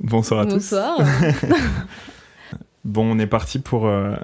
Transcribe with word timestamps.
Bonsoir 0.00 0.40
à 0.40 0.44
Bonsoir. 0.46 0.96
tous. 0.96 1.46
bon, 2.84 3.04
on 3.14 3.18
est 3.18 3.26
parti 3.26 3.58
pour. 3.58 3.86
euh, 3.86 4.14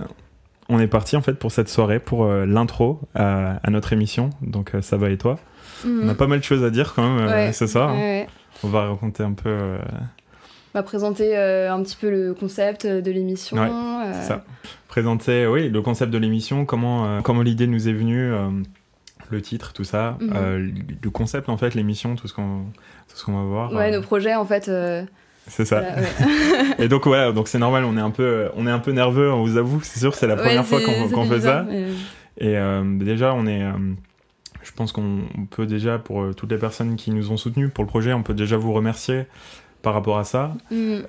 on 0.68 0.80
est 0.80 0.86
parti 0.88 1.16
en 1.16 1.22
fait 1.22 1.34
pour 1.34 1.52
cette 1.52 1.68
soirée, 1.68 2.00
pour 2.00 2.24
euh, 2.24 2.44
l'intro 2.44 3.00
à, 3.14 3.60
à 3.62 3.70
notre 3.70 3.92
émission. 3.92 4.30
Donc 4.42 4.74
euh, 4.74 4.80
ça 4.82 4.96
va 4.96 5.10
et 5.10 5.18
toi 5.18 5.38
On 5.86 6.08
a 6.08 6.14
pas 6.14 6.26
mal 6.26 6.38
de 6.40 6.44
choses 6.44 6.64
à 6.64 6.70
dire 6.70 6.92
quand 6.94 7.02
même 7.16 7.26
euh. 7.28 7.46
Ouais. 7.46 7.52
ce 7.52 7.66
soir. 7.66 7.90
hein. 7.90 7.96
Ouais. 7.98 8.26
On 8.64 8.68
va 8.68 8.88
raconter 8.88 9.22
un 9.22 9.32
peu. 9.34 9.48
euh, 9.50 9.78
On 10.74 10.78
va 10.78 10.82
présenter 10.82 11.36
euh, 11.36 11.72
un 11.72 11.82
petit 11.82 11.96
peu 11.96 12.10
le 12.10 12.34
concept 12.34 12.86
de 12.86 13.10
l'émission. 13.10 13.56
Euh, 13.58 14.12
c'est 14.14 14.28
ça. 14.28 14.44
Présenter, 14.88 15.46
oui, 15.46 15.68
le 15.68 15.82
concept 15.82 16.10
de 16.10 16.18
l'émission, 16.18 16.64
comment, 16.64 17.06
euh, 17.06 17.20
comment 17.20 17.42
l'idée 17.42 17.66
nous 17.66 17.86
est 17.88 17.92
venue, 17.92 18.32
euh, 18.32 18.48
le 19.30 19.42
titre, 19.42 19.72
tout 19.74 19.84
ça, 19.84 20.16
Mhm. 20.20 20.32
euh, 20.34 20.70
le 21.02 21.10
concept 21.10 21.48
en 21.50 21.56
fait, 21.58 21.74
l'émission, 21.74 22.16
tout 22.16 22.26
ce 22.28 22.32
qu'on, 22.32 22.62
tout 23.08 23.16
ce 23.16 23.24
qu'on 23.24 23.34
va 23.34 23.42
voir. 23.44 23.72
Ouais, 23.72 23.92
euh, 23.92 23.96
nos 23.98 24.02
projets 24.02 24.34
en 24.34 24.46
fait. 24.46 24.68
C'est 25.48 25.64
ça. 25.64 25.80
voilà, 25.80 25.96
ouais. 26.02 26.74
Et 26.84 26.88
donc 26.88 27.06
voilà, 27.06 27.32
donc 27.32 27.48
c'est 27.48 27.58
normal, 27.58 27.84
on 27.84 27.96
est 27.96 28.00
un 28.00 28.10
peu, 28.10 28.48
on 28.56 28.66
est 28.66 28.70
un 28.70 28.78
peu 28.78 28.92
nerveux, 28.92 29.32
on 29.32 29.42
vous 29.44 29.56
avoue, 29.56 29.80
c'est 29.82 29.98
sûr, 30.00 30.14
c'est 30.14 30.26
la 30.26 30.34
Ouais, 30.34 30.42
première 30.42 30.66
fois 30.66 30.80
qu'on, 30.80 31.24
fait 31.26 31.40
ça. 31.40 31.64
mais- 31.68 31.86
Et 32.38 32.56
euh, 32.58 32.82
déjà, 32.98 33.32
on 33.34 33.46
est. 33.46 33.62
euh, 33.62 33.72
je 34.62 34.72
pense 34.72 34.92
qu'on 34.92 35.20
on 35.38 35.46
peut 35.46 35.64
déjà, 35.66 35.98
pour 35.98 36.22
euh, 36.22 36.34
toutes 36.34 36.50
les 36.50 36.58
personnes 36.58 36.96
qui 36.96 37.10
nous 37.12 37.30
ont 37.30 37.36
soutenus 37.36 37.70
pour 37.72 37.84
le 37.84 37.88
projet, 37.88 38.12
on 38.12 38.22
peut 38.22 38.34
déjà 38.34 38.56
vous 38.56 38.72
remercier 38.72 39.26
par 39.82 39.94
rapport 39.94 40.18
à 40.18 40.24
ça. 40.24 40.52
Mm. 40.72 41.02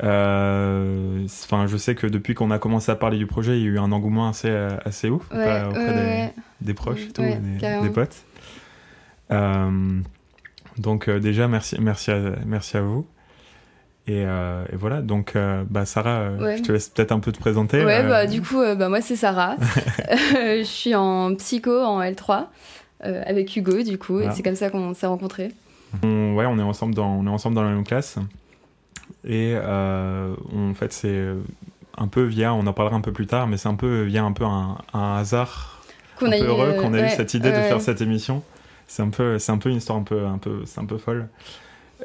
Enfin, 1.25 1.65
je 1.67 1.75
sais 1.77 1.95
que 1.95 2.05
depuis 2.05 2.35
qu'on 2.35 2.51
a 2.51 2.59
commencé 2.59 2.91
à 2.91 2.95
parler 2.95 3.17
du 3.17 3.25
projet, 3.25 3.57
il 3.57 3.63
y 3.63 3.65
a 3.65 3.69
eu 3.69 3.79
un 3.79 3.91
engouement 3.91 4.29
assez, 4.29 4.49
assez 4.85 5.09
ouf 5.09 5.23
Ouais, 5.31 5.43
pas- 5.43 5.69
auprès 5.69 6.33
des, 6.61 6.73
proches 6.75 7.01
et 7.01 7.11
tout, 7.11 7.23
des, 7.23 7.89
potes. 7.89 8.23
Donc 10.77 11.09
déjà, 11.09 11.47
merci, 11.47 11.77
merci, 11.81 12.11
à, 12.11 12.19
merci 12.45 12.77
à 12.77 12.81
vous. 12.81 13.07
Et, 14.09 14.23
euh, 14.25 14.63
et 14.71 14.75
voilà, 14.77 15.01
donc 15.01 15.35
euh, 15.35 15.63
bah, 15.69 15.85
Sarah, 15.85 16.19
euh, 16.21 16.37
Ouais. 16.39 16.57
je 16.57 16.63
te 16.63 16.71
laisse 16.71 16.87
peut-être 16.89 17.11
un 17.11 17.19
peu 17.19 17.31
te 17.33 17.39
présenter. 17.39 17.83
Ouais, 17.83 18.03
euh, 18.05 18.07
bah 18.07 18.25
du 18.25 18.41
coup, 18.41 18.61
bah, 18.77 18.87
moi 18.87 19.01
c'est 19.01 19.17
Sarah. 19.17 19.57
Je 20.09 20.63
suis 20.63 20.95
en 20.95 21.35
psycho 21.35 21.81
en 21.83 22.01
L3 22.01 22.45
euh, 23.05 23.21
avec 23.25 23.53
Hugo, 23.55 23.83
du 23.83 23.97
coup, 23.97 24.13
Voilà. 24.13 24.31
et 24.31 24.35
c'est 24.35 24.43
comme 24.43 24.55
ça 24.55 24.69
qu'on 24.69 24.93
s'est 24.93 25.07
rencontrés. 25.07 25.51
On, 26.03 26.35
ouais, 26.35 26.45
on 26.45 26.57
est 26.57 26.63
ensemble 26.63 26.95
dans, 26.95 27.09
on 27.15 27.25
est 27.27 27.29
ensemble 27.29 27.55
dans 27.55 27.63
la 27.63 27.71
même 27.71 27.83
classe. 27.83 28.17
Et 29.27 29.55
on- 29.61 30.69
en 30.71 30.73
fait, 30.73 30.93
c'est 30.93 31.27
un 31.97 32.07
peu 32.07 32.23
via, 32.23 32.53
on 32.53 32.65
en 32.65 32.73
parlera 32.73 32.95
un 32.95 33.01
peu 33.01 33.11
plus 33.11 33.27
tard, 33.27 33.47
mais 33.47 33.57
c'est 33.57 33.67
un 33.69 33.75
peu 33.75 34.03
via 34.03 34.23
un 34.23 34.31
peu 34.31 34.45
un, 34.45 34.77
un 34.93 35.17
hasard 35.17 35.81
Qu'on 36.17 36.27
un 36.27 36.31
peu 36.31 36.37
eu, 36.37 36.41
heureux 36.43 36.73
qu'on 36.79 36.93
a 36.93 37.01
eu 37.05 37.09
cette 37.09 37.33
idée 37.33 37.49
de 37.51 37.55
faire 37.55 37.81
cette 37.81 37.99
émission. 38.01 38.41
C'est 38.87 39.01
un 39.03 39.09
peu, 39.09 39.37
un 39.45 39.57
peu 39.57 39.69
une 39.69 39.77
histoire 39.77 39.97
un 39.97 40.03
peu, 40.03 40.25
un 40.25 40.37
peu, 40.37 40.61
c'est 40.65 40.79
un 40.79 40.85
peu 40.85 40.97
folle. 40.97 41.27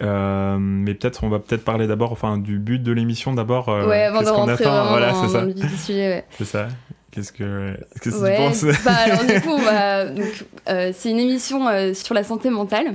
Euh, 0.00 0.56
mais 0.58 0.94
peut-être, 0.94 1.22
on 1.24 1.28
va 1.28 1.38
peut-être 1.38 1.64
parler 1.64 1.86
d'abord, 1.86 2.12
enfin, 2.12 2.38
du 2.38 2.58
but 2.58 2.82
de 2.82 2.92
l'émission 2.92 3.34
d'abord. 3.34 3.68
euh, 3.68 3.86
Ouais, 3.86 4.04
avant 4.04 4.20
de 4.20 4.24
qu'est-ce 4.24 4.34
qu'on 4.34 4.48
attend 4.48 4.88
Voilà, 4.88 5.12
c'est 5.14 5.28
ça, 5.28 5.44
sujet, 5.84 6.08
ouais. 6.08 6.24
c'est 6.38 6.44
ça. 6.46 6.68
Qu'est-ce 7.10 7.30
que, 7.32 7.76
qu'est-ce 8.02 8.16
que 8.16 8.22
Ouais, 8.22 8.36
tu 8.36 8.42
penses? 8.42 8.64
bah 8.84 8.92
alors 9.04 9.24
du 9.24 9.40
coup, 9.42 9.50
on 9.50 9.58
va- 9.62 10.06
donc, 10.06 10.46
euh, 10.70 10.92
c'est 10.94 11.10
une 11.10 11.18
émission 11.18 11.66
sur 11.92 12.14
la 12.14 12.24
santé 12.24 12.48
mentale 12.48 12.94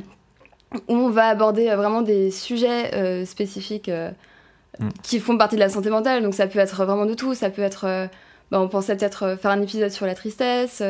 où 0.88 0.94
on 0.96 1.10
va 1.12 1.28
aborder 1.28 1.68
vraiment 1.76 2.02
des 2.02 2.32
sujets 2.32 3.26
spécifiques 3.26 3.92
Mm. 4.80 4.90
qui 5.02 5.20
font 5.20 5.36
partie 5.40 5.56
de 5.56 5.60
la 5.62 5.70
santé 5.70 5.90
mentale. 5.90 6.22
Donc 6.22 6.36
ça 6.36 6.46
peut 6.46 6.60
être 6.60 6.86
vraiment 6.86 7.08
de 7.08 7.16
tout. 7.16 7.34
Ça 7.34 7.50
peut 7.50 7.64
être, 7.64 7.86
bah, 8.52 8.60
on 8.62 8.68
pensait 8.68 8.96
peut-être 8.96 9.36
faire 9.42 9.50
un 9.50 9.60
épisode 9.62 9.90
sur 9.90 10.06
la 10.06 10.14
tristesse, 10.14 10.84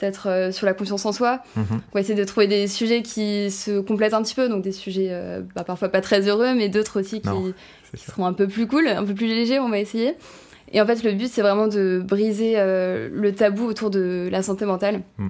peut-être 0.00 0.28
euh, 0.28 0.50
sur 0.52 0.66
la 0.66 0.74
confiance 0.74 1.04
en 1.04 1.12
soi. 1.12 1.40
Mhm. 1.56 1.64
On 1.70 1.94
va 1.94 2.00
essayer 2.00 2.18
de 2.18 2.24
trouver 2.24 2.46
des 2.46 2.66
sujets 2.66 3.02
qui 3.02 3.50
se 3.50 3.80
complètent 3.80 4.14
un 4.14 4.22
petit 4.22 4.34
peu, 4.34 4.48
donc 4.48 4.62
des 4.62 4.72
sujets 4.72 5.08
euh, 5.10 5.42
bah, 5.54 5.62
parfois 5.62 5.88
pas 5.90 6.00
très 6.00 6.26
heureux, 6.26 6.54
mais 6.54 6.68
d'autres 6.68 7.00
aussi 7.00 7.20
qui, 7.20 7.28
Non, 7.28 7.52
C'est 7.90 7.98
qui 7.98 8.04
ça. 8.04 8.12
seront 8.12 8.26
un 8.26 8.32
peu 8.32 8.48
plus 8.48 8.66
cool, 8.66 8.88
un 8.88 9.04
peu 9.04 9.14
plus 9.14 9.26
légers, 9.26 9.60
on 9.60 9.68
va 9.68 9.78
essayer. 9.78 10.14
Et 10.72 10.80
en 10.80 10.86
fait, 10.86 11.02
le 11.02 11.12
but, 11.12 11.28
c'est 11.28 11.42
vraiment 11.42 11.68
de 11.68 12.02
briser 12.04 12.54
euh, 12.56 13.08
le 13.12 13.34
tabou 13.34 13.66
autour 13.66 13.90
de 13.90 14.28
la 14.30 14.42
santé 14.42 14.64
mentale. 14.64 15.02
Mm. 15.18 15.28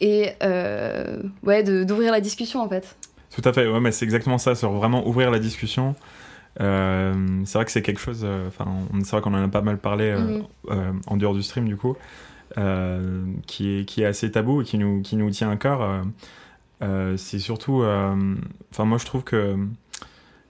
Et 0.00 0.30
ouais, 1.42 1.62
d'ouvrir 1.62 2.12
la 2.12 2.20
discussion, 2.20 2.60
en 2.60 2.68
fait. 2.68 2.96
Tout 3.34 3.42
à 3.44 3.52
fait, 3.52 3.66
ouais, 3.66 3.80
mais 3.80 3.92
c'est 3.92 4.04
exactement 4.04 4.38
ça, 4.38 4.54
sur 4.54 4.72
vraiment 4.72 5.06
ouvrir 5.08 5.30
la 5.30 5.38
discussion. 5.38 5.94
C'est 6.58 6.64
vrai 7.54 7.64
que 7.64 7.70
c'est 7.70 7.82
quelque 7.82 8.00
chose, 8.00 8.26
enfin, 8.46 8.66
c'est 9.02 9.10
vrai 9.10 9.20
qu'on 9.20 9.34
en 9.34 9.42
a 9.44 9.48
pas 9.48 9.60
mal 9.62 9.78
parlé 9.78 10.14
euh, 10.70 10.92
en 11.06 11.16
dehors 11.16 11.34
du 11.34 11.42
stream, 11.42 11.66
du 11.68 11.76
coup, 11.76 11.96
euh, 12.56 13.24
qui, 13.46 13.80
est, 13.80 13.84
qui 13.84 14.02
est 14.02 14.06
assez 14.06 14.30
tabou 14.30 14.62
et 14.62 14.64
qui 14.64 14.78
nous, 14.78 15.02
qui 15.02 15.16
nous 15.16 15.30
tient 15.30 15.50
à 15.50 15.56
cœur. 15.56 15.82
euh, 15.82 16.02
euh, 16.82 17.16
c'est 17.16 17.38
surtout, 17.40 17.82
enfin, 17.82 18.84
moi 18.84 18.98
je 18.98 19.04
trouve 19.04 19.24
que 19.24 19.56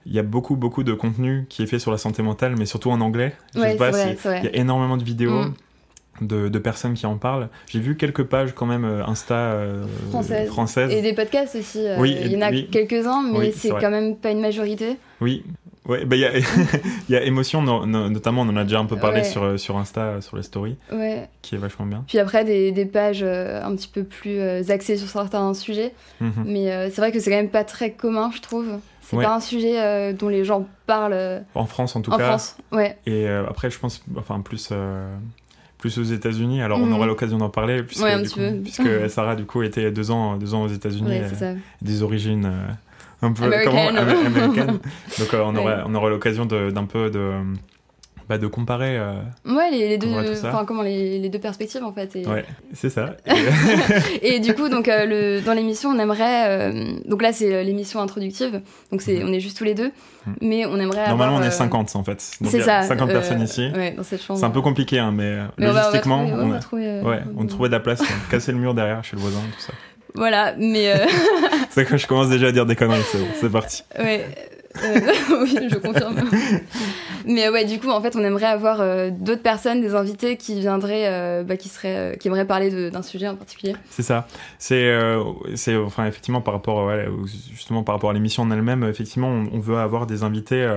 il 0.05 0.13
y 0.13 0.19
a 0.19 0.23
beaucoup, 0.23 0.55
beaucoup 0.55 0.83
de 0.83 0.93
contenu 0.93 1.45
qui 1.49 1.61
est 1.63 1.67
fait 1.67 1.79
sur 1.79 1.91
la 1.91 1.97
santé 1.97 2.23
mentale, 2.23 2.55
mais 2.57 2.65
surtout 2.65 2.89
en 2.89 3.01
anglais. 3.01 3.35
Je 3.53 3.59
Ouais, 3.59 3.71
sais 3.71 3.75
pas 3.77 4.37
il 4.37 4.45
y 4.45 4.47
a 4.47 4.55
énormément 4.55 4.97
de 4.97 5.03
vidéos. 5.03 5.43
Mm. 5.43 5.53
De, 6.21 6.49
de 6.49 6.59
personnes 6.59 6.95
qui 6.95 7.05
en 7.05 7.15
parlent. 7.17 7.47
J'ai 7.69 7.79
vu 7.79 7.95
quelques 7.95 8.23
pages 8.23 8.53
quand 8.53 8.65
même 8.65 8.83
Insta 8.83 9.35
euh, 9.35 9.85
Françaises. 10.09 10.49
françaises. 10.49 10.91
Et 10.91 11.01
des 11.01 11.13
podcasts 11.13 11.55
aussi. 11.55 11.87
euh, 11.87 11.95
Oui, 11.97 12.13
il 12.25 12.33
y 12.33 12.35
en 12.35 12.41
a 12.41 12.49
oui. 12.49 12.67
quelques-uns, 12.69 13.21
mais 13.31 13.37
Oui, 13.39 13.53
c'est 13.55 13.69
quand 13.69 13.89
même 13.89 14.17
pas 14.17 14.31
une 14.31 14.41
majorité. 14.41 14.97
Oui, 15.21 15.45
ouais, 15.89 16.05
bah 16.05 16.15
il 16.15 16.19
y 16.21 16.25
a, 16.25 16.37
il 16.37 16.43
y 17.09 17.15
a 17.15 17.23
émotion, 17.23 17.61
no- 17.61 17.85
no- 17.85 18.09
notamment 18.09 18.43
on 18.43 18.49
en 18.49 18.55
a 18.55 18.63
déjà 18.63 18.79
un 18.79 18.85
peu 18.85 18.95
parlé 18.95 19.19
Ouais. 19.21 19.23
sur, 19.25 19.43
euh, 19.43 19.57
sur 19.57 19.77
Insta, 19.77 20.01
euh, 20.01 20.21
sur 20.21 20.37
les 20.37 20.43
stories, 20.43 20.77
Ouais. 20.91 21.27
qui 21.41 21.55
est 21.55 21.57
vachement 21.57 21.85
bien. 21.85 22.03
Puis 22.07 22.19
après, 22.19 22.45
des, 22.45 22.71
des 22.71 22.85
pages 22.85 23.23
euh, 23.23 23.61
un 23.63 23.75
petit 23.75 23.87
peu 23.89 24.03
plus 24.03 24.39
euh, 24.39 24.61
axées 24.69 24.95
sur 24.97 25.07
certains 25.09 25.53
sujets. 25.53 25.93
Mhm. 26.21 26.31
Mais 26.45 26.71
euh, 26.71 26.89
c'est 26.89 27.01
vrai 27.01 27.11
que 27.11 27.19
c'est 27.19 27.29
quand 27.31 27.37
même 27.37 27.49
pas 27.49 27.63
très 27.65 27.91
commun, 27.91 28.31
je 28.33 28.41
trouve. 28.41 28.67
C'est 29.01 29.15
Ouais. 29.17 29.23
pas 29.25 29.33
un 29.35 29.39
sujet 29.39 30.13
dont 30.13 30.29
les 30.29 30.45
gens 30.45 30.67
parlent 30.85 31.43
En 31.55 31.65
France 31.65 31.95
en 31.95 32.01
tout 32.01 32.11
en 32.13 32.17
cas. 32.17 32.25
France. 32.27 32.57
Ouais. 32.71 32.95
Et 33.07 33.27
après, 33.27 33.71
je 33.71 33.79
pense, 33.79 34.03
enfin 34.15 34.39
plus, 34.39 34.71
plus 35.79 35.97
aux 35.97 36.03
États-Unis. 36.03 36.61
Alors 36.61 36.79
on 36.79 36.85
Mhm. 36.85 36.93
aura 36.93 37.07
l'occasion 37.07 37.37
d'en 37.39 37.49
parler 37.49 37.81
puisque, 37.81 38.03
Ouais, 38.03 38.21
du 38.21 38.29
coup, 38.29 38.39
puisque 38.63 39.09
Sarah 39.09 39.35
du 39.35 39.45
coup 39.45 39.63
était 39.63 39.89
deux 39.91 40.11
ans, 40.11 40.35
deux 40.37 40.53
ans 40.53 40.61
aux 40.61 40.67
États-Unis, 40.67 41.09
Ouais, 41.09 41.23
euh, 41.41 41.55
des 41.81 42.03
origines 42.03 42.45
euh, 42.45 42.67
un 43.21 43.31
peu 43.33 43.43
American. 43.43 43.71
comment 43.71 43.87
Am- 43.89 44.25
américaines. 44.25 44.79
Donc 45.19 45.33
euh, 45.33 45.41
on 45.43 45.53
Ouais. 45.55 45.59
aura, 45.61 45.83
on 45.87 45.95
aura 45.95 46.09
l'occasion 46.09 46.45
d'un 46.45 46.85
peu 46.85 47.09
de, 47.09 47.31
bah, 48.29 48.37
de 48.37 48.47
comparer. 48.47 48.97
euh, 48.97 49.13
Ouais, 49.45 49.71
les, 49.71 49.89
les 49.89 49.97
deux, 49.97 50.07
enfin 50.43 50.63
comment 50.65 50.83
les, 50.83 51.17
les 51.19 51.29
deux 51.29 51.39
perspectives 51.39 51.83
en 51.83 51.91
fait. 51.91 52.15
Et, 52.15 52.25
Ouais, 52.27 52.45
c'est 52.73 52.89
ça. 52.89 53.15
et 54.21 54.39
du 54.39 54.53
coup, 54.53 54.69
donc 54.69 54.87
euh, 54.87 55.05
le, 55.05 55.41
dans 55.41 55.53
l'émission, 55.53 55.89
on 55.89 55.99
aimerait, 55.99 56.47
euh, 56.71 56.93
donc 57.05 57.21
là 57.21 57.33
c'est 57.33 57.63
l'émission 57.63 57.99
introductive, 58.01 58.61
donc 58.91 59.01
c'est, 59.01 59.19
Mhm. 59.19 59.29
on 59.29 59.33
est 59.33 59.39
juste 59.39 59.57
tous 59.57 59.63
les 59.63 59.73
deux, 59.73 59.91
Mhm. 60.27 60.35
mais 60.41 60.65
on 60.65 60.75
aimerait. 60.77 61.07
Normalement, 61.07 61.35
avoir, 61.35 61.39
on 61.41 61.43
est 61.43 61.47
euh, 61.47 61.51
50 61.51 61.95
en 61.95 62.03
fait. 62.03 62.21
C'est 62.21 62.61
a 62.61 62.63
ça. 62.63 62.83
50 62.83 63.09
euh, 63.09 63.13
personnes 63.13 63.41
ici. 63.41 63.67
Ouais, 63.75 63.91
dans 63.91 64.03
cette 64.03 64.21
chambre. 64.21 64.39
C'est 64.39 64.45
un 64.45 64.49
peu 64.51 64.61
compliqué, 64.61 64.99
hein, 64.99 65.11
mais, 65.11 65.37
Mais 65.57 65.67
on 65.67 65.71
va- 65.71 65.71
on 65.71 65.73
va 65.73 65.79
logistiquement, 65.87 66.17
trouver- 66.27 66.33
on 66.41 66.45
on 66.45 66.49
va 66.49 66.55
a- 66.55 66.59
trouver, 66.59 67.01
Ouais, 67.01 67.19
on 67.35 67.45
trouvait 67.47 67.69
de 67.69 67.73
la 67.73 67.79
place, 67.79 68.01
on 68.01 68.05
cassait 68.31 68.51
le 68.51 68.59
mur 68.59 68.73
derrière 68.73 69.03
chez 69.03 69.15
le 69.15 69.21
voisin, 69.21 69.39
tout 69.39 69.59
ça. 69.61 69.73
Voilà, 70.15 70.55
mais 70.57 70.91
euh, 70.91 71.05
C'est 71.69 71.85
que 71.85 71.97
je 71.97 72.07
commence 72.07 72.29
déjà 72.29 72.47
à 72.47 72.51
dire 72.51 72.65
des 72.65 72.75
conneries, 72.75 73.01
c'est 73.11 73.19
bon, 73.19 73.27
c'est 73.39 73.51
parti. 73.51 73.83
ouais. 73.99 74.25
euh, 74.83 74.99
oui, 75.43 75.67
je 75.71 75.75
confirme. 75.77 76.19
Mais 77.25 77.47
euh, 77.47 77.51
ouais, 77.51 77.65
du 77.65 77.79
coup, 77.79 77.89
en 77.89 78.01
fait, 78.01 78.15
on 78.15 78.23
aimerait 78.23 78.45
avoir 78.47 78.81
euh, 78.81 79.09
d'autres 79.11 79.41
personnes, 79.43 79.81
des 79.81 79.93
invités 79.95 80.35
qui 80.37 80.59
viendraient, 80.59 81.43
bah, 81.43 81.57
qui 81.57 81.69
seraient, 81.69 82.17
qui 82.19 82.27
aimeraient 82.27 82.45
parler 82.47 82.89
d'un 82.91 83.01
sujet 83.03 83.27
en 83.27 83.35
particulier. 83.35 83.75
C'est 83.91 84.03
ça. 84.03 84.27
C'est, 84.57 84.91
c'est, 85.55 85.75
enfin, 85.75 86.05
effectivement, 86.07 86.41
par 86.41 86.53
rapport, 86.55 86.85
ouais, 86.87 87.07
justement, 87.53 87.83
par 87.83 87.95
rapport 87.95 88.09
à 88.09 88.13
l'émission 88.13 88.43
en 88.43 88.51
elle-même, 88.51 88.83
effectivement, 88.83 89.27
on, 89.29 89.49
on 89.53 89.59
veut 89.59 89.77
avoir 89.77 90.07
des 90.07 90.23
invités 90.23 90.67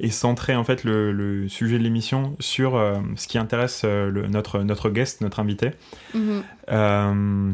et 0.00 0.10
centrer 0.10 0.54
en 0.54 0.64
fait 0.64 0.84
le, 0.84 1.12
le 1.12 1.48
sujet 1.48 1.78
de 1.78 1.82
l'émission 1.82 2.36
sur 2.40 2.78
ce 3.16 3.26
qui 3.26 3.38
intéresse 3.38 3.84
le- 3.84 4.26
notre 4.28 4.60
notre 4.60 4.90
guest, 4.90 5.20
notre 5.22 5.40
invité. 5.40 5.70
En 6.70 7.52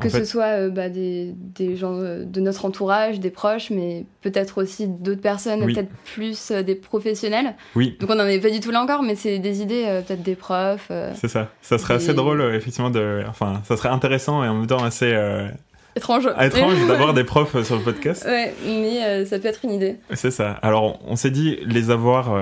Que 0.00 0.08
fait, 0.08 0.18
ce 0.20 0.24
soit 0.24 0.44
euh, 0.46 0.70
bah, 0.70 0.88
des, 0.88 1.32
des 1.36 1.76
gens 1.76 1.94
euh, 1.94 2.24
de 2.24 2.40
notre 2.40 2.64
entourage, 2.64 3.20
des 3.20 3.30
proches, 3.30 3.70
mais 3.70 4.04
peut-être 4.22 4.62
aussi 4.62 4.86
d'autres 4.88 5.20
personnes, 5.20 5.62
Oui. 5.64 5.74
peut-être 5.74 5.90
plus 6.14 6.50
euh, 6.50 6.62
des 6.62 6.74
professionnels. 6.74 7.54
oui, 7.76 7.96
Donc 8.00 8.10
on 8.10 8.14
n'en 8.14 8.26
est 8.26 8.40
pas 8.40 8.50
du 8.50 8.60
tout 8.60 8.70
là 8.70 8.82
encore, 8.82 9.02
mais 9.02 9.14
c'est 9.14 9.38
des 9.38 9.62
idées, 9.62 10.02
peut-être 10.06 10.22
des 10.22 10.34
profs. 10.34 10.90
c'est 11.14 11.28
ça. 11.28 11.48
Ça 11.60 11.78
serait 11.78 11.94
assez 11.94 12.14
drôle, 12.14 12.42
effectivement, 12.54 12.90
de, 12.90 13.22
enfin, 13.28 13.60
ça 13.64 13.76
serait 13.76 13.88
intéressant 13.90 14.42
et 14.44 14.48
en 14.48 14.54
même 14.54 14.66
temps 14.66 14.82
assez 14.82 15.12
euh, 15.12 15.48
étranges. 15.96 16.28
étrange 16.40 16.86
d'avoir 16.88 17.14
des 17.14 17.24
profs 17.24 17.62
sur 17.62 17.76
le 17.76 17.82
podcast. 17.82 18.24
Ouais, 18.26 18.54
mais 18.66 19.24
ça 19.26 19.38
peut 19.38 19.48
être 19.48 19.64
une 19.64 19.72
idée. 19.72 19.96
C'est 20.14 20.30
ça. 20.30 20.52
Alors, 20.62 21.00
on 21.06 21.16
s'est 21.16 21.30
dit 21.30 21.58
les 21.66 21.90
avoir, 21.90 22.34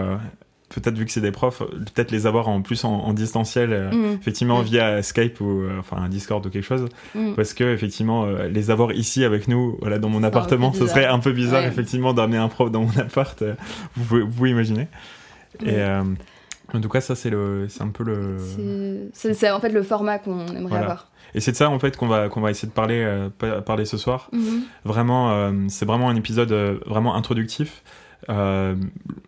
peut-être 0.70 0.96
vu 0.96 1.05
que 1.05 1.12
c'est 1.12 1.20
des 1.20 1.32
profs, 1.32 1.58
peut-être 1.58 2.11
les 2.12 2.26
avoir 2.26 2.49
en 2.49 2.62
plus 2.62 2.84
en, 2.84 2.93
en 2.93 3.12
distanciel, 3.12 3.72
euh, 3.72 3.90
Mhm. 3.90 4.19
effectivement 4.20 4.61
Mm. 4.61 4.64
via 4.64 5.02
Skype 5.02 5.40
ou 5.40 5.62
euh, 5.62 5.78
enfin 5.81 5.99
un 5.99 6.08
Discord 6.08 6.44
ou 6.46 6.49
quelque 6.50 6.64
chose, 6.64 6.87
Mhm. 7.14 7.34
parce 7.34 7.52
que 7.55 7.64
effectivement 7.75 8.25
euh, 8.25 8.49
les 8.49 8.70
avoir 8.70 8.93
ici 8.93 9.25
avec 9.25 9.49
nous, 9.49 9.76
voilà, 9.81 9.99
dans 9.99 10.08
mon 10.08 10.22
appartement, 10.22 10.72
ce 10.72 10.87
serait 10.87 11.06
un 11.06 11.19
peu 11.19 11.32
bizarre 11.32 11.62
Ouais. 11.62 11.69
effectivement 11.69 12.14
d'amener 12.14 12.38
un 12.38 12.49
prof 12.49 12.70
dans 12.70 12.82
mon 12.82 12.99
appart. 12.99 13.43
vous, 13.96 14.05
pouvez, 14.05 14.22
vous 14.22 14.31
pouvez 14.31 14.50
imaginer. 14.50 14.88
Et 15.64 15.75
euh, 15.75 16.02
en 16.73 16.81
tout 16.81 16.88
cas, 16.88 17.00
ça 17.00 17.14
c'est 17.16 17.31
le, 17.31 17.66
c'est 17.69 17.82
un 17.82 17.88
peu 17.88 18.05
le. 18.05 18.37
C'est- 18.38 19.08
C'est 19.12 19.34
c'est 19.34 19.50
en 19.50 19.58
fait 19.61 19.70
le 19.70 19.82
format 19.82 20.19
qu'on 20.20 20.46
aimerait 20.46 20.69
Voilà. 20.69 20.84
avoir. 20.84 21.08
Et 21.34 21.40
c'est 21.40 21.50
de 21.52 21.56
ça 21.56 21.69
en 21.69 21.78
fait 21.81 21.96
qu'on 21.96 22.06
va 22.08 22.28
qu'on 22.28 22.40
va 22.40 22.50
essayer 22.50 22.69
de 22.69 22.73
parler 22.73 23.05
pa- 23.38 23.61
parler 23.61 23.84
ce 23.84 23.96
soir. 23.96 24.28
Mhm. 24.32 24.62
Vraiment, 24.84 25.31
euh, 25.32 25.52
c'est 25.69 25.84
vraiment 25.84 26.08
un 26.08 26.16
épisode 26.16 26.52
vraiment 26.87 27.14
introductif. 27.16 27.82
Euh, 28.28 28.76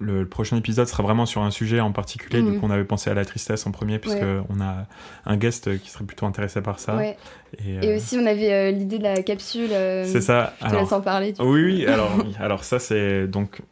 le, 0.01 0.27
prochain 0.27 0.57
épisode 0.57 0.87
sera 0.87 1.03
vraiment 1.03 1.25
sur 1.27 1.43
un 1.43 1.51
sujet 1.51 1.81
en 1.81 1.93
particulier. 1.93 2.43
Mhm. 2.43 2.61
coup, 2.61 2.67
on 2.67 2.71
avait 2.71 2.85
pensé 2.85 3.11
à 3.11 3.15
la 3.15 3.25
tristesse 3.25 3.67
en 3.67 3.71
premier, 3.71 3.99
puisque 3.99 4.19
Ouais. 4.19 4.41
on 4.51 4.61
a 4.61 4.87
un 5.25 5.37
guest 5.37 5.79
qui 5.81 5.91
serait 5.91 6.05
plutôt 6.05 6.27
intéressé 6.27 6.61
par 6.61 6.79
ça. 6.79 6.97
Ouais. 6.97 7.17
Et, 7.65 7.75
Et 7.87 7.93
euh, 7.93 7.97
aussi, 7.97 8.19
on 8.19 8.27
avait 8.27 8.53
euh, 8.53 8.71
l'idée 8.71 8.99
de 8.99 9.03
la 9.05 9.23
capsule. 9.23 9.71
c'est 9.71 10.21
ça. 10.21 10.55
Je 10.63 10.69
te 10.69 10.75
laisse 10.75 10.93
en 10.93 11.01
parler. 11.01 11.33
du. 11.33 11.41
Oui, 11.43 11.65
oui. 11.65 11.87
Alors, 11.87 12.11
alors 12.41 12.65
ça, 12.65 12.79
c'est 12.79 13.27
donc 13.27 13.63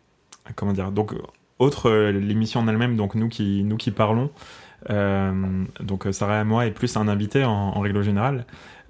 comment 0.56 0.72
dire. 0.72 0.90
Donc, 0.90 1.12
autre 1.58 1.90
l'émission 2.10 2.60
en 2.60 2.68
elle-même. 2.68 2.96
Donc, 2.96 3.14
nous 3.14 3.28
qui 3.28 3.62
nous 3.62 3.76
qui 3.76 3.90
parlons. 3.90 4.30
donc, 4.88 6.06
Sarah 6.12 6.40
et 6.40 6.44
moi 6.44 6.66
et 6.66 6.70
plus 6.70 6.96
un 6.96 7.08
invité 7.08 7.44
en, 7.44 7.50
en 7.52 7.80
règle 7.80 8.02
générale. 8.02 8.46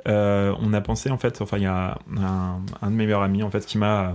on 0.06 0.72
a 0.72 0.80
pensé 0.80 1.10
en 1.10 1.18
fait. 1.18 1.40
Enfin, 1.42 1.56
il 1.58 1.64
y 1.64 1.66
a 1.66 1.98
un, 2.16 2.60
un 2.82 2.90
de 2.90 2.94
mes 2.96 3.04
meilleurs 3.04 3.22
amis 3.22 3.42
en 3.42 3.50
fait 3.50 3.66
qui 3.66 3.78
m'a 3.78 4.14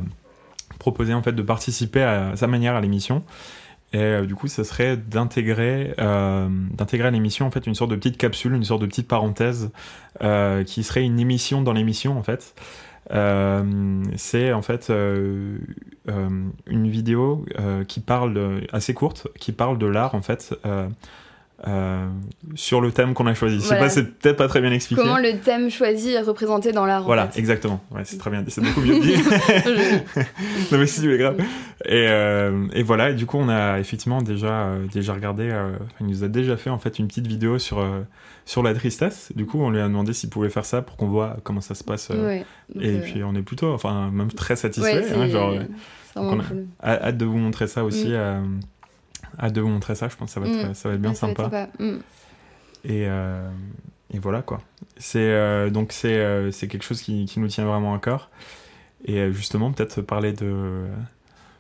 proposé 0.80 1.14
en 1.14 1.22
fait 1.22 1.34
de 1.34 1.42
participer 1.42 2.02
à 2.02 2.36
sa 2.36 2.48
manière 2.48 2.76
à 2.76 2.82
l'émission. 2.82 3.24
Et 3.94 4.00
euh, 4.00 4.26
du 4.26 4.36
coup, 4.36 4.48
ça 4.48 4.66
serait 4.66 4.98
d'intégrer, 4.98 5.94
euh, 6.00 6.50
d'intégrer 6.50 7.08
à 7.08 7.12
l'émission 7.12 7.46
en 7.46 7.52
fait 7.52 7.66
une 7.66 7.76
sorte 7.76 7.92
de 7.92 7.96
petite 7.96 8.18
capsule, 8.18 8.54
une 8.54 8.66
sorte 8.66 8.82
de 8.82 8.88
petite 8.88 9.08
parenthèse 9.08 9.72
euh, 10.22 10.66
qui 10.66 10.84
serait 10.84 11.04
une 11.04 11.20
émission 11.20 11.62
dans 11.62 11.72
l'émission 11.72 12.18
en 12.18 12.24
fait. 12.24 12.56
C'est 14.18 14.52
en 14.52 14.62
fait 14.64 14.90
une 14.90 15.60
vidéo 16.68 17.46
qui 17.88 18.00
parle 18.00 18.64
assez 18.74 18.96
courte, 18.96 19.28
qui 19.40 19.52
parle 19.52 19.78
de 19.78 19.86
l'art 19.86 20.16
en 20.16 20.22
fait. 20.22 20.56
Euh, 21.68 22.08
sur 22.56 22.80
le 22.82 22.92
thème 22.92 23.14
qu'on 23.14 23.26
a 23.28 23.34
choisi. 23.34 23.56
Je 23.56 23.62
sais 23.62 23.78
pas, 23.80 23.90
c'est 23.90 24.04
peut-être 24.20 24.38
pas 24.38 24.48
très 24.48 24.62
bien 24.62 24.72
expliqué. 24.72 25.02
Comment 25.02 25.18
le 25.18 25.40
thème 25.40 25.70
choisi 25.70 26.12
est 26.12 26.22
représenté 26.22 26.72
dans 26.72 26.86
l'art. 26.86 27.02
en 27.04 27.06
Voilà, 27.06 27.28
fait. 27.28 27.40
exactement. 27.40 27.82
Ouais, 27.92 28.02
c'est 28.06 28.18
très 28.18 28.30
bien 28.30 28.42
dit, 28.42 28.52
c'est 28.52 28.62
beaucoup 28.62 28.82
mieux 28.82 29.00
dit. 29.00 29.14
non 30.72 30.78
mais 30.78 30.88
si, 30.88 31.08
mais 31.08 31.18
grave. 31.18 31.38
Et, 31.86 32.08
euh, 32.10 32.68
et 32.74 32.84
voilà, 32.84 33.10
et 33.12 33.14
du 33.16 33.26
coup 33.26 33.38
on 33.38 33.50
a 33.50 33.80
effectivement 33.80 34.22
déjà 34.22 34.68
euh, 34.68 34.86
déjà 34.94 35.14
regardé, 35.14 35.52
il 36.00 36.08
nous 36.08 36.24
a 36.24 36.28
déjà 36.28 36.58
fait 36.58 36.70
en 36.70 36.80
fait 36.80 37.00
une 37.00 37.08
petite 37.08 37.28
vidéo 37.28 37.60
sur 37.60 37.84
sur 38.46 38.62
la 38.64 38.74
tristesse. 38.74 39.32
Du 39.36 39.46
coup 39.46 39.60
on 39.60 39.70
lui 39.70 39.80
a 39.80 39.84
demandé 39.88 40.14
s'il 40.14 40.30
pouvait 40.30 40.50
faire 40.50 40.66
ça 40.66 40.82
pour 40.82 40.98
qu'on 40.98 41.08
voit 41.08 41.38
comment 41.44 41.62
ça 41.62 41.76
se 41.76 41.84
passe. 41.84 42.10
Ouais. 42.10 42.46
Et 42.80 43.00
puis 43.00 43.24
on 43.24 43.34
est 43.36 43.42
plutôt, 43.42 43.74
enfin 43.74 44.10
même 44.12 44.32
très 44.32 44.56
satisfait. 44.56 45.04
hein, 45.14 45.28
genre, 45.28 45.56
on 46.16 46.40
a- 46.40 46.44
hâte 47.08 47.18
de 47.18 47.26
vous 47.26 47.38
montrer 47.38 47.68
ça 47.68 47.84
aussi. 47.84 48.10
Mm. 48.10 48.60
Euh, 49.40 49.46
hâte 49.46 49.54
de 49.54 49.62
vous 49.62 49.70
montrer 49.70 49.96
ça. 49.96 50.08
Je 50.10 50.16
pense 50.16 50.30
que 50.30 50.34
ça 50.34 50.40
va 50.40 50.48
être 50.48 50.70
Mm. 50.70 50.74
ça 50.74 50.90
va 50.90 50.96
être 50.96 51.02
bien 51.02 51.12
Ouais, 51.12 51.16
ça 51.16 51.26
va 51.28 51.32
être 51.32 51.42
sympa. 51.42 51.70
Mm. 51.80 51.98
Et, 52.86 53.06
euh, 53.08 53.50
et 54.14 54.20
voilà 54.20 54.42
quoi. 54.42 54.60
C'est 54.98 55.20
euh, 55.20 55.70
donc 55.70 55.92
c'est 55.92 56.16
euh, 56.18 56.52
quelque 56.52 56.84
chose 56.84 57.02
qui, 57.02 57.26
qui 57.26 57.40
nous 57.40 57.48
tient 57.48 57.66
vraiment 57.66 57.94
à 57.96 58.00
cœur. 58.00 58.30
Et 59.06 59.20
euh, 59.20 59.32
justement 59.32 59.72
peut-être 59.72 60.02
parler 60.02 60.34
de 60.34 60.86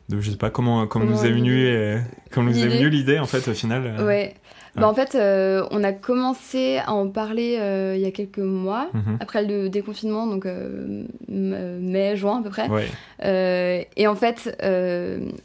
de 0.09 0.21
je 0.21 0.29
sais 0.31 0.37
pas 0.37 0.49
comment 0.51 0.85
comment, 0.87 1.05
Comment 1.05 1.17
nous 1.17 1.25
est 1.25 1.31
venue 1.31 1.55
l'idée- 1.55 1.99
et- 1.99 2.31
comment 2.31 2.49
nous 2.51 2.57
est 2.59 2.63
l'idée. 2.65 2.77
venue 2.77 2.89
l'idée 2.89 3.19
en 3.19 3.25
fait 3.25 3.47
au 3.47 3.53
final. 3.53 3.83
euh, 3.85 4.27
Ouais. 4.75 4.81
Bah, 4.81 4.89
en 4.89 4.93
fait, 4.93 5.15
euh, 5.15 5.65
on 5.71 5.83
a 5.83 5.93
commencé 5.93 6.79
à 6.85 6.91
en 6.91 7.07
parler 7.07 7.57
euh, 7.59 7.93
il 7.95 8.01
y 8.01 8.05
a 8.05 8.11
quelques 8.11 8.39
mois, 8.39 8.89
mhm. 8.93 9.17
après 9.21 9.43
le 9.45 9.69
déconfinement, 9.69 10.27
donc 10.27 10.45
euh, 10.45 11.03
mai, 11.29 12.15
juin 12.17 12.39
à 12.39 12.43
peu 12.43 12.49
près. 12.49 12.67
Ouais. 12.69 13.87
Et 13.95 14.07
en 14.07 14.15
fait, 14.15 14.55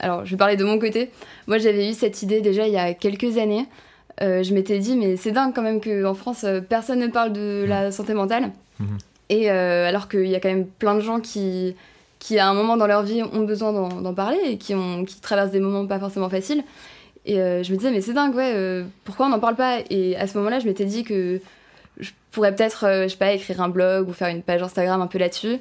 alors 0.01 0.25
je 0.25 0.31
vais 0.33 0.37
parler 0.37 0.57
de 0.57 0.65
mon 0.65 0.79
côté. 0.79 1.11
Moi, 1.47 1.59
j'avais 1.59 1.89
eu 1.89 1.93
cette 1.93 2.23
idée 2.23 2.41
déjà 2.41 2.67
il 2.67 2.73
y 2.73 2.79
a 2.79 2.93
quelques 2.95 3.39
années. 3.39 3.67
Je 4.21 4.53
m'étais 4.53 4.79
dit, 4.79 4.97
mais 4.97 5.17
c'est 5.17 5.33
dingue 5.33 5.53
quand 5.55 5.63
même 5.63 5.81
qu'en 5.81 6.15
France, 6.15 6.45
personne 6.69 6.99
ne 6.99 7.07
parle 7.07 7.33
de 7.33 7.65
la 7.67 7.93
santé 7.93 8.15
mentale. 8.15 8.51
Mhm. 8.81 8.99
Et 9.29 9.49
alors 9.49 10.09
qu'il 10.09 10.27
y 10.27 10.35
a 10.35 10.41
quand 10.41 10.49
même 10.49 10.67
plein 10.67 10.97
de 10.97 11.01
gens 11.01 11.21
qui, 11.21 11.77
qui, 12.19 12.41
à 12.41 12.49
un 12.49 12.55
moment 12.55 12.77
dans 12.77 12.89
leur 12.89 13.05
vie, 13.05 13.23
ont 13.23 13.45
besoin 13.45 13.73
d'en 13.73 13.89
d'en 14.01 14.15
parler 14.15 14.39
et 14.45 14.59
qui, 14.59 14.75
ont, 14.75 15.05
qui 15.05 15.21
traversent 15.21 15.53
des 15.53 15.61
moments 15.61 15.87
pas 15.87 16.01
forcément 16.01 16.29
faciles. 16.29 16.65
Et 17.27 17.39
euh, 17.41 17.63
je 17.63 17.73
me 17.73 17.77
disais, 17.77 17.91
mais 17.91 18.01
c'est 18.01 18.13
dingue, 18.15 18.35
ouais, 18.35 18.53
euh, 18.55 18.85
pourquoi 19.05 19.27
on 19.27 19.29
n'en 19.29 19.41
parle 19.41 19.57
pas? 19.57 19.79
Et 19.91 20.17
à 20.17 20.27
ce 20.27 20.37
moment-là, 20.39 20.59
je 20.59 20.67
m'étais 20.67 20.85
dit 20.87 21.05
que 21.05 21.41
je 21.99 22.11
pourrais 22.31 22.55
peut-être, 22.55 22.85
euh, 22.87 23.03
je 23.05 23.09
sais 23.09 23.17
pas, 23.19 23.33
écrire 23.33 23.61
un 23.61 23.69
blog 23.69 24.09
ou 24.09 24.13
faire 24.13 24.29
une 24.29 24.43
page 24.43 24.63
Instagram 24.63 25.01
un 25.03 25.07
peu 25.07 25.19
là-dessus. 25.19 25.59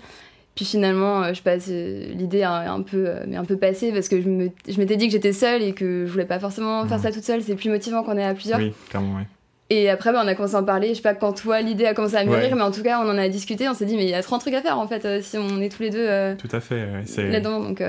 Puis 0.55 0.65
finalement, 0.65 1.23
euh, 1.23 1.29
je 1.29 1.35
sais 1.35 1.41
pas, 1.41 1.57
l'idée 1.57 2.43
a 2.43 2.71
un 2.71 2.81
peu, 2.81 3.09
mais 3.27 3.35
un 3.37 3.45
peu 3.45 3.57
passée 3.57 3.91
parce 3.91 4.07
que 4.09 4.21
je 4.21 4.27
me- 4.29 4.49
je 4.67 4.77
m'étais 4.77 4.95
dit 4.97 5.07
que 5.07 5.11
j'étais 5.13 5.33
seule 5.33 5.61
et 5.61 5.73
que 5.73 6.05
je 6.05 6.11
voulais 6.11 6.25
pas 6.25 6.39
forcément 6.39 6.85
faire 6.87 6.97
Mhm. 6.97 7.03
ça 7.03 7.11
toute 7.11 7.23
seule. 7.23 7.41
C'est 7.43 7.55
plus 7.55 7.69
motivant 7.69 8.03
quand 8.03 8.13
on 8.13 8.17
est 8.17 8.23
à 8.25 8.33
plusieurs. 8.33 8.59
Oui, 8.59 8.73
clairement, 8.89 9.15
ouais. 9.17 9.27
Et 9.69 9.89
après, 9.89 10.11
bah, 10.11 10.21
on 10.23 10.27
a 10.27 10.33
commencé 10.35 10.55
à 10.55 10.59
en 10.59 10.63
parler. 10.63 10.89
Je 10.89 10.93
sais 10.95 11.01
pas 11.01 11.13
quand 11.13 11.31
toi, 11.33 11.61
l'idée 11.61 11.85
a 11.85 11.93
commencé 11.93 12.15
à 12.15 12.23
mûrir, 12.25 12.49
Ouais. 12.49 12.55
mais 12.55 12.61
en 12.63 12.71
tout 12.71 12.81
cas, 12.81 12.99
on 12.99 13.07
en 13.09 13.17
a 13.17 13.29
discuté. 13.29 13.69
On 13.69 13.73
s'est 13.75 13.85
dit, 13.85 13.95
mais 13.95 14.03
il 14.05 14.09
y 14.09 14.15
a 14.15 14.23
trop 14.23 14.35
de 14.37 14.41
trucs 14.41 14.55
à 14.55 14.61
faire 14.61 14.79
en 14.79 14.87
fait 14.87 15.21
si 15.21 15.37
on 15.37 15.61
est 15.61 15.69
tous 15.69 15.83
les 15.83 15.91
deux 15.91 16.35
Tout 16.37 16.49
à 16.55 16.59
fait. 16.59 16.75
ouais, 16.85 17.03
c'est- 17.05 17.29
là-dedans. 17.29 17.59
Donc 17.61 17.81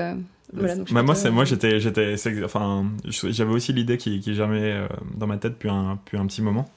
voilà. 0.53 0.75
Donc, 0.75 0.91
Bah, 0.91 1.03
moi, 1.03 1.15
c'est, 1.15 1.31
moi, 1.31 1.45
j'étais, 1.45 1.79
j'étais, 1.79 2.15
enfin, 2.43 2.85
j'avais 3.05 3.51
aussi 3.53 3.73
l'idée 3.73 3.97
qui, 3.97 4.19
qui 4.19 4.35
germait 4.35 4.71
euh, 4.73 4.87
dans 5.15 5.27
ma 5.27 5.37
tête 5.37 5.53
depuis 5.53 5.69
un, 5.69 5.95
depuis 6.03 6.17
un 6.17 6.25
petit 6.25 6.41
moment. 6.41 6.69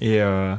Et 0.00 0.20
euh, 0.22 0.54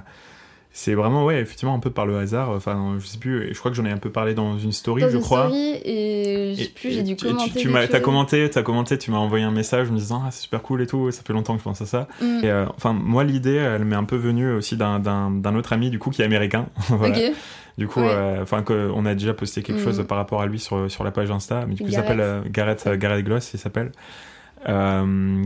c'est 0.72 0.96
vraiment, 0.96 1.24
ouais, 1.26 1.40
effectivement, 1.40 1.74
un 1.76 1.80
peu 1.80 1.92
par 1.92 2.06
le 2.06 2.18
hasard. 2.18 2.50
Enfin, 2.50 2.96
je 3.00 3.06
sais 3.06 3.18
plus, 3.20 3.54
je 3.54 3.60
crois 3.60 3.70
que 3.72 3.78
j'en 3.78 3.86
ai 3.86 3.92
un 3.92 3.98
peu 3.98 4.10
parlé 4.12 4.34
dans 4.34 4.58
une 4.58 4.72
story, 4.72 5.02
dans 5.04 5.10
je 5.10 5.16
une 5.18 5.22
crois. 5.22 5.46
story 5.46 5.80
et 5.86 6.54
je 6.58 6.64
sais 6.64 6.70
plus, 6.70 6.92
j'ai 6.92 7.04
dû 7.04 7.16
tu, 7.16 7.28
commenter. 7.28 7.52
tu, 7.52 7.58
tu 7.60 7.70
m'as, 7.70 7.88
t'as 7.88 8.00
commenté, 8.00 8.50
t'as 8.50 8.64
commenté, 8.64 8.98
tu 8.98 9.12
m'as 9.12 9.18
envoyé 9.18 9.44
un 9.46 9.52
message 9.52 9.92
me 9.92 9.98
disant 9.98 10.24
ah 10.26 10.32
c'est 10.32 10.42
super 10.42 10.62
cool 10.64 10.82
et 10.82 10.88
tout, 10.88 11.12
ça 11.12 11.22
fait 11.26 11.34
longtemps 11.34 11.54
que 11.54 11.60
je 11.60 11.64
pense 11.64 11.82
à 11.82 11.86
ça. 11.86 12.08
Mm. 12.22 12.26
Et 12.44 12.50
euh, 12.50 12.66
enfin 12.76 12.94
moi 12.94 13.24
l'idée 13.24 13.54
elle 13.56 13.86
m'est 13.86 13.96
un 13.96 14.04
peu 14.04 14.16
venue 14.16 14.52
aussi 14.52 14.76
d'un, 14.76 15.00
d'un, 15.00 15.30
d'un 15.32 15.56
autre 15.56 15.74
ami 15.74 15.90
du 15.92 16.00
coup 16.00 16.10
qui 16.10 16.22
est 16.22 16.26
américain. 16.26 16.66
Voilà. 16.90 17.18
Ok. 17.18 17.34
Du 17.78 17.88
coup 17.88 18.02
Ouais. 18.02 18.08
euh, 18.10 18.44
enfin 18.44 18.64
on 18.70 19.06
a 19.06 19.14
déjà 19.16 19.34
posté 19.34 19.64
quelque 19.64 19.80
Mm. 19.82 19.84
chose 19.84 20.06
par 20.08 20.18
rapport 20.18 20.42
à 20.42 20.46
lui 20.46 20.60
sur 20.60 20.90
sur 20.92 21.04
la 21.04 21.12
page 21.12 21.32
Insta, 21.32 21.66
mais 21.68 21.74
du 21.76 21.82
coup 21.84 21.90
il 21.90 21.94
s'appelle 21.96 22.20
euh, 22.22 22.42
Gareth 22.50 22.84
euh, 22.88 22.98
Gareth 22.98 23.26
Gloss 23.26 23.52
il 23.54 23.60
s'appelle, 23.60 23.92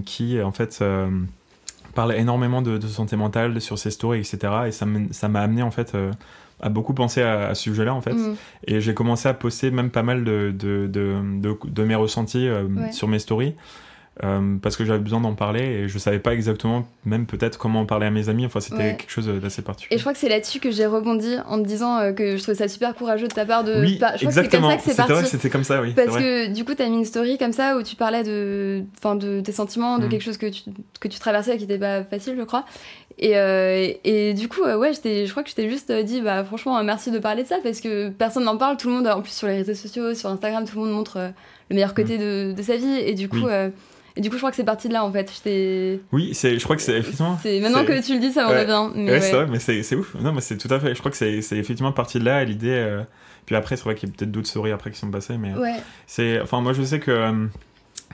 qui 0.05 0.41
en 0.41 0.51
fait 0.51 0.83
parle 1.95 2.13
énormément 2.15 2.61
de, 2.61 2.77
de 2.77 2.87
santé 2.87 3.15
mentale 3.15 3.59
sur 3.61 3.79
ses 3.79 3.89
stories 3.91 4.19
etc. 4.19 4.37
Et 4.67 4.71
ça 4.71 4.85
m'a, 4.85 5.39
amené 5.41 5.63
en 5.63 5.71
fait 5.71 5.95
euh, 5.95 6.11
à 6.61 6.69
beaucoup 6.69 6.93
penser 6.93 7.21
à, 7.23 7.47
à 7.47 7.55
ce 7.55 7.63
sujet-là 7.63 7.93
en 7.93 8.01
fait. 8.01 8.13
Mm. 8.13 8.35
Et 8.67 8.81
j'ai 8.81 8.93
commencé 8.93 9.27
à 9.29 9.33
poster 9.33 9.71
même 9.71 9.89
pas 9.89 10.03
mal 10.03 10.23
de, 10.23 10.51
de, 10.55 10.85
de, 10.87 11.15
de, 11.41 11.57
de 11.65 11.83
mes 11.83 11.95
ressentis 11.95 12.47
euh, 12.47 12.65
Ouais. 12.67 12.91
sur 12.91 13.07
mes 13.07 13.19
stories. 13.19 13.55
Euh, 14.23 14.57
parce 14.61 14.75
que 14.77 14.83
j'avais 14.85 14.99
besoin 14.99 15.21
d'en 15.21 15.33
parler 15.35 15.61
et 15.61 15.87
je 15.87 15.97
savais 15.97 16.19
pas 16.19 16.33
exactement, 16.33 16.87
même 17.05 17.25
peut-être 17.25 17.57
comment 17.57 17.81
en 17.81 17.85
parler 17.85 18.07
à 18.07 18.09
mes 18.11 18.29
amis. 18.29 18.45
Enfin, 18.45 18.59
c'était 18.59 18.75
Ouais. 18.77 18.95
quelque 18.97 19.11
chose 19.11 19.27
d'assez 19.27 19.61
Et 19.61 19.63
particulier. 19.63 19.97
je 19.97 20.03
crois 20.03 20.13
que 20.13 20.19
c'est 20.19 20.29
là-dessus 20.29 20.59
que 20.59 20.71
j'ai 20.71 20.85
rebondi 20.85 21.35
en 21.47 21.57
me 21.57 21.63
disant 21.65 21.97
euh, 21.99 22.11
que 22.13 22.35
je 22.37 22.41
trouvais 22.41 22.57
ça 22.57 22.67
super 22.67 22.95
courageux 22.95 23.27
de 23.27 23.33
ta 23.33 23.45
part 23.45 23.63
de. 23.63 23.79
oui, 23.81 23.93
je 23.93 23.97
crois 23.97 24.13
exactement. 24.23 24.75
que 24.77 24.81
c'est 24.83 24.95
comme 24.95 25.07
ça 25.07 25.21
que 25.21 25.27
c'est 25.27 25.37
C'était 25.37 25.47
vrai, 25.47 25.49
comme 25.49 25.63
ça, 25.63 25.81
oui. 25.81 25.93
Parce 25.95 26.07
vrai. 26.09 26.21
que 26.21 26.53
du 26.53 26.65
coup, 26.65 26.73
t'as 26.73 26.87
mis 26.87 26.97
une 26.97 27.05
story 27.05 27.37
comme 27.37 27.53
ça 27.53 27.77
où 27.77 27.83
tu 27.83 27.95
parlais 27.95 28.23
de, 28.23 28.83
enfin, 28.97 29.15
de 29.15 29.41
tes 29.41 29.51
sentiments, 29.51 29.99
de 29.99 30.05
Mm. 30.05 30.09
quelque 30.09 30.23
chose 30.23 30.37
que 30.37 30.47
tu, 30.47 30.61
que 30.99 31.07
tu 31.07 31.19
traversais 31.19 31.55
et 31.55 31.57
qui 31.57 31.65
était 31.65 31.77
pas 31.77 32.03
facile, 32.03 32.35
je 32.37 32.43
crois. 32.43 32.65
Et, 33.19 33.35
euh, 33.37 33.87
et 34.03 34.33
du 34.35 34.47
coup, 34.47 34.61
ouais, 34.61 34.93
je 34.93 35.29
crois 35.31 35.41
que 35.43 35.49
je 35.49 35.55
t'ai 35.55 35.69
juste 35.69 35.91
dit, 35.91 36.21
bah 36.21 36.43
franchement, 36.43 36.83
merci 36.83 37.09
de 37.11 37.17
parler 37.19 37.41
de 37.43 37.47
ça 37.47 37.57
parce 37.63 37.81
que 37.81 38.09
personne 38.09 38.43
n'en 38.43 38.57
parle. 38.57 38.77
Tout 38.77 38.89
le 38.89 38.93
monde, 38.95 39.07
en 39.07 39.21
plus 39.21 39.31
sur 39.31 39.47
les 39.47 39.55
réseaux 39.57 39.73
sociaux, 39.73 40.13
sur 40.13 40.29
Instagram, 40.29 40.65
tout 40.65 40.75
le 40.79 40.85
monde 40.85 40.93
montre 40.93 41.17
le 41.69 41.75
meilleur 41.75 41.95
côté 41.95 42.17
de, 42.19 42.53
de 42.55 42.61
sa 42.61 42.77
vie. 42.77 42.97
Et 42.99 43.13
du 43.15 43.27
coup, 43.27 43.37
Mm. 43.37 43.43
Oui. 43.43 43.49
euh, 43.51 43.69
et 44.17 44.21
du 44.21 44.29
coup, 44.29 44.35
je 44.35 44.39
crois 44.41 44.49
que 44.49 44.55
c'est 44.57 44.63
parti 44.63 44.87
de 44.87 44.93
là 44.93 45.03
en 45.05 45.11
fait. 45.11 45.31
Oui, 46.11 46.33
je 46.33 46.63
crois 46.63 46.75
que 46.75 46.81
c'est 46.81 46.97
effectivement. 46.97 47.37
C'est 47.41 47.59
maintenant 47.59 47.85
que 47.85 48.03
tu 48.05 48.13
le 48.13 48.19
dis, 48.19 48.31
ça 48.31 48.47
Ouais. 48.49 48.61
revient. 48.61 48.91
Mais 48.95 49.05
Ouais, 49.05 49.11
ouais. 49.11 49.21
c'est 49.21 49.35
vrai, 49.35 49.47
mais 49.47 49.59
c'est, 49.59 49.95
ouf. 49.95 50.15
Non, 50.15 50.33
mais 50.33 50.41
c'est 50.41 50.57
tout 50.57 50.73
à 50.73 50.79
fait. 50.79 50.93
Je 50.93 50.99
crois 50.99 51.11
que 51.11 51.17
c'est, 51.17 51.37
effectivement 51.57 51.91
parti 51.91 52.19
de 52.19 52.25
là, 52.25 52.43
l'idée. 52.43 52.69
euh, 52.71 53.03
Puis 53.45 53.55
après, 53.55 53.77
c'est 53.77 53.83
vrai 53.85 53.95
qu'il 53.95 54.09
y 54.09 54.11
a 54.11 54.15
peut-être 54.15 54.31
d'autres 54.31 54.47
stories 54.47 54.71
après 54.71 54.91
qui 54.91 54.99
sont 54.99 55.09
passées, 55.11 55.37
mais. 55.37 55.53
Ouais. 55.53 55.75
C'est, 56.05 56.41
enfin, 56.41 56.59
moi, 56.61 56.73
je 56.73 56.81
sais 56.83 56.99
que 56.99 57.11
euh, 57.11 57.45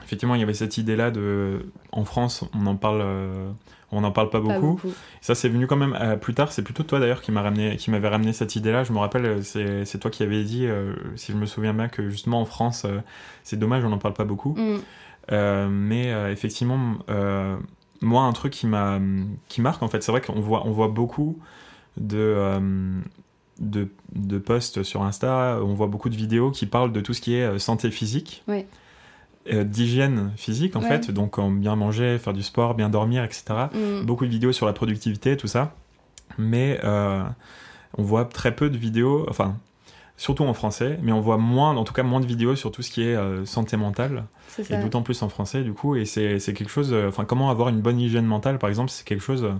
effectivement, 0.04 0.34
il 0.34 0.40
y 0.40 0.44
avait 0.44 0.54
cette 0.54 0.76
idée-là 0.78 1.10
de, 1.10 1.66
en 1.92 2.04
France, 2.04 2.44
on 2.54 2.66
en 2.66 2.76
parle, 2.76 3.00
euh, 3.02 3.48
on 3.90 4.00
n'en 4.02 4.10
parle 4.12 4.30
pas 4.30 4.40
Pas 4.40 4.58
beaucoup. 4.60 4.80
Ça, 5.20 5.34
c'est 5.34 5.48
venu 5.48 5.66
quand 5.66 5.76
même 5.76 5.96
euh, 6.00 6.16
plus 6.16 6.34
tard. 6.34 6.52
C'est 6.52 6.62
plutôt 6.62 6.82
toi 6.82 6.98
d'ailleurs 7.00 7.20
qui 7.22 7.32
m'a 7.32 7.42
ramené, 7.42 7.76
qui 7.76 7.90
m'avait 7.90 8.08
ramené 8.08 8.32
cette 8.32 8.54
idée-là. 8.56 8.84
Je 8.84 8.92
me 8.92 8.98
rappelle, 8.98 9.24
euh, 9.24 9.42
c'est, 9.42 9.84
c'est 9.84 9.98
toi 9.98 10.10
qui 10.10 10.22
avais 10.22 10.42
dit, 10.44 10.66
euh, 10.66 10.92
si 11.16 11.32
je 11.32 11.36
me 11.36 11.46
souviens 11.46 11.72
bien, 11.74 11.88
que 11.88 12.10
justement 12.10 12.40
en 12.40 12.44
France, 12.44 12.84
euh, 12.84 12.98
c'est 13.44 13.58
dommage, 13.58 13.84
on 13.84 13.88
n'en 13.90 13.98
parle 13.98 14.14
pas 14.14 14.24
beaucoup. 14.24 14.54
Mm. 14.56 14.78
Euh, 15.32 15.68
mais 15.70 16.12
euh, 16.12 16.30
effectivement, 16.32 16.96
euh, 17.08 17.56
moi, 18.02 18.22
un 18.24 18.32
truc 18.32 18.52
qui 18.52 18.66
m'a, 18.66 18.98
qui 19.48 19.60
marque 19.60 19.82
en 19.82 19.88
fait, 19.88 20.02
c'est 20.02 20.12
vrai 20.12 20.20
qu'on 20.20 20.40
voit, 20.40 20.66
on 20.66 20.70
voit 20.70 20.88
beaucoup 20.88 21.38
de 21.96 22.18
euh, 22.18 23.00
de, 23.60 23.88
de 24.14 24.38
posts 24.38 24.82
sur 24.82 25.02
Insta, 25.02 25.60
on 25.62 25.74
voit 25.74 25.86
beaucoup 25.86 26.08
de 26.08 26.16
vidéos 26.16 26.50
qui 26.50 26.66
parlent 26.66 26.92
de 26.92 27.00
tout 27.00 27.14
ce 27.14 27.20
qui 27.20 27.36
est 27.36 27.44
euh, 27.44 27.58
santé 27.58 27.90
physique, 27.90 28.42
euh, 29.52 29.62
d'hygiène 29.64 30.32
physique 30.36 30.74
en 30.76 30.80
Ouais. 30.80 30.88
fait, 30.88 31.10
donc 31.10 31.38
en 31.38 31.50
bien 31.50 31.76
manger, 31.76 32.18
faire 32.18 32.32
du 32.32 32.42
sport, 32.42 32.74
bien 32.74 32.88
dormir, 32.88 33.22
etc. 33.24 33.44
Mm. 33.72 34.04
Beaucoup 34.04 34.24
de 34.26 34.30
vidéos 34.30 34.52
sur 34.52 34.66
la 34.66 34.72
productivité, 34.72 35.36
tout 35.36 35.46
ça, 35.46 35.74
mais 36.36 36.80
euh, 36.82 37.22
on 37.96 38.02
voit 38.02 38.24
très 38.24 38.54
peu 38.56 38.68
de 38.70 38.76
vidéos, 38.76 39.24
enfin 39.30 39.56
surtout 40.16 40.44
en 40.44 40.54
français, 40.54 40.98
mais 41.02 41.12
on 41.12 41.20
voit 41.20 41.38
moins, 41.38 41.76
en 41.76 41.84
tout 41.84 41.92
cas 41.92 42.04
moins 42.04 42.20
de 42.20 42.26
vidéos 42.26 42.54
sur 42.54 42.70
tout 42.70 42.82
ce 42.82 42.90
qui 42.90 43.02
est 43.02 43.16
euh, 43.16 43.44
santé 43.44 43.76
mentale. 43.76 44.24
Et 44.70 44.76
d'autant 44.76 45.02
plus 45.02 45.20
en 45.22 45.28
français 45.28 45.62
du 45.62 45.72
coup. 45.72 45.96
Et 45.96 46.04
c'est 46.04 46.38
quelque 46.38 46.68
chose 46.70 46.92
euh, 46.92 47.08
enfin 47.08 47.24
comment 47.24 47.50
avoir 47.50 47.68
une 47.70 47.80
bonne 47.80 47.98
hygiène 47.98 48.26
mentale 48.26 48.58
par 48.58 48.70
exemple 48.70 48.90
c'est 48.90 49.04
quelque 49.04 49.22
chose 49.22 49.42
euh, 49.42 49.52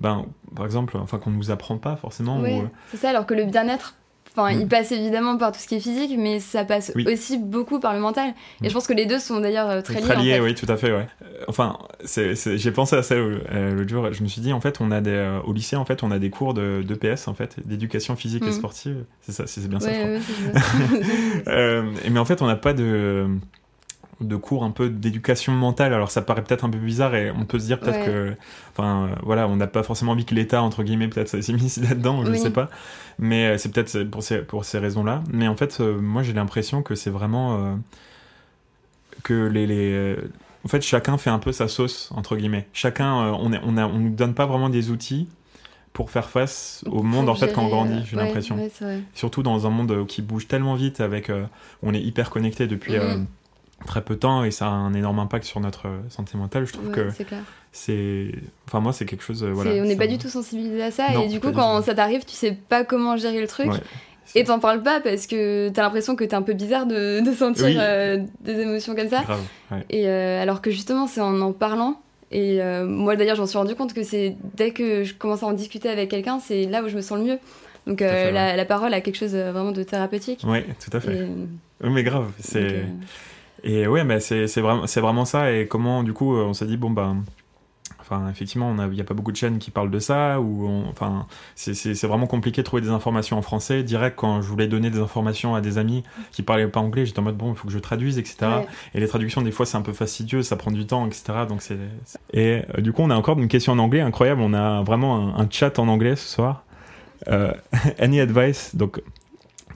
ben 0.00 0.26
par 0.56 0.64
exemple 0.64 0.96
enfin 0.96 1.18
qu'on 1.18 1.30
nous 1.30 1.52
apprend 1.52 1.78
pas 1.78 1.94
forcément 1.94 2.40
Ouais, 2.40 2.58
ou, 2.58 2.62
euh, 2.62 2.68
c'est 2.90 2.96
ça, 2.96 3.10
alors 3.10 3.26
que 3.26 3.34
le 3.34 3.44
bien-être, 3.44 3.94
Enfin, 4.36 4.54
Mm. 4.54 4.60
il 4.60 4.68
passe 4.68 4.92
évidemment 4.92 5.36
par 5.36 5.50
tout 5.52 5.58
ce 5.58 5.66
qui 5.66 5.74
est 5.74 5.80
physique, 5.80 6.12
mais 6.16 6.38
ça 6.38 6.64
passe 6.64 6.92
Oui. 6.94 7.04
aussi 7.12 7.36
beaucoup 7.36 7.80
par 7.80 7.94
le 7.94 8.00
mental. 8.00 8.28
Et 8.62 8.66
Mm. 8.66 8.68
je 8.68 8.74
pense 8.74 8.86
que 8.86 8.92
les 8.92 9.06
deux 9.06 9.18
sont 9.18 9.40
d'ailleurs 9.40 9.68
euh, 9.68 9.82
très 9.82 9.94
liés. 9.94 10.00
Très 10.02 10.16
en 10.16 10.20
lié, 10.22 10.32
fait. 10.34 10.40
oui, 10.40 10.54
tout 10.54 10.66
à 10.68 10.76
fait, 10.76 10.92
ouais. 10.92 11.06
Euh, 11.22 11.26
Enfin, 11.48 11.78
j'ai 12.04 12.70
pensé 12.70 12.94
à 12.96 13.02
ça 13.02 13.14
euh, 13.16 13.74
l'autre 13.74 13.88
jour. 13.90 14.12
Je 14.12 14.22
me 14.22 14.28
suis 14.28 14.40
dit, 14.40 14.52
en 14.52 14.60
fait, 14.60 14.80
on 14.80 14.90
a 14.92 15.00
des, 15.00 15.10
euh, 15.10 15.40
au 15.44 15.52
lycée, 15.52 15.74
en 15.76 15.84
fait, 15.84 16.02
on 16.02 16.10
a 16.10 16.18
des 16.18 16.30
cours 16.30 16.54
de 16.54 16.82
d'EPS, 16.86 17.26
en 17.28 17.34
fait, 17.34 17.56
d'éducation 17.66 18.14
physique 18.14 18.42
et 18.44 18.46
Mhm. 18.46 18.52
sportive. 18.52 19.04
C'est 19.22 19.32
ça, 19.32 19.46
c'est 19.46 19.66
bien 19.68 19.80
ça, 19.80 19.90
je 19.92 19.98
Ouais, 19.98 20.00
crois. 20.00 20.10
ouais, 20.12 20.20
c'est 20.54 20.58
ça. 20.60 21.48
Euh, 21.48 21.82
et- 22.04 22.10
mais 22.10 22.18
en 22.20 22.24
fait, 22.24 22.40
on 22.42 22.46
n'a 22.46 22.56
pas 22.56 22.72
de 22.74 23.26
de 24.20 24.36
cours 24.36 24.64
un 24.64 24.70
peu 24.70 24.90
d'éducation 24.90 25.52
mentale 25.52 25.94
alors 25.94 26.10
ça 26.10 26.20
paraît 26.22 26.42
peut-être 26.44 26.64
un 26.64 26.70
peu 26.70 26.78
bizarre 26.78 27.14
et 27.14 27.30
on 27.30 27.44
peut 27.46 27.58
se 27.58 27.64
dire 27.66 27.80
peut-être 27.80 28.00
Ouais. 28.00 28.04
que 28.04 28.34
enfin 28.72 29.10
voilà 29.22 29.48
on 29.48 29.56
n'a 29.56 29.66
pas 29.66 29.82
forcément 29.82 30.12
envie 30.12 30.24
que 30.26 30.34
l'État 30.34 30.62
entre 30.62 30.82
guillemets 30.82 31.08
peut-être 31.08 31.40
s'est 31.40 31.52
mis 31.52 31.74
là-dedans 31.88 32.24
je 32.24 32.30
Oui. 32.32 32.38
sais 32.38 32.50
pas 32.50 32.68
mais 33.18 33.46
euh, 33.46 33.58
c'est 33.58 33.72
peut-être 33.72 34.04
pour 34.04 34.22
ces 34.22 34.38
pour 34.38 34.64
ces 34.64 34.78
raisons-là 34.78 35.22
mais 35.32 35.48
en 35.48 35.56
fait 35.56 35.78
euh, 35.80 35.98
moi 36.00 36.22
j'ai 36.22 36.32
l'impression 36.34 36.82
que 36.82 36.94
c'est 36.94 37.10
vraiment 37.10 37.56
euh, 37.56 37.74
que 39.22 39.46
les, 39.46 39.66
les 39.66 40.16
en 40.64 40.68
fait 40.68 40.82
chacun 40.82 41.18
fait 41.18 41.30
un 41.30 41.38
peu 41.38 41.52
sa 41.52 41.68
sauce 41.68 42.10
entre 42.14 42.36
guillemets 42.36 42.68
chacun 42.72 43.14
on 43.14 43.52
est, 43.52 43.60
on 43.64 43.76
a 43.76 43.86
on 43.86 43.98
nous 43.98 44.10
donne 44.10 44.34
pas 44.34 44.46
vraiment 44.46 44.68
des 44.68 44.90
outils 44.90 45.28
pour 45.92 46.10
faire 46.10 46.30
face 46.30 46.84
au 46.86 47.02
monde 47.02 47.28
en 47.28 47.34
fait 47.34 47.52
quand 47.52 47.64
on 47.64 47.68
grandit 47.68 48.02
j'ai 48.06 48.16
ouais, 48.16 48.24
l'impression 48.24 48.56
ouais, 48.56 49.02
surtout 49.14 49.42
dans 49.42 49.66
un 49.66 49.70
monde 49.70 50.06
qui 50.06 50.22
bouge 50.22 50.46
tellement 50.46 50.74
vite 50.74 51.00
avec 51.00 51.30
euh, 51.30 51.44
on 51.82 51.92
est 51.94 52.00
hyper 52.00 52.30
connecté 52.30 52.66
depuis 52.66 52.92
Mhm. 52.92 53.00
euh, 53.00 53.16
très 53.86 54.02
peu 54.02 54.14
de 54.14 54.20
temps 54.20 54.44
et 54.44 54.50
ça 54.50 54.66
a 54.66 54.70
un 54.70 54.92
énorme 54.94 55.18
impact 55.18 55.44
sur 55.44 55.60
notre 55.60 55.88
euh, 55.88 55.98
santé 56.08 56.36
mentale 56.36 56.66
je 56.66 56.72
trouve 56.72 56.88
Ouais, 56.88 56.94
que 56.94 57.08
c'est 57.72 58.32
enfin 58.66 58.80
moi 58.80 58.92
c'est 58.92 59.04
quelque 59.06 59.22
chose 59.22 59.42
euh, 59.44 59.52
voilà 59.52 59.70
on 59.82 59.84
n'est 59.86 59.96
pas 59.96 60.06
du 60.06 60.18
tout 60.18 60.28
sensibilisé 60.28 60.82
à 60.82 60.90
ça. 60.90 61.12
Non, 61.12 61.22
et 61.22 61.28
du 61.28 61.40
coup, 61.40 61.52
quand 61.52 61.82
ça 61.82 61.94
t'arrive, 61.94 62.24
tu 62.24 62.34
sais 62.34 62.52
pas 62.52 62.84
comment 62.84 63.16
gérer 63.16 63.40
le 63.40 63.46
truc. 63.46 63.70
Ouais. 63.70 63.78
Et 64.36 64.44
t'en 64.44 64.60
parles 64.60 64.82
pas 64.82 65.00
parce 65.00 65.26
que 65.26 65.70
t'as 65.70 65.82
l'impression 65.82 66.14
que 66.14 66.22
t'es 66.24 66.34
un 66.34 66.42
peu 66.42 66.52
bizarre 66.52 66.86
de, 66.86 67.20
de 67.24 67.32
sentir 67.32 67.64
Oui. 67.66 67.76
euh, 67.78 68.18
des 68.42 68.60
émotions 68.60 68.94
comme 68.94 69.08
ça. 69.08 69.22
grave 69.22 69.40
ouais. 69.72 69.84
Et 69.90 70.06
euh, 70.08 70.40
alors 70.40 70.60
que 70.62 70.70
justement, 70.70 71.06
c'est 71.08 71.20
en 71.20 71.40
en 71.40 71.52
parlant. 71.52 72.00
Et 72.30 72.62
euh, 72.62 72.86
moi 72.86 73.16
d'ailleurs, 73.16 73.34
j'en 73.34 73.46
suis 73.46 73.58
rendu 73.58 73.74
compte 73.74 73.92
que 73.92 74.04
c'est 74.04 74.36
dès 74.56 74.70
que 74.70 75.02
je 75.02 75.14
commence 75.14 75.42
à 75.42 75.46
en 75.46 75.52
discuter 75.52 75.88
avec 75.88 76.10
quelqu'un, 76.10 76.38
c'est 76.38 76.66
là 76.66 76.82
où 76.84 76.88
je 76.88 76.94
me 76.96 77.00
sens 77.00 77.18
le 77.18 77.24
mieux. 77.24 77.38
Donc 77.88 77.98
fait, 78.00 78.30
la, 78.30 78.54
la 78.56 78.64
parole 78.64 78.94
a 78.94 79.00
quelque 79.00 79.16
chose 79.16 79.34
vraiment 79.34 79.72
de 79.72 79.82
thérapeutique. 79.82 80.44
ouais 80.46 80.64
tout 80.84 80.96
à 80.96 81.00
fait 81.00 81.12
Et, 81.16 81.26
Oui, 81.82 81.90
mais 81.90 82.04
grave 82.04 82.30
c'est 82.38 82.84
Et 83.62 83.86
ouais, 83.86 84.04
mais 84.04 84.20
c'est 84.20 84.46
vraiment, 84.60 85.24
ça. 85.24 85.52
Et 85.52 85.66
comment, 85.66 86.02
du 86.02 86.12
coup, 86.12 86.36
euh, 86.36 86.44
on 86.44 86.52
s'est 86.54 86.66
dit, 86.66 86.76
bon, 86.76 86.90
ben. 86.90 87.22
Enfin, 88.00 88.28
effectivement, 88.28 88.74
il 88.86 88.90
n'y 88.90 89.00
a 89.00 89.04
pas 89.04 89.14
beaucoup 89.14 89.30
de 89.30 89.36
chaînes 89.36 89.58
qui 89.60 89.70
parlent 89.70 89.90
de 89.90 90.00
ça. 90.00 90.40
Ou 90.40 90.66
on- 90.66 90.88
enfin, 90.88 91.26
c'est- 91.54 92.02
vraiment 92.08 92.26
compliqué 92.26 92.60
de 92.60 92.64
trouver 92.66 92.82
des 92.82 92.88
informations 92.88 93.38
en 93.38 93.42
français. 93.42 93.84
Direct, 93.84 94.16
quand 94.16 94.42
je 94.42 94.48
voulais 94.48 94.66
donner 94.66 94.90
des 94.90 94.98
informations 94.98 95.54
à 95.54 95.60
des 95.60 95.78
amis 95.78 96.02
qui 96.32 96.42
parlaient 96.42 96.66
pas 96.66 96.80
anglais, 96.80 97.06
j'étais 97.06 97.20
en 97.20 97.22
mode, 97.22 97.36
bon, 97.36 97.52
il 97.52 97.56
faut 97.56 97.68
que 97.68 97.72
je 97.72 97.78
traduise, 97.78 98.18
etc. 98.18 98.36
ouais. 98.40 98.66
Et 98.94 99.00
les 99.00 99.06
traductions, 99.06 99.42
des 99.42 99.52
fois, 99.52 99.64
c'est 99.64 99.76
un 99.76 99.82
peu 99.82 99.92
fastidieux, 99.92 100.42
ça 100.42 100.56
prend 100.56 100.72
du 100.72 100.86
temps, 100.86 101.06
etc. 101.06 101.46
Donc 101.48 101.62
c'est. 101.62 101.76
Et 102.32 102.62
euh, 102.76 102.80
du 102.80 102.92
coup, 102.92 103.02
on 103.02 103.10
a 103.10 103.14
encore 103.14 103.38
une 103.38 103.46
question 103.46 103.74
en 103.74 103.78
anglais 103.78 104.00
incroyable. 104.00 104.40
On 104.40 104.54
a 104.54 104.82
vraiment 104.82 105.36
un, 105.36 105.42
un 105.44 105.48
chat 105.48 105.78
en 105.78 105.86
anglais 105.86 106.16
ce 106.16 106.26
soir. 106.26 106.64
Euh, 107.28 107.52
any 108.00 108.18
advice? 108.20 108.74
Donc, 108.74 109.00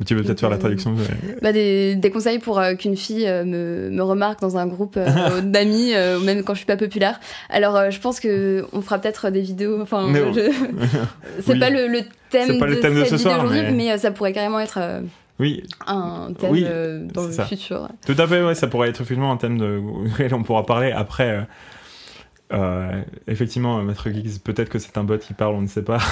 tu 0.04 0.14
veux 0.14 0.22
peut-être 0.22 0.40
faire 0.40 0.50
la 0.50 0.56
euh, 0.56 0.58
traduction 0.60 0.94
ouais. 0.94 1.36
Bah, 1.42 1.52
des, 1.52 1.94
des 1.96 2.10
conseils 2.10 2.38
pour 2.38 2.58
euh, 2.58 2.74
qu'une 2.74 2.96
fille 2.96 3.26
euh, 3.26 3.44
me, 3.44 3.90
me 3.90 4.02
remarque 4.02 4.40
dans 4.40 4.56
un 4.56 4.66
groupe 4.66 4.96
euh, 4.96 5.40
d'amis, 5.42 5.92
même 6.24 6.42
quand 6.42 6.54
je 6.54 6.58
suis 6.58 6.66
pas 6.66 6.76
populaire. 6.76 7.20
Alors, 7.50 7.90
je 7.90 8.00
pense 8.00 8.18
que 8.20 8.66
on 8.72 8.80
fera 8.80 8.98
peut-être 8.98 9.30
des 9.30 9.40
vidéos. 9.42 9.80
Enfin, 9.80 10.12
je- 10.12 10.50
c'est 11.40 11.52
Oui. 11.52 11.58
pas 11.60 11.70
le, 11.70 11.86
le 11.88 12.00
thème 12.30 12.58
le 12.64 12.74
de 12.76 12.80
thème 12.80 12.94
de 12.94 13.00
cette 13.04 13.10
ce 13.10 13.14
vidéo 13.16 13.30
soir, 13.32 13.46
mais- 13.50 13.70
mais... 13.72 13.98
ça 13.98 14.10
pourrait 14.10 14.32
carrément 14.32 14.58
être 14.60 14.78
Oui, 15.38 15.62
un 15.86 16.32
thème 16.38 16.50
Oui, 16.50 16.64
dans 17.12 17.26
le 17.26 17.32
ça. 17.32 17.44
futur. 17.44 17.88
Tout 18.06 18.16
à 18.18 18.26
fait, 18.26 18.42
ouais, 18.44 18.54
ça 18.54 18.66
pourrait 18.66 18.88
être 18.88 19.00
effectivement 19.00 19.30
un 19.32 19.36
thème 19.36 19.58
de... 19.58 19.80
on 20.32 20.42
pourra 20.42 20.66
parler 20.66 20.90
après. 20.92 21.46
euh, 22.52 23.00
effectivement, 23.26 23.82
Maître 23.82 24.10
Geeks, 24.10 24.42
peut-être 24.42 24.68
que 24.68 24.78
c'est 24.78 24.96
un 24.98 25.04
bot 25.04 25.18
qui 25.18 25.32
parle, 25.34 25.54
on 25.54 25.62
ne 25.62 25.66
sait 25.68 25.82
pas. 25.82 25.98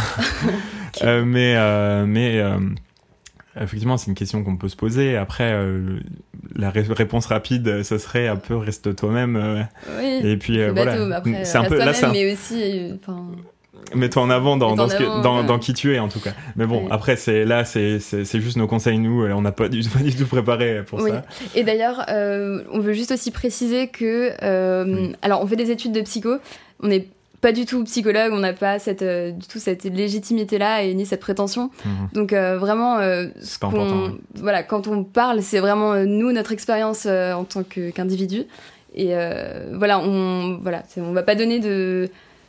Euh, 1.04 1.24
mais 1.24 1.54
euh, 1.56 2.04
mais 2.06 2.38
effectivement, 3.60 3.96
c'est 3.96 4.06
une 4.08 4.14
question 4.14 4.42
qu'on 4.44 4.56
peut 4.56 4.68
se 4.68 4.76
poser. 4.76 5.16
Après, 5.16 5.52
euh, 5.52 6.00
la 6.56 6.70
ré- 6.70 6.84
réponse 6.88 7.26
rapide, 7.26 7.68
euh, 7.68 7.82
ça 7.82 7.98
serait 7.98 8.28
un 8.28 8.36
peu 8.36 8.56
reste 8.56 8.94
toi-même. 8.96 9.36
euh, 9.36 9.62
Oui. 9.98 10.20
et 10.30 10.36
puis 10.36 10.60
euh, 10.60 10.72
voilà. 10.72 10.96
c'est 11.44 11.58
un 11.58 11.64
peu 11.64 11.78
là, 11.78 11.92
un- 12.02 12.12
mais 12.12 12.32
aussi, 12.32 12.92
mets-toi 13.94 14.22
en 14.22 14.30
avant 14.30 14.56
dans, 14.56 14.74
dans, 14.74 14.84
en 14.84 14.88
ce 14.88 14.96
que- 14.96 15.02
avant, 15.02 15.20
dans, 15.20 15.40
ouais. 15.40 15.46
dans 15.46 15.58
qui 15.58 15.74
tu 15.74 15.94
es 15.94 15.98
en 15.98 16.08
tout 16.08 16.20
cas. 16.20 16.32
Mais 16.56 16.66
bon, 16.66 16.88
après 16.90 17.16
c'est 17.16 17.44
là, 17.44 17.64
c'est 17.64 17.98
juste 18.40 18.56
nos 18.56 18.66
conseils 18.66 18.98
nous. 18.98 19.24
On 19.26 19.42
n'a 19.42 19.52
pas 19.52 19.68
du, 19.68 19.82
pas 19.88 20.00
du 20.02 20.14
tout 20.14 20.26
préparé 20.26 20.82
pour 20.84 21.00
Oui. 21.00 21.10
ça. 21.10 21.24
Et 21.54 21.62
d'ailleurs, 21.64 22.04
on 22.08 22.78
veut 22.80 22.92
juste 22.92 23.12
aussi 23.12 23.30
préciser 23.30 23.88
que, 23.88 24.32
alors, 25.22 25.42
on 25.42 25.46
fait 25.46 25.56
des 25.56 25.70
études 25.70 25.92
de 25.92 26.00
psycho. 26.02 26.36
On 26.84 26.88
n'est 26.88 27.06
pas 27.42 27.52
du 27.52 27.66
tout 27.66 27.82
psychologue, 27.84 28.32
on 28.32 28.38
n'a 28.38 28.52
pas 28.52 28.78
cette, 28.78 29.02
euh, 29.02 29.32
du 29.32 29.46
tout 29.48 29.58
cette 29.58 29.82
légitimité-là 29.82 30.84
et 30.84 30.94
ni 30.94 31.04
cette 31.04 31.20
prétention. 31.20 31.70
Mhm. 31.84 32.08
Donc 32.14 32.32
euh, 32.32 32.56
vraiment, 32.56 32.98
euh, 33.00 33.26
ce 33.42 33.58
ouais. 33.66 34.10
voilà, 34.36 34.62
quand 34.62 34.86
on 34.86 35.02
parle, 35.02 35.42
c'est 35.42 35.58
vraiment 35.58 35.96
nous 36.04 36.30
notre 36.32 36.52
expérience 36.52 37.04
en 37.04 37.44
tant 37.44 37.64
qu'individu. 37.64 38.44
Et 38.94 39.12
voilà, 39.72 39.98
on 39.98 40.58
voilà, 40.62 40.84
on 40.96 41.12
va 41.12 41.22
pas 41.22 41.34
donner 41.34 41.58
de 41.58 42.08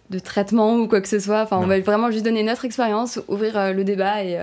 de 0.10 0.20
traitement 0.20 0.76
ou 0.76 0.88
quoi 0.88 1.02
que 1.02 1.08
ce 1.08 1.18
soit. 1.18 1.42
Enfin, 1.42 1.58
Non. 1.58 1.64
on 1.64 1.68
va 1.68 1.80
vraiment 1.80 2.12
juste 2.12 2.26
donner 2.26 2.44
notre 2.44 2.66
expérience, 2.66 3.20
ouvrir 3.30 3.74
le 3.74 3.84
débat 3.84 4.24
et, 4.24 4.38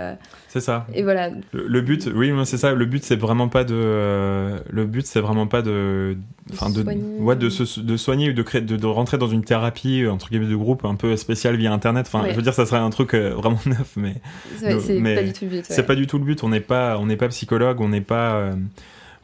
C'est 0.49 0.61
ça. 0.61 0.87
et 0.95 1.03
voilà. 1.05 1.29
Le, 1.53 1.69
le 1.69 1.81
but, 1.83 2.09
oui, 2.13 2.33
c'est 2.45 2.57
ça. 2.57 2.73
Le 2.73 2.87
but, 2.87 3.05
c'est 3.05 3.15
vraiment 3.17 3.49
pas 3.49 3.63
de. 3.63 4.57
le 4.69 4.85
but, 4.87 5.07
c'est 5.07 5.21
vraiment 5.21 5.47
pas 5.47 5.63
de. 5.63 6.17
Enfin, 6.53 6.71
de, 6.71 6.83
soigner. 6.83 7.03
ouais, 7.21 7.37
de, 7.37 7.49
se, 7.49 7.81
de 7.81 7.97
soigner 7.97 8.31
ou 8.31 8.33
de, 8.33 8.43
créer, 8.43 8.61
de, 8.61 8.77
de 8.77 8.87
rentrer 8.87 9.19
dans 9.19 9.29
une 9.29 9.43
thérapie, 9.45 10.07
entre 10.07 10.29
guillemets, 10.31 10.47
de 10.49 10.57
groupe 10.57 10.85
un 10.85 10.95
peu 10.95 11.17
spéciale 11.17 11.57
via 11.57 11.73
Internet. 11.73 12.07
Enfin, 12.07 12.23
Ouais. 12.25 12.31
je 12.31 12.37
veux 12.37 12.43
dire, 12.43 12.55
ça 12.55 12.67
serait 12.67 12.79
un 12.81 12.91
truc 12.91 13.15
euh, 13.15 13.31
vraiment 13.35 13.59
neuf, 13.67 13.93
mais 13.97 14.15
C'est 14.59 15.01
pas 15.03 15.23
du 15.23 15.33
tout 15.33 15.45
le 15.45 15.51
but. 15.51 15.65
c'est 15.69 15.87
pas 15.87 15.95
du 15.95 16.07
tout 16.07 16.19
le 16.19 16.25
but. 16.25 16.43
On 16.45 16.49
n'est 16.49 16.61
pas, 16.61 16.99
on 16.99 17.07
n'est 17.07 17.17
pas 17.17 17.29
psychologue, 17.29 17.81
on 17.81 17.89
n'est 17.89 18.01
pas. 18.01 18.35
euh, 18.35 18.53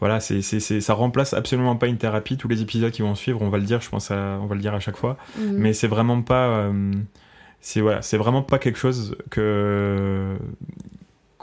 voilà, 0.01 0.21
c'est, 0.21 0.43
ça 0.43 0.93
remplace 0.95 1.33
absolument 1.33 1.75
pas 1.77 1.87
une 1.87 1.97
thérapie. 1.97 2.37
Tous 2.37 2.49
les 2.49 2.61
épisodes 2.63 2.91
qui 2.93 3.01
vont 3.03 3.15
suivre, 3.15 3.41
on 3.43 3.49
va 3.49 3.57
le 3.59 3.65
dire, 3.65 3.81
je 3.81 3.89
pense, 3.89 4.11
à- 4.11 4.39
on 4.43 4.47
va 4.47 4.55
le 4.55 4.61
dire 4.61 4.75
à 4.75 4.81
chaque 4.81 4.97
fois. 4.99 5.17
Mhm. 5.39 5.53
Mais 5.57 5.73
c'est 5.73 5.89
vraiment 5.89 6.21
pas. 6.23 6.49
euh, 6.49 6.93
c'est 7.63 7.81
voilà, 7.81 8.03
c'est 8.03 8.19
vraiment 8.19 8.43
pas 8.43 8.59
quelque 8.59 8.79
chose 8.79 9.17
que 9.31 10.37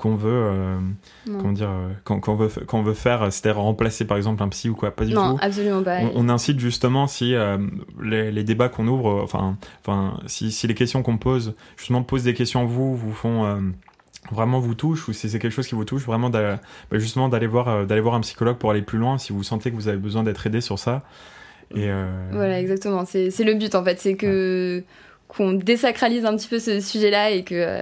qu'on 0.04 0.16
veut. 0.16 0.30
euh, 0.32 0.78
comment 1.26 1.52
dire 1.54 1.70
euh, 1.70 1.90
qu'on 2.04 2.20
qu'on 2.20 2.36
veut 2.36 2.50
fa- 2.50 2.62
qu'on 2.66 2.84
veut 2.84 2.94
faire 2.94 3.32
c'est-à-dire 3.32 3.62
remplacer 3.62 4.06
par 4.06 4.18
exemple 4.18 4.44
un 4.44 4.50
psy 4.50 4.70
ou 4.70 4.76
quoi 4.76 4.92
pas 4.92 5.06
du 5.06 5.14
Non, 5.14 5.34
tout 5.34 5.40
absolument 5.42 5.82
pas. 5.82 6.00
on, 6.02 6.12
on 6.16 6.30
incite 6.30 6.60
justement 6.60 7.08
si 7.08 7.34
euh, 7.34 7.58
les, 8.02 8.32
les 8.32 8.44
débats 8.44 8.70
qu'on 8.70 8.88
ouvre 8.88 9.10
euh, 9.10 9.24
enfin 9.24 9.58
enfin 9.82 10.20
si, 10.28 10.52
si 10.52 10.68
les 10.68 10.76
questions 10.76 11.02
qu'on 11.04 11.18
pose 11.18 11.56
justement 11.78 12.04
posent 12.04 12.24
des 12.24 12.34
questions 12.34 12.66
vous 12.66 12.96
vous 12.96 13.14
font 13.14 13.46
euh, 13.46 13.56
vraiment 14.32 14.60
vous 14.60 14.76
touchent 14.76 15.08
ou 15.08 15.14
si 15.14 15.30
c'est 15.30 15.40
quelque 15.40 15.52
chose 15.52 15.68
qui 15.68 15.76
vous 15.76 15.86
touche 15.86 16.04
vraiment 16.06 16.30
bah, 16.30 16.60
justement 16.94 17.30
d'aller 17.30 17.48
voir 17.48 17.68
euh, 17.70 17.86
d'aller 17.86 18.02
voir 18.02 18.16
un 18.16 18.22
psychologue 18.22 18.58
pour 18.58 18.72
aller 18.72 18.82
plus 18.82 18.98
loin 19.00 19.18
si 19.18 19.34
vous 19.34 19.44
sentez 19.44 19.72
que 19.72 19.76
vous 19.76 19.88
avez 19.88 19.98
besoin 19.98 20.24
d'être 20.24 20.46
aidé 20.48 20.62
sur 20.62 20.80
ça 20.80 21.02
et 21.76 21.90
euh, 21.90 22.06
Voilà, 22.32 22.60
exactement. 22.60 23.04
C'est 23.06 23.30
le 23.44 23.54
but 23.56 23.74
en 23.74 23.84
fait, 23.84 24.00
c'est 24.00 24.16
que 24.16 24.84
qu'on 25.28 25.54
désacralise 25.54 26.24
un 26.26 26.36
petit 26.36 26.48
peu 26.48 26.60
ce 26.60 26.80
sujet-là 26.80 27.32
et 27.32 27.44
que 27.44 27.56
euh, 27.56 27.82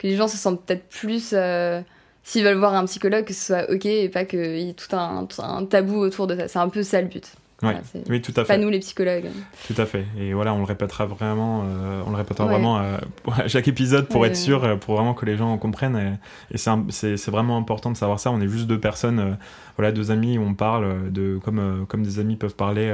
que 0.00 0.06
les 0.08 0.16
gens 0.16 0.26
se 0.26 0.36
sentent 0.36 0.64
peut-être 0.64 0.88
plus 0.88 1.30
euh, 1.36 1.80
s'ils 2.24 2.42
veulent 2.42 2.58
voir 2.58 2.74
un 2.74 2.84
psychologue 2.86 3.24
que 3.24 3.32
ce 3.34 3.46
soit 3.46 3.70
ok 3.70 3.86
et 3.86 4.08
pas 4.08 4.24
qu'il 4.24 4.58
y 4.58 4.70
ait 4.70 4.72
tout 4.74 4.94
un, 4.96 5.26
tout 5.26 5.40
un 5.42 5.64
tabou 5.66 5.98
autour 5.98 6.26
de 6.26 6.36
ça. 6.36 6.48
C'est 6.48 6.58
un 6.58 6.68
peu 6.68 6.82
ça 6.82 7.00
le 7.00 7.06
but. 7.08 7.24
ouais, 7.62 7.70
Voilà, 7.72 7.80
c'est 7.92 8.08
oui 8.10 8.22
tout 8.22 8.32
à 8.32 8.44
pas 8.44 8.54
fait 8.54 8.58
nous 8.58 8.70
les 8.70 8.78
psychologues. 8.80 9.26
Tout 9.66 9.74
à 9.80 9.84
fait. 9.86 10.06
Et 10.18 10.32
voilà, 10.32 10.54
on 10.54 10.58
le 10.58 10.64
répétera 10.64 11.04
vraiment, 11.06 11.64
euh, 11.66 12.02
on 12.06 12.10
le 12.10 12.16
répétera 12.16 12.46
Ouais. 12.46 12.52
vraiment 12.54 12.78
euh, 12.78 12.96
à 13.36 13.46
chaque 13.48 13.68
épisode 13.68 14.08
pour 14.08 14.22
Ouais. 14.22 14.28
être 14.28 14.36
sûr, 14.36 14.78
pour 14.80 14.96
vraiment 14.96 15.12
que 15.14 15.26
les 15.26 15.36
gens 15.36 15.56
comprennent. 15.58 16.18
Et, 16.50 16.54
et 16.54 16.58
c'est 16.90 17.30
vraiment 17.30 17.58
important 17.58 17.90
de 17.90 17.96
savoir 17.98 18.18
ça. 18.18 18.30
On 18.32 18.40
est 18.40 18.48
juste 18.48 18.66
deux 18.66 18.80
personnes, 18.80 19.18
euh, 19.18 19.32
voilà, 19.76 19.92
deux 19.92 20.10
amis, 20.10 20.38
on 20.38 20.54
parle 20.54 21.10
de 21.12 21.38
comme 21.44 21.84
comme 21.88 22.02
des 22.02 22.18
amis 22.18 22.36
peuvent 22.36 22.56
parler. 22.56 22.90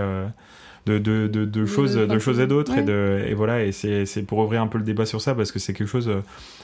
De, 0.87 0.99
de, 0.99 1.27
de, 1.27 1.45
de 1.45 1.67
choses, 1.67 1.95
de 1.97 2.19
choses 2.19 2.41
et 2.41 2.47
d'autres 2.47 2.73
et, 2.73 2.77
Ouais. 2.79 2.85
de, 2.85 3.25
et 3.27 3.35
voilà 3.35 3.65
et 3.65 3.73
c'est 3.73 4.23
pour 4.27 4.39
ouvrir 4.39 4.63
un 4.63 4.69
peu 4.69 4.79
le 4.79 4.85
débat 4.85 5.05
sur 5.07 5.21
ça 5.21 5.35
parce 5.35 5.53
que 5.53 5.59
c'est 5.59 5.73
quelque 5.75 5.89
chose 5.89 6.09
euh, 6.09 6.23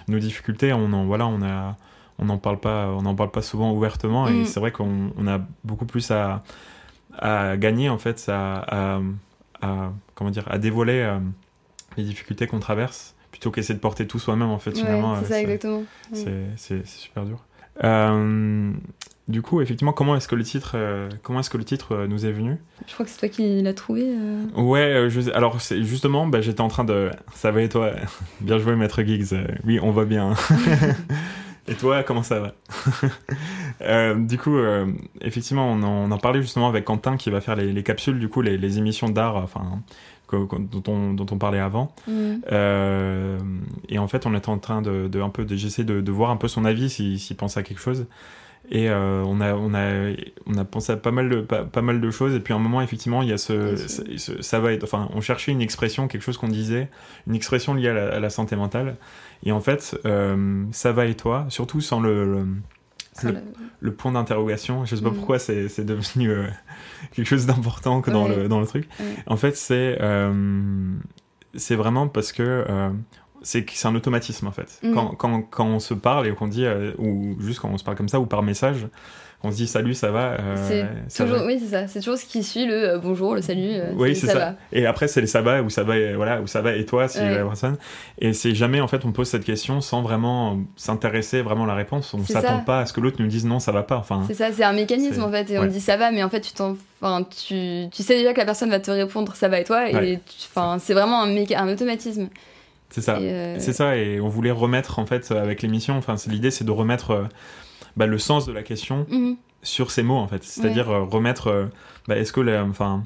nos 0.09 0.19
difficultés 0.19 0.73
on 0.73 0.93
en 0.93 1.05
voilà 1.05 1.27
on 1.27 1.43
a 1.43 1.77
on 2.19 2.27
n'en 2.27 2.39
parle 2.39 2.61
pas 2.61 2.89
on 2.89 3.03
n'en 3.03 3.15
parle 3.15 3.31
pas 3.33 3.43
souvent 3.43 3.73
ouvertement 3.73 4.29
et 4.29 4.43
Mm. 4.43 4.45
c'est 4.45 4.61
vrai 4.61 4.71
qu'on 4.73 5.13
on 5.19 5.27
a 5.27 5.41
beaucoup 5.65 5.87
plus 5.87 6.11
à 6.11 6.43
à 7.19 7.57
gagner 7.57 7.89
en 7.91 7.99
fait 7.99 8.25
à, 8.29 8.59
à, 8.97 9.01
à- 9.61 9.93
comment 10.15 10.31
dire 10.31 10.45
à 10.51 10.59
dévoiler 10.59 11.01
euh, 11.01 11.19
les 11.97 12.05
difficultés 12.05 12.47
qu'on 12.47 12.61
traverse 12.61 13.15
plutôt 13.33 13.51
qu'essayer 13.51 13.75
de 13.75 13.81
porter 13.81 14.07
tout 14.07 14.19
soi-même 14.19 14.51
en 14.51 14.59
fait 14.59 14.71
Ouais, 14.71 14.77
finalement 14.81 15.17
c'est 15.17 15.25
euh, 15.25 15.29
ça 15.29 15.41
exactement. 15.41 15.83
Ouais. 16.13 16.47
c'est 16.57 16.87
super 16.87 17.25
dur 17.25 17.39
Euh, 17.85 18.71
du 19.33 19.43
coup 19.43 19.61
effectivement 19.61 19.93
comment 19.93 20.15
est-ce 20.15 20.29
que 20.29 20.37
le 20.37 20.45
titre 20.45 20.73
euh, 20.77 21.09
comment 21.23 21.41
est-ce 21.41 21.51
que 21.51 21.59
le 21.59 21.65
titre 21.65 21.93
euh, 21.93 22.07
nous 22.07 22.25
est 22.25 22.31
venu? 22.31 22.59
Je 22.87 22.95
crois 22.95 23.05
que 23.05 23.11
c'est 23.11 23.19
toi 23.19 23.29
qui 23.29 23.63
l'as 23.63 23.75
trouvé. 23.75 24.05
euh. 24.07 24.61
Ouais, 24.61 25.09
je, 25.09 25.33
alors 25.33 25.61
c'est 25.61 25.83
justement, 25.83 26.27
bah, 26.27 26.41
j'étais 26.41 26.61
en 26.61 26.69
train 26.69 26.85
de. 26.85 27.11
Ça 27.35 27.51
va 27.51 27.63
et 27.63 27.69
toi? 27.69 27.91
Bien 28.41 28.59
joué, 28.59 28.77
maître 28.77 29.03
Giggs. 29.03 29.35
Oui, 29.65 29.81
on 29.83 29.91
va 29.91 30.05
bien. 30.05 30.35
Et 31.69 31.75
toi, 31.75 32.03
comment 32.03 32.25
ça 32.25 32.41
va? 32.41 32.55
Du 34.17 34.37
coup, 34.37 34.59
effectivement, 35.21 35.71
on 35.71 35.83
en, 35.85 36.09
on 36.09 36.11
en, 36.11 36.19
parlait 36.19 36.43
justement 36.43 36.69
avec 36.69 36.85
Quentin 36.85 37.17
qui 37.17 37.31
va 37.31 37.41
faire 37.41 37.55
les, 37.55 37.73
les 37.73 37.83
capsules, 37.85 38.19
du 38.19 38.29
coup, 38.29 38.43
les, 38.43 38.59
les 38.59 38.79
émissions 38.79 39.09
d'art, 39.09 39.37
enfin, 39.37 39.81
dont 40.33 40.83
on, 40.89 41.13
dont 41.15 41.27
on 41.31 41.39
parlait 41.39 41.59
avant. 41.59 41.95
Mm. 42.07 42.35
Euh, 42.51 43.39
et 43.89 43.99
en 43.99 44.09
fait, 44.09 44.27
on 44.27 44.35
était 44.35 44.49
en 44.49 44.59
train 44.59 44.83
de, 44.83 45.09
de 45.09 45.21
un 45.21 45.29
peu, 45.29 45.47
j'essaie 45.49 45.85
de, 45.85 46.01
de, 46.01 46.13
voir 46.13 46.31
un 46.31 46.37
peu 46.37 46.49
son 46.49 46.65
avis, 46.65 46.91
s'il 46.91 47.19
si, 47.19 47.35
pense 47.35 47.57
à 47.57 47.63
quelque 47.63 47.81
chose. 47.81 48.07
Et 48.71 48.89
euh, 48.89 49.23
on, 49.27 49.41
a, 49.41 49.55
on, 49.55 49.75
a, 49.75 50.15
on 50.47 50.57
a 50.57 50.65
pensé 50.65 50.93
à 50.93 50.97
pas 50.97 51.11
mal, 51.11 51.29
de, 51.29 51.41
pas, 51.41 51.65
pas, 51.65 51.83
mal 51.83 52.01
de 52.01 52.11
choses. 52.11 52.35
Et 52.35 52.41
puis 52.41 52.55
à 52.55 52.57
un 52.57 52.61
moment, 52.61 52.81
effectivement, 52.81 53.23
il 53.23 53.29
y 53.29 53.33
a 53.33 53.39
ce, 53.39 53.77
ça 54.41 54.61
va 54.61 54.73
être. 54.73 54.85
Enfin, 54.85 55.09
on 55.15 55.21
cherchait 55.21 55.53
une 55.53 55.61
expression, 55.61 56.09
quelque 56.09 56.23
chose 56.23 56.39
qu'on 56.39 56.49
disait, 56.49 56.89
une 57.27 57.35
expression 57.35 57.75
liée 57.75 57.89
à 57.89 57.95
la, 57.95 58.15
à 58.15 58.21
la, 58.21 58.31
santé 58.31 58.57
mentale. 58.57 58.97
Et 59.45 59.53
en 59.53 59.61
fait, 59.61 59.99
euh, 60.07 60.65
ça 60.71 60.93
va 60.93 61.07
et 61.07 61.15
toi, 61.15 61.47
surtout 61.49 61.81
sans 61.81 62.01
le, 62.01 62.25
le 62.25 62.47
le, 63.23 63.35
le, 63.81 63.93
point 63.93 64.13
d'interrogation. 64.13 64.85
Je 64.85 64.97
sais 64.97 65.03
pas 65.03 65.11
mmh. 65.11 65.15
pourquoi 65.15 65.39
c'est 65.39 65.85
devenu 65.85 66.31
euh, 66.31 66.47
quelque 67.13 67.27
chose 67.27 67.47
d'important 67.47 68.01
que 68.01 68.11
dans, 68.11 68.27
le, 68.27 68.49
dans 68.49 68.61
le 68.61 68.67
truc. 68.67 68.89
En 69.27 69.37
fait, 69.37 69.57
c'est 69.57 69.99
euh, 70.01 70.95
c'est 71.55 71.75
vraiment 71.75 72.09
parce 72.09 72.33
que 72.33 72.65
euh, 72.69 72.91
c'est 73.43 73.65
un 73.87 73.95
automatisme 73.95 74.47
en 74.47 74.53
fait. 74.53 74.79
Mmh. 74.83 74.95
Quand, 74.95 75.07
quand, 75.17 75.43
quand, 75.51 75.67
on 75.67 75.79
se 75.81 75.95
parle 75.95 76.27
et 76.27 76.33
qu'on 76.33 76.49
dit, 76.49 76.65
euh, 76.65 76.93
ou 76.99 77.37
juste 77.41 77.61
quand 77.61 77.69
on 77.73 77.79
se 77.79 77.85
parle 77.85 77.97
comme 77.97 78.09
ça, 78.09 78.21
ou 78.21 78.27
par 78.27 78.43
message, 78.43 78.87
on 79.45 79.51
se 79.51 79.57
dit 79.57 79.67
salut, 79.67 79.93
ça 79.95 80.13
va. 80.13 80.37
Euh, 80.39 80.87
c'est 81.09 81.25
toujours, 81.25 81.41
va. 81.41 81.47
oui, 81.47 81.59
c'est 81.61 81.71
ça. 81.71 81.89
C'est 81.89 81.99
toujours 81.99 82.17
ce 82.17 82.25
qui 82.27 82.45
suit 82.45 82.65
le 82.65 82.91
euh, 82.91 82.99
bonjour, 82.99 83.35
le 83.35 83.43
salut. 83.43 83.73
Oui, 83.97 84.15
c'est 84.15 84.29
ça. 84.29 84.33
ça. 84.33 84.55
Et 84.71 84.87
après, 84.87 85.09
c'est 85.09 85.21
les 85.21 85.27
ça 85.27 85.43
va 85.43 85.63
ou 85.63 85.69
ça 85.71 85.83
va, 85.83 85.97
et, 85.99 86.15
voilà, 86.15 86.41
ou 86.41 86.47
ça 86.47 86.63
va 86.63 86.77
et 86.77 86.87
toi 86.87 87.09
si 87.09 87.19
Ouais. 87.19 87.35
la 87.39 87.45
personne. 87.45 87.77
Et 88.21 88.35
c'est 88.35 88.55
jamais 88.55 88.81
en 88.81 88.87
fait 88.87 89.05
on 89.05 89.11
pose 89.11 89.27
cette 89.29 89.43
question 89.45 89.81
sans 89.81 90.01
vraiment 90.03 90.61
s'intéresser 90.77 91.43
vraiment 91.43 91.65
à 91.65 91.67
la 91.67 91.75
réponse. 91.75 92.15
On 92.15 92.23
C'est 92.25 92.35
s'attend 92.35 92.61
pas 92.61 92.81
à 92.83 92.87
ce 92.87 92.93
que 92.93 93.01
l'autre 93.01 93.17
nous 93.21 93.27
dise 93.27 93.45
non, 93.45 93.59
ça 93.59 93.73
va 93.73 93.83
pas. 93.83 93.97
Enfin, 93.97 94.23
C'est 94.29 94.35
ça, 94.35 94.53
c'est 94.53 94.63
un 94.63 94.73
mécanisme 94.75 95.15
c'est- 95.15 95.21
en 95.21 95.31
fait. 95.33 95.51
Et 95.51 95.59
on 95.59 95.67
dit 95.67 95.81
ça 95.81 95.97
va, 95.97 96.13
mais 96.13 96.23
en 96.23 96.29
fait, 96.31 96.41
tu 96.41 96.53
t'en. 96.53 96.77
Enfin, 97.01 97.25
tu, 97.25 97.89
tu 97.91 98.03
sais 98.05 98.17
déjà 98.19 98.33
que 98.33 98.39
la 98.39 98.45
personne 98.45 98.71
va 98.71 98.79
te 98.79 98.93
répondre 98.93 99.35
ça 99.35 99.49
va 99.49 99.59
et 99.59 99.65
toi. 99.65 99.91
Et 99.91 99.95
Ouais. 99.97 100.21
enfin, 100.55 100.79
c'est 100.79 100.95
vraiment 100.95 101.21
un, 101.21 101.27
méca- 101.27 101.59
un 101.59 101.69
automatisme. 101.69 102.29
C'est 102.93 103.01
ça. 103.01 103.21
Et, 103.21 103.31
euh, 103.33 103.59
C'est 103.59 103.73
ça, 103.73 103.97
et 103.97 104.21
on 104.21 104.29
voulait 104.29 104.51
remettre 104.53 104.99
en 105.01 105.07
fait 105.07 105.31
avec 105.33 105.63
l'émission. 105.63 105.97
Enfin, 105.97 106.15
l'idée, 106.29 106.51
c'est 106.53 106.65
de 106.65 106.71
remettre 106.71 107.11
euh, 107.11 107.25
bah, 107.97 108.07
le 108.07 108.19
sens 108.19 108.47
de 108.47 108.53
la 108.53 108.63
question 108.63 109.07
mhm. 109.11 109.37
sur 109.63 109.91
ces 109.91 110.03
mots 110.03 110.17
en 110.19 110.29
fait. 110.29 110.45
C'est-à-dire 110.45 110.91
euh, 110.91 111.03
remettre, 111.03 111.69
bah, 112.09 112.17
est-ce 112.17 112.33
que 112.33 112.41
la, 112.41 112.65
enfin, 112.65 113.03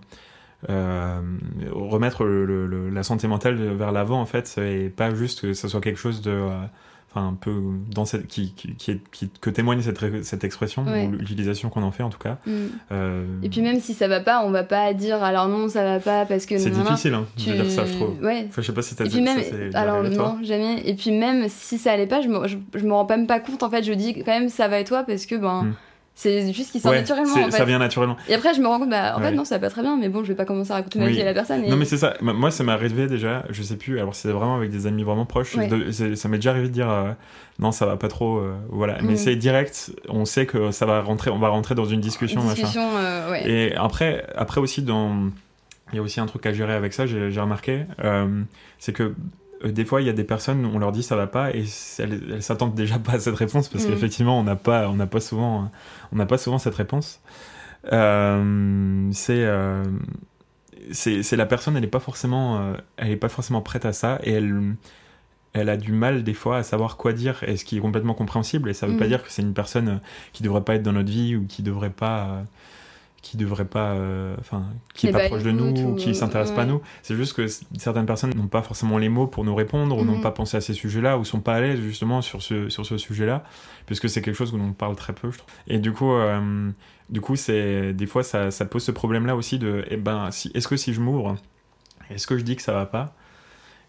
euh, 0.68 1.20
remettre 1.72 2.24
le, 2.24 2.44
le- 2.44 2.66
le- 2.66 2.90
la 2.90 3.02
santé 3.02 3.28
mentale 3.28 3.56
vers 3.56 3.92
l'avant 3.92 4.20
en 4.20 4.26
fait, 4.26 4.56
et 4.58 4.88
pas 4.90 5.14
juste 5.14 5.42
que 5.42 5.52
ce 5.54 5.68
soit 5.68 5.80
quelque 5.80 5.98
chose 5.98 6.20
de, 6.22 6.40
enfin 7.10 7.28
un 7.28 7.34
peu 7.34 7.54
dans 7.94 8.04
cette, 8.04 8.26
qui, 8.26 8.52
qui, 8.52 8.74
qui, 8.74 8.90
est- 8.90 9.00
qui- 9.10 9.30
que 9.40 9.48
témoigne 9.50 9.80
cette, 9.80 10.24
cette 10.24 10.44
expression 10.44 10.84
Ouais. 10.84 11.06
ou 11.06 11.12
l'utilisation 11.12 11.70
qu'on 11.70 11.82
en 11.82 11.90
fait 11.92 12.02
en 12.02 12.10
tout 12.10 12.18
cas. 12.18 12.38
Mhm. 12.46 12.68
Euh, 12.92 13.24
Et 13.42 13.48
puis 13.48 13.62
même 13.62 13.80
si 13.80 13.94
ça 13.94 14.06
va 14.08 14.20
pas, 14.20 14.44
on 14.44 14.50
va 14.50 14.64
pas 14.64 14.92
dire 14.92 15.22
alors 15.22 15.48
non, 15.48 15.68
ça 15.68 15.82
va 15.84 16.00
pas 16.00 16.26
parce 16.26 16.44
que. 16.46 16.58
c'est 16.58 16.70
difficile 16.70 17.14
hein, 17.14 17.24
Tu... 17.36 17.50
de 17.50 17.54
dire 17.54 17.70
ça, 17.70 17.84
je 17.86 17.92
trouve. 17.94 18.22
Ouais. 18.22 18.46
Enfin, 18.48 18.60
je 18.62 18.66
sais 18.66 18.72
pas 18.74 18.82
si 18.82 18.94
t'as 18.96 19.04
puis 19.08 19.20
même, 19.22 19.40
ça, 19.72 19.78
alors 19.80 20.02
non, 20.02 20.38
jamais. 20.42 20.82
Et 20.84 20.94
puis 20.94 21.10
même 21.12 21.48
si 21.48 21.78
ça 21.78 21.92
allait 21.92 22.06
pas, 22.06 22.20
je 22.20 22.28
me, 22.28 22.46
je, 22.46 22.56
je 22.74 22.84
me 22.84 22.92
rends 22.92 23.06
même 23.08 23.26
pas 23.26 23.40
compte 23.40 23.62
en 23.62 23.70
fait. 23.70 23.82
Je 23.82 23.92
dis 23.92 24.14
quand 24.22 24.32
même 24.38 24.48
ça 24.48 24.68
va 24.68 24.80
et 24.80 24.84
toi 24.84 25.02
parce 25.04 25.26
que 25.26 25.34
ben 25.36 25.62
Hmm. 25.64 25.72
C'est 26.18 26.50
juste 26.54 26.72
qu'il 26.72 26.80
sort 26.80 26.92
Ouais, 26.92 26.98
naturellement 27.00 27.34
en 27.34 27.44
fait. 27.44 27.50
ça 27.50 27.64
vient 27.66 27.78
naturellement. 27.78 28.16
Et 28.28 28.34
après 28.34 28.54
je 28.54 28.60
me 28.62 28.66
rends 28.66 28.78
compte 28.78 28.88
bah 28.88 29.14
en 29.16 29.20
Ouais. 29.20 29.28
fait 29.28 29.34
non 29.36 29.44
ça 29.44 29.56
va 29.56 29.60
pas 29.60 29.70
très 29.70 29.82
bien, 29.82 29.96
mais 29.98 30.08
bon 30.08 30.22
je 30.24 30.28
vais 30.28 30.34
pas 30.34 30.46
commencer 30.46 30.72
à 30.72 30.76
raconter 30.76 30.98
ma 30.98 31.04
Oui. 31.06 31.12
vie 31.12 31.20
à 31.20 31.26
la 31.26 31.34
personne. 31.34 31.62
Et... 31.62 31.68
Non 31.68 31.76
mais 31.76 31.84
c'est 31.84 31.98
ça, 31.98 32.14
moi 32.22 32.50
ça 32.50 32.64
m'est 32.64 32.72
arrivé 32.72 33.06
déjà, 33.06 33.44
je 33.50 33.62
sais 33.62 33.76
plus, 33.76 33.98
alors 34.00 34.14
c'est 34.14 34.30
vraiment 34.32 34.56
avec 34.56 34.70
des 34.70 34.86
amis 34.86 35.02
vraiment 35.04 35.26
proches, 35.26 35.54
Ouais. 35.54 35.68
de- 35.68 35.90
c'est- 35.92 36.16
ça 36.16 36.28
m'est 36.28 36.38
déjà 36.38 36.50
arrivé 36.50 36.68
de 36.68 36.72
dire 36.72 36.90
euh, 36.90 37.10
non 37.58 37.70
ça 37.70 37.84
va 37.86 37.96
pas 37.96 38.08
trop, 38.08 38.38
euh, 38.38 38.54
voilà, 38.70 38.96
mais 39.02 39.10
Mhm. 39.12 39.16
c'est 39.16 39.36
direct, 39.36 39.92
on 40.08 40.24
sait 40.24 40.46
que 40.46 40.70
ça 40.70 40.86
va 40.86 41.02
rentrer, 41.02 41.30
on 41.30 41.38
va 41.38 41.48
rentrer 41.48 41.74
dans 41.74 41.84
une 41.84 42.00
discussion, 42.00 42.40
Une 42.40 42.48
discussion, 42.48 42.88
euh. 42.96 43.34
Et 43.44 43.74
après, 43.76 44.26
après 44.36 44.60
aussi 44.60 44.80
dans, 44.82 45.28
il 45.92 45.96
y 45.96 45.98
a 45.98 46.02
aussi 46.02 46.18
un 46.20 46.26
truc 46.26 46.46
à 46.46 46.52
gérer 46.54 46.72
avec 46.72 46.94
ça, 46.94 47.04
j'ai 47.06 47.28
remarqué, 47.40 47.84
c'est 48.78 48.92
que 48.94 49.14
des 49.64 49.84
fois 49.84 50.00
il 50.02 50.06
y 50.06 50.10
a 50.10 50.12
des 50.12 50.24
personnes, 50.24 50.64
on 50.66 50.78
leur 50.78 50.92
dit 50.92 51.02
ça 51.02 51.16
va 51.16 51.26
pas 51.26 51.50
et 51.54 51.64
elles, 51.98 52.20
elles 52.34 52.42
s'attendent 52.42 52.74
déjà 52.74 52.98
pas 52.98 53.12
à 53.12 53.18
cette 53.20 53.36
réponse 53.36 53.68
parce 53.68 53.84
Mhm. 53.84 53.90
qu'effectivement 53.94 54.38
on 54.38 54.44
n'a 54.44 54.56
pas, 54.56 54.88
on 54.88 54.94
n'a 54.94 55.06
pas 55.06 55.20
souvent, 55.20 55.62
euh, 55.62 55.66
on 56.12 56.16
n'a 56.16 56.26
pas 56.26 56.38
souvent 56.38 56.58
cette 56.58 56.74
réponse. 56.74 57.20
Euh, 57.92 59.08
c'est 59.12 59.44
euh, 59.44 59.84
c'est 60.92 61.36
la 61.36 61.46
personne 61.46 61.76
elle 61.76 61.84
est 61.84 61.88
pas 61.88 62.00
forcément 62.00 62.58
euh, 62.60 62.74
elle 62.96 63.10
est 63.10 63.16
pas 63.16 63.28
forcément 63.28 63.60
prête 63.62 63.84
à 63.84 63.92
ça 63.92 64.18
et 64.22 64.32
elle 64.32 64.74
elle 65.52 65.68
a 65.68 65.76
du 65.76 65.92
mal 65.92 66.22
des 66.22 66.34
fois 66.34 66.58
à 66.58 66.62
savoir 66.62 66.96
quoi 66.96 67.12
dire 67.12 67.42
et 67.46 67.56
ce 67.56 67.64
qui 67.64 67.78
est 67.78 67.80
complètement 67.80 68.14
compréhensible 68.14 68.68
et 68.70 68.74
ça 68.74 68.86
veut 68.86 68.96
pas 68.96 69.06
dire 69.06 69.22
que 69.22 69.30
c'est 69.30 69.42
une 69.42 69.54
personne 69.54 69.88
euh, 69.88 69.96
qui 70.32 70.42
devrait 70.42 70.62
pas 70.64 70.74
être 70.74 70.82
dans 70.82 70.92
notre 70.92 71.10
vie 71.10 71.34
ou 71.36 71.46
qui 71.46 71.62
devrait 71.62 71.90
pas 71.90 72.26
euh, 72.28 72.42
qui 73.30 73.36
devrait 73.36 73.64
pas 73.64 73.92
euh, 73.94 74.36
enfin 74.38 74.64
qui 74.94 75.06
est 75.06 75.10
Eh 75.10 75.12
pas 75.12 75.18
ben, 75.18 75.28
proche 75.28 75.42
de 75.42 75.50
nous 75.50 75.64
ou 75.66 75.92
ou- 75.92 75.94
qui 75.96 76.14
s'intéresse 76.14 76.50
pas 76.52 76.62
à 76.62 76.66
nous. 76.66 76.80
C'est 77.02 77.16
juste 77.16 77.32
que 77.34 77.46
certaines 77.78 78.06
personnes 78.06 78.32
n'ont 78.34 78.46
pas 78.46 78.62
forcément 78.62 78.98
les 78.98 79.08
mots 79.08 79.26
pour 79.26 79.44
nous 79.44 79.54
répondre 79.54 79.96
ou 79.98 80.04
n'ont 80.04 80.16
Mhm. 80.16 80.20
pas 80.20 80.30
pensé 80.30 80.56
à 80.56 80.60
ces 80.60 80.74
sujets-là 80.74 81.18
ou 81.18 81.24
sont 81.24 81.40
pas 81.40 81.54
à 81.54 81.60
l'aise 81.60 81.80
justement 81.80 82.22
sur 82.22 82.40
ce 82.42 82.68
sur 82.68 82.86
ce 82.86 82.98
sujet-là 82.98 83.42
puisque 83.86 84.08
c'est 84.08 84.22
quelque 84.22 84.36
chose 84.36 84.52
où 84.54 84.58
l'on 84.58 84.72
parle 84.72 84.94
très 84.96 85.12
peu 85.12 85.30
je 85.30 85.38
trouve. 85.38 85.50
Et 85.66 85.78
du 85.78 85.92
coup 85.92 86.12
euh, 86.12 86.70
du 87.10 87.20
coup 87.20 87.36
c'est 87.36 87.92
des 87.92 88.06
fois 88.06 88.22
ça, 88.22 88.50
ça 88.50 88.64
pose 88.64 88.84
ce 88.84 88.92
problème 88.92 89.26
là 89.26 89.34
aussi 89.36 89.58
de 89.58 89.84
eh 89.90 89.96
ben 89.96 90.30
si 90.30 90.50
est-ce 90.54 90.68
que 90.68 90.76
si 90.76 90.92
je 90.94 91.00
m'ouvre 91.00 91.36
est-ce 92.10 92.26
que 92.26 92.38
je 92.38 92.44
dis 92.44 92.54
que 92.56 92.62
ça 92.62 92.72
va 92.72 92.86
pas? 92.86 93.14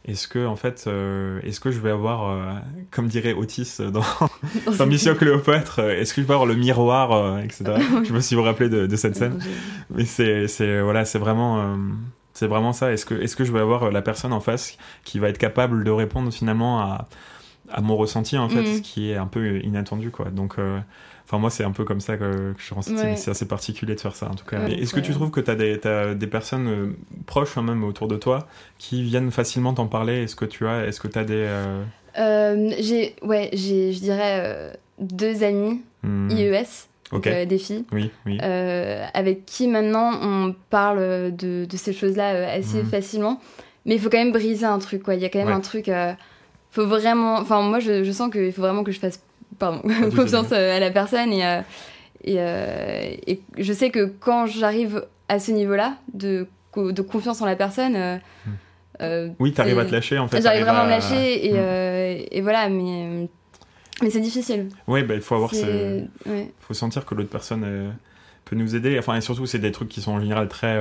Est-ce 0.07 0.27
que 0.27 0.45
en 0.45 0.55
fait 0.55 0.85
euh, 0.87 1.39
est-ce 1.43 1.59
que 1.59 1.71
je 1.71 1.79
vais 1.79 1.91
avoir 1.91 2.29
euh, 2.29 2.53
comme 2.91 3.07
dirait 3.07 3.33
Otis 3.33 3.77
dans, 3.79 4.01
dans 4.77 4.85
Mission 4.85 5.15
Cléopâtre 5.15 5.79
euh, 5.79 5.99
est-ce 5.99 6.13
que 6.13 6.21
je 6.21 6.27
vais 6.27 6.33
avoir 6.33 6.45
le 6.47 6.55
miroir 6.55 7.11
euh, 7.11 7.39
etc 7.39 7.73
je 8.03 8.13
vous 8.13 8.37
vous 8.37 8.43
rappelez 8.43 8.69
de, 8.69 8.87
de 8.87 8.95
cette 8.95 9.15
scène. 9.15 9.39
Mais 9.89 10.05
c'est 10.05 10.47
c'est 10.47 10.81
voilà 10.81 11.05
c'est 11.05 11.19
vraiment 11.19 11.59
euh, 11.59 11.75
c'est 12.33 12.47
vraiment 12.47 12.71
ça. 12.71 12.91
Est-ce 12.93 13.05
que 13.05 13.15
est-ce 13.15 13.35
que 13.35 13.43
je 13.43 13.51
vais 13.51 13.59
avoir 13.59 13.83
euh, 13.83 13.91
la 13.91 14.01
personne 14.01 14.31
en 14.31 14.39
face 14.39 14.77
qui 15.03 15.19
va 15.19 15.29
être 15.29 15.39
capable 15.39 15.83
de 15.83 15.91
répondre 15.91 16.31
finalement 16.31 16.79
à 16.81 17.07
à 17.69 17.81
mon 17.81 17.97
ressenti 17.97 18.37
en 18.37 18.47
fait 18.47 18.61
Mhm. 18.61 18.75
ce 18.77 18.81
qui 18.81 19.11
est 19.11 19.17
un 19.17 19.27
peu 19.27 19.59
inattendu 19.63 20.09
quoi. 20.11 20.29
Donc 20.29 20.57
euh, 20.57 20.79
Enfin, 21.29 21.39
moi, 21.39 21.49
c'est 21.49 21.65
un 21.65 21.71
peu 21.71 21.83
comme 21.83 21.99
ça 21.99 22.15
que, 22.15 22.53
que 22.53 22.55
je 22.57 22.73
ressens. 22.73 22.95
Ouais. 22.95 23.03
mais 23.03 23.15
C'est 23.17 23.31
assez 23.31 23.45
particulier 23.47 23.95
de 23.95 23.99
faire 23.99 24.15
ça, 24.15 24.29
en 24.29 24.33
tout 24.35 24.45
cas. 24.45 24.59
Ouais, 24.63 24.79
Est-ce 24.79 24.93
que 24.93 25.01
tu 25.01 25.09
ouais. 25.09 25.15
trouves 25.15 25.29
que 25.29 25.41
tu 25.41 25.51
as 25.51 25.55
des, 26.15 26.27
personnes 26.27 26.67
euh, 26.69 26.87
proches, 27.25 27.53
quand 27.55 27.63
même, 27.63 27.83
autour 27.83 28.07
de 28.07 28.15
toi, 28.15 28.47
qui 28.77 29.03
viennent 29.03 29.29
facilement 29.31 29.73
t'en 29.73 29.87
parler? 29.87 30.23
Est-ce 30.23 30.37
que 30.37 30.45
tu 30.45 30.65
as, 30.67 30.85
est-ce 30.85 31.01
que 31.01 31.09
tu 31.09 31.19
as 31.19 31.25
des. 31.25 31.33
euh, 31.35 31.83
Euh, 32.17 32.71
j'ai, 32.79 33.15
ouais, 33.23 33.49
j'ai, 33.51 33.91
je 33.91 33.99
dirais 33.99 34.39
euh, 34.41 34.73
deux 34.99 35.43
amis 35.43 35.81
hmm, 36.03 36.29
IES, 36.31 36.63
donc, 37.11 37.19
Ok. 37.19 37.27
euh, 37.27 37.45
des 37.45 37.57
filles, 37.57 37.83
Oui, 37.91 38.09
oui. 38.25 38.37
euh, 38.41 39.05
avec 39.13 39.45
qui 39.45 39.67
maintenant 39.67 40.11
on 40.21 40.55
parle 40.69 41.35
de, 41.35 41.65
de 41.65 41.77
ces 41.77 41.91
choses-là 41.93 42.51
assez 42.53 42.83
Mhm. 42.83 42.89
facilement. 42.89 43.41
Mais 43.85 43.95
il 43.95 44.01
faut 44.01 44.09
quand 44.09 44.17
même 44.17 44.31
briser 44.31 44.65
un 44.65 44.79
truc, 44.79 45.03
quoi. 45.03 45.15
Il 45.15 45.21
y 45.21 45.25
a 45.25 45.29
quand 45.29 45.39
même 45.39 45.47
Ouais. 45.49 45.53
un 45.53 45.59
truc. 45.61 45.89
euh, 45.89 46.13
faut 46.71 46.85
vraiment. 46.87 47.35
Enfin, 47.37 47.61
moi, 47.61 47.79
je, 47.79 48.03
je 48.03 48.11
sens 48.11 48.31
qu'il 48.31 48.51
faut 48.51 48.61
vraiment 48.61 48.83
que 48.83 48.91
je 48.91 48.99
fasse 48.99 49.21
pardon, 49.59 49.81
Vas-y, 49.83 50.11
confiance 50.15 50.51
euh, 50.51 50.75
à 50.77 50.79
la 50.79 50.91
personne. 50.91 51.31
Et, 51.33 51.45
euh, 51.45 51.61
et, 52.23 52.35
euh, 52.39 53.15
et 53.27 53.41
je 53.57 53.73
sais 53.73 53.89
que 53.89 54.05
quand 54.19 54.45
j'arrive 54.47 55.05
à 55.29 55.39
ce 55.39 55.51
niveau-là 55.51 55.95
de, 56.13 56.47
co- 56.71 56.91
de 56.91 57.01
confiance 57.01 57.41
en 57.41 57.45
la 57.45 57.55
personne. 57.55 57.95
euh, 59.01 59.29
Oui, 59.39 59.53
tu 59.53 59.61
arrives 59.61 59.75
c'est- 59.75 59.81
à 59.81 59.85
te 59.85 59.91
lâcher, 59.91 60.17
en 60.19 60.27
fait. 60.27 60.41
J'arrive 60.41 60.65
t'arrives 60.65 60.65
vraiment 60.65 60.79
à 60.81 60.85
me 60.85 60.89
lâcher 60.89 61.47
et, 61.47 61.53
Hmm. 61.53 61.57
euh, 61.57 62.17
et 62.31 62.41
voilà, 62.41 62.67
mais, 62.69 63.29
mais 64.01 64.09
c'est 64.09 64.19
difficile. 64.21 64.69
Oui, 64.87 65.03
bah, 65.03 65.13
il 65.15 65.21
faut 65.21 65.35
avoir 65.35 65.53
ce. 65.53 66.01
Ouais. 66.27 66.51
faut 66.59 66.73
sentir 66.73 67.05
que 67.05 67.13
l'autre 67.15 67.29
personne 67.29 67.63
euh, 67.65 67.89
peut 68.45 68.55
nous 68.55 68.75
aider. 68.75 68.97
Enfin, 68.97 69.15
et 69.15 69.21
surtout, 69.21 69.45
c'est 69.45 69.59
des 69.59 69.71
trucs 69.71 69.89
qui 69.89 70.01
sont 70.01 70.13
en 70.13 70.19
général 70.19 70.47
très. 70.47 70.79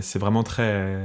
c'est 0.00 0.18
vraiment 0.18 0.42
très. 0.42 0.96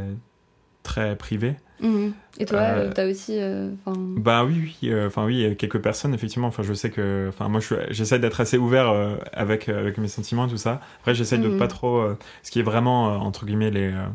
très 0.84 1.16
privé. 1.16 1.56
Mhm. 1.84 2.14
Et 2.40 2.46
toi, 2.46 2.60
Euh, 2.60 2.88
euh, 2.88 2.92
t'as 2.96 3.08
aussi. 3.08 3.34
euh, 3.38 3.70
Bah 4.18 4.44
oui, 4.44 4.56
oui, 4.82 4.90
euh, 4.90 5.06
enfin 5.08 5.24
oui, 5.26 5.42
y 5.42 5.46
a 5.46 5.54
quelques 5.54 5.80
personnes 5.82 6.14
effectivement. 6.16 6.48
Enfin, 6.48 6.64
je 6.64 6.74
sais 6.74 6.90
que, 6.90 7.28
enfin 7.30 7.48
moi, 7.50 7.60
j'essaie 7.92 8.18
d'être 8.18 8.42
assez 8.42 8.58
ouvert 8.58 8.90
euh, 8.90 9.18
avec 9.34 9.70
euh, 9.70 9.80
avec 9.80 9.98
mes 10.00 10.08
sentiments 10.08 10.48
et 10.48 10.50
tout 10.50 10.58
ça. 10.58 10.82
Après, 11.02 11.14
j'essaie 11.14 11.38
de 11.38 11.48
Mhm. 11.50 11.58
pas 11.58 11.68
trop, 11.68 11.98
euh, 12.00 12.18
ce 12.42 12.50
qui 12.50 12.60
est 12.60 12.64
vraiment 12.64 13.10
euh, 13.14 13.18
entre 13.18 13.46
guillemets 13.46 13.70
les 13.70 13.88
euh, 13.92 14.06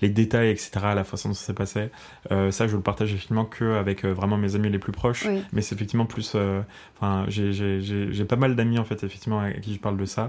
les 0.00 0.08
détails, 0.08 0.48
etc. 0.50 0.70
La 0.96 1.04
façon 1.04 1.28
dont 1.28 1.34
ça 1.34 1.44
s'est 1.44 1.52
passé. 1.54 1.90
Euh, 2.32 2.50
ça, 2.50 2.66
je 2.66 2.74
le 2.74 2.82
partage 2.82 3.12
effectivement 3.12 3.44
que 3.44 3.76
avec 3.76 4.04
euh, 4.04 4.12
vraiment 4.14 4.38
mes 4.38 4.54
amis 4.56 4.70
les 4.70 4.78
plus 4.78 4.92
proches. 4.92 5.26
oui. 5.28 5.42
Mais 5.52 5.60
c'est 5.60 5.74
effectivement 5.76 6.06
plus, 6.06 6.32
euh, 6.34 6.62
enfin, 6.96 7.26
j'ai 7.28 7.52
j'ai 7.52 7.82
j'ai 7.82 8.10
j'ai 8.10 8.24
pas 8.24 8.36
mal 8.36 8.56
d'amis 8.56 8.78
en 8.78 8.84
fait 8.84 9.04
effectivement 9.04 9.40
à 9.40 9.52
qui 9.52 9.74
je 9.74 9.78
parle 9.78 9.98
de 9.98 10.06
ça. 10.06 10.28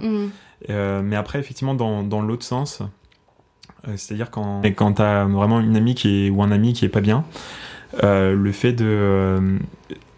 Euh, 0.70 1.02
mais 1.02 1.16
après, 1.16 1.40
effectivement, 1.40 1.74
dans, 1.74 2.04
dans 2.04 2.22
l'autre 2.22 2.44
sens, 2.46 2.82
euh, 2.82 2.86
c'est-à-dire 3.96 4.30
quand, 4.32 4.62
quand 4.76 4.94
t'as 4.94 5.26
vraiment 5.26 5.60
une 5.60 5.76
amie 5.76 5.96
qui 5.96 6.26
est, 6.28 6.30
ou 6.30 6.42
un 6.44 6.52
ami 6.52 6.74
qui 6.74 6.86
est 6.86 6.90
pas 6.90 7.02
bien, 7.02 7.24
euh, 8.04 8.36
le 8.36 8.52
fait 8.52 8.74
de. 8.74 8.86
euh, 8.88 9.58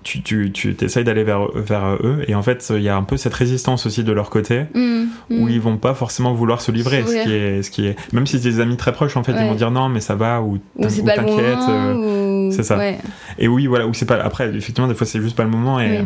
tu, 0.03 0.21
tu, 0.21 0.51
tu 0.51 0.75
essayes 0.81 1.05
d'aller 1.05 1.23
vers, 1.23 1.47
vers 1.55 1.95
eux, 2.03 2.25
et 2.27 2.35
en 2.35 2.41
fait, 2.43 2.73
il 2.75 2.81
y 2.81 2.89
a 2.89 2.95
un 2.97 3.03
peu 3.03 3.15
cette 3.15 3.33
résistance 3.33 3.85
aussi 3.85 4.03
de 4.03 4.11
leur 4.11 4.29
côté, 4.29 4.63
Mhm. 4.75 5.07
où 5.29 5.45
Mhm. 5.45 5.49
ils 5.49 5.61
vont 5.61 5.77
pas 5.77 5.93
forcément 5.93 6.33
vouloir 6.33 6.59
se 6.59 6.73
livrer, 6.73 7.05
ce 7.07 7.23
qui, 7.23 7.31
est, 7.33 7.63
ce 7.63 7.71
qui 7.71 7.87
est. 7.87 7.95
Même 8.13 8.27
si 8.27 8.37
c'est 8.37 8.49
des 8.49 8.59
amis 8.59 8.75
très 8.75 8.91
proches, 8.91 9.15
en 9.15 9.23
fait, 9.23 9.31
ils 9.31 9.35
Ouais. 9.37 9.47
vont 9.47 9.55
dire 9.55 9.71
non, 9.71 9.87
mais 9.87 10.01
ça 10.01 10.15
va, 10.15 10.41
ou, 10.41 10.59
t'inquiète. 10.77 11.57
euh, 11.69 12.47
ou 12.49 12.51
C'est 12.51 12.63
ça. 12.63 12.77
Et 13.39 13.47
oui, 13.47 13.65
voilà, 13.67 13.87
ou 13.87 13.93
c'est 13.93 14.05
pas. 14.05 14.15
Après, 14.21 14.49
effectivement, 14.53 14.89
des 14.89 14.93
fois, 14.95 15.07
c'est 15.07 15.21
juste 15.21 15.37
pas 15.37 15.43
le 15.45 15.49
moment 15.49 15.79
et. 15.79 16.03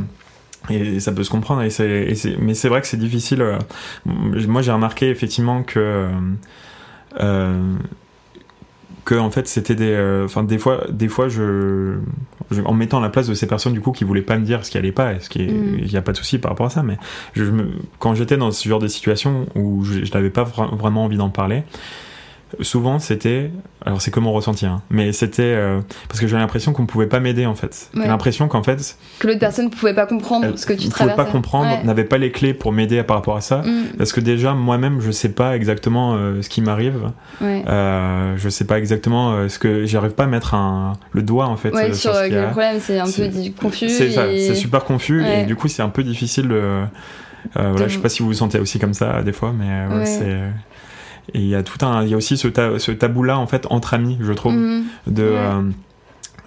Et 0.69 0.99
ça 0.99 1.13
peut 1.13 1.23
se 1.23 1.29
comprendre, 1.29 1.61
et 1.61 1.69
c'est, 1.69 2.13
mais 2.41 2.53
c'est 2.53 2.67
vrai 2.67 2.81
que 2.81 2.87
c'est 2.87 2.97
difficile. 2.97 3.41
Euh, 3.41 3.57
moi, 4.05 4.61
j'ai 4.61 4.71
remarqué 4.73 5.09
effectivement 5.09 5.63
que 5.63 5.79
euh, 5.79 6.09
que 9.07 9.15
en 9.15 9.31
fait 9.31 9.47
c'était 9.47 9.73
des 9.73 9.93
euh, 9.93 10.25
enfin 10.25 10.43
des 10.43 10.57
fois 10.57 10.83
des 10.89 11.07
fois 11.07 11.29
je, 11.29 11.95
en 12.65 12.73
mettant 12.73 12.99
la 12.99 13.07
place 13.07 13.25
de 13.27 13.33
ces 13.33 13.47
personnes 13.47 13.71
du 13.71 13.79
coup 13.79 13.93
qui 13.93 14.03
voulaient 14.03 14.21
pas 14.21 14.37
me 14.37 14.43
dire 14.43 14.65
ce 14.65 14.69
qui 14.69 14.77
allait 14.77 14.91
pas 14.91 15.17
ce 15.21 15.29
qui 15.29 15.47
mm. 15.47 15.79
il 15.79 15.89
y 15.89 15.95
a 15.95 16.01
pas 16.01 16.11
de 16.11 16.17
souci 16.17 16.39
par 16.39 16.51
rapport 16.51 16.65
à 16.65 16.69
ça 16.69 16.83
mais 16.83 16.97
je 17.33 17.45
me, 17.45 17.69
quand 17.99 18.15
j'étais 18.15 18.35
dans 18.35 18.51
ce 18.51 18.67
genre 18.67 18.79
de 18.79 18.89
situation 18.89 19.47
où 19.55 19.85
je, 19.85 20.03
je 20.03 20.13
n'avais 20.13 20.29
pas 20.29 20.43
vraiment 20.43 21.05
envie 21.05 21.15
d'en 21.15 21.29
parler 21.29 21.63
souvent 22.61 22.99
c'était 22.99 23.51
alors 23.85 24.01
c'est 24.01 24.11
que 24.11 24.19
mon 24.19 24.31
ressenti 24.31 24.65
hein, 24.65 24.81
mais 24.89 25.11
c'était 25.11 25.43
euh, 25.43 25.81
parce 26.07 26.19
que 26.19 26.27
j'avais 26.27 26.41
l'impression 26.41 26.73
qu'on 26.73 26.83
ne 26.83 26.87
pouvait 26.87 27.07
pas 27.07 27.19
m'aider 27.19 27.45
en 27.45 27.55
fait. 27.55 27.89
J'ai 27.93 28.07
l'impression 28.07 28.47
qu'en 28.47 28.63
fait 28.63 28.97
que 29.19 29.27
l'autre 29.27 29.39
personne 29.39 29.65
ne 29.65 29.69
pouvait 29.69 29.93
pas 29.93 30.05
comprendre 30.05 30.57
ce 30.57 30.65
que 30.65 30.73
tu 30.73 30.89
traversais 30.89 31.15
pouvait 31.15 31.25
pas 31.25 31.31
comprendre 31.31 31.83
n'avait 31.83 32.03
pas 32.03 32.17
les 32.17 32.31
clés 32.31 32.53
pour 32.53 32.71
m'aider 32.71 33.01
par 33.03 33.17
rapport 33.17 33.35
à 33.35 33.41
ça. 33.41 33.57
Mm. 33.57 33.97
parce 33.97 34.13
que 34.13 34.21
déjà 34.21 34.53
moi-même 34.53 35.01
je 35.01 35.11
sais 35.11 35.29
pas 35.29 35.55
exactement 35.55 36.15
euh, 36.15 36.41
ce 36.41 36.49
qui 36.49 36.61
m'arrive. 36.61 37.11
Ouais. 37.41 37.63
euh, 37.67 38.35
je 38.37 38.49
sais 38.49 38.65
pas 38.65 38.77
exactement 38.77 39.31
euh, 39.31 39.49
ce 39.49 39.59
que 39.59 39.85
j'arrive 39.85 40.11
pas 40.11 40.23
à 40.23 40.27
mettre 40.27 40.53
un, 40.53 40.93
le 41.11 41.21
doigt 41.21 41.47
en 41.47 41.57
fait 41.57 41.71
sur, 41.93 42.13
sur 42.13 42.21
le 42.21 42.49
problème 42.51 42.79
c'est 42.79 42.99
un 42.99 43.05
peu 43.05 43.29
confus 43.59 43.89
c'est 43.89 44.11
c'est 44.11 44.55
super 44.55 44.83
confus 44.85 45.25
et 45.25 45.43
du 45.43 45.55
coup 45.55 45.67
c'est 45.67 45.81
un 45.81 45.89
peu 45.89 46.03
difficile 46.03 46.47
de 46.47 46.81
voilà, 47.55 47.87
je 47.87 47.95
sais 47.95 48.01
pas 48.01 48.09
si 48.09 48.21
vous 48.21 48.29
vous 48.29 48.33
sentez 48.33 48.59
aussi 48.59 48.79
comme 48.79 48.93
ça 48.93 49.21
des 49.21 49.33
fois 49.33 49.53
mais 49.57 50.05
c'est 50.05 50.39
et 51.33 51.39
il 51.39 51.47
y 51.47 51.55
a 51.55 51.63
tout 51.63 51.83
un, 51.85 52.03
il 52.03 52.09
y 52.09 52.13
a 52.13 52.17
aussi 52.17 52.37
ce, 52.37 52.47
ce 52.77 52.91
tabou-là 52.91 53.37
en 53.37 53.47
fait 53.47 53.67
entre 53.69 53.93
amis, 53.93 54.17
je 54.21 54.33
trouve, 54.33 54.53
mhm. 54.53 54.85
de, 55.07 55.23
euh, 55.23 55.61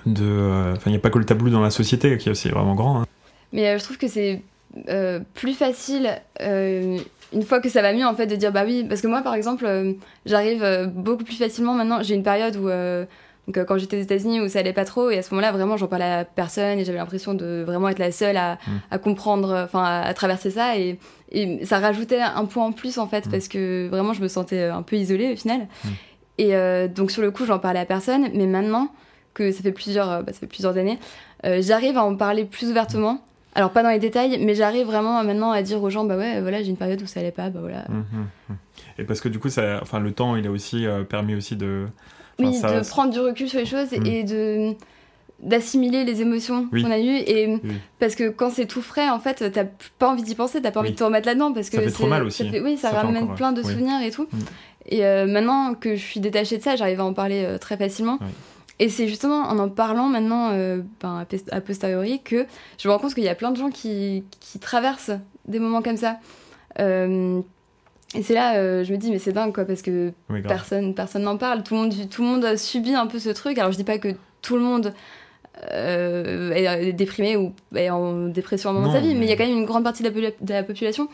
de, 0.06 0.24
euh, 0.24 0.72
enfin 0.72 0.84
il 0.86 0.90
n'y 0.90 0.96
a 0.96 1.00
pas 1.00 1.10
que 1.10 1.18
le 1.18 1.24
tabou 1.24 1.50
dans 1.50 1.60
la 1.60 1.70
société 1.70 2.16
qui 2.18 2.28
est 2.28 2.32
aussi 2.32 2.48
vraiment 2.48 2.74
grand. 2.74 3.02
Hein. 3.02 3.06
Mais 3.52 3.68
euh, 3.68 3.78
je 3.78 3.84
trouve 3.84 3.98
que 3.98 4.08
c'est 4.08 4.42
plus 5.34 5.54
facile 5.54 6.20
une 6.40 7.42
fois 7.42 7.60
que 7.60 7.68
ça 7.68 7.82
va 7.82 7.92
mieux 7.92 8.06
en 8.06 8.14
fait 8.14 8.26
de 8.26 8.36
dire 8.36 8.52
bah 8.52 8.62
oui, 8.64 8.86
parce 8.88 9.00
que 9.00 9.08
moi 9.08 9.22
par 9.22 9.34
exemple, 9.34 9.66
j'arrive 10.26 10.90
beaucoup 10.94 11.24
plus 11.24 11.36
facilement 11.36 11.74
maintenant. 11.74 12.02
J'ai 12.02 12.14
une 12.14 12.22
période 12.22 12.56
où 12.56 12.68
donc 13.50 13.66
quand 13.66 13.78
j'étais 13.78 13.98
aux 13.98 14.02
États-Unis 14.02 14.40
où 14.40 14.48
ça 14.48 14.60
allait 14.60 14.72
pas 14.72 14.84
trop 14.84 15.10
et 15.10 15.18
à 15.18 15.22
ce 15.22 15.34
moment-là 15.34 15.50
vraiment 15.50 15.76
j'en 15.76 15.88
parlais 15.88 16.04
à 16.04 16.24
personne 16.24 16.78
et 16.78 16.84
j'avais 16.84 16.98
l'impression 16.98 17.34
de 17.34 17.64
vraiment 17.66 17.88
être 17.88 17.98
la 17.98 18.12
seule 18.12 18.36
à, 18.36 18.54
mm. 18.54 18.70
à 18.90 18.98
comprendre, 18.98 19.62
enfin 19.64 19.82
à, 19.82 20.14
traverser 20.14 20.50
ça 20.50 20.76
et, 20.78 20.98
et, 21.32 21.64
ça 21.64 21.80
rajoutait 21.80 22.20
un 22.20 22.44
point 22.44 22.64
en 22.64 22.72
plus 22.72 22.98
en 22.98 23.08
fait 23.08 23.26
mm. 23.26 23.30
parce 23.30 23.48
que 23.48 23.88
vraiment 23.88 24.12
je 24.12 24.22
me 24.22 24.28
sentais 24.28 24.64
un 24.64 24.82
peu 24.82 24.96
isolée 24.96 25.32
au 25.32 25.36
final. 25.36 25.66
Mm. 25.84 25.88
Et 26.38 26.54
euh, 26.54 26.88
donc 26.88 27.10
sur 27.10 27.22
le 27.22 27.30
coup 27.30 27.44
j'en 27.44 27.58
parlais 27.58 27.80
à 27.80 27.84
personne, 27.84 28.28
mais 28.34 28.46
maintenant 28.46 28.88
que 29.34 29.50
ça 29.50 29.62
fait 29.62 29.72
plusieurs, 29.72 30.10
euh, 30.10 30.22
bah, 30.22 30.32
ça 30.32 30.38
fait 30.38 30.46
plusieurs 30.46 30.76
années, 30.76 30.98
euh, 31.44 31.60
j'arrive 31.60 31.96
à 31.96 32.04
en 32.04 32.16
parler 32.16 32.44
plus 32.44 32.70
ouvertement. 32.70 33.24
Alors 33.56 33.72
pas 33.72 33.82
dans 33.82 33.90
les 33.90 33.98
détails, 33.98 34.38
mais 34.44 34.54
j'arrive 34.54 34.86
vraiment 34.86 35.24
maintenant 35.24 35.50
à 35.50 35.60
dire 35.62 35.82
aux 35.82 35.90
gens 35.90 36.04
bah 36.04 36.16
ouais 36.16 36.40
voilà 36.40 36.62
j'ai 36.62 36.70
une 36.70 36.76
période 36.76 37.02
où 37.02 37.06
ça 37.06 37.18
allait 37.18 37.32
pas, 37.32 37.50
bah 37.50 37.58
voilà. 37.60 37.84
Et 38.96 39.02
parce 39.02 39.20
que 39.20 39.28
du 39.28 39.40
coup 39.40 39.48
ça, 39.48 39.80
enfin 39.82 39.98
le 39.98 40.12
temps 40.12 40.36
il 40.36 40.46
a 40.46 40.52
aussi 40.52 40.86
permis 41.08 41.34
aussi 41.34 41.56
de 41.56 41.86
oui, 42.40 42.60
de 42.60 42.88
prendre 42.88 43.12
du 43.12 43.20
recul 43.20 43.48
sur 43.48 43.58
les 43.58 43.66
choses 43.66 43.92
mm. 43.92 44.06
et 44.06 44.24
de 44.24 44.74
d'assimiler 45.42 46.04
les 46.04 46.20
émotions 46.20 46.68
qu'on 46.68 46.90
a 46.90 46.98
eues. 46.98 47.16
Et 47.16 47.48
parce 47.98 48.14
que 48.14 48.28
quand 48.28 48.50
c'est 48.50 48.66
tout 48.66 48.82
frais 48.82 49.08
en 49.08 49.20
fait 49.20 49.50
t'as 49.50 49.64
pas 49.98 50.10
envie 50.10 50.22
d'y 50.22 50.34
penser 50.34 50.60
t'as 50.60 50.70
pas 50.70 50.80
envie 50.80 50.92
de 50.92 50.96
te 50.96 51.04
remettre 51.04 51.26
là-dedans 51.26 51.52
parce 51.52 51.70
que 51.70 51.78
ça 51.78 51.82
fait 51.82 51.90
trop 51.90 52.06
mal 52.06 52.24
aussi. 52.24 52.44
oui 52.62 52.76
ça, 52.76 52.90
ramène 52.90 53.34
plein 53.34 53.52
de 53.52 53.62
souvenirs 53.62 54.02
et 54.02 54.10
tout. 54.10 54.24
Mm. 54.24 54.38
et 54.86 55.06
euh, 55.06 55.26
maintenant 55.26 55.74
que 55.74 55.96
je 55.96 56.02
suis 56.02 56.20
détachée 56.20 56.58
de 56.58 56.62
ça 56.62 56.76
j'arrive 56.76 57.00
à 57.00 57.04
en 57.04 57.14
parler 57.14 57.44
euh, 57.44 57.58
très 57.58 57.76
facilement. 57.76 58.18
Et 58.78 58.88
c'est 58.88 59.08
justement 59.08 59.42
en 59.42 59.58
en 59.58 59.68
parlant 59.68 60.08
maintenant 60.08 60.50
euh, 60.52 60.80
ben, 61.02 61.26
a 61.50 61.60
posteriori 61.60 62.20
que 62.22 62.46
je 62.78 62.88
me 62.88 62.92
rends 62.92 62.98
compte 62.98 63.14
qu'il 63.14 63.24
y 63.24 63.28
a 63.28 63.34
plein 63.34 63.50
de 63.50 63.56
gens 63.56 63.70
qui, 63.70 64.24
qui 64.40 64.58
traversent 64.58 65.12
des 65.46 65.58
moments 65.58 65.82
comme 65.82 65.98
ça 65.98 66.18
et 68.14 68.22
c'est 68.22 68.34
là, 68.34 68.56
euh, 68.56 68.82
je 68.82 68.92
me 68.92 68.98
dis, 68.98 69.10
mais 69.10 69.18
c'est 69.18 69.32
dingue, 69.32 69.54
quoi, 69.54 69.64
parce 69.64 69.82
que 69.82 70.12
personne 70.42 70.94
personne 70.94 71.22
n'en 71.22 71.36
parle. 71.36 71.62
Tout 71.62 71.74
le, 71.74 71.80
monde, 71.80 71.94
tout 72.10 72.22
le 72.22 72.28
monde 72.28 72.44
a 72.44 72.56
subi 72.56 72.94
un 72.94 73.06
peu 73.06 73.20
ce 73.20 73.30
truc. 73.30 73.56
Alors, 73.58 73.70
je 73.70 73.76
dis 73.76 73.84
pas 73.84 73.98
que 73.98 74.08
tout 74.42 74.56
le 74.56 74.62
monde 74.62 74.92
euh, 75.72 76.50
est 76.52 76.92
déprimé 76.92 77.36
ou 77.36 77.52
est 77.74 77.90
en 77.90 78.26
dépression 78.26 78.70
à 78.70 78.72
un 78.72 78.74
moment 78.74 78.88
de 78.88 78.94
sa 78.94 79.00
vie, 79.00 79.14
mais 79.14 79.26
il 79.26 79.28
y 79.28 79.32
a 79.32 79.36
quand 79.36 79.46
même 79.46 79.56
une 79.56 79.64
grande 79.64 79.84
partie 79.84 80.02
de 80.02 80.32
la, 80.48 80.62
population. 80.64 81.08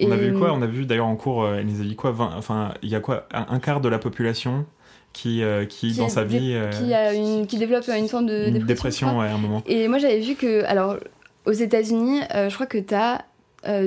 On 0.00 0.10
a 0.10 0.16
vu 0.16 0.32
quoi? 0.32 0.54
On 0.54 0.62
a 0.62 0.66
vu 0.66 0.86
d'ailleurs 0.86 1.08
en 1.08 1.16
cours, 1.16 1.44
euh, 1.44 1.58
Elisa 1.58 1.82
dit 1.82 1.96
quoi? 1.96 2.14
Enfin, 2.18 2.72
il 2.82 2.88
y 2.88 2.94
a 2.94 3.00
quoi? 3.00 3.28
Un, 3.32 3.58
quart 3.58 3.82
de 3.82 3.90
la 3.90 3.98
population 3.98 4.64
qui, 5.12 5.42
qui, 5.68 5.92
dans 5.94 6.08
sa 6.08 6.24
vie. 6.24 6.56
qui, 6.72 6.94
a 6.94 7.12
une, 7.12 7.46
qui 7.46 7.58
développe 7.58 7.86
une 7.88 8.08
forme 8.08 8.26
de 8.26 8.44
dépression. 8.44 8.66
dépression 8.66 9.18
ouais, 9.18 9.26
à 9.26 9.34
un 9.34 9.38
moment. 9.38 9.62
Et 9.66 9.88
moi, 9.88 9.98
j'avais 9.98 10.20
vu 10.20 10.36
que, 10.36 10.64
alors, 10.64 10.96
aux 11.44 11.52
États-Unis, 11.52 12.22
je 12.32 12.54
crois 12.54 12.66
que 12.66 12.78
tu 12.78 12.94
as 12.94 13.26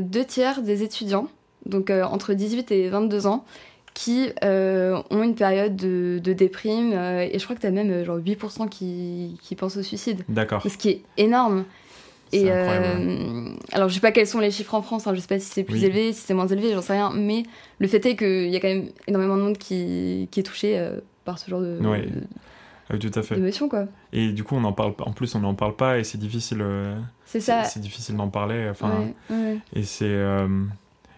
deux 0.01 0.25
tiers 0.25 0.61
des 0.61 0.83
étudiants 0.83 1.29
donc 1.65 1.89
euh, 1.89 2.04
entre 2.04 2.34
18 2.34 2.71
et 2.71 2.89
22 2.89 3.28
ans, 3.28 3.45
qui 3.93 4.30
euh, 4.43 5.02
ont 5.12 5.23
une 5.23 5.36
période 5.36 5.76
de, 5.76 6.19
déprime. 6.34 6.93
Euh, 6.93 7.28
et 7.32 7.38
je 7.38 7.43
crois 7.43 7.56
que 7.56 7.62
tu 7.62 7.67
as 7.67 7.71
même 7.71 8.04
genre 8.04 8.17
8% 8.17 8.69
qui, 8.69 9.38
qui 9.41 9.56
pensent 9.56 9.78
au 9.78 9.84
suicide. 9.84 10.23
D'accord. 10.30 10.62
Ce 10.67 10.78
qui 10.78 10.89
est 10.89 11.02
énorme. 11.17 11.65
Et 12.32 12.49
alors, 12.49 13.89
je 13.89 13.93
sais 13.93 13.99
pas 13.99 14.12
quels 14.12 14.26
sont 14.26 14.39
les 14.39 14.49
chiffres 14.49 14.73
en 14.73 14.82
France, 14.82 15.06
hein, 15.06 15.13
je 15.13 15.19
sais 15.19 15.28
pas 15.28 15.38
si 15.38 15.45
c'est 15.45 15.63
plus 15.63 15.84
élevé, 15.84 16.13
si 16.13 16.21
c'est 16.21 16.34
moins 16.34 16.47
élevé, 16.47 16.73
j'en 16.73 16.82
sais 16.82 16.93
rien, 16.93 17.12
mais 17.13 17.43
le 17.78 17.88
fait 17.88 18.04
est 18.08 18.15
qu'il 18.15 18.49
y 18.49 18.56
a 18.56 18.60
quand 18.60 18.69
même 18.69 18.88
énormément 19.08 19.38
de 19.38 19.41
monde 19.43 19.58
qui, 19.60 20.28
qui 20.32 20.39
est 20.39 20.43
touché 20.43 20.84
par 21.26 21.38
ce 21.38 21.47
genre 21.47 21.62
de. 21.62 21.78
Oui. 21.80 22.99
tout 22.99 23.12
à 23.13 23.21
fait. 23.21 23.36
Quoi. 23.69 23.86
Et 24.13 24.32
du 24.32 24.43
coup, 24.43 24.56
on 24.56 24.63
en 24.63 24.73
parle, 24.73 24.95
en 25.02 25.12
plus, 25.12 25.36
on 25.36 25.41
n'en 25.41 25.54
parle 25.54 25.76
pas 25.76 25.99
et 25.99 26.04
c'est 26.04 26.17
difficile. 26.17 26.65
c'est 27.23 27.39
ça. 27.39 27.65
C'est 27.65 27.82
difficile 27.82 28.15
d'en 28.15 28.30
parler. 28.30 28.67
Enfin, 28.67 29.10
Et 29.76 29.84
c'est 29.84 30.17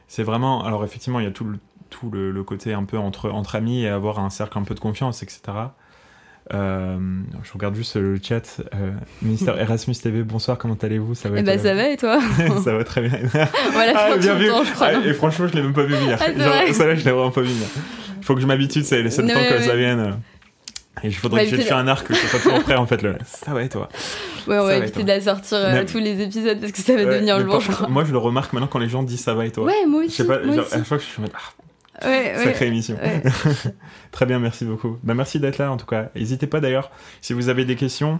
c'est 0.07 0.23
vraiment. 0.23 0.63
Alors, 0.63 0.83
effectivement, 0.83 1.19
il 1.19 1.23
y 1.23 1.27
a 1.27 1.31
tout 1.31 1.45
le, 1.45 1.59
tout 1.89 2.09
le, 2.11 2.43
côté 2.43 2.73
un 2.73 2.83
peu 2.83 2.97
entre, 2.97 3.29
entre 3.29 3.55
amis 3.55 3.83
et 3.83 3.89
avoir 3.89 4.19
un 4.19 4.29
cercle 4.29 4.57
un 4.57 4.63
peu 4.63 4.75
de 4.75 4.79
confiance, 4.79 5.23
etc. 5.23 5.41
Euh, 6.53 6.97
je 7.43 7.53
regarde 7.53 7.75
juste 7.75 7.95
le 7.95 8.19
chat. 8.21 8.61
Euh, 8.73 8.91
ministère 9.21 9.59
Erasmus 9.59 9.95
TV, 9.95 10.23
bonsoir, 10.23 10.57
comment 10.57 10.77
allez-vous? 10.79 11.15
Ça 11.15 11.29
va, 11.29 11.39
eh 11.39 11.43
ben, 11.43 11.59
ça 11.59 11.73
va 11.73 11.89
et 11.89 11.97
toi? 11.97 12.19
Ça 12.63 12.73
va 12.73 12.83
très 12.83 13.01
bien. 13.01 13.19
voilà, 13.71 13.93
ah, 13.95 14.17
bien 14.17 14.35
vu. 14.35 14.45
je 14.45 14.73
crois, 14.73 14.87
ah, 14.93 15.07
et 15.07 15.13
franchement, 15.13 15.47
je 15.47 15.53
l'ai 15.55 15.63
même 15.63 15.73
pas 15.73 15.83
vu 15.83 15.95
venir. 15.95 16.17
Ah, 16.21 16.73
ça 16.73 16.85
là, 16.85 16.95
je 16.95 17.03
l'ai 17.03 17.11
vraiment 17.11 17.31
pas 17.31 17.41
vu 17.41 17.47
venir. 17.47 17.67
Il 18.17 18.23
faut 18.25 18.35
que 18.35 18.41
je 18.41 18.47
m'habitue, 18.47 18.83
c'est 18.83 19.01
le 19.01 19.09
temps 19.09 19.55
que 19.57 19.61
ça 19.61 19.75
vienne. 19.75 20.19
Et 21.03 21.07
il 21.07 21.13
faudrait 21.13 21.45
que 21.47 21.59
je 21.59 21.73
un 21.73 21.87
arc, 21.87 22.07
que 22.07 22.13
je 22.13 22.19
sois 22.19 22.39
toujours 22.39 22.63
prêt 22.63 22.75
en 22.75 22.85
fait. 22.85 23.01
Le... 23.01 23.15
Ça 23.25 23.53
va 23.53 23.63
et 23.63 23.69
toi 23.69 23.89
Ouais, 24.47 24.57
on 24.59 24.65
va 24.65 24.77
éviter 24.77 25.03
de 25.03 25.07
la 25.07 25.21
sortir 25.21 25.57
euh, 25.57 25.83
tous 25.85 25.97
les 25.97 26.21
épisodes 26.21 26.59
parce 26.59 26.71
que 26.71 26.81
ça 26.81 26.95
va 26.95 27.05
devenir 27.05 27.39
long, 27.39 27.59
je 27.59 27.71
crois. 27.71 27.87
Moi, 27.87 28.05
je 28.05 28.11
le 28.11 28.19
remarque 28.19 28.53
maintenant 28.53 28.67
quand 28.67 28.79
les 28.79 28.89
gens 28.89 29.01
disent 29.01 29.21
ça 29.21 29.33
va 29.33 29.45
et 29.45 29.51
toi. 29.51 29.65
Ouais, 29.65 29.85
moi 29.87 30.01
aussi. 30.01 30.11
Je 30.11 30.15
sais 30.17 30.25
pas, 30.25 30.43
genre, 30.43 30.65
à 30.71 30.77
la 30.77 30.83
fois 30.83 30.97
que 30.97 31.03
je 31.03 31.09
suis 31.09 31.19
en 31.19 31.23
mode, 31.23 31.31
ah, 32.01 32.07
ouais, 32.07 32.35
sacrée 32.43 32.67
émission. 32.67 32.97
Très 34.11 34.25
bien, 34.25 34.39
merci 34.39 34.65
beaucoup. 34.65 34.97
Bah, 35.03 35.13
merci 35.13 35.39
d'être 35.39 35.57
là 35.57 35.71
en 35.71 35.77
tout 35.77 35.85
cas. 35.85 36.09
N'hésitez 36.15 36.47
pas 36.47 36.59
d'ailleurs, 36.59 36.91
si 37.21 37.33
vous 37.33 37.49
avez 37.49 37.65
des 37.65 37.75
questions, 37.75 38.19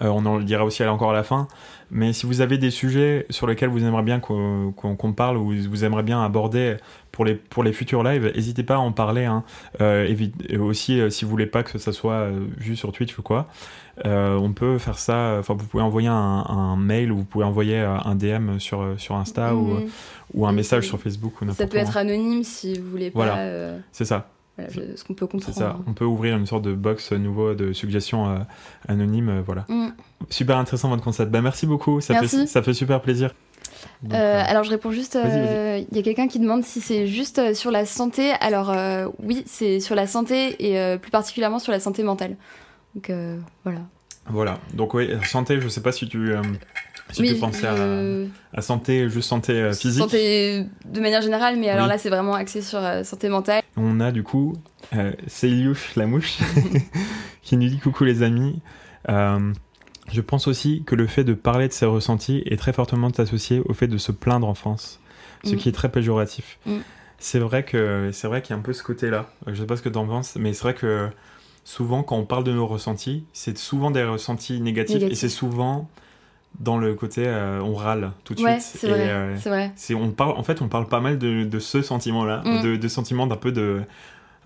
euh, 0.00 0.06
on 0.06 0.24
en 0.24 0.38
le 0.38 0.44
dira 0.44 0.64
aussi 0.64 0.84
encore 0.84 1.10
à 1.10 1.14
la 1.14 1.24
fin. 1.24 1.48
Mais 1.90 2.12
si 2.12 2.26
vous 2.26 2.40
avez 2.40 2.58
des 2.58 2.70
sujets 2.70 3.26
sur 3.28 3.46
lesquels 3.46 3.68
vous 3.68 3.84
aimeriez 3.84 4.04
bien 4.04 4.20
qu'on 4.20 5.12
parle 5.14 5.36
ou 5.36 5.52
vous 5.68 5.84
aimeriez 5.84 6.04
bien 6.04 6.24
aborder 6.24 6.76
pour 7.12 7.24
les, 7.24 7.34
pour 7.34 7.62
les 7.62 7.72
futurs 7.72 8.02
lives, 8.02 8.32
n'hésitez 8.34 8.62
pas 8.62 8.74
à 8.74 8.78
en 8.78 8.92
parler. 8.92 9.24
Hein. 9.24 9.44
Euh, 9.80 10.12
et 10.48 10.58
aussi, 10.58 11.00
euh, 11.00 11.10
si 11.10 11.24
vous 11.24 11.30
voulez 11.30 11.46
pas 11.46 11.62
que 11.62 11.78
ça 11.78 11.92
soit 11.92 12.28
vu 12.56 12.74
sur 12.74 12.90
Twitch 12.92 13.16
ou 13.18 13.22
quoi, 13.22 13.46
on 14.04 14.52
peut 14.52 14.78
faire 14.78 14.98
ça. 14.98 15.36
Enfin, 15.38 15.54
vous 15.54 15.66
pouvez 15.66 15.82
envoyer 15.82 16.08
un, 16.08 16.76
mail 16.76 17.12
ou 17.12 17.18
vous 17.18 17.24
pouvez 17.24 17.44
envoyer 17.44 17.78
un 17.78 18.14
DM 18.14 18.58
sur, 18.58 18.94
sur 18.98 19.14
Insta 19.14 19.54
ou, 19.54 19.74
mhm. 19.74 19.88
ou 20.34 20.46
un 20.46 20.52
message 20.52 20.88
sur 20.88 20.98
Facebook. 20.98 21.40
Ou 21.42 21.52
ça 21.52 21.66
peut 21.66 21.76
être 21.76 21.96
anonyme 21.96 22.42
si 22.42 22.78
vous 22.78 22.90
voulez 22.90 23.10
pas. 23.10 23.24
Voilà, 23.24 23.76
c'est 23.92 24.06
ça 24.06 24.28
ce 24.70 25.04
qu'on 25.04 25.14
peut 25.14 25.26
comprendre. 25.26 25.56
Ça, 25.56 25.78
on 25.86 25.94
peut 25.94 26.04
ouvrir 26.04 26.36
une 26.36 26.46
sorte 26.46 26.62
de 26.62 26.74
box 26.74 27.12
nouveau 27.12 27.54
de 27.54 27.72
suggestions 27.72 28.28
euh, 28.28 28.38
anonymes, 28.88 29.28
euh, 29.28 29.42
voilà. 29.44 29.64
Mm. 29.68 29.88
Super 30.30 30.58
intéressant 30.58 30.88
votre 30.88 31.02
concept. 31.02 31.30
Bah, 31.30 31.42
merci 31.42 31.66
beaucoup, 31.66 32.00
ça, 32.00 32.20
Fait, 32.20 32.46
ça 32.46 32.62
fait 32.62 32.74
super 32.74 33.00
plaisir. 33.00 33.34
Euh, 34.12 34.42
alors 34.46 34.64
je 34.64 34.70
réponds 34.70 34.90
juste, 34.90 35.18
il 35.22 35.96
y 35.96 35.98
a 35.98 36.02
quelqu'un 36.02 36.28
qui 36.28 36.38
demande 36.38 36.64
si 36.64 36.80
c'est 36.80 37.06
juste 37.06 37.54
sur 37.54 37.70
la 37.70 37.86
santé. 37.86 38.32
Alors 38.40 38.74
oui, 39.22 39.42
c'est 39.46 39.80
sur 39.80 39.94
la 39.94 40.06
santé 40.06 40.56
et 40.58 40.98
plus 40.98 41.10
particulièrement 41.10 41.58
sur 41.58 41.72
la 41.72 41.80
santé 41.80 42.02
mentale. 42.02 42.36
Donc 42.94 43.10
voilà. 43.64 43.80
Voilà, 44.26 44.58
donc 44.74 44.94
oui, 44.94 45.10
santé, 45.24 45.60
je 45.60 45.68
sais 45.68 45.80
pas 45.80 45.90
si 45.90 46.08
tu 46.08 46.32
si 47.12 47.22
tu 47.22 47.34
pensais 47.36 47.66
à, 48.52 48.62
santé, 48.62 49.08
juste 49.08 49.28
santé 49.28 49.52
euh, 49.52 49.72
physique. 49.72 50.02
Santé 50.02 50.66
de 50.84 51.00
manière 51.00 51.22
générale, 51.22 51.56
mais 51.58 51.68
alors 51.68 51.86
là, 51.86 51.98
c'est 51.98 52.08
vraiment 52.08 52.34
axé 52.34 52.62
sur 52.62 52.78
euh, 52.78 53.04
santé 53.04 53.28
mentale. 53.28 53.62
On 53.76 54.00
a 54.00 54.12
du 54.12 54.22
coup 54.22 54.54
euh, 54.94 55.12
la 55.96 56.06
mouche 56.06 56.38
qui 57.42 57.56
nous 57.56 57.68
dit 57.68 57.78
coucou 57.78 58.04
les 58.04 58.22
amis. 58.22 58.60
Je 60.12 60.20
pense 60.20 60.46
aussi 60.46 60.82
que 60.86 60.94
le 60.94 61.06
fait 61.06 61.24
de 61.24 61.34
parler 61.34 61.68
de 61.68 61.72
ses 61.72 61.86
ressentis 61.86 62.42
est 62.46 62.56
très 62.56 62.72
fortement 62.72 63.08
associé 63.08 63.60
au 63.66 63.72
fait 63.74 63.88
de 63.88 63.98
se 63.98 64.12
plaindre 64.12 64.46
en 64.46 64.54
France, 64.54 65.00
ce 65.44 65.54
mm. 65.54 65.56
qui 65.56 65.68
est 65.68 65.72
très 65.72 65.90
péjoratif. 65.90 66.58
Mm. 66.66 66.78
C'est 67.18 67.38
vrai 67.38 67.64
que 67.64 68.10
c'est 68.12 68.26
vrai 68.26 68.42
qu'il 68.42 68.50
y 68.54 68.56
a 68.56 68.58
un 68.58 68.62
peu 68.62 68.72
ce 68.72 68.82
côté-là. 68.82 69.30
Je 69.46 69.54
sais 69.60 69.66
pas 69.66 69.76
ce 69.76 69.82
que 69.82 69.88
tu 69.88 69.98
en 69.98 70.06
penses, 70.06 70.36
mais 70.36 70.52
c'est 70.52 70.62
vrai 70.64 70.74
que 70.74 71.08
souvent 71.64 72.02
quand 72.02 72.16
on 72.16 72.24
parle 72.24 72.44
de 72.44 72.52
nos 72.52 72.66
ressentis, 72.66 73.24
c'est 73.32 73.56
souvent 73.56 73.90
des 73.90 74.02
ressentis 74.04 74.60
négatifs, 74.60 75.02
et 75.02 75.14
c'est 75.14 75.28
souvent 75.28 75.88
dans 76.60 76.76
le 76.76 76.94
côté 76.94 77.22
euh, 77.26 77.60
on 77.62 77.74
râle 77.74 78.10
tout 78.24 78.34
de 78.34 78.42
Ouais, 78.42 78.60
suite. 78.60 78.78
c'est 78.80 78.88
vrai. 78.88 79.08
euh, 79.08 79.36
C'est 79.38 79.48
vrai. 79.48 79.72
on 80.04 80.10
parle 80.10 80.32
en 80.32 80.42
fait 80.42 80.60
on 80.60 80.68
parle 80.68 80.86
pas 80.86 81.00
mal 81.00 81.16
de, 81.18 81.44
de 81.44 81.58
ce 81.58 81.80
sentiment-là, 81.80 82.42
Mm. 82.44 82.62
de, 82.62 82.76
de 82.76 82.88
sentiment 82.88 83.26
d'un 83.26 83.36
peu 83.36 83.52
de 83.52 83.80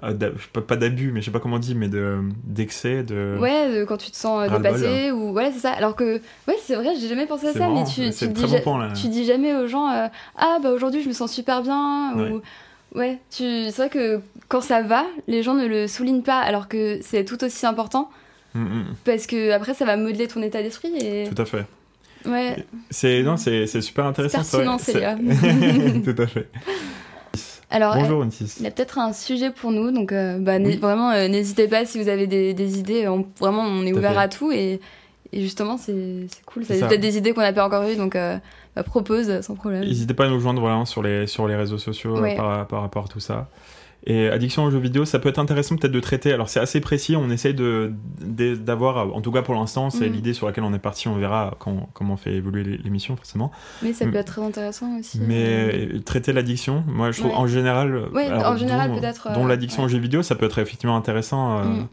pas, 0.00 0.60
pas 0.60 0.76
d'abus, 0.76 1.10
mais 1.12 1.20
je 1.20 1.26
sais 1.26 1.30
pas 1.30 1.40
comment 1.40 1.56
on 1.56 1.60
dit, 1.60 1.74
mais 1.74 1.88
de 1.88 2.18
d'excès, 2.44 3.02
de 3.02 3.36
Ouais, 3.40 3.66
euh, 3.68 3.86
quand 3.86 3.96
tu 3.96 4.10
te 4.10 4.16
sens 4.16 4.42
euh, 4.48 4.56
dépassé 4.56 5.10
ou 5.10 5.30
ouais, 5.32 5.50
c'est 5.52 5.60
ça. 5.60 5.70
Alors 5.72 5.96
que 5.96 6.20
ouais, 6.48 6.56
c'est 6.62 6.74
vrai, 6.74 6.90
j'ai 7.00 7.08
jamais 7.08 7.26
pensé 7.26 7.46
à 7.48 7.52
ça, 7.52 7.60
marrant, 7.60 7.74
mais 7.82 7.84
tu, 7.84 8.10
tu 8.16 8.28
dis 8.28 8.40
ja- 8.48 8.58
bon 8.58 8.62
point 8.62 8.86
là. 8.86 8.92
tu 8.92 9.08
dis 9.08 9.24
jamais 9.24 9.54
aux 9.54 9.66
gens 9.66 9.90
euh, 9.90 10.06
ah 10.36 10.58
bah 10.62 10.70
aujourd'hui 10.72 11.02
je 11.02 11.08
me 11.08 11.14
sens 11.14 11.32
super 11.32 11.62
bien 11.62 12.12
Ouais. 12.16 12.30
ou 12.30 12.42
ouais, 12.98 13.18
tu 13.34 13.44
c'est 13.70 13.76
vrai 13.76 13.88
que 13.90 14.20
quand 14.48 14.60
ça 14.60 14.82
va, 14.82 15.04
les 15.28 15.42
gens 15.42 15.54
ne 15.54 15.66
le 15.66 15.88
soulignent 15.88 16.22
pas 16.22 16.40
alors 16.40 16.68
que 16.68 16.98
c'est 17.02 17.24
tout 17.24 17.42
aussi 17.44 17.64
important 17.66 18.10
Mm, 18.54 18.60
mm, 18.62 18.84
parce 19.04 19.26
que 19.26 19.50
après 19.50 19.74
ça 19.74 19.84
va 19.84 19.98
modeler 19.98 20.28
ton 20.28 20.40
état 20.40 20.62
d'esprit 20.62 20.88
et 20.98 21.28
tout 21.28 21.42
à 21.42 21.44
fait. 21.44 21.66
ouais, 22.24 22.64
C'est 22.90 23.22
non, 23.22 23.36
c'est 23.36 23.66
super 23.82 24.06
intéressant. 24.06 24.42
c'est 24.42 24.56
pertinent, 24.64 24.78
Célia. 24.78 25.14
tout 26.04 26.22
à 26.22 26.26
fait. 26.26 26.48
Alors 27.70 27.96
Bonjour. 27.96 28.24
Il 28.58 28.62
y 28.62 28.66
a 28.66 28.70
peut-être 28.70 28.98
un 28.98 29.12
sujet 29.12 29.50
pour 29.50 29.72
nous, 29.72 29.90
donc 29.90 30.12
euh, 30.12 30.38
bah, 30.38 30.56
Oui. 30.60 30.76
vraiment 30.76 31.10
euh, 31.10 31.26
n'hésitez 31.28 31.66
pas 31.66 31.84
si 31.84 32.00
vous 32.00 32.08
avez 32.08 32.26
des, 32.26 32.54
des 32.54 32.78
idées. 32.78 33.08
On, 33.08 33.26
vraiment, 33.40 33.62
on 33.62 33.84
est 33.84 33.92
ouvert 33.92 34.12
fait. 34.12 34.18
à 34.18 34.28
tout 34.28 34.52
et, 34.52 34.80
et 35.32 35.40
justement 35.42 35.76
c'est 35.76 36.28
cool. 36.46 36.64
C'est 36.64 36.78
peut-être 36.78 37.00
des 37.00 37.16
idées 37.18 37.32
qu'on 37.32 37.40
n'a 37.40 37.52
pas 37.52 37.66
encore 37.66 37.82
eues, 37.88 37.96
donc 37.96 38.14
euh, 38.14 38.38
bah, 38.76 38.82
propose 38.84 39.40
sans 39.40 39.54
problème. 39.56 39.82
N'hésitez 39.82 40.14
pas 40.14 40.26
à 40.26 40.28
nous 40.28 40.38
joindre 40.38 40.60
voilà, 40.60 40.84
sur, 40.86 41.02
les, 41.02 41.26
sur 41.26 41.48
les 41.48 41.56
réseaux 41.56 41.78
sociaux 41.78 42.20
Ouais. 42.20 42.36
par, 42.36 42.66
par 42.68 42.82
rapport 42.82 43.06
à 43.06 43.08
tout 43.08 43.20
ça. 43.20 43.48
Et 44.08 44.28
addiction 44.28 44.62
aux 44.64 44.70
jeux 44.70 44.78
vidéo, 44.78 45.04
ça 45.04 45.18
peut 45.18 45.28
être 45.28 45.40
intéressant 45.40 45.74
peut-être 45.74 45.90
de 45.92 45.98
traiter. 45.98 46.32
Alors 46.32 46.48
c'est 46.48 46.60
assez 46.60 46.80
précis, 46.80 47.16
on 47.16 47.28
essaye 47.28 47.54
d'avoir, 47.54 49.14
en 49.14 49.20
tout 49.20 49.32
cas 49.32 49.42
pour 49.42 49.54
l'instant, 49.54 49.90
c'est 49.90 50.06
Mhm. 50.08 50.12
l'idée 50.14 50.32
sur 50.32 50.46
laquelle 50.46 50.62
on 50.64 50.72
est 50.72 50.78
parti. 50.78 51.08
On 51.08 51.16
verra 51.16 51.54
quand, 51.58 51.88
comment 51.92 52.14
on 52.14 52.16
fait 52.16 52.34
évoluer 52.34 52.62
l'é- 52.62 52.78
l'émission 52.78 53.16
forcément. 53.16 53.50
Mais 53.82 53.92
ça 53.92 54.06
Mm. 54.06 54.10
peut 54.12 54.16
être 54.18 54.32
très 54.32 54.42
intéressant 54.42 54.96
aussi. 54.98 55.18
euh. 55.18 55.24
Mais 55.26 55.96
euh, 55.96 56.00
traiter 56.00 56.32
l'addiction, 56.32 56.84
moi 56.86 57.10
je 57.10 57.18
trouve 57.18 57.32
Ouais. 57.32 57.36
en 57.36 57.46
général, 57.48 58.04
alors, 58.14 58.52
en 58.52 58.56
général, 58.56 58.92
peut-être, 58.92 59.26
euh, 59.28 59.34
dont 59.34 59.44
l'addiction 59.46 59.82
ouais. 59.82 59.86
aux 59.86 59.88
jeux 59.88 59.98
vidéo, 59.98 60.22
ça 60.22 60.36
peut 60.36 60.46
être 60.46 60.58
effectivement 60.60 60.96
intéressant. 60.96 61.58
euh, 61.58 61.64
Mm. 61.64 61.88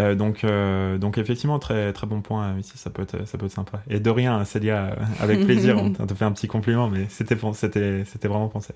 euh, 0.00 0.14
donc, 0.14 0.44
euh, 0.44 0.96
donc 0.96 1.18
effectivement 1.18 1.58
très 1.58 1.92
très 1.92 2.06
bon 2.06 2.22
point 2.22 2.54
euh, 2.54 2.60
ici, 2.60 2.72
ça 2.76 2.88
peut 2.88 3.02
être 3.02 3.26
ça 3.28 3.36
peut 3.36 3.44
être 3.46 3.52
sympa. 3.52 3.82
Et 3.90 4.00
de 4.00 4.08
rien, 4.10 4.42
Célia, 4.46 4.76
euh, 4.76 4.94
avec 5.20 5.44
plaisir, 5.44 5.76
on 6.00 6.06
te 6.06 6.14
fait 6.14 6.24
un 6.24 6.32
petit 6.32 6.46
compliment, 6.48 6.88
mais 6.88 7.04
c'était 7.10 7.36
c'était 7.52 8.04
c'était 8.06 8.28
vraiment 8.28 8.48
pensé. 8.48 8.72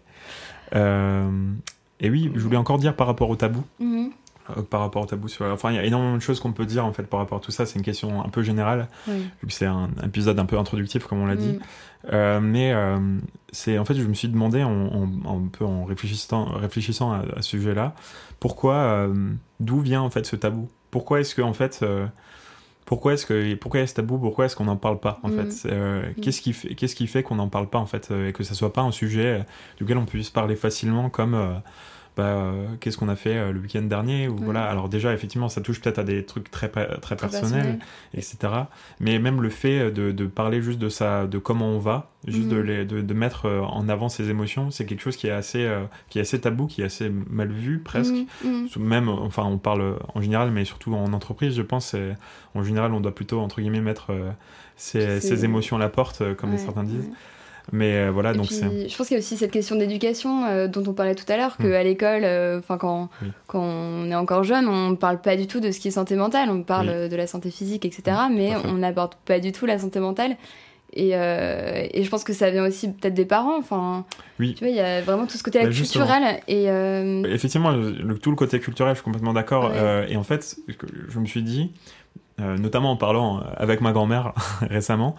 Euh, 0.74 1.30
et 2.02 2.10
oui, 2.10 2.30
je 2.34 2.40
voulais 2.40 2.56
encore 2.58 2.78
dire 2.78 2.94
par 2.94 3.06
rapport 3.06 3.30
au 3.30 3.36
tabou, 3.36 3.62
Mhm. 3.80 4.10
euh, 4.50 4.62
par 4.62 4.80
rapport 4.80 5.02
au 5.02 5.06
tabou 5.06 5.28
sur, 5.28 5.46
enfin 5.46 5.70
il 5.70 5.76
y 5.76 5.78
a 5.78 5.84
énormément 5.84 6.16
de 6.16 6.20
choses 6.20 6.40
qu'on 6.40 6.52
peut 6.52 6.66
dire 6.66 6.84
en 6.84 6.92
fait 6.92 7.04
par 7.04 7.20
rapport 7.20 7.38
à 7.38 7.40
tout 7.40 7.50
ça. 7.52 7.64
C'est 7.64 7.78
une 7.78 7.84
question 7.84 8.22
un 8.24 8.28
peu 8.28 8.42
générale, 8.42 8.88
Oui. 9.08 9.20
vu 9.40 9.46
que 9.46 9.52
c'est 9.52 9.66
un 9.66 9.88
épisode 10.04 10.38
un 10.38 10.44
peu 10.44 10.58
introductif 10.58 11.06
comme 11.06 11.20
on 11.22 11.26
l'a 11.26 11.36
dit. 11.36 11.52
Mm. 11.52 11.60
Euh, 12.12 12.40
mais 12.40 12.72
euh, 12.72 12.98
c'est 13.52 13.78
en 13.78 13.84
fait, 13.84 13.94
je 13.94 14.02
me 14.06 14.14
suis 14.14 14.28
demandé, 14.28 14.62
en, 14.64 14.70
en- 14.70 15.36
un 15.44 15.46
peu 15.48 15.64
en 15.64 15.84
réfléchissant, 15.84 16.46
réfléchissant 16.46 17.12
à, 17.12 17.18
à 17.36 17.42
ce 17.42 17.50
sujet-là, 17.50 17.94
pourquoi, 18.40 19.06
d'où 19.60 19.78
vient 19.80 20.02
en 20.02 20.10
fait 20.10 20.26
ce 20.26 20.34
tabou? 20.36 20.68
Pourquoi 20.90 21.20
est-ce 21.20 21.34
que 21.36 21.42
en 21.42 21.52
fait, 21.52 21.84
pourquoi 22.92 23.14
est-ce 23.14 23.24
que, 23.24 23.54
pourquoi 23.54 23.80
il 23.80 23.82
y 23.82 23.84
a 23.84 23.86
ce 23.86 23.94
tabou 23.94 24.18
Pourquoi 24.18 24.44
est-ce 24.44 24.54
qu'on 24.56 24.66
n'en 24.66 24.76
parle 24.76 25.00
pas 25.00 25.18
en 25.22 25.28
Mm. 25.30 25.50
fait? 25.50 25.68
Euh, 25.70 26.10
Mm. 26.10 26.20
Qu'est-ce 26.20 26.42
qui 26.42 26.52
fait, 26.52 26.74
qu'est-ce 26.74 26.94
qui 26.94 27.06
fait 27.06 27.22
qu'on 27.22 27.36
n'en 27.36 27.48
parle 27.48 27.68
pas 27.70 27.78
en 27.78 27.86
fait 27.86 28.10
euh, 28.10 28.28
et 28.28 28.32
que 28.34 28.44
ça 28.44 28.52
soit 28.54 28.72
pas 28.74 28.82
un 28.82 28.90
sujet 28.92 29.26
euh, 29.26 29.42
duquel 29.78 29.96
on 29.96 30.04
puisse 30.04 30.28
parler 30.28 30.56
facilement 30.56 31.08
comme 31.08 31.32
euh, 31.34 31.54
bah, 32.16 32.24
euh, 32.24 32.66
qu'est-ce 32.80 32.98
qu'on 32.98 33.08
a 33.08 33.16
fait 33.16 33.36
euh, 33.36 33.52
le 33.52 33.60
week-end 33.60 33.82
dernier 33.82 34.28
ou 34.28 34.32
Ouais. 34.34 34.40
voilà 34.44 34.64
alors 34.64 34.88
déjà 34.90 35.14
effectivement 35.14 35.48
ça 35.48 35.60
touche 35.62 35.80
peut-être 35.80 35.98
à 35.98 36.04
des 36.04 36.24
trucs 36.24 36.50
très 36.50 36.68
très, 36.68 36.86
Très 36.98 37.16
personnels 37.16 37.78
personnel. 37.78 37.78
etc. 38.14 38.36
Mais 39.00 39.18
même 39.18 39.40
le 39.40 39.48
fait 39.48 39.90
de, 39.90 40.12
de 40.12 40.26
parler 40.26 40.60
juste 40.60 40.78
de 40.78 40.88
ça, 40.90 41.26
de 41.26 41.38
comment 41.38 41.68
on 41.68 41.78
va, 41.78 42.10
juste 42.26 42.48
de, 42.48 42.56
Mhm. 42.56 42.62
les- 42.66 42.84
de, 42.84 43.00
de 43.00 43.14
mettre 43.14 43.46
euh, 43.46 43.60
en 43.60 43.88
avant 43.88 44.08
ses 44.10 44.28
émotions, 44.30 44.70
c'est 44.70 44.84
quelque 44.84 45.00
chose 45.00 45.16
qui 45.16 45.26
est 45.26 45.30
assez, 45.30 45.64
euh, 45.64 45.84
qui 46.10 46.18
est 46.18 46.22
assez 46.22 46.40
tabou, 46.40 46.66
qui 46.66 46.82
est 46.82 46.84
assez 46.86 47.08
mal 47.30 47.48
vu 47.50 47.78
presque. 47.78 48.12
Mhm. 48.44 48.68
Mhm. 48.76 48.82
Même, 48.86 49.08
enfin, 49.08 49.44
on 49.44 49.56
parle 49.58 49.96
en 50.14 50.20
général, 50.20 50.50
mais 50.50 50.64
surtout 50.66 50.94
en 50.94 51.12
entreprise, 51.14 51.54
je 51.56 51.62
pense. 51.62 51.96
En 52.54 52.62
général, 52.62 52.92
on 52.92 53.00
doit 53.00 53.14
plutôt 53.14 53.40
entre 53.40 53.60
guillemets 53.62 53.80
mettre 53.80 54.10
euh, 54.12 54.30
ses, 54.76 55.20
ses 55.20 55.44
émotions 55.44 55.76
à 55.76 55.78
la 55.80 55.88
porte, 55.88 56.22
comme 56.36 56.50
Ouais, 56.52 56.58
certains 56.58 56.84
disent. 56.84 57.06
ouais. 57.06 57.14
Mais 57.70 57.94
euh, 57.96 58.10
voilà, 58.10 58.32
Et 58.32 58.36
donc 58.36 58.46
c'est. 58.46 58.88
je 58.88 58.96
pense 58.96 59.06
qu'il 59.06 59.14
y 59.14 59.18
a 59.18 59.22
aussi 59.22 59.36
cette 59.36 59.52
question 59.52 59.76
d'éducation 59.76 60.44
euh, 60.46 60.66
dont 60.66 60.82
on 60.86 60.92
parlait 60.92 61.14
tout 61.14 61.30
à 61.30 61.36
l'heure, 61.36 61.56
qu'à 61.56 61.82
l'école, 61.84 62.24
euh, 62.24 62.58
enfin 62.58 62.76
quand, 62.76 63.08
Oui. 63.22 63.28
quand 63.46 63.62
on 63.62 64.10
est 64.10 64.14
encore 64.16 64.42
jeune, 64.42 64.66
on 64.66 64.90
ne 64.90 64.96
parle 64.96 65.20
pas 65.20 65.36
du 65.36 65.46
tout 65.46 65.60
de 65.60 65.70
ce 65.70 65.78
qui 65.78 65.88
est 65.88 65.92
santé 65.92 66.16
mentale, 66.16 66.50
on 66.50 66.62
parle 66.62 66.88
Oui. 66.88 67.08
de 67.08 67.16
la 67.16 67.26
santé 67.26 67.50
physique, 67.50 67.84
etc. 67.84 68.02
mais 68.34 68.52
à 68.52 68.58
fait. 68.58 68.66
on 68.68 68.74
n'aborde 68.74 69.14
pas 69.24 69.38
du 69.38 69.52
tout 69.52 69.64
la 69.66 69.78
santé 69.78 70.00
mentale. 70.00 70.36
Et, 70.94 71.12
euh, 71.16 71.86
et 71.90 72.04
je 72.04 72.10
pense 72.10 72.22
que 72.22 72.34
ça 72.34 72.50
vient 72.50 72.66
aussi 72.66 72.92
peut-être 72.92 73.14
des 73.14 73.24
parents. 73.24 73.56
Enfin, 73.58 74.04
Oui. 74.38 74.52
tu 74.54 74.64
vois, 74.64 74.68
il 74.68 74.76
y 74.76 74.80
a 74.80 75.00
vraiment 75.00 75.26
tout 75.26 75.38
ce 75.38 75.42
côté 75.42 75.60
Bah, 75.62 75.70
culturel. 75.70 76.40
Et 76.48 76.68
euh, 76.68 77.22
Effectivement, 77.32 77.70
le, 77.70 78.18
tout 78.18 78.28
le 78.28 78.36
côté 78.36 78.60
culturel, 78.60 78.92
je 78.92 78.98
suis 78.98 79.04
complètement 79.04 79.32
d'accord. 79.32 79.70
Ouais. 79.70 79.76
Euh, 79.76 80.06
et 80.08 80.16
en 80.16 80.22
fait, 80.22 80.56
je 81.08 81.18
me 81.18 81.24
suis 81.24 81.42
dit, 81.42 81.72
notamment 82.38 82.90
en 82.90 82.96
parlant 82.96 83.40
avec 83.56 83.80
ma 83.80 83.92
grand-mère 83.92 84.32
récemment, 84.68 85.14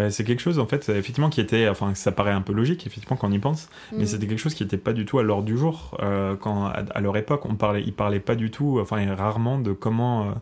euh, 0.00 0.10
c'est 0.10 0.24
quelque 0.24 0.40
chose 0.40 0.58
en 0.58 0.66
fait 0.66 0.88
effectivement 0.88 1.28
qui 1.28 1.40
était, 1.40 1.68
enfin 1.68 1.94
ça 1.94 2.12
paraît 2.12 2.32
un 2.32 2.40
peu 2.40 2.52
logique 2.52 2.86
effectivement 2.86 3.16
quand 3.16 3.28
on 3.28 3.32
y 3.32 3.38
pense, 3.38 3.68
mais 3.92 4.04
mm, 4.04 4.06
c'était 4.06 4.26
quelque 4.26 4.38
chose 4.38 4.54
qui 4.54 4.62
n'était 4.62 4.78
pas 4.78 4.92
du 4.92 5.04
tout 5.04 5.18
à 5.18 5.22
l'ordre 5.22 5.44
du 5.44 5.56
jour. 5.56 5.96
Euh, 6.02 6.36
quand 6.36 6.66
à, 6.66 6.82
à 6.94 7.00
leur 7.00 7.16
époque, 7.16 7.44
on 7.46 7.54
parlait, 7.54 7.82
ils 7.84 7.92
parlaient 7.92 8.20
pas 8.20 8.34
du 8.34 8.50
tout, 8.50 8.78
enfin 8.80 9.14
rarement 9.14 9.58
de 9.58 9.72
comment 9.72 10.22
euh, 10.22 10.32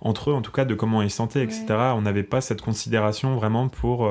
entre 0.00 0.30
eux 0.30 0.34
en 0.34 0.42
tout 0.42 0.52
cas 0.52 0.64
de 0.64 0.74
comment 0.74 1.02
ils 1.02 1.10
se 1.10 1.16
sentaient, 1.16 1.42
etc. 1.42 1.66
On 1.94 2.02
n'avait 2.02 2.22
pas 2.22 2.40
cette 2.40 2.60
considération 2.60 3.34
vraiment 3.34 3.68
pour 3.68 4.10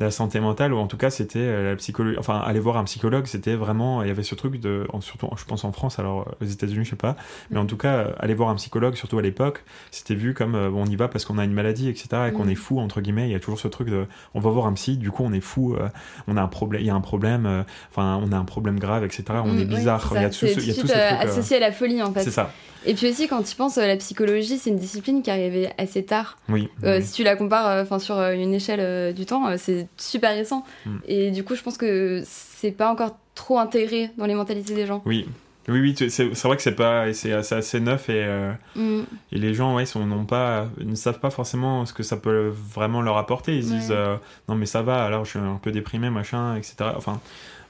euh, 0.00 0.04
la 0.04 0.10
santé 0.10 0.40
mentale 0.40 0.72
ou 0.72 0.78
en 0.78 0.86
tout 0.86 0.96
cas 0.96 1.10
c'était 1.10 1.38
euh, 1.38 1.70
la 1.70 1.76
psychologie 1.76 2.18
enfin 2.18 2.38
aller 2.38 2.60
voir 2.60 2.76
un 2.76 2.84
psychologue 2.84 3.26
c'était 3.26 3.54
vraiment 3.54 4.02
il 4.02 4.08
y 4.08 4.10
avait 4.10 4.22
ce 4.22 4.34
truc 4.34 4.60
de 4.60 4.86
surtout 5.00 5.28
je 5.36 5.44
pense 5.44 5.64
en 5.64 5.72
France 5.72 5.98
alors 5.98 6.20
euh, 6.22 6.44
aux 6.44 6.48
États-Unis 6.48 6.84
je 6.84 6.90
sais 6.90 6.96
pas 6.96 7.16
mais 7.50 7.58
en 7.58 7.66
tout 7.66 7.76
cas 7.76 7.94
euh, 7.94 8.12
aller 8.18 8.34
voir 8.34 8.48
un 8.48 8.56
psychologue 8.56 8.96
surtout 8.96 9.18
à 9.18 9.22
l'époque 9.22 9.64
c'était 9.90 10.14
vu 10.14 10.34
comme 10.34 10.54
euh, 10.54 10.70
on 10.70 10.86
y 10.86 10.96
va 10.96 11.08
parce 11.08 11.24
qu'on 11.24 11.38
a 11.38 11.44
une 11.44 11.52
maladie 11.52 11.88
etc 11.88 12.28
et 12.28 12.32
qu'on 12.32 12.44
Mm. 12.44 12.50
est 12.50 12.54
fou 12.54 12.78
entre 12.80 13.00
guillemets 13.00 13.28
il 13.28 13.32
y 13.32 13.34
a 13.34 13.40
toujours 13.40 13.58
ce 13.60 13.68
truc 13.68 13.88
de 13.88 14.06
on 14.34 14.40
va 14.40 14.50
voir 14.50 14.66
un 14.66 14.72
psy 14.72 14.96
du 14.96 15.10
coup 15.10 15.22
on 15.24 15.32
est 15.32 15.40
fou 15.40 15.74
euh, 15.74 15.88
on 16.26 16.36
a 16.36 16.42
un 16.42 16.48
problème 16.48 16.82
il 16.82 16.86
y 16.86 16.90
a 16.90 16.94
un 16.94 17.00
problème 17.00 17.46
euh, 17.46 17.62
enfin 17.90 18.20
on 18.22 18.32
a 18.32 18.36
un 18.36 18.44
problème 18.44 18.78
grave 18.78 19.04
etc 19.04 19.24
on 19.44 19.52
mm, 19.52 19.58
est 19.58 19.60
oui, 19.60 19.64
bizarre 19.66 20.12
il 20.14 20.22
y 20.22 20.24
a 20.24 20.28
tout 20.30 20.34
ce, 20.34 20.46
il 20.46 20.66
y 20.66 20.70
a 20.70 20.74
tout 20.74 20.82
de 20.82 20.88
ce 20.88 20.92
truc 20.92 20.96
associé 21.20 21.56
à 21.56 21.60
la 21.60 21.72
folie 21.72 22.02
en 22.02 22.12
fait. 22.12 22.22
c'est 22.22 22.30
ça 22.30 22.52
Et 22.86 22.94
puis 22.94 23.08
aussi, 23.10 23.28
quand 23.28 23.42
tu 23.42 23.54
penses, 23.56 23.76
euh, 23.78 23.86
la 23.86 23.96
psychologie, 23.96 24.56
c'est 24.58 24.70
une 24.70 24.76
discipline 24.78 25.22
qui 25.22 25.30
arrivait 25.30 25.72
assez 25.78 26.04
tard. 26.04 26.38
oui, 26.48 26.68
Euh, 26.84 26.98
oui. 26.98 27.04
Si 27.04 27.12
tu 27.12 27.22
la 27.24 27.36
compares 27.36 27.66
euh, 27.68 27.82
enfin 27.82 27.98
sur 27.98 28.18
une 28.18 28.54
échelle 28.54 29.14
du 29.14 29.26
temps, 29.26 29.44
c'est 29.58 29.86
super 29.96 30.30
récent. 30.34 30.64
Mm. 30.86 30.96
Et 31.06 31.30
du 31.30 31.44
coup, 31.44 31.54
je 31.54 31.62
pense 31.62 31.76
que 31.76 32.22
c'est 32.24 32.70
pas 32.72 32.90
encore 32.90 33.16
trop 33.34 33.58
intégré 33.58 34.10
dans 34.18 34.26
les 34.26 34.34
mentalités 34.34 34.74
des 34.74 34.86
gens. 34.86 35.02
oui 35.06 35.28
oui 35.68 35.78
oui 35.80 36.10
c'est 36.10 36.24
vrai 36.44 36.56
que 36.56 36.62
c'est 36.62 36.74
pas 36.74 37.12
c'est 37.12 37.32
assez 37.32 37.80
neuf 37.80 38.08
et 38.08 38.24
euh, 38.24 38.52
Mm. 38.74 39.02
Et 39.32 39.38
les 39.38 39.52
gens, 39.54 39.76
ouais, 39.76 39.84
sont, 39.86 40.04
n'ont 40.06 40.24
pas, 40.24 40.68
ne 40.78 40.94
savent 40.94 41.20
pas 41.20 41.30
forcément 41.30 41.84
ce 41.86 41.92
que 41.92 42.02
ça 42.02 42.16
peut 42.16 42.48
vraiment 42.48 43.02
leur 43.02 43.18
apporter. 43.18 43.56
Ils 43.56 43.64
se 43.64 43.70
Ouais. 43.72 43.78
disent, 43.78 43.92
euh, 43.94 44.16
non 44.48 44.54
mais 44.56 44.66
ça 44.66 44.82
va, 44.82 45.04
alors 45.04 45.24
je 45.26 45.30
suis 45.30 45.38
un 45.38 45.60
peu 45.62 45.70
déprimé, 45.70 46.08
machin, 46.10 46.56
etc. 46.56 46.76
Enfin, 46.96 47.20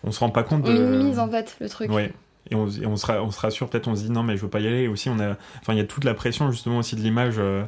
on 0.04 0.12
se 0.12 0.20
rend 0.20 0.30
pas 0.30 0.44
compte 0.44 0.62
On 0.66 0.72
de. 0.72 0.78
minimise 0.78 1.18
en 1.18 1.28
fait 1.28 1.56
le 1.60 1.68
truc. 1.68 1.90
Ouais. 1.90 2.12
Et 2.50 2.54
on, 2.54 2.68
et 2.68 2.86
on, 2.86 2.96
se, 2.96 3.10
on 3.12 3.30
se 3.30 3.40
rassure, 3.40 3.68
peut-être 3.68 3.86
on 3.88 3.94
se 3.94 4.02
dit 4.02 4.10
non 4.10 4.22
mais 4.22 4.36
je 4.36 4.42
veux 4.42 4.48
pas 4.48 4.60
y 4.60 4.66
aller. 4.66 4.82
Et 4.82 4.88
aussi, 4.88 5.08
on 5.10 5.20
a, 5.20 5.36
enfin, 5.60 5.72
il 5.74 5.76
y 5.78 5.80
a 5.80 5.84
toute 5.84 6.04
la 6.04 6.14
pression 6.14 6.50
justement 6.50 6.78
aussi 6.78 6.96
de 6.96 7.00
l'image 7.00 7.36
euh, 7.38 7.64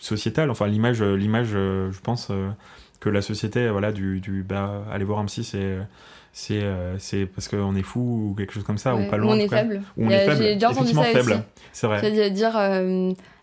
sociétale. 0.00 0.50
Enfin, 0.50 0.66
l'image, 0.66 1.00
euh, 1.02 1.14
l'image, 1.14 1.50
euh, 1.54 1.90
je 1.92 2.00
pense 2.00 2.28
euh, 2.30 2.48
que 3.00 3.08
la 3.08 3.22
société, 3.22 3.68
voilà, 3.68 3.92
du, 3.92 4.20
du 4.20 4.42
bah, 4.42 4.84
aller 4.92 5.04
voir 5.04 5.18
un 5.20 5.26
psy, 5.26 5.44
c'est, 5.44 5.78
c'est, 6.32 6.62
c'est 6.98 7.26
parce 7.26 7.48
qu'on 7.48 7.74
est 7.76 7.82
fou 7.82 8.30
ou 8.30 8.34
quelque 8.36 8.52
chose 8.52 8.64
comme 8.64 8.78
ça 8.78 8.94
Ouais. 8.94 9.06
ou 9.06 9.10
pas 9.10 9.16
loin. 9.16 9.34
on 9.34 9.38
est 9.38 9.48
faible. 9.48 9.82
Ou 9.96 10.06
on 10.06 10.10
est 10.10 10.26
faible. 10.26 10.42
J'ai 10.42 10.54
déjà 10.54 10.70
entendu 10.70 10.90
Effectivement 10.90 11.20
ça 11.22 11.24
faible. 11.24 11.44
C'est 11.72 11.86
vrai. 11.86 12.30
Dire 12.30 12.52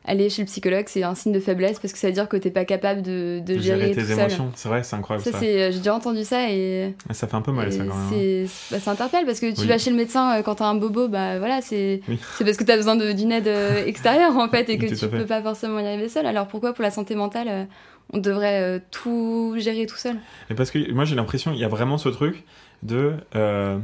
aller 0.09 0.29
chez 0.29 0.41
le 0.41 0.47
psychologue, 0.47 0.85
c'est 0.87 1.03
un 1.03 1.13
signe 1.15 1.31
de 1.31 1.39
faiblesse 1.39 1.79
parce 1.79 1.93
que 1.93 1.99
ça 1.99 2.07
veut 2.07 2.13
dire 2.13 2.27
que 2.27 2.35
t'es 2.35 2.49
pas 2.49 2.65
capable 2.65 3.01
de, 3.01 3.41
gérer, 3.59 3.91
tes 3.91 4.03
tout 4.03 4.11
émotions. 4.11 4.51
C'est 4.55 4.67
vrai, 4.67 4.83
c'est 4.83 4.95
incroyable 4.95 5.23
Ça, 5.23 5.31
ça. 5.31 5.45
euh, 5.45 5.71
j'ai 5.71 5.77
déjà 5.77 5.93
entendu 5.93 6.23
ça 6.23 6.49
et, 6.49 6.95
Ça 7.11 7.27
fait 7.27 7.35
un 7.35 7.41
peu 7.41 7.51
mal 7.51 7.67
et 7.67 7.71
ça 7.71 7.83
quand 7.83 7.83
même. 7.85 7.91
hein. 7.93 8.09
c'est, 8.11 8.45
bah, 8.71 8.79
ça 8.79 8.91
interpelle 8.91 9.25
parce 9.25 9.39
que 9.39 9.53
tu 9.53 9.61
Oui. 9.61 9.67
vas 9.67 9.77
chez 9.77 9.91
le 9.91 9.95
médecin 9.95 10.37
euh, 10.37 10.41
quand 10.41 10.55
t'as 10.55 10.65
un 10.65 10.75
bobo, 10.75 11.07
bah 11.07 11.37
voilà, 11.39 11.61
c'est, 11.61 12.01
Oui. 12.09 12.19
parce 12.39 12.57
que 12.57 12.63
t'as 12.63 12.75
besoin 12.75 12.95
d'une 12.95 13.31
aide 13.31 13.47
euh, 13.47 13.85
extérieure 13.85 14.35
en 14.37 14.49
fait 14.49 14.67
et 14.69 14.77
que 14.77 14.87
Tout 14.87 14.95
tu 14.95 15.07
peux 15.07 15.25
pas 15.25 15.41
forcément 15.41 15.79
y 15.79 15.85
arriver 15.87 16.09
seul. 16.09 16.25
Alors 16.25 16.47
pourquoi 16.47 16.73
pour 16.73 16.83
la 16.83 16.91
santé 16.91 17.15
mentale, 17.15 17.67
on 18.11 18.17
devrait 18.17 18.61
euh, 18.61 18.79
tout 18.91 19.53
gérer 19.57 19.85
tout 19.85 19.97
seul? 19.97 20.15
Mais 20.49 20.55
parce 20.55 20.71
que 20.71 20.91
moi 20.91 21.05
j'ai 21.05 21.15
l'impression 21.15 21.51
il 21.53 21.59
y 21.59 21.63
a 21.63 21.67
vraiment 21.69 21.97
ce 21.99 22.09
truc 22.09 22.43
de 22.81 23.13
euh, 23.35 23.77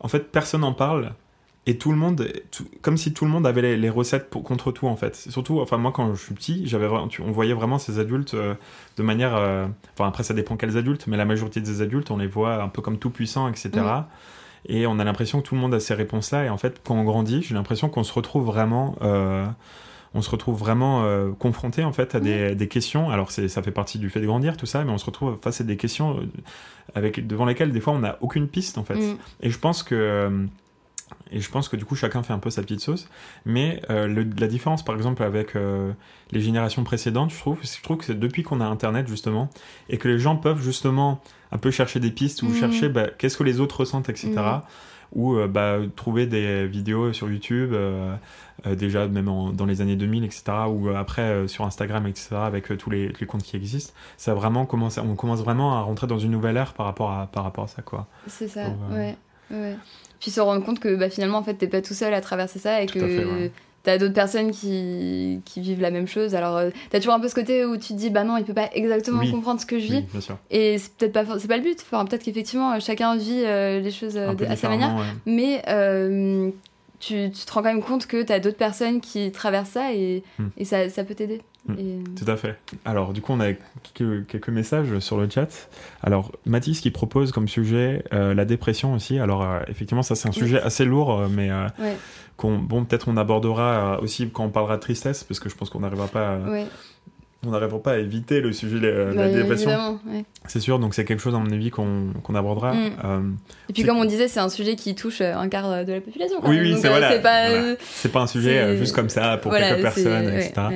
en 0.00 0.08
fait 0.08 0.30
personne 0.30 0.60
n'en 0.60 0.74
parle 0.74 1.12
et 1.66 1.78
tout 1.78 1.90
le 1.92 1.96
monde 1.96 2.28
tout- 2.50 2.66
comme 2.82 2.96
si 2.96 3.12
tout 3.14 3.24
le 3.24 3.30
monde 3.30 3.46
avait 3.46 3.62
les, 3.62 3.76
les 3.76 3.88
recettes 3.90 4.28
pour, 4.28 4.42
contre 4.42 4.70
tout 4.70 4.86
en 4.86 4.96
fait 4.96 5.16
surtout 5.16 5.60
enfin 5.60 5.78
moi 5.78 5.92
quand 5.92 6.14
je 6.14 6.22
suis 6.22 6.34
petit 6.34 6.66
j'avais 6.66 6.86
on 6.86 7.30
voyait 7.30 7.54
vraiment 7.54 7.78
ces 7.78 7.98
adultes 7.98 8.34
euh, 8.34 8.54
de 8.98 9.02
manière 9.02 9.34
euh, 9.34 9.66
enfin 9.94 10.06
après 10.08 10.22
ça 10.24 10.34
dépend 10.34 10.56
quels 10.56 10.76
adultes 10.76 11.06
mais 11.06 11.16
la 11.16 11.24
majorité 11.24 11.60
des 11.62 11.80
adultes 11.80 12.10
on 12.10 12.18
les 12.18 12.26
voit 12.26 12.62
un 12.62 12.68
peu 12.68 12.82
comme 12.82 12.98
tout 12.98 13.10
puissants 13.10 13.48
etc 13.48 13.70
Mhm. 13.76 14.04
et 14.66 14.86
on 14.86 14.98
a 14.98 15.04
l'impression 15.04 15.40
que 15.40 15.46
tout 15.48 15.54
le 15.54 15.60
monde 15.62 15.72
a 15.74 15.80
ces 15.80 15.94
réponses 15.94 16.30
là 16.32 16.44
et 16.44 16.50
en 16.50 16.58
fait 16.58 16.80
quand 16.84 16.96
on 16.96 17.04
grandit 17.04 17.42
j'ai 17.42 17.54
l'impression 17.54 17.88
qu'on 17.88 18.04
se 18.04 18.12
retrouve 18.12 18.44
vraiment 18.44 18.96
euh, 19.02 19.46
on 20.16 20.22
se 20.22 20.30
retrouve 20.30 20.56
vraiment 20.58 21.02
euh, 21.04 21.32
confronté 21.32 21.82
en 21.82 21.92
fait 21.92 22.14
à 22.14 22.20
des, 22.20 22.54
des 22.54 22.68
questions. 22.68 23.10
Alors 23.10 23.32
c'est, 23.32 23.48
ça 23.48 23.62
fait 23.62 23.72
partie 23.72 23.98
du 23.98 24.10
fait 24.10 24.20
de 24.20 24.26
grandir 24.26 24.56
tout 24.56 24.64
ça, 24.64 24.84
mais 24.84 24.92
on 24.92 24.98
se 24.98 25.06
retrouve 25.06 25.36
face 25.42 25.60
à 25.60 25.64
des 25.64 25.76
questions 25.76 26.18
euh, 26.18 26.22
avec 26.94 27.26
devant 27.26 27.46
lesquelles 27.46 27.72
des 27.72 27.80
fois 27.80 27.94
on 27.94 27.98
n'a 27.98 28.16
aucune 28.20 28.46
piste 28.46 28.78
en 28.78 28.84
fait. 28.84 28.94
Mm. 28.94 29.16
Et 29.40 29.50
je 29.50 29.58
pense 29.58 29.82
que 29.82 29.96
euh, 29.96 30.46
et 31.30 31.40
je 31.40 31.50
pense 31.50 31.68
que 31.68 31.76
du 31.76 31.84
coup 31.84 31.96
chacun 31.96 32.22
fait 32.22 32.32
un 32.32 32.38
peu 32.38 32.50
sa 32.50 32.62
petite 32.62 32.80
sauce. 32.80 33.08
Mais 33.44 33.82
euh, 33.90 34.06
le- 34.06 34.26
la 34.38 34.46
différence 34.46 34.84
par 34.84 34.94
exemple 34.96 35.22
avec 35.22 35.56
euh, 35.56 35.92
les 36.32 36.40
générations 36.40 36.84
précédentes, 36.84 37.30
je 37.30 37.38
trouve, 37.38 37.58
je 37.62 37.82
trouve 37.82 37.96
que 37.98 38.04
c'est 38.04 38.18
depuis 38.18 38.42
qu'on 38.42 38.60
a 38.60 38.66
Internet 38.66 39.06
justement 39.08 39.50
et 39.88 39.98
que 39.98 40.08
les 40.08 40.18
gens 40.18 40.36
peuvent 40.36 40.62
justement 40.62 41.20
un 41.52 41.58
peu 41.58 41.70
chercher 41.70 42.00
des 42.00 42.10
pistes 42.10 42.42
ou 42.42 42.46
Mhm. 42.48 42.54
chercher 42.54 42.88
bah, 42.88 43.06
qu'est-ce 43.18 43.36
que 43.36 43.44
les 43.44 43.60
autres 43.60 43.80
ressentent, 43.80 44.08
etc. 44.08 44.30
Mhm. 44.34 44.60
Ou 45.12 45.36
euh, 45.36 45.46
bah, 45.46 45.76
trouver 45.94 46.26
des 46.26 46.66
vidéos 46.66 47.12
sur 47.12 47.30
YouTube, 47.30 47.72
déjà 48.66 49.06
même 49.06 49.28
en- 49.28 49.50
dans 49.52 49.66
les 49.66 49.80
années 49.80 49.96
2000, 49.96 50.24
etc. 50.24 50.44
Ou 50.68 50.88
après 50.88 51.46
sur 51.48 51.64
Instagram, 51.64 52.06
etc. 52.06 52.36
Avec 52.36 52.76
tous 52.78 52.90
les, 52.90 53.08
les 53.08 53.26
comptes 53.26 53.42
qui 53.42 53.56
existent. 53.56 53.92
Ça 54.16 54.34
vraiment 54.34 54.66
commencé, 54.66 55.00
on 55.00 55.14
commence 55.14 55.40
vraiment 55.40 55.76
à 55.76 55.82
rentrer 55.82 56.06
dans 56.06 56.18
une 56.18 56.30
nouvelle 56.32 56.56
ère 56.56 56.72
par 56.72 56.86
rapport 56.86 57.10
à, 57.12 57.26
par 57.26 57.44
rapport 57.44 57.64
à 57.64 57.68
ça. 57.68 57.82
Quoi. 57.82 58.06
C'est 58.26 58.48
ça, 58.48 58.68
ouais, 58.90 59.16
ouais. 59.50 59.76
Puis 60.24 60.30
se 60.30 60.40
rendre 60.40 60.64
compte 60.64 60.80
que 60.80 60.94
bah, 60.96 61.10
finalement, 61.10 61.36
en 61.36 61.42
fait, 61.42 61.52
t'es 61.52 61.66
pas 61.66 61.82
tout 61.82 61.92
seul 61.92 62.14
à 62.14 62.22
traverser 62.22 62.58
ça 62.58 62.80
et 62.80 62.86
Tout 62.86 62.94
que 62.98 63.50
t'as 63.82 63.98
d'autres 63.98 64.14
personnes 64.14 64.52
qui, 64.52 65.40
qui 65.44 65.60
vivent 65.60 65.82
la 65.82 65.90
même 65.90 66.08
chose. 66.08 66.34
Alors, 66.34 66.56
euh, 66.56 66.70
t'as 66.88 66.98
toujours 67.00 67.12
un 67.12 67.20
peu 67.20 67.28
ce 67.28 67.34
côté 67.34 67.66
où 67.66 67.76
tu 67.76 67.88
te 67.88 67.98
dis, 67.98 68.08
bah 68.08 68.24
non, 68.24 68.38
il 68.38 68.44
peut 68.44 68.54
pas 68.54 68.70
exactement 68.72 69.18
Oui. 69.20 69.30
comprendre 69.30 69.60
ce 69.60 69.66
que 69.66 69.78
je 69.78 69.84
vis. 69.84 69.96
Oui, 69.96 70.06
bien 70.10 70.20
sûr. 70.22 70.38
Et 70.50 70.78
c'est 70.78 70.94
peut-être 70.94 71.12
pas, 71.12 71.38
c'est 71.38 71.46
pas 71.48 71.58
le 71.58 71.62
but. 71.62 71.78
Enfin, 71.82 72.06
peut-être 72.06 72.22
qu'effectivement, 72.24 72.72
euh, 72.72 72.78
chacun 72.80 73.14
vit 73.16 73.42
euh, 73.44 73.80
les 73.80 73.90
choses 73.90 74.16
euh, 74.16 74.32
de- 74.32 74.46
à 74.46 74.56
sa 74.56 74.70
manière. 74.70 74.94
ouais. 74.96 75.02
Mais 75.26 75.60
euh, 75.68 76.48
tu, 77.00 77.30
tu 77.30 77.44
te 77.44 77.52
rends 77.52 77.60
quand 77.60 77.68
même 77.74 77.82
compte 77.82 78.06
que 78.06 78.22
t'as 78.22 78.38
d'autres 78.40 78.56
personnes 78.56 79.02
qui 79.02 79.30
traversent 79.30 79.68
ça 79.72 79.92
et, 79.92 80.22
Hmm. 80.38 80.46
et 80.56 80.64
ça, 80.64 80.88
ça 80.88 81.04
peut 81.04 81.14
t'aider. 81.14 81.42
Et- 81.78 81.98
Tout 82.16 82.30
à 82.30 82.36
fait. 82.36 82.56
Alors, 82.84 83.12
du 83.14 83.20
coup, 83.22 83.32
on 83.32 83.40
a 83.40 83.52
quelques, 83.94 84.26
quelques 84.26 84.48
messages 84.50 84.98
sur 84.98 85.16
le 85.18 85.28
chat. 85.30 85.68
Alors, 86.02 86.30
Mathis 86.44 86.80
qui 86.80 86.90
propose 86.90 87.32
comme 87.32 87.48
sujet 87.48 88.04
euh, 88.12 88.34
la 88.34 88.44
dépression 88.44 88.92
aussi. 88.94 89.18
Alors, 89.18 89.42
euh, 89.42 89.60
effectivement, 89.68 90.02
ça, 90.02 90.14
c'est 90.14 90.28
un 90.28 90.32
sujet 90.32 90.60
assez 90.60 90.84
lourd, 90.84 91.18
euh, 91.20 91.28
mais 91.30 91.50
euh, 91.50 91.66
Ouais, 91.78 91.96
qu'on, 92.36 92.58
bon, 92.58 92.84
peut-être 92.84 93.08
on 93.08 93.16
abordera 93.16 93.96
euh, 93.96 94.02
aussi 94.02 94.28
quand 94.30 94.44
on 94.44 94.50
parlera 94.50 94.76
de 94.76 94.82
tristesse, 94.82 95.24
parce 95.24 95.40
que 95.40 95.48
je 95.48 95.54
pense 95.56 95.70
qu'on 95.70 95.80
n'arrivera 95.80 96.06
pas, 96.08 96.34
à- 96.34 96.38
ouais. 96.50 96.66
on 97.46 97.50
n'arrivera 97.52 97.82
pas 97.82 97.92
à 97.92 97.96
éviter 97.98 98.42
le 98.42 98.52
sujet 98.52 98.78
de 98.80 98.86
la, 98.86 99.14
Bah, 99.14 99.28
dépression. 99.30 100.00
ouais. 100.06 100.24
C'est 100.46 100.60
sûr, 100.60 100.78
donc 100.78 100.92
c'est 100.94 101.06
quelque 101.06 101.20
chose, 101.22 101.34
à 101.34 101.38
mon 101.38 101.50
avis, 101.50 101.70
qu'on, 101.70 102.12
qu'on 102.22 102.34
abordera. 102.34 102.74
Mm. 102.74 102.76
Euh, 103.04 103.20
Et 103.70 103.72
puis, 103.72 103.82
C'est- 103.82 103.88
comme 103.88 103.96
on 103.98 104.04
disait, 104.04 104.28
c'est 104.28 104.40
un 104.40 104.48
sujet 104.50 104.76
qui 104.76 104.94
touche 104.94 105.22
un 105.22 105.48
quart 105.48 105.84
de 105.86 105.92
la 105.94 106.00
population. 106.02 106.40
quand 106.42 106.48
Oui, 106.50 106.56
même. 106.56 106.64
oui, 106.66 106.70
Donc, 106.72 106.80
c'est 106.82 106.88
euh, 106.88 106.90
voilà, 106.90 107.10
c'est 107.12 107.22
pas. 107.22 107.48
voilà. 107.48 107.74
c'est 107.80 108.12
pas 108.12 108.20
un 108.20 108.26
sujet 108.26 108.76
juste 108.76 108.94
comme 108.94 109.08
ça 109.08 109.38
pour 109.38 109.50
voilà, 109.50 109.68
quelques 109.70 109.82
personnes, 109.82 110.26
ouais, 110.26 110.46
etc. 110.46 110.66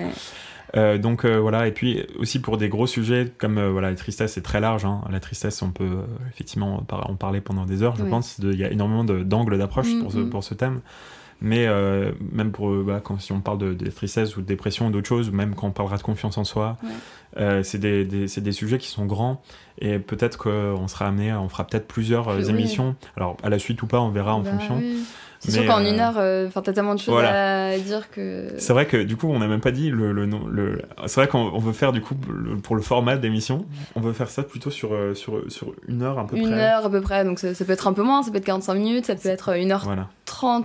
Euh, 0.76 0.98
donc 0.98 1.24
euh, 1.24 1.38
voilà, 1.38 1.66
et 1.66 1.72
puis 1.72 2.04
aussi 2.18 2.40
pour 2.40 2.59
des 2.59 2.68
gros 2.68 2.87
sujets 2.87 3.33
comme 3.38 3.57
euh, 3.59 3.70
voilà, 3.70 3.88
la 3.90 3.96
tristesse, 3.96 4.35
c'est 4.35 4.42
très 4.42 4.61
large. 4.61 4.85
hein. 4.85 5.00
La 5.11 5.20
tristesse, 5.20 5.62
on 5.62 5.70
peut 5.70 5.85
euh, 5.85 6.02
effectivement 6.31 6.85
en 6.90 7.14
parler 7.16 7.40
pendant 7.40 7.64
des 7.64 7.83
heures, 7.83 7.96
je 7.96 8.04
pense. 8.04 8.38
Il 8.42 8.54
y 8.59 8.64
a 8.64 8.70
énormément 8.70 9.04
d'angles 9.04 9.57
d'approche 9.59 9.88
Mm, 9.94 10.02
pour, 10.02 10.12
ce, 10.12 10.18
mm. 10.18 10.31
pour 10.31 10.44
ce 10.44 10.54
thème. 10.54 10.81
Mais 11.40 11.66
euh, 11.68 12.11
même 12.33 12.50
pour 12.50 12.68
voilà, 12.70 12.98
quand 13.00 13.20
si 13.20 13.31
on 13.33 13.40
parle 13.40 13.59
de, 13.59 13.72
de 13.72 13.90
tristesse 13.90 14.37
ou 14.37 14.40
de 14.42 14.46
dépression 14.46 14.88
ou 14.88 14.90
d'autres 14.90 15.07
choses, 15.07 15.31
même 15.31 15.54
quand 15.54 15.68
on 15.68 15.70
parlera 15.70 15.96
de 15.96 16.02
confiance 16.02 16.37
en 16.37 16.42
soi, 16.44 16.76
Ouais. 16.83 16.88
euh, 17.38 17.62
c'est 17.62 17.78
des, 17.78 18.04
des- 18.04 18.26
c'est 18.26 18.40
des 18.40 18.50
sujets 18.52 18.78
qui 18.78 18.88
sont 18.88 19.07
grands 19.07 19.40
et 19.81 20.00
peut-être 20.00 20.37
qu'on 20.37 20.88
sera 20.88 21.07
amené, 21.07 21.33
on 21.33 21.48
fera 21.48 21.64
peut-être 21.64 21.87
plusieurs 21.87 22.26
Oui. 22.37 22.50
émissions. 22.50 22.96
Alors 23.16 23.37
à 23.44 23.50
la 23.50 23.59
suite 23.61 23.81
ou 23.83 23.87
pas, 23.87 24.00
on 24.00 24.11
verra 24.11 24.35
en 24.35 24.40
Bah, 24.40 24.50
fonction. 24.50 24.78
oui. 24.78 25.04
C'est 25.40 25.53
sûr 25.53 25.66
qu'en 25.66 25.81
euh, 25.85 25.88
une 25.90 26.01
heure, 26.01 26.14
euh, 26.18 26.48
enfin, 26.48 26.62
t'as 26.62 26.72
tellement 26.72 26.94
de 26.94 26.98
choses 27.01 27.14
voilà. 27.14 27.68
à 27.68 27.79
dire 27.79 28.11
que. 28.11 28.48
C'est 28.59 28.72
vrai 28.72 28.87
que 28.87 28.96
du 28.96 29.16
coup, 29.16 29.29
on 29.31 29.38
n'a 29.38 29.46
même 29.46 29.61
pas 29.61 29.70
dit 29.70 29.88
le, 29.90 30.12
le 30.12 30.27
nom. 30.27 30.46
Le... 30.48 30.83
C'est 31.07 31.20
vrai 31.20 31.29
qu'on 31.29 31.38
on 31.55 31.59
veut 31.59 31.72
faire 31.72 31.92
du 31.92 32.01
coup 32.01 32.14
le- 32.29 32.57
pour 32.57 32.74
le 32.74 32.83
format 32.83 33.16
d'émission, 33.16 33.64
on 33.94 34.01
veut 34.01 34.12
faire 34.12 34.29
ça 34.31 34.42
plutôt 34.42 34.70
sur 34.70 34.92
euh, 34.94 35.14
sur 35.14 35.40
sur 35.48 35.72
une 35.87 36.03
heure 36.03 36.18
à 36.18 36.27
peu 36.27 36.37
Une 36.37 36.51
près. 36.51 36.61
heure 36.61 36.87
à 36.87 36.90
peu 36.90 37.01
près, 37.01 37.24
donc 37.24 37.38
ça, 37.38 37.55
ça 37.55 37.64
peut 37.64 37.72
être 37.72 37.87
un 37.87 37.92
peu 37.92 38.03
moins, 38.03 38.22
ça 38.24 38.31
peut 38.33 38.38
être 38.38 38.44
45 38.44 38.74
minutes, 38.74 39.07
ça 39.07 39.14
peut 39.14 39.29
être 39.29 39.53
1h30, 39.53 39.85
Voilà, 39.85 40.09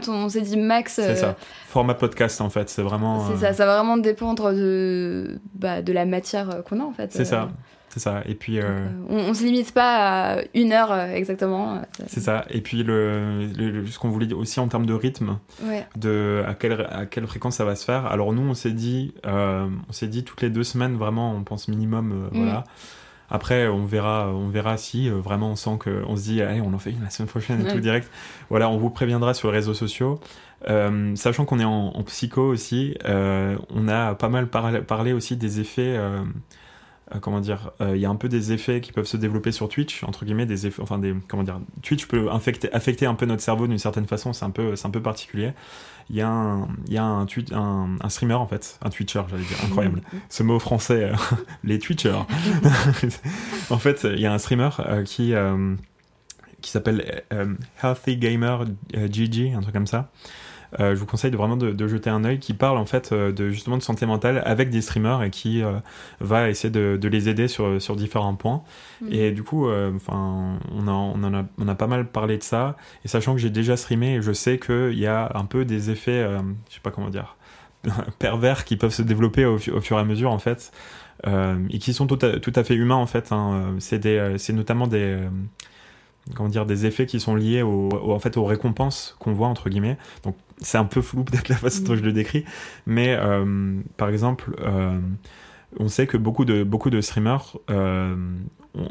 on 0.08 0.30
s'est 0.30 0.42
dit 0.42 0.58
max. 0.58 0.94
c'est 0.94 1.10
euh, 1.10 1.16
ça. 1.16 1.36
Format 1.68 1.94
podcast 1.94 2.42
en 2.42 2.50
fait, 2.50 2.68
c'est 2.70 2.82
vraiment. 2.82 3.28
C'est 3.28 3.34
euh, 3.46 3.50
ça, 3.52 3.54
ça 3.54 3.66
va 3.68 3.76
vraiment 3.78 3.98
dépendre 3.98 4.54
de, 4.54 5.38
bah, 5.56 5.82
de 5.84 5.94
la 5.94 6.06
matière 6.06 6.50
euh, 6.50 6.62
qu'on 6.62 6.80
a 6.80 6.84
en 6.84 6.94
fait. 6.94 7.12
C'est 7.12 7.22
Euh, 7.22 7.26
ça, 7.26 7.50
c'est 7.94 8.00
ça. 8.00 8.24
Et 8.26 8.34
puis. 8.34 8.60
euh, 8.60 8.64
euh, 8.64 8.88
on, 9.08 9.18
on 9.30 9.34
se 9.36 9.44
limite 9.44 9.72
pas 9.74 10.38
à 10.38 10.42
une 10.56 10.72
heure 10.72 10.92
euh, 10.92 11.14
exactement. 11.14 11.82
C'est 12.08 12.22
ça. 12.22 12.44
Et 12.50 12.62
puis 12.62 12.82
le, 12.84 13.48
ce 13.88 14.00
qu'on 14.00 14.10
voulait 14.10 14.26
dire 14.26 14.40
aussi 14.40 14.60
en 14.60 14.68
termes 14.68 14.86
de 14.88 14.94
rythme, 14.94 15.38
Ouais, 15.64 15.86
de 15.96 16.44
à 16.48 16.56
quelle 16.56 16.88
à 16.90 17.06
quelle 17.06 17.28
fréquence 17.28 17.56
ça 17.58 17.66
va 17.66 17.76
se 17.76 17.86
faire. 17.86 18.08
Alors 18.08 18.34
nous, 18.34 18.42
on 18.42 18.56
s'est 18.56 18.72
dit, 18.72 19.14
euh, 19.28 19.68
on 19.88 19.92
s'est 19.94 20.08
dit 20.08 20.24
toutes 20.24 20.42
les 20.42 20.50
deux 20.50 20.64
semaines 20.64 20.96
vraiment, 20.98 21.34
on 21.34 21.44
pense 21.44 21.68
minimum, 21.68 22.12
euh, 22.12 22.36
Mm. 22.36 22.44
voilà. 22.44 22.64
Après, 23.30 23.68
on 23.68 23.86
verra, 23.86 24.30
on 24.30 24.50
verra 24.50 24.78
si 24.78 25.10
euh, 25.10 25.14
vraiment 25.16 25.52
on 25.52 25.56
sent 25.56 25.78
que 25.80 26.04
on 26.08 26.16
se 26.16 26.24
dit, 26.24 26.42
allez, 26.42 26.62
on 26.62 26.74
en 26.74 26.78
fait 26.80 26.92
une 26.92 27.02
la 27.04 27.10
semaine 27.10 27.30
prochaine 27.30 27.62
et 27.62 27.64
Ouais. 27.66 27.74
tout 27.74 27.80
direct. 27.80 28.08
Voilà, 28.50 28.70
on 28.70 28.78
vous 28.78 28.90
préviendra 28.90 29.34
sur 29.34 29.50
les 29.52 29.58
réseaux 29.58 29.74
sociaux. 29.74 30.20
Euh, 30.70 31.16
sachant 31.16 31.44
qu'on 31.46 31.60
est 31.60 31.64
en, 31.66 31.88
en 31.96 32.04
psycho 32.04 32.42
aussi, 32.44 32.96
euh, 33.06 33.58
on 33.74 33.88
a 33.88 34.14
pas 34.16 34.30
mal 34.30 34.48
parlé 34.48 35.14
aussi 35.14 35.36
des 35.36 35.60
effets. 35.60 35.96
Euh, 37.14 37.20
comment 37.20 37.40
dire 37.40 37.72
euh, 37.82 37.96
Il 37.96 38.02
y 38.02 38.06
a 38.06 38.10
un 38.10 38.16
peu 38.16 38.30
des 38.30 38.54
effets 38.54 38.82
qui 38.82 38.92
peuvent 38.92 39.06
se 39.06 39.18
développer 39.18 39.52
sur 39.52 39.68
Twitch, 39.70 40.04
entre 40.04 40.26
guillemets, 40.26 40.46
des 40.46 40.68
effets, 40.68 40.82
enfin 40.82 40.98
des, 40.98 41.14
comment 41.28 41.44
dire 41.44 41.60
Twitch 41.82 42.06
peut 42.08 42.32
infecter, 42.32 42.72
affecter 42.74 43.06
un 43.06 43.16
peu 43.16 43.26
notre 43.26 43.42
cerveau 43.42 43.68
d'une 43.68 43.78
certaine 43.78 44.06
façon. 44.06 44.34
C'est 44.34 44.46
un 44.46 44.50
peu, 44.50 44.76
c'est 44.76 44.88
un 44.88 44.92
peu 44.92 45.02
particulier. 45.02 45.52
Il 46.10 46.16
y 46.16 46.22
a 46.22 46.28
un, 46.28 46.68
il 46.88 46.94
y 46.94 46.98
a 46.98 47.04
un, 47.04 47.26
tweet, 47.26 47.54
un, 47.54 47.98
un 48.00 48.10
streamer 48.10 48.34
en 48.34 48.48
fait, 48.48 48.78
un 48.82 48.90
Twitcher, 48.90 49.22
j'allais 49.30 49.44
dire, 49.44 49.58
incroyable. 49.64 50.02
Ce 50.30 50.44
mot 50.44 50.60
français, 50.60 51.12
euh, 51.12 51.16
les 51.64 51.80
Twitchers. 51.80 52.26
en 53.70 53.78
fait, 53.78 54.04
il 54.04 54.20
y 54.20 54.26
a 54.26 54.34
un 54.34 54.38
streamer 54.38 54.70
qui 55.06 55.34
qui 56.62 56.72
s'appelle 56.72 57.24
Healthy 57.84 58.16
Gamer 58.16 58.66
GG, 58.94 59.54
un 59.54 59.62
truc 59.62 59.74
comme 59.74 59.88
ça. 59.88 60.12
Euh, 60.80 60.96
je 60.96 61.00
vous 61.00 61.06
conseille 61.06 61.32
de 61.32 61.38
vraiment 61.38 61.58
de, 61.58 61.72
de 61.72 61.88
jeter 61.88 62.10
un 62.10 62.24
œil 62.24 62.40
qui 62.40 62.54
parle 62.54 62.78
en 62.78 62.86
fait 62.86 63.12
euh, 63.12 63.32
de 63.32 63.50
justement 63.50 63.78
de 63.78 63.84
santé 63.84 64.06
mentale 64.06 64.42
avec 64.46 64.70
des 64.70 64.82
streamers 64.82 65.22
et 65.24 65.30
qui 65.30 65.62
euh, 65.64 65.74
va 66.20 66.50
essayer 66.50 66.72
de, 66.72 66.98
de 67.00 67.08
les 67.08 67.30
aider 67.30 67.48
sur, 67.48 67.82
sur 67.82 67.96
différents 67.96 68.36
points. 68.36 68.64
Mm. 69.02 69.08
Et 69.12 69.32
du 69.32 69.44
coup, 69.44 69.68
enfin, 69.70 70.58
on, 70.74 70.88
a, 70.88 70.92
on, 70.92 71.24
en 71.24 71.34
a, 71.34 71.44
on 71.58 71.68
a 71.68 71.76
pas 71.76 71.88
mal 71.88 72.08
parlé 72.08 72.38
de 72.38 72.44
ça. 72.44 72.76
Et 73.06 73.08
sachant 73.08 73.34
que 73.34 73.40
j'ai 73.40 73.50
déjà 73.50 73.78
streamé, 73.78 74.22
je 74.22 74.32
sais 74.34 74.58
qu'il 74.60 74.98
y 74.98 75.08
a 75.08 75.32
un 75.36 75.46
peu 75.46 75.66
des 75.66 75.90
effets, 75.92 76.28
je 76.70 76.74
sais 76.76 76.80
pas 76.82 76.92
comment 76.92 77.10
dire, 77.10 77.36
pervers 78.20 78.64
qui 78.66 78.78
peuvent 78.78 78.94
se 78.94 79.02
développer 79.02 79.46
au, 79.46 79.58
fu- 79.58 79.72
au 79.72 79.82
fur 79.82 79.98
et 79.98 80.02
à 80.02 80.06
mesure 80.06 80.32
en 80.32 80.40
fait, 80.40 80.72
euh, 81.28 81.58
et 81.70 81.80
qui 81.80 81.94
sont 81.94 82.08
tout 82.08 82.20
à, 82.26 82.40
tout 82.40 82.54
à 82.56 82.64
fait 82.64 82.76
humains 82.76 82.96
en 82.96 83.08
fait. 83.08 83.32
hein. 83.32 83.76
C'est 83.80 84.54
notamment 84.54 84.88
des 84.88 84.98
euh, 85.20 85.28
comment 86.36 86.50
dire 86.50 86.66
des 86.66 86.86
effets 86.86 87.06
qui 87.06 87.20
sont 87.20 87.36
liés 87.36 87.62
au, 87.62 87.90
au- 87.90 88.14
en 88.14 88.20
fait 88.20 88.38
aux 88.38 88.46
récompenses 88.46 89.16
qu'on 89.20 89.34
voit 89.34 89.48
entre 89.48 89.70
guillemets. 89.70 89.98
Donc 90.24 90.36
c'est 90.64 90.80
un 90.80 90.86
peu 90.86 91.02
flou 91.02 91.24
peut-être 91.26 91.50
la 91.50 91.56
façon 91.58 91.84
dont 91.84 91.96
je 91.96 92.02
le 92.02 92.12
décris, 92.14 92.44
mais 92.88 93.16
euh, 93.20 93.80
par 93.98 94.10
exemple, 94.10 94.56
euh, 94.62 94.98
on 95.80 95.88
sait 95.88 96.08
que 96.08 96.18
beaucoup 96.18 96.46
de 96.46 96.64
beaucoup 96.64 96.90
de 96.90 97.00
streamers, 97.02 97.58
euh, 97.70 98.16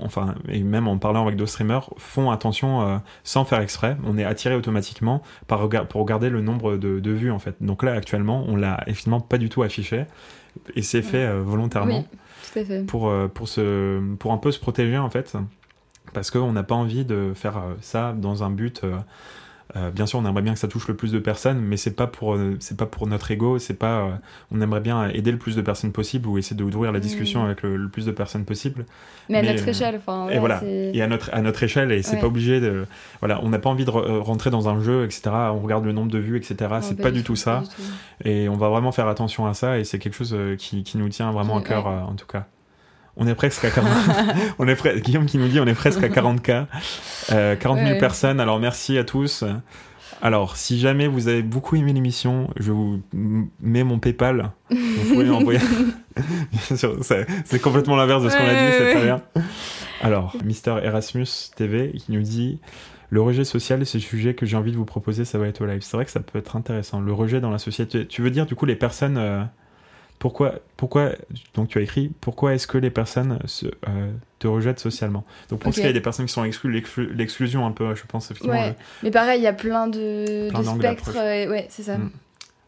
enfin 0.01 0.35
et 0.49 0.63
même 0.63 0.87
en 0.89 0.99
parlant 0.99 1.25
avec 1.25 1.37
d'autres 1.37 1.51
streamers, 1.51 1.91
font 1.97 2.31
attention 2.31 3.01
sans 3.25 3.45
faire 3.45 3.61
exprès. 3.61 3.97
On 4.05 4.17
est 4.19 4.25
attiré 4.25 4.55
automatiquement 4.55 5.23
par 5.49 5.61
rega- 5.61 5.85
pour 5.85 6.01
regarder 6.01 6.31
le 6.31 6.41
nombre 6.41 6.77
de, 6.77 7.01
de 7.01 7.11
vues 7.11 7.31
en 7.33 7.39
fait. 7.41 7.57
Donc 7.61 7.83
là 7.83 7.93
actuellement, 7.93 8.45
on 8.49 8.57
l'a 8.57 8.83
effectivement 8.87 9.21
pas 9.21 9.39
du 9.39 9.49
tout 9.49 9.63
affiché 9.63 10.05
et 10.77 10.83
c'est 10.83 11.03
fait 11.03 11.33
volontairement 11.41 12.05
Oui, 12.13 12.19
tout 12.53 12.59
à 12.59 12.65
fait. 12.65 12.83
pour, 12.85 13.13
pour, 13.35 13.49
se, 13.49 14.15
pour 14.17 14.33
un 14.33 14.39
peu 14.39 14.51
se 14.53 14.59
protéger 14.61 14.99
en 14.99 15.09
fait. 15.11 15.37
Parce 16.13 16.31
qu'on 16.31 16.53
n'a 16.53 16.63
pas 16.65 16.75
envie 16.75 17.05
de 17.05 17.33
faire 17.35 17.63
ça 17.81 18.13
dans 18.13 18.43
un 18.43 18.51
but. 18.51 18.83
Euh, 19.77 19.91
bien 19.91 20.07
sûr, 20.07 20.19
on 20.19 20.25
aimerait 20.27 20.43
bien 20.43 20.53
que 20.53 20.59
ça 20.59 20.69
touche 20.69 20.87
le 20.89 20.95
plus 20.95 21.13
de 21.13 21.19
personnes, 21.19 21.59
mais 21.61 21.77
c'est 21.77 21.97
pas 21.97 22.07
pour 22.07 22.35
euh, 22.35 22.57
c'est 22.61 22.77
pas 22.77 22.87
pour 22.87 23.07
notre 23.07 23.31
ego. 23.31 23.59
C'est 23.59 23.75
pas. 23.75 24.01
euh, 24.01 24.11
on 24.51 24.61
aimerait 24.61 24.81
bien 24.81 25.09
aider 25.09 25.33
le 25.33 25.39
plus 25.39 25.57
de 25.57 25.63
personnes 25.63 25.93
possible 25.93 26.29
ou 26.29 26.37
essayer 26.39 26.57
d'ouvrir 26.57 26.93
la 26.93 27.01
discussion 27.01 27.43
Mm. 27.43 27.47
avec 27.47 27.63
le, 27.63 27.77
le 27.77 27.89
plus 27.89 28.05
de 28.07 28.11
personnes 28.13 28.45
possible. 28.45 28.85
Mais 29.29 29.39
à 29.39 29.43
notre 29.43 29.65
euh, 29.67 29.71
échelle, 29.71 29.97
enfin. 29.97 30.29
et 30.29 30.39
voilà. 30.39 30.63
Et 30.65 31.01
à 31.01 31.07
notre 31.07 31.33
à 31.33 31.41
notre 31.41 31.63
échelle, 31.63 31.91
et 31.93 32.03
c'est 32.03 32.17
Ouais. 32.17 32.21
pas 32.21 32.27
obligé 32.27 32.61
de. 32.61 32.87
Voilà, 33.21 33.41
on 33.43 33.49
n'a 33.49 33.59
pas 33.59 33.71
envie 33.71 33.85
de 33.85 33.91
re- 33.91 34.05
euh, 34.07 34.21
rentrer 34.21 34.51
dans 34.51 34.69
un 34.69 34.81
jeu, 34.81 35.05
etc. 35.05 35.23
On 35.53 35.61
regarde 35.61 35.85
le 35.85 35.93
nombre 35.93 36.11
de 36.11 36.19
vues, 36.19 36.37
etc. 36.37 36.57
C'est 36.83 37.01
pas, 37.01 37.11
du 37.11 37.23
tout 37.23 37.37
ça. 37.37 37.57
pas 37.57 37.61
du 37.63 37.69
tout. 37.69 37.83
Et 38.25 38.49
on 38.49 38.57
va 38.57 38.69
vraiment 38.69 38.93
faire 38.93 39.09
attention 39.09 39.47
à 39.47 39.55
ça 39.55 39.79
et 39.79 39.85
c'est 39.85 39.99
quelque 39.99 40.15
chose 40.17 40.37
qui, 40.59 40.83
qui 40.83 40.99
nous 40.99 41.09
tient 41.09 41.31
vraiment 41.33 41.59
à 41.59 41.63
cœur 41.63 41.87
ouais. 41.87 41.93
en 41.93 42.15
tout 42.15 42.27
cas. 42.27 42.47
On 43.17 43.27
est 43.27 43.35
presque 43.35 43.65
à 43.65 43.71
40. 43.71 43.91
on 44.59 44.67
est 44.69 45.01
Guillaume 45.03 45.27
qui 45.27 45.39
nous 45.39 45.49
dit 45.49 45.61
on 45.61 45.67
est 45.67 45.75
presque 45.75 46.03
à 46.03 46.09
40K. 46.09 46.67
Euh, 47.33 47.57
40 47.57 47.79
000 47.79 47.91
Ouais. 47.91 47.99
personnes. 47.99 48.41
Alors 48.41 48.59
merci 48.59 48.97
à 48.99 49.05
tous. 49.05 49.45
Alors, 50.25 50.57
si 50.57 50.79
jamais 50.79 51.09
vous 51.09 51.27
avez 51.27 51.43
beaucoup 51.43 51.75
aimé 51.75 51.93
l'émission, 51.93 52.49
je 52.57 52.71
vous 52.71 53.01
mets 53.61 53.83
mon 53.83 53.99
PayPal. 53.99 54.53
Vous 54.71 54.77
pouvez 55.15 55.25
m'envoyer. 55.25 55.59
Bien 56.69 56.77
sûr, 56.77 56.97
c'est 57.03 57.59
complètement 57.61 57.97
l'inverse 57.97 58.23
de 58.23 58.29
ce 58.29 58.37
qu'on 58.37 58.45
a 58.45 58.53
dit, 58.55 58.77
c'est 58.79 58.93
très 58.93 59.03
bien. 59.05 59.21
Alors, 60.01 60.37
Mister 60.45 60.77
Erasmus 60.83 61.27
TV 61.57 61.93
qui 61.97 62.13
nous 62.13 62.23
dit 62.23 62.61
le 63.11 63.21
rejet 63.21 63.45
social, 63.45 63.85
c'est 63.85 63.99
le 63.99 64.03
sujet 64.03 64.35
que 64.35 64.47
j'ai 64.47 64.57
envie 64.57 64.71
de 64.73 64.77
vous 64.77 64.85
proposer, 64.85 65.25
ça 65.25 65.39
va 65.39 65.49
être 65.49 65.61
au 65.61 65.67
live. 65.67 65.81
C'est 65.83 65.97
vrai 65.97 66.05
que 66.05 66.11
ça 66.11 66.21
peut 66.21 66.39
être 66.39 66.55
intéressant. 66.55 67.01
Le 67.01 67.13
rejet 67.13 67.41
dans 67.41 67.51
la 67.51 67.59
société. 67.59 68.07
Tu 68.07 68.23
veux 68.23 68.31
dire 68.31 68.47
du 68.47 68.55
coup 68.55 68.65
les 68.65 68.77
personnes, 68.77 69.19
euh, 69.19 69.43
pourquoi, 70.19 70.55
pourquoi, 70.77 71.11
donc 71.55 71.69
tu 71.69 71.79
as 71.79 71.81
écrit, 71.81 72.11
pourquoi 72.21 72.55
est-ce 72.55 72.67
que 72.67 72.79
les 72.79 72.91
personnes 72.91 73.39
se, 73.45 73.67
euh, 73.67 74.13
te 74.39 74.47
rejettent 74.47 74.79
socialement? 74.79 75.25
Donc 75.49 75.61
pour 75.61 75.73
ce 75.73 75.79
qu'il 75.81 75.87
y 75.87 75.91
a 75.91 75.93
des 75.93 76.01
personnes 76.01 76.27
qui 76.27 76.33
sont 76.33 76.45
exclues, 76.45 76.83
l'exclusion 77.13 77.67
un 77.67 77.73
peu, 77.73 77.95
je 77.95 78.05
pense, 78.07 78.31
effectivement. 78.31 78.55
Ouais, 78.55 78.75
mais 79.03 79.11
pareil, 79.11 79.41
il 79.41 79.45
y 79.45 79.49
a 79.49 79.53
plein 79.53 79.89
de, 79.89 80.51
de 80.57 80.63
spectres, 80.63 81.15
ouais, 81.15 81.67
c'est 81.71 81.83
ça. 81.83 81.99
Mm. 81.99 82.11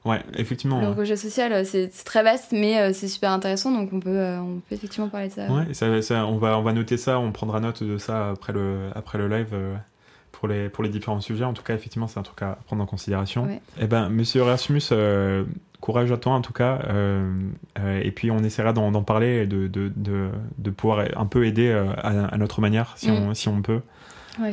Ouais, 0.05 0.21
effectivement. 0.37 0.81
Le 0.81 0.91
rejet 0.91 1.17
social, 1.17 1.65
c'est 1.65 1.89
très 2.05 2.23
vaste, 2.23 2.53
mais 2.53 2.93
c'est 2.93 3.09
super 3.09 3.31
intéressant, 3.31 3.71
donc 3.71 3.91
on 3.93 4.01
peut, 4.01 4.37
on 4.39 4.61
peut 4.69 4.75
effectivement 4.75 5.09
parler 5.09 5.29
de 5.29 5.33
ça. 5.33 5.47
Ouais, 5.47 5.73
ça, 5.73 6.03
ça, 6.03 6.27
on, 6.27 6.37
va, 6.37 6.59
on 6.59 6.63
va 6.63 6.73
noter 6.73 6.97
ça, 6.97 7.19
on 7.19 7.33
prendra 7.33 7.61
note 7.61 7.83
de 7.83 7.97
ça 7.97 8.31
après 8.31 8.53
le, 8.53 8.91
après 8.95 9.17
le 9.17 9.29
live 9.29 9.57
pour 10.33 10.49
les, 10.49 10.69
pour 10.69 10.85
les 10.85 10.91
différents 10.91 11.21
sujets. 11.21 11.45
En 11.45 11.55
tout 11.55 11.63
cas, 11.63 11.75
effectivement, 11.75 12.07
c'est 12.07 12.19
un 12.19 12.23
truc 12.23 12.43
à 12.43 12.59
prendre 12.67 12.83
en 12.83 12.87
considération. 12.87 13.49
et 13.49 13.61
Eh 13.81 13.87
ben, 13.87 14.09
monsieur 14.09 14.43
Erasmus, 14.43 14.83
euh, 14.93 15.45
courage 15.85 16.11
à 16.11 16.17
toi 16.17 16.33
en 16.33 16.41
tout 16.41 16.55
cas. 16.55 16.79
Euh, 16.89 17.31
euh, 17.79 18.01
et 18.03 18.11
puis, 18.11 18.31
on 18.31 18.39
essaiera 18.39 18.73
d'en 18.73 19.03
parler 19.03 19.43
et 19.43 19.47
de, 19.47 19.69
de, 19.69 19.93
de, 19.95 20.31
de, 20.57 20.71
pouvoir 20.71 21.05
un 21.15 21.27
peu 21.27 21.47
aider 21.47 21.71
à, 22.03 22.39
notre 22.39 22.63
manière, 22.63 22.95
si, 22.97 23.11
mm. 23.11 23.15
on, 23.15 23.35
si 23.35 23.49
on 23.49 23.61
peut. 23.61 23.83
Ouais, 24.41 24.53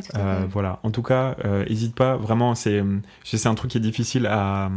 voilà. 0.50 0.78
En 0.82 0.90
tout 0.90 1.02
cas, 1.02 1.36
n'hésite 1.68 1.94
pas. 1.94 2.16
Vraiment, 2.16 2.54
c'est 2.54 2.82
un 3.46 3.54
truc 3.54 3.70
qui 3.70 3.78
est 3.78 3.80
difficile 3.80 4.26
à 4.26 4.70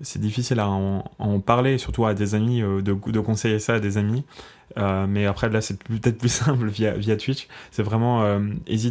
c'est 0.00 0.20
difficile 0.20 0.60
à 0.60 0.68
en, 0.68 1.40
parler, 1.40 1.78
surtout 1.78 2.06
à 2.06 2.14
des 2.14 2.34
amis, 2.34 2.60
de, 2.60 2.80
de, 2.80 3.20
conseiller 3.20 3.58
ça 3.58 3.74
à 3.74 3.80
des 3.80 3.98
amis. 3.98 4.24
Euh, 4.78 5.06
mais 5.08 5.26
après, 5.26 5.48
là, 5.48 5.60
c'est 5.60 5.82
peut-être 5.84 6.18
plus 6.18 6.28
simple 6.28 6.66
via, 6.66 6.92
via 6.92 7.16
Twitch. 7.16 7.48
C'est 7.70 7.82
vraiment, 7.82 8.22
euh, 8.22 8.40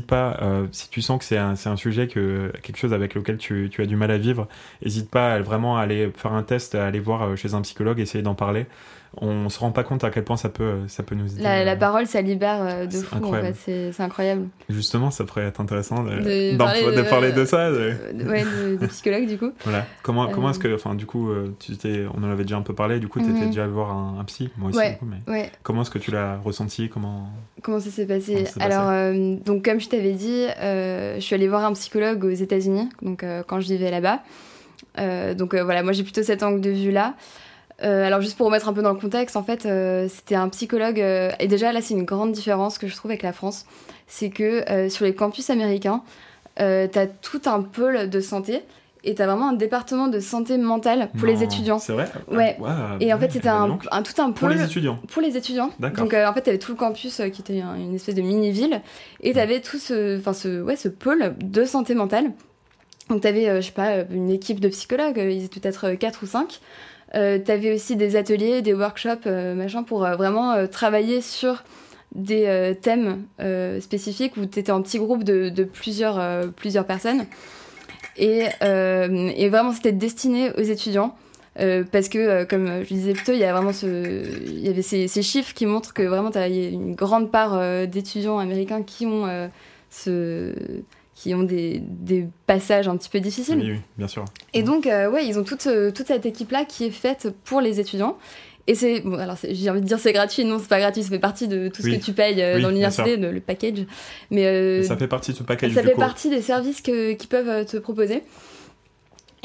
pas, 0.08 0.38
euh, 0.42 0.68
si 0.72 0.90
tu 0.90 1.02
sens 1.02 1.20
que 1.20 1.26
c'est 1.26 1.38
un, 1.38 1.54
un, 1.66 1.76
sujet, 1.76 2.08
que, 2.08 2.52
quelque 2.64 2.78
chose 2.78 2.94
avec 2.94 3.16
lequel 3.16 3.38
tu, 3.38 3.70
tu 3.72 3.82
as 3.82 3.86
du 3.86 3.96
mal 3.96 4.12
à 4.12 4.18
vivre, 4.18 4.48
n'hésite 4.84 5.10
pas 5.10 5.34
à 5.34 5.42
vraiment 5.42 5.78
aller 5.78 6.12
faire 6.16 6.34
un 6.34 6.44
test, 6.44 6.76
à 6.76 6.86
aller 6.86 7.00
voir 7.00 7.38
chez 7.38 7.54
un 7.54 7.62
psychologue, 7.62 8.00
essayer 8.00 8.24
d'en 8.24 8.36
parler 8.36 8.66
on 9.22 9.50
se 9.50 9.60
rend 9.60 9.72
pas 9.72 9.84
compte 9.84 10.04
à 10.04 10.10
quel 10.10 10.24
point 10.24 10.38
ça 10.38 10.50
peut, 10.50 10.80
ça 10.88 11.04
peut 11.04 11.16
nous 11.16 11.34
aider. 11.34 11.44
La, 11.44 11.64
la 11.64 11.76
parole, 11.76 12.08
ça 12.08 12.22
libère 12.22 12.88
de 12.88 12.98
fou, 12.98 13.24
en 13.24 13.32
fait. 13.32 13.92
C'est 13.92 14.02
incroyable. 14.04 14.48
Justement, 14.70 15.12
ça 15.12 15.24
pourrait 15.24 15.46
être 15.46 15.62
intéressant 15.62 16.04
de, 16.04 16.10
de, 16.10 16.58
parler, 16.58 16.82
de, 16.84 17.02
parler, 17.04 17.32
de, 17.32 17.46
ça. 17.46 17.72
De... 17.72 17.94
Ouais, 18.28 18.44
de, 18.80 18.86
psychologue, 18.88 19.28
du 19.28 19.38
coup. 19.38 19.52
Voilà. 19.66 19.86
Comment, 20.04 20.28
comment 20.28 20.52
est-ce 20.52 20.60
que, 20.60 20.74
enfin, 20.76 20.94
du 20.96 21.06
coup, 21.06 21.30
tu 21.60 21.74
on 22.14 22.24
en 22.24 22.32
avait 22.32 22.44
déjà 22.44 22.58
un 22.58 22.62
peu 22.62 22.74
parlé, 22.74 23.00
du 23.00 23.08
coup, 23.08 23.20
tu 23.20 23.26
étais 23.26 23.42
mhm. 23.42 23.48
déjà 23.48 23.64
allé 23.64 23.72
voir 23.72 23.92
un, 23.92 24.24
psy, 24.26 24.50
moi 24.58 24.70
aussi, 24.70 24.90
du 24.90 24.98
coup, 24.98 25.06
mais 25.06 25.32
ouais. 25.32 25.52
comment 25.64 25.82
est-ce 25.82 25.92
que 25.92 26.00
tu 26.00 26.12
l'as 26.12 26.38
ressenti 26.38 26.90
comment... 26.90 27.30
comment 27.62 27.80
ça 27.80 27.90
s'est 27.90 28.06
passé? 28.06 28.46
Alors, 28.60 28.90
euh, 28.90 29.36
donc, 29.46 29.64
comme 29.64 29.80
je 29.80 29.90
t'avais 29.90 30.14
dit, 30.14 30.46
euh, 30.60 31.16
je 31.16 31.20
suis 31.22 31.36
allée 31.36 31.48
voir 31.48 31.66
un 31.66 31.74
psychologue 31.74 32.24
aux 32.24 32.30
États-Unis, 32.30 32.90
donc 33.02 33.24
euh, 33.24 33.44
quand 33.46 33.60
je 33.60 33.68
vivais 33.68 33.92
là-bas. 33.92 34.22
donc 35.34 35.56
voilà, 35.56 35.84
moi 35.84 35.92
j'ai 35.94 36.04
plutôt 36.04 36.24
cet 36.24 36.44
angle 36.44 36.62
de 36.62 36.72
vue-là. 37.82 38.08
alors 38.08 38.22
juste 38.22 38.38
pour 38.38 38.48
remettre 38.48 38.68
un 38.68 38.74
peu 38.74 38.82
dans 38.82 38.94
le 38.94 39.00
contexte, 39.00 39.36
en 39.36 39.44
fait, 39.44 39.68
c'était 40.10 40.36
un 40.36 40.50
psychologue, 40.50 41.00
et 41.00 41.48
déjà 41.48 41.72
là 41.72 41.82
c'est 41.82 41.94
une 41.94 42.06
grande 42.06 42.32
différence 42.32 42.78
que 42.78 42.88
je 42.88 42.96
trouve 42.96 43.12
avec 43.12 43.24
la 43.24 43.34
France, 43.34 43.66
c'est 44.08 44.30
que 44.30 44.90
sur 44.90 45.06
les 45.06 45.16
campus 45.16 45.50
américains, 45.50 46.04
tu 46.58 46.64
as 46.64 47.08
tout 47.22 47.42
un 47.46 47.62
pôle 47.62 48.10
de 48.10 48.20
santé 48.20 48.64
et 49.06 49.14
t'as 49.14 49.28
vraiment 49.28 49.50
un 49.50 49.54
département 49.54 50.08
de 50.08 50.20
santé 50.20 50.58
mentale 50.58 51.10
pour 51.18 51.28
les 51.28 51.44
étudiants. 51.44 51.80
C'est 51.80 51.94
vrai? 51.94 52.10
Ouais. 52.30 52.58
et 53.00 53.14
en 53.14 53.20
fait, 53.20 53.32
c'était 53.32 53.50
un, 53.50 53.78
un, 53.92 54.02
tout 54.02 54.20
un 54.22 54.32
pôle. 54.32 54.34
Pour 54.34 54.50
les 54.50 54.64
étudiants 54.64 55.00
Pour 55.08 55.22
les 55.22 55.38
étudiants. 55.38 55.70
Donc, 55.80 56.14
euh, 56.14 56.28
en 56.28 56.34
fait, 56.34 56.42
t'avais 56.42 56.58
tout 56.58 56.72
le 56.72 56.78
campus 56.78 57.20
euh, 57.20 57.30
qui 57.30 57.42
était 57.42 57.60
une 57.60 57.94
espèce 57.96 58.16
de 58.16 58.22
mini-ville. 58.22 58.82
Et 59.22 59.34
t'avais 59.34 59.62
tout 59.62 59.78
ce, 59.78 60.18
enfin, 60.20 60.34
ce, 60.34 60.62
ouais, 60.62 60.76
ce 60.76 60.90
pôle 60.90 61.36
de 61.40 61.66
santé 61.66 61.94
mentale. 61.94 62.32
Donc, 63.10 63.22
t'avais, 63.22 63.48
avais, 63.48 63.58
euh, 63.58 63.62
je 63.62 63.68
sais 63.68 63.72
pas, 63.72 64.00
une 64.10 64.32
équipe 64.32 64.60
de 64.60 64.68
psychologues, 64.70 65.18
ils 65.18 65.46
étaient 65.46 65.60
peut-être 65.60 65.92
4 65.92 66.24
ou 66.24 66.26
5. 66.26 66.60
T'avais 67.16 67.74
aussi 67.74 67.96
des 67.96 68.16
ateliers, 68.16 68.62
des 68.62 68.74
workshops, 68.74 69.26
machin, 69.26 69.84
pour 69.84 70.00
vraiment 70.00 70.68
travailler 70.68 71.22
sur 71.22 71.64
des 72.14 72.76
thèmes 72.82 73.24
spécifiques 73.80 74.38
où 74.38 74.46
t'étais 74.46 74.72
en 74.72 74.82
petit 74.82 75.00
groupe 75.00 75.24
de, 75.24 75.64
plusieurs, 75.64 76.52
plusieurs 76.54 76.86
personnes. 76.86 77.26
Euh, 78.22 79.32
et, 79.36 79.50
vraiment, 79.50 79.72
c'était 79.72 79.92
destiné 79.92 80.52
aux 80.52 80.64
étudiants. 80.64 81.16
Euh, 81.60 81.86
parce 81.90 82.10
que, 82.10 82.18
euh, 82.18 82.46
comme 82.46 82.84
je 82.84 82.88
disais 82.94 83.14
plutôt, 83.14 83.32
il 83.32 83.40
y 83.40 83.46
a 83.46 83.54
vraiment 83.54 83.72
ce, 83.72 84.26
il 84.46 84.60
y 84.60 84.68
avait 84.68 84.82
ces, 84.82 85.08
chiffres 85.22 85.54
qui 85.54 85.66
montrent 85.66 85.94
que 85.94 86.04
vraiment 86.04 86.30
il 86.32 86.56
y 86.56 86.66
a 86.66 86.70
une 86.70 86.96
grande 86.96 87.32
part 87.32 87.88
d'étudiants 87.88 88.40
américains 88.40 88.84
qui 88.84 89.06
ont 89.06 89.50
ce, 89.90 90.54
qui 91.16 91.34
ont 91.34 91.44
des, 91.44 91.82
des, 91.82 92.28
passages 92.46 92.88
un 92.88 92.98
petit 92.98 93.10
peu 93.10 93.20
difficiles. 93.20 93.58
Oui, 93.58 93.72
oui 93.72 93.80
bien 93.98 94.08
sûr. 94.08 94.26
Et 94.54 94.64
donc, 94.64 94.86
ouais, 94.86 95.26
ils 95.26 95.40
ont 95.40 95.44
toute, 95.44 95.68
toute 95.96 96.08
cette 96.08 96.26
équipe-là 96.26 96.66
qui 96.66 96.86
est 96.86 96.92
faite 96.92 97.34
pour 97.46 97.62
les 97.62 97.80
étudiants. 97.80 98.18
Et 98.68 98.74
c'est 98.74 99.02
bon, 99.02 99.18
alors 99.20 99.38
j'ai 99.48 99.70
envie 99.70 99.82
de 99.82 99.86
dire 99.86 100.00
c'est 100.00 100.14
gratuit, 100.14 100.44
non 100.44 100.58
c'est 100.58 100.68
pas 100.68 100.80
gratuit, 100.80 101.04
ça 101.04 101.10
fait 101.10 101.20
partie 101.20 101.48
de 101.48 101.68
tout 101.68 101.84
ce 101.84 101.88
que 101.88 102.04
tu 102.04 102.14
payes 102.14 102.42
euh, 102.42 102.60
dans 102.60 102.70
l'université, 102.70 103.16
le, 103.16 103.40
package. 103.40 103.86
Mais 104.32 104.46
euh, 104.46 104.82
ça 104.82 104.98
fait 104.98 105.08
partie 105.08 105.32
de 105.34 105.38
ce 105.38 105.44
package. 105.44 105.74
Ça 105.74 105.84
fait 105.84 105.94
partie 105.94 106.30
des 106.30 106.42
services 106.42 106.82
que, 106.82 107.14
qui 107.14 107.28
peuvent 107.28 107.50
euh, 107.50 107.64
te 107.64 107.78
proposer. 107.78 108.24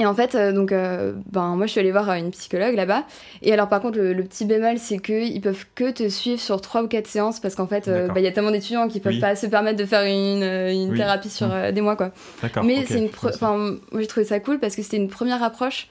Et 0.01 0.07
en 0.07 0.15
fait, 0.15 0.35
donc, 0.55 0.71
ben 0.71 1.55
moi 1.55 1.67
je 1.67 1.71
suis 1.71 1.81
allée 1.81 1.93
voir 1.93 2.11
une 2.15 2.31
psychologue 2.31 2.75
là-bas. 2.75 3.05
Et 3.43 3.53
alors 3.53 3.69
par 3.69 3.81
contre, 3.81 3.99
le, 3.99 4.25
petit 4.25 4.47
bémol, 4.47 4.79
c'est 4.79 4.99
qu'ils 4.99 5.41
peuvent 5.41 5.67
que 5.75 5.91
te 5.91 6.09
suivre 6.09 6.41
sur 6.41 6.61
trois 6.61 6.83
ou 6.83 6.89
quatre 6.89 7.07
séances 7.07 7.39
parce 7.39 7.55
qu'en 7.55 7.67
fait, 7.67 7.89
bah, 7.89 8.15
il 8.17 8.23
y 8.23 8.27
a 8.27 8.33
tellement 8.33 8.51
d'étudiants 8.51 8.89
qui 8.89 8.99
peuvent 8.99 9.21
pas 9.21 9.37
se 9.37 9.47
permettre 9.47 9.79
de 9.79 9.85
faire 9.85 10.05
une, 10.05 10.43
une 10.43 10.97
thérapie 10.97 11.29
sur 11.29 11.49
mmh. 11.49 11.73
des 11.73 11.81
mois 11.83 11.97
quoi. 11.97 12.13
Mais 12.65 12.87
c'est 12.87 12.99
une, 12.99 13.11
enfin 13.25 13.57
moi 13.93 14.01
j'ai 14.01 14.07
trouvé 14.07 14.25
ça 14.25 14.41
cool 14.41 14.59
parce 14.59 14.75
que 14.75 14.83
c'était 14.83 14.97
une 14.97 15.09
première 15.09 15.43
approche 15.43 15.89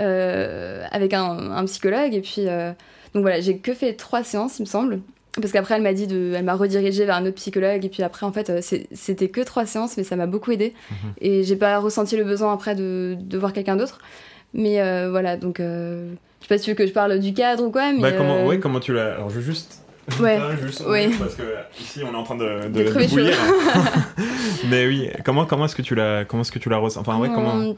euh, 0.00 0.84
avec 0.90 1.14
un, 1.14 1.64
psychologue. 1.64 2.14
Et 2.14 2.20
puis, 2.20 2.48
euh, 2.48 2.72
donc 3.14 3.22
voilà, 3.22 3.40
j'ai 3.40 3.58
que 3.58 3.72
fait 3.72 3.94
trois 3.94 4.22
séances, 4.22 4.58
il 4.58 4.62
me 4.62 4.66
semble. 4.66 5.00
Parce 5.40 5.52
qu'après, 5.52 5.76
elle 5.76 5.82
m'a 5.82 5.92
dit 5.92 6.06
de, 6.06 6.32
elle 6.34 6.44
m'a 6.44 6.54
redirigé 6.54 7.04
vers 7.04 7.16
un 7.16 7.22
autre 7.22 7.34
psychologue. 7.36 7.84
Et 7.84 7.88
puis 7.88 8.02
après, 8.02 8.24
en 8.26 8.32
fait, 8.32 8.50
euh, 8.50 8.60
c'était 8.92 9.28
que 9.28 9.40
trois 9.40 9.66
séances, 9.66 9.96
mais 9.96 10.04
ça 10.04 10.16
m'a 10.16 10.26
beaucoup 10.26 10.50
aidé. 10.52 10.74
Mhm. 10.90 10.96
Et 11.20 11.42
j'ai 11.44 11.56
pas 11.56 11.78
ressenti 11.78 12.16
le 12.16 12.24
besoin 12.24 12.52
après 12.52 12.74
de, 12.74 13.16
de 13.18 13.38
voir 13.38 13.52
quelqu'un 13.52 13.76
d'autre. 13.76 13.98
Mais 14.54 14.80
voilà, 15.10 15.36
donc 15.36 15.60
je 16.46 16.54
sais 16.54 16.54
pas 16.54 16.58
si 16.58 16.64
tu 16.64 16.70
veux 16.70 16.76
que 16.76 16.86
je 16.86 16.92
parle 16.92 17.18
du 17.18 17.34
cadre 17.34 17.64
ou 17.64 17.70
quoi. 17.70 17.92
Mais 17.92 18.00
bah, 18.00 18.12
comment, 18.12 18.46
ouais, 18.46 18.58
comment 18.58 18.80
tu 18.80 18.92
l'as. 18.94 19.14
Alors, 19.14 19.30
je 19.30 19.36
veux 19.36 19.42
juste. 19.42 19.82
Ouais. 20.20 20.38
juste 20.62 20.84
oui. 20.86 21.08
Parce 21.18 21.34
que 21.34 21.42
ici, 21.80 22.00
on 22.08 22.12
est 22.12 22.16
en 22.16 22.22
train 22.22 22.36
de, 22.36 22.68
de, 22.68 22.84
de 22.84 23.08
bouillir. 23.08 23.36
mais 24.70 24.86
oui, 24.86 25.10
comment, 25.24 25.46
comment 25.46 25.64
est-ce 25.64 25.74
que 25.74 25.82
tu 25.82 25.96
l'as, 25.96 26.24
comment 26.24 26.42
est-ce 26.42 26.52
que 26.52 26.60
tu 26.60 26.68
l'as 26.68 26.76
ressenti? 26.76 27.08
Enfin, 27.08 27.18
ouais, 27.18 27.28
comment. 27.28 27.74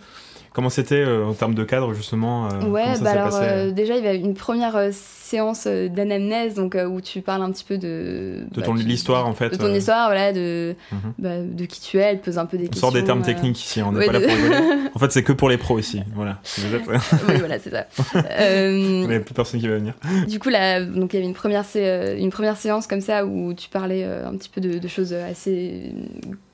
Comment 0.53 0.71
c'était 0.71 0.97
euh, 0.97 1.27
en 1.27 1.35
termes 1.35 1.55
de 1.55 1.65
cadre 1.65 1.93
justement 1.93 2.49
euh, 2.49 2.65
Ouais, 2.65 2.99
bah 3.01 3.11
alors 3.11 3.39
euh, 3.41 3.71
déjà 3.71 3.97
il 3.97 4.05
y 4.05 4.09
avait 4.09 4.19
une 4.19 4.35
première 4.35 4.93
séance 4.93 5.67
d'anamnèse 5.67 6.55
donc 6.55 6.77
où 6.89 7.01
tu 7.03 7.21
parles 7.21 7.43
un 7.43 7.53
petit 7.53 7.65
peu 7.65 7.77
de 7.77 8.45
de 8.51 8.61
bah, 8.61 8.63
ton 8.63 8.75
l'histoire 8.75 9.27
en 9.27 9.35
fait 9.35 9.51
de 9.51 9.57
ton 9.57 9.73
histoire 9.75 10.09
voilà 10.09 10.33
de 10.33 10.75
mhm. 10.91 11.13
bah, 11.19 11.43
de 11.43 11.65
qui 11.67 11.83
tu 11.83 11.99
es 11.99 12.03
elle 12.03 12.21
pose 12.21 12.39
un 12.39 12.47
peu 12.47 12.57
des 12.57 12.65
on 12.65 12.69
questions 12.69 12.89
sort 12.89 12.99
des 12.99 13.05
termes 13.05 13.21
techniques 13.21 13.63
ici 13.63 13.83
on 13.83 13.93
n'est 13.93 14.07
pas 14.07 14.13
là 14.13 14.21
pour 14.21 14.31
rigoler. 14.31 14.57
En 14.95 14.99
fait 14.99 15.13
c'est 15.13 15.23
que 15.23 15.33
pour 15.33 15.51
les 15.51 15.59
pros 15.59 15.79
ici 15.79 16.03
voilà. 16.15 16.41
Oui 17.29 17.35
voilà 17.39 17.59
c'est 17.59 17.71
ça. 17.71 17.87
Il 18.71 19.07
n'y 19.07 19.15
a 19.15 19.21
plus 19.21 19.35
personne 19.35 19.61
qui 19.61 19.69
va 19.69 19.75
venir. 19.77 19.95
du 20.27 20.39
coup 20.39 20.49
là 20.49 20.83
donc 20.83 21.13
il 21.13 21.17
y 21.17 21.19
avait 21.19 21.29
une 21.29 21.35
première 21.35 21.65
une 21.75 22.31
première 22.31 22.57
séance 22.57 22.87
comme 22.87 23.03
ça 23.03 23.27
où 23.27 23.53
tu 23.53 23.69
parlais 23.69 24.05
un 24.05 24.35
petit 24.37 24.49
peu 24.49 24.63
de, 24.63 24.79
de 24.79 24.89
choses 24.89 25.13
assez 25.13 25.93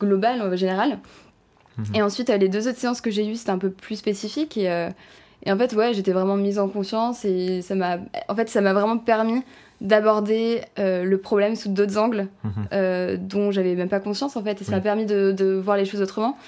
globales 0.01 0.43
en 0.43 0.57
général 0.57 0.99
et 1.95 2.03
ensuite, 2.03 2.29
les 2.29 2.49
deux 2.49 2.69
autres 2.69 2.79
séances 2.79 3.01
que 3.01 3.11
j'ai 3.11 3.27
eues, 3.27 3.35
c'était 3.35 3.51
un 3.51 3.59
peu 3.59 3.71
plus 3.71 3.97
spécifique. 3.97 4.57
Et, 4.57 4.71
euh, 4.71 4.91
et 5.45 5.53
en 5.53 5.59
fait, 5.59 5.73
ouais, 5.75 5.93
j'étais 5.93 6.13
vraiment 6.13 6.37
mise 6.37 6.59
en 6.59 6.69
conscience 6.69 7.25
et 7.25 7.63
ça 7.63 7.75
m'a, 7.75 7.99
en 8.29 8.35
fait, 8.35 8.49
ça 8.49 8.61
m'a 8.61 8.73
vraiment 8.73 8.99
permis 8.99 9.43
d'aborder 9.81 10.63
euh, 10.79 11.05
le 11.05 11.19
problème 11.19 11.57
sous 11.57 11.69
d'autres 11.69 11.99
angles 11.99 12.29
mhm. 12.45 12.53
euh, 12.73 13.17
dont 13.19 13.51
j'avais 13.51 13.75
même 13.75 13.89
pas 13.89 14.01
conscience 14.01 14.37
en 14.37 14.43
fait. 14.43 14.61
Et 14.63 14.65
ça 14.65 14.73
m'a 14.73 14.81
permis 14.81 15.05
de, 15.05 15.33
de, 15.33 15.55
voir 15.55 15.77
les 15.77 15.85
choses 15.85 16.01
autrement. 16.01 16.39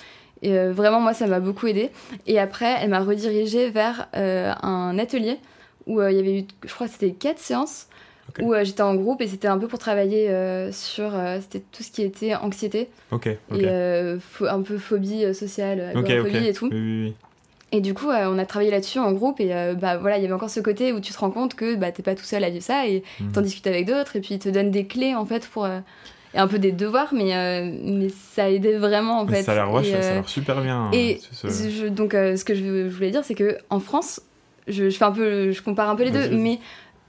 Et 0.42 0.56
vraiment, 0.68 1.00
moi, 1.00 1.14
ça 1.14 1.26
m'a 1.26 1.40
beaucoup 1.40 1.66
aidé. 1.66 1.90
Et 2.26 2.38
après, 2.38 2.76
elle 2.80 2.90
m'a 2.90 3.00
redirigée 3.00 3.70
vers 3.70 4.08
un 4.12 4.98
atelier 4.98 5.38
où 5.86 6.02
il 6.02 6.14
y 6.14 6.18
avait 6.18 6.40
eu, 6.40 6.44
je 6.64 6.74
crois, 6.74 6.88
c'était 6.88 7.12
quatre 7.12 7.38
séances 7.38 7.88
où 8.40 8.52
euh, 8.52 8.64
j'étais 8.64 8.82
en 8.82 8.94
groupe 8.94 9.20
et 9.20 9.26
c'était 9.26 9.48
un 9.48 9.58
peu 9.58 9.68
pour 9.68 9.78
travailler 9.78 10.30
euh, 10.30 10.72
sur 10.72 11.14
euh, 11.14 11.38
c'était 11.40 11.64
tout 11.72 11.82
ce 11.82 11.90
qui 11.90 12.02
était 12.02 12.34
anxiété 12.34 12.88
et 13.12 13.68
un 13.68 14.62
peu 14.62 14.78
phobie 14.78 15.34
sociale, 15.34 15.92
agoraphobie 15.94 16.46
et 16.46 16.52
tout. 16.52 16.70
Et 17.72 17.80
du 17.80 17.94
coup, 17.94 18.08
on 18.08 18.38
a 18.38 18.46
travaillé 18.46 18.70
là-dessus 18.70 19.00
en 19.00 19.12
groupe 19.12 19.40
et 19.40 19.48
bah 19.80 19.96
voilà, 19.96 20.18
il 20.18 20.22
y 20.22 20.24
avait 20.24 20.34
encore 20.34 20.50
ce 20.50 20.60
côté 20.60 20.92
où 20.92 21.00
tu 21.00 21.12
te 21.12 21.18
rends 21.18 21.30
compte 21.30 21.54
que 21.54 21.74
bah 21.74 21.90
t'es 21.90 22.02
pas 22.02 22.14
tout 22.14 22.24
seul 22.24 22.44
à 22.44 22.50
vivre 22.50 22.62
ça 22.64 22.86
et 22.86 23.02
mhm. 23.20 23.32
t'en 23.32 23.40
discutes 23.40 23.66
avec 23.66 23.86
d'autres 23.86 24.16
et 24.16 24.20
puis 24.20 24.34
ils 24.34 24.38
te 24.38 24.48
donnent 24.48 24.70
des 24.70 24.86
clés 24.86 25.14
en 25.14 25.26
fait 25.26 25.46
pour 25.48 25.66
et 26.34 26.38
un 26.38 26.48
peu 26.48 26.58
des 26.58 26.72
devoirs, 26.72 27.12
mais, 27.12 27.72
mais 27.82 28.08
ça 28.08 28.44
a 28.44 28.48
aidé 28.48 28.76
vraiment 28.76 29.20
en 29.20 29.26
fait. 29.26 29.42
Ça 29.42 29.52
a 29.52 29.54
l'air 29.54 30.28
super 30.28 30.60
bien. 30.60 30.90
Et 30.92 31.20
donc 31.90 32.12
ce 32.12 32.44
que 32.44 32.54
je, 32.54 32.88
voulais 32.88 33.10
dire, 33.10 33.24
c'est 33.24 33.34
que 33.34 33.58
en 33.68 33.80
France, 33.80 34.20
je, 34.68 34.90
je, 34.90 34.96
fais 34.96 35.04
un 35.04 35.12
peu, 35.12 35.50
je 35.52 35.62
compare 35.62 35.88
un 35.90 35.96
peu 35.96 36.04
les 36.04 36.10
deux, 36.10 36.30
mais 36.30 36.60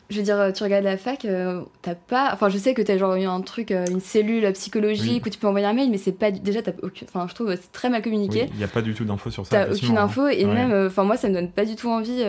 je 0.09 0.17
veux 0.17 0.23
dire, 0.23 0.51
tu 0.53 0.63
regardes 0.63 0.85
la 0.85 0.97
fac, 0.97 1.25
euh, 1.25 1.63
t'as 1.81 1.95
pas. 1.95 2.29
Enfin, 2.33 2.47
je 2.47 2.57
sais 2.57 2.73
que 2.73 2.81
t'as 2.81 2.97
genre 2.97 3.15
eu 3.15 3.25
un 3.25 3.41
truc, 3.41 3.71
euh, 3.71 3.85
une 3.89 3.99
cellule 3.99 4.49
psychologique 4.53 5.25
où 5.25 5.29
tu 5.29 5.37
peux 5.37 5.47
envoyer 5.47 5.65
un 5.65 5.73
mail, 5.73 5.89
mais 5.89 5.97
c'est 5.97 6.13
pas. 6.13 6.31
Déjà, 6.31 6.61
t'as 6.61 6.71
aucune. 6.81 7.07
Enfin, 7.09 7.27
je 7.27 7.35
trouve 7.35 7.53
c'est 7.55 7.71
très 7.73 7.89
mal 7.89 8.01
communiqué. 8.01 8.47
Il 8.53 8.57
n'y 8.57 8.63
a 8.63 8.69
pas 8.69 8.81
du 8.81 8.93
tout 8.93 9.03
d'infos 9.03 9.31
sur 9.31 9.45
ça. 9.45 9.65
T'as 9.65 9.73
aucune 9.73 9.97
info, 9.97 10.27
et 10.27 10.45
même. 10.45 10.71
Euh, 10.71 10.87
enfin, 10.87 11.03
moi, 11.03 11.17
ça 11.17 11.27
me 11.27 11.33
donne 11.33 11.51
pas 11.51 11.65
du 11.65 11.75
tout 11.75 11.89
envie. 11.89 12.23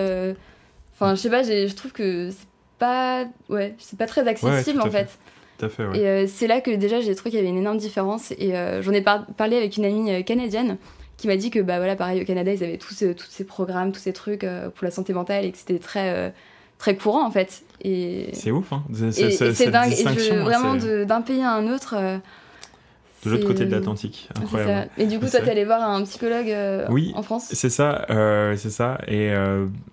Enfin, 0.94 1.14
je 1.14 1.20
sais 1.20 1.30
pas, 1.30 1.44
je 1.44 1.72
trouve 1.74 1.92
que 1.92 2.30
c'est 2.30 2.48
pas, 2.80 3.26
ouais, 3.48 3.74
c'est 3.78 3.98
pas 3.98 4.06
très 4.06 4.26
accessible 4.26 4.80
en 4.80 4.90
fait. 4.90 5.16
Tout 5.58 5.66
à 5.66 5.68
fait, 5.68 5.86
ouais. 5.86 5.98
Et 5.98 6.26
c'est 6.26 6.48
là 6.48 6.60
que 6.60 6.72
déjà 6.72 7.00
j'ai 7.00 7.14
trouvé 7.14 7.30
qu'il 7.30 7.38
y 7.38 7.42
avait 7.42 7.50
une 7.50 7.58
énorme 7.58 7.78
différence. 7.78 8.32
Et 8.32 8.54
j'en 8.80 8.92
ai 8.92 9.02
parlé 9.02 9.56
avec 9.56 9.76
une 9.76 9.84
amie 9.84 10.24
canadienne 10.24 10.78
qui 11.16 11.28
m'a 11.28 11.36
dit 11.36 11.50
que 11.50 11.60
bah 11.60 11.78
voilà 11.78 11.94
pareil 11.94 12.22
au 12.22 12.24
Canada 12.24 12.52
ils 12.52 12.62
avaient 12.62 12.78
tous 12.78 13.04
tous 13.16 13.26
ces 13.28 13.44
programmes 13.44 13.90
tous 13.90 13.98
ces 13.98 14.12
trucs 14.12 14.40
pour 14.42 14.84
la 14.84 14.92
santé 14.92 15.12
mentale 15.12 15.44
et 15.44 15.50
que 15.50 15.58
c'était 15.58 15.80
très 15.80 16.32
très 16.78 16.96
courant 16.96 17.26
en 17.26 17.30
fait. 17.30 17.62
Et 17.82 18.30
c'est 18.32 18.50
ouf, 18.50 18.72
hein. 18.72 18.82
C'est 18.92 19.70
dingue. 19.70 19.92
Et 19.92 19.96
je, 19.96 20.42
vraiment 20.42 20.74
d'un 20.74 21.20
pays 21.20 21.42
à 21.42 21.52
un 21.52 21.72
autre. 21.72 21.94
Euh, 21.96 22.18
de 23.24 23.30
l'autre 23.30 23.48
côté 23.48 23.66
de 23.66 23.72
l'Atlantique, 23.72 24.28
incroyable. 24.40 24.90
Et 24.96 25.06
du 25.06 25.18
coup, 25.18 25.26
toi, 25.26 25.40
t'es 25.40 25.50
allé 25.50 25.64
voir 25.64 25.82
un 25.82 26.04
psychologue 26.04 26.50
euh, 26.50 26.86
oui, 26.88 27.12
en 27.16 27.22
France? 27.24 27.48
C'est 27.50 27.68
ça, 27.68 28.06
euh, 28.10 28.54
c'est 28.56 28.70
ça. 28.70 28.98
Et 29.08 29.32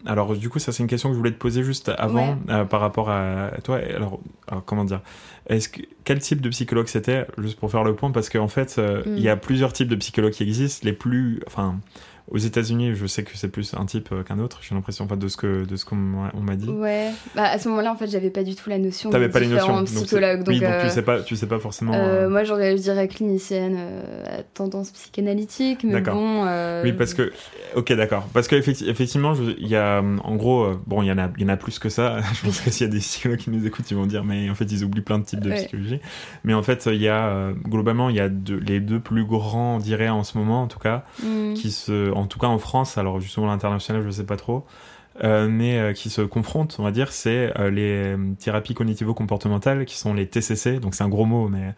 alors, 0.05 0.35
du 0.35 0.47
coup, 0.47 0.59
ça, 0.59 0.71
c'est 0.71 0.83
une 0.83 0.89
question 0.89 1.09
que 1.09 1.15
je 1.15 1.17
voulais 1.17 1.31
te 1.31 1.39
poser 1.39 1.63
juste 1.63 1.91
avant 1.97 2.37
par 2.69 2.81
rapport 2.81 3.09
à 3.09 3.49
toi. 3.63 3.79
Alors, 3.95 4.19
comment 4.65 4.85
dire? 4.85 5.01
Est-ce 5.47 5.69
que, 5.69 5.81
quel 6.03 6.19
type 6.19 6.39
de 6.39 6.49
psychologue 6.49 6.87
c'était? 6.87 7.25
Juste 7.39 7.59
pour 7.59 7.71
faire 7.71 7.83
le 7.83 7.95
point, 7.95 8.11
parce 8.11 8.29
qu'en 8.29 8.47
fait, 8.47 8.79
il 9.07 9.19
y 9.19 9.29
a 9.29 9.35
mm. 9.35 9.39
plusieurs 9.39 9.73
types 9.73 9.89
de 9.89 9.95
psychologues 9.95 10.33
qui 10.33 10.43
existent. 10.43 10.85
Les 10.85 10.93
plus, 10.93 11.41
enfin, 11.47 11.79
aux 12.27 12.39
États-Unis, 12.39 12.95
je 12.95 13.05
sais 13.05 13.23
que 13.23 13.37
c'est 13.37 13.49
plus 13.49 13.75
un 13.75 13.85
type 13.85 14.09
euh, 14.11 14.23
qu'un 14.23 14.39
autre. 14.39 14.59
J'ai 14.63 14.73
l'impression 14.73 15.05
de 15.05 15.27
ce 15.27 15.37
que 15.37 15.63
de 15.63 15.75
ce 15.75 15.85
qu'on 15.85 15.95
m'a 15.95 16.55
dit. 16.55 16.69
Ouais. 16.69 17.11
Bah, 17.35 17.43
à 17.43 17.59
ce 17.59 17.69
moment-là, 17.69 17.91
en 17.91 17.95
fait, 17.95 18.07
j'avais 18.07 18.31
pas 18.31 18.43
du 18.43 18.55
tout 18.55 18.67
la 18.67 18.79
notion. 18.79 19.11
T'avais 19.11 19.29
pas 19.29 19.39
les 19.39 19.47
notions. 19.47 19.83
Psychologue, 19.85 20.39
donc, 20.39 20.47
oui, 20.47 20.59
donc 20.59 20.69
tu 20.69 20.87
euh, 20.87 20.89
sais 20.89 21.03
pas, 21.03 21.21
tu 21.21 21.35
sais 21.35 21.45
pas 21.45 21.59
forcément. 21.59 21.93
Euh, 21.93 22.27
moi, 22.27 22.43
j'aurais, 22.43 22.77
je 22.77 22.81
dirais 22.81 23.07
clinicienne 23.07 23.77
à 24.25 24.41
tendance 24.41 24.91
psychanalytique, 24.91 25.83
mais 25.83 26.01
bon. 26.01 26.45
Oui, 26.83 26.93
parce 26.93 27.13
que, 27.13 27.31
ok, 27.75 27.93
d'accord, 27.93 28.27
parce 28.33 28.47
qu'effectivement, 28.47 29.33
il 29.59 29.67
y 29.67 29.75
a, 29.75 30.01
en 30.01 30.35
gros, 30.35 30.71
bon, 30.87 31.03
il 31.03 31.07
y 31.07 31.11
en 31.11 31.19
a, 31.19 31.29
il 31.37 31.43
y 31.43 31.45
en 31.45 31.49
a 31.49 31.57
plus 31.57 31.77
que 31.77 31.89
ça. 31.89 32.17
je 32.33 32.41
pense 32.41 32.59
que 32.59 32.71
s'il 32.71 32.87
y 32.87 32.89
a 32.89 32.93
des 32.93 32.99
psychologues 32.99 33.39
qui 33.39 33.51
nous 33.51 33.67
écoutent, 33.67 33.89
ils 33.91 33.97
vont 33.97 34.07
dire, 34.07 34.23
mais 34.23 34.49
en 34.49 34.55
fait, 34.55 34.65
ils 34.71 34.83
oublient 34.83 35.01
plein 35.01 35.19
de 35.19 35.25
types 35.25 35.41
de 35.41 35.51
psychologie. 35.51 35.99
Mais 36.43 36.55
en 36.55 36.63
fait, 36.63 36.87
il 36.91 37.01
y 37.01 37.07
a 37.07 37.51
globalement, 37.67 38.09
il 38.09 38.15
y 38.15 38.19
a 38.19 38.29
les 38.65 38.79
deux 38.79 38.99
plus 38.99 39.25
grands, 39.25 39.75
on 39.75 39.79
dirait 39.79 40.09
en 40.09 40.23
ce 40.23 40.37
moment, 40.39 40.63
en 40.63 40.67
tout 40.67 40.79
cas, 40.79 41.03
mm. 41.23 41.53
qui 41.53 41.69
se 41.69 42.14
en 42.15 42.25
tout 42.25 42.39
cas 42.39 42.47
en 42.47 42.57
France, 42.57 42.97
alors 42.97 43.19
justement 43.19 43.47
l'international, 43.47 44.01
je 44.01 44.07
ne 44.07 44.11
sais 44.11 44.25
pas 44.25 44.37
trop, 44.37 44.65
euh, 45.23 45.47
mais 45.49 45.77
euh, 45.77 45.93
qui 45.93 46.09
se 46.09 46.21
confrontent, 46.21 46.75
on 46.79 46.83
va 46.83 46.91
dire, 46.91 47.11
c'est 47.11 47.51
euh, 47.57 47.69
les 47.69 48.15
thérapies 48.37 48.73
cognitivo-comportementales, 48.73 49.85
qui 49.85 49.97
sont 49.97 50.13
les 50.13 50.27
TCC, 50.27 50.79
donc 50.79 50.95
c'est 50.95 51.03
un 51.03 51.09
gros 51.09 51.25
mot, 51.25 51.47
mais 51.47 51.73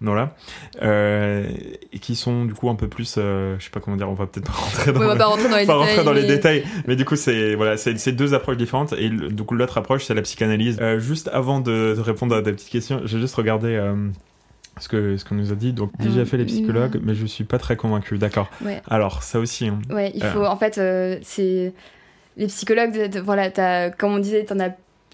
voilà, 0.00 0.36
et 0.80 1.98
qui 1.98 2.14
sont 2.14 2.44
du 2.44 2.54
coup 2.54 2.70
un 2.70 2.76
peu 2.76 2.86
plus, 2.86 3.16
je 3.16 3.56
sais 3.58 3.70
pas 3.70 3.80
comment 3.80 3.96
dire, 3.96 4.08
on 4.08 4.14
va 4.14 4.26
peut-être 4.26 4.46
pas 4.46 4.52
rentrer 4.52 4.92
dans, 4.92 5.16
pas 5.16 5.26
rentrer 5.26 5.48
dans, 5.48 5.56
les, 5.56 5.66
pas 5.66 5.74
détails, 5.74 5.88
rentrer 5.88 6.04
dans 6.04 6.12
les 6.12 6.26
détails, 6.26 6.64
mais 6.86 6.94
du 6.94 7.04
coup 7.04 7.16
c'est 7.16 7.56
voilà, 7.56 7.76
c'est 7.76 8.12
deux 8.12 8.32
approches 8.32 8.56
différentes, 8.56 8.92
et 8.92 9.10
du 9.10 9.42
coup 9.42 9.54
l'autre 9.56 9.76
approche 9.76 10.04
c'est 10.04 10.14
la 10.14 10.22
psychanalyse. 10.22 10.80
juste 10.98 11.28
avant 11.32 11.60
de, 11.60 11.94
de, 11.96 12.00
répondre 12.00 12.36
à 12.36 12.42
ta 12.42 12.52
petite 12.52 12.70
question, 12.70 13.00
j'ai 13.04 13.18
juste 13.18 13.34
regardé 13.34 13.76
ce 14.80 14.88
que 14.88 15.16
ce 15.16 15.24
qu'on 15.24 15.34
nous 15.34 15.52
a 15.52 15.54
dit. 15.54 15.72
Donc 15.72 15.90
déjà 15.98 16.24
fait 16.24 16.36
les 16.36 16.44
psychologues, 16.44 17.00
mais 17.02 17.14
je 17.14 17.26
suis 17.26 17.44
pas 17.44 17.58
très 17.58 17.76
convaincu. 17.76 18.18
D'accord. 18.18 18.50
Alors 18.88 19.22
ça 19.22 19.38
aussi. 19.38 19.68
Hein. 19.68 19.78
Ouais, 19.90 20.12
il 20.14 20.22
faut. 20.22 20.44
En 20.44 20.56
fait, 20.56 20.78
euh, 20.78 21.18
c'est 21.22 21.72
les 22.36 22.46
psychologues. 22.46 23.20
Voilà, 23.24 23.50
as, 23.56 23.90
comme 23.90 24.12
on 24.14 24.18
disait, 24.18 24.44
t'en 24.44 24.58
as 24.60 24.70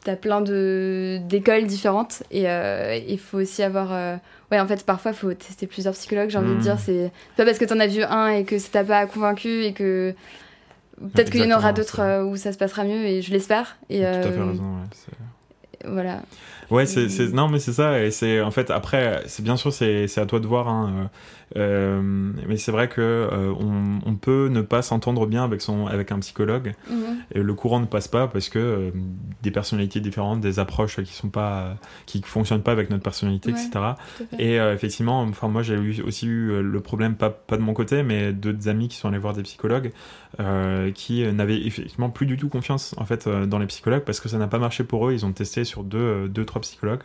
as 0.06 0.16
plein 0.16 0.42
de 0.42 1.18
d'écoles 1.28 1.66
différentes 1.66 2.24
et 2.30 2.48
euh, 2.48 2.98
il 3.08 3.18
faut 3.18 3.38
aussi 3.38 3.62
avoir. 3.62 3.92
Euh, 3.92 4.16
ouais, 4.50 4.60
en 4.60 4.66
fait, 4.66 4.84
parfois 4.84 5.12
il 5.12 5.16
faut 5.16 5.32
tester 5.32 5.66
plusieurs 5.66 5.94
psychologues. 5.94 6.28
J'ai 6.28 6.38
envie 6.38 6.54
de 6.54 6.60
dire, 6.60 6.74
hmm. 6.74 6.84
c'est 6.84 7.12
pas 7.36 7.44
parce 7.44 7.58
que 7.58 7.64
t'en 7.64 7.80
as 7.80 7.86
vu 7.86 8.02
un 8.02 8.28
et 8.28 8.44
que 8.44 8.58
ça 8.58 8.68
t'a 8.70 8.84
pas 8.84 9.06
convaincu 9.06 9.64
et 9.64 9.72
que 9.72 10.14
peut-être 11.00 11.30
qu'il 11.30 11.42
y 11.42 11.52
en 11.52 11.56
aura 11.56 11.72
d'autres 11.72 12.22
où 12.24 12.36
ça 12.36 12.52
se 12.52 12.58
passera 12.58 12.84
mieux 12.84 13.04
et 13.04 13.22
je 13.22 13.32
l'espère. 13.32 13.78
Et 13.88 14.00
Tout 14.00 14.04
à 14.04 14.22
fait 14.22 14.28
raison. 14.28 14.64
Voilà. 15.86 16.20
Ouais, 16.70 16.86
c'est, 16.86 17.08
non, 17.32 17.48
mais 17.48 17.58
c'est 17.58 17.72
ça. 17.72 18.00
Et 18.02 18.10
c'est 18.10 18.40
en 18.40 18.50
fait 18.50 18.70
après, 18.70 19.22
c'est 19.26 19.42
bien 19.42 19.56
sûr, 19.56 19.72
c'est, 19.72 20.18
à 20.18 20.26
toi 20.26 20.40
de 20.40 20.46
voir. 20.46 20.68
Hein, 20.68 21.10
euh, 21.56 22.00
mais 22.48 22.56
c'est 22.56 22.72
vrai 22.72 22.88
que 22.88 23.00
euh, 23.00 23.52
on, 23.58 24.00
on, 24.04 24.14
peut 24.16 24.48
ne 24.50 24.60
pas 24.60 24.82
s'entendre 24.82 25.26
bien 25.26 25.44
avec 25.44 25.60
son 25.60 25.86
avec 25.86 26.10
un 26.10 26.18
psychologue. 26.18 26.74
Mhm. 26.90 26.96
Et 27.32 27.40
le 27.40 27.54
courant 27.54 27.80
ne 27.80 27.86
passe 27.86 28.08
pas 28.08 28.26
parce 28.26 28.48
que 28.48 28.58
euh, 28.58 28.90
des 29.42 29.50
personnalités 29.50 30.00
différentes, 30.00 30.40
des 30.40 30.58
approches 30.58 31.00
qui 31.02 31.12
sont 31.12 31.28
pas 31.28 31.76
qui 32.06 32.22
fonctionnent 32.22 32.62
pas 32.62 32.72
avec 32.72 32.90
notre 32.90 33.02
personnalité, 33.02 33.50
etc. 33.50 33.70
Et 34.38 34.56
effectivement, 34.56 35.22
enfin 35.22 35.48
moi 35.48 35.62
j'ai 35.62 35.74
eu, 35.74 36.02
aussi 36.02 36.26
eu 36.26 36.62
le 36.62 36.80
problème 36.80 37.14
pas 37.14 37.30
pas 37.30 37.56
de 37.56 37.62
mon 37.62 37.74
côté, 37.74 38.02
mais 38.02 38.32
d'autres 38.32 38.68
amis 38.68 38.88
qui 38.88 38.96
sont 38.96 39.08
allés 39.08 39.18
voir 39.18 39.34
des 39.34 39.42
psychologues 39.42 39.92
qui 40.94 41.32
n'avaient 41.32 41.64
effectivement 41.64 42.10
plus 42.10 42.26
du 42.26 42.36
tout 42.36 42.48
confiance 42.48 42.94
en 42.98 43.04
fait 43.04 43.28
dans 43.28 43.58
les 43.58 43.66
psychologues 43.66 44.02
parce 44.04 44.20
que 44.20 44.28
ça 44.28 44.38
n'a 44.38 44.48
pas 44.48 44.58
marché 44.58 44.82
pour 44.82 45.08
eux. 45.08 45.12
Ils 45.12 45.24
ont 45.24 45.32
testé 45.32 45.64
sur 45.64 45.84
deux 45.84 46.28
deux 46.28 46.44
trois 46.44 46.53
psychologues 46.60 47.02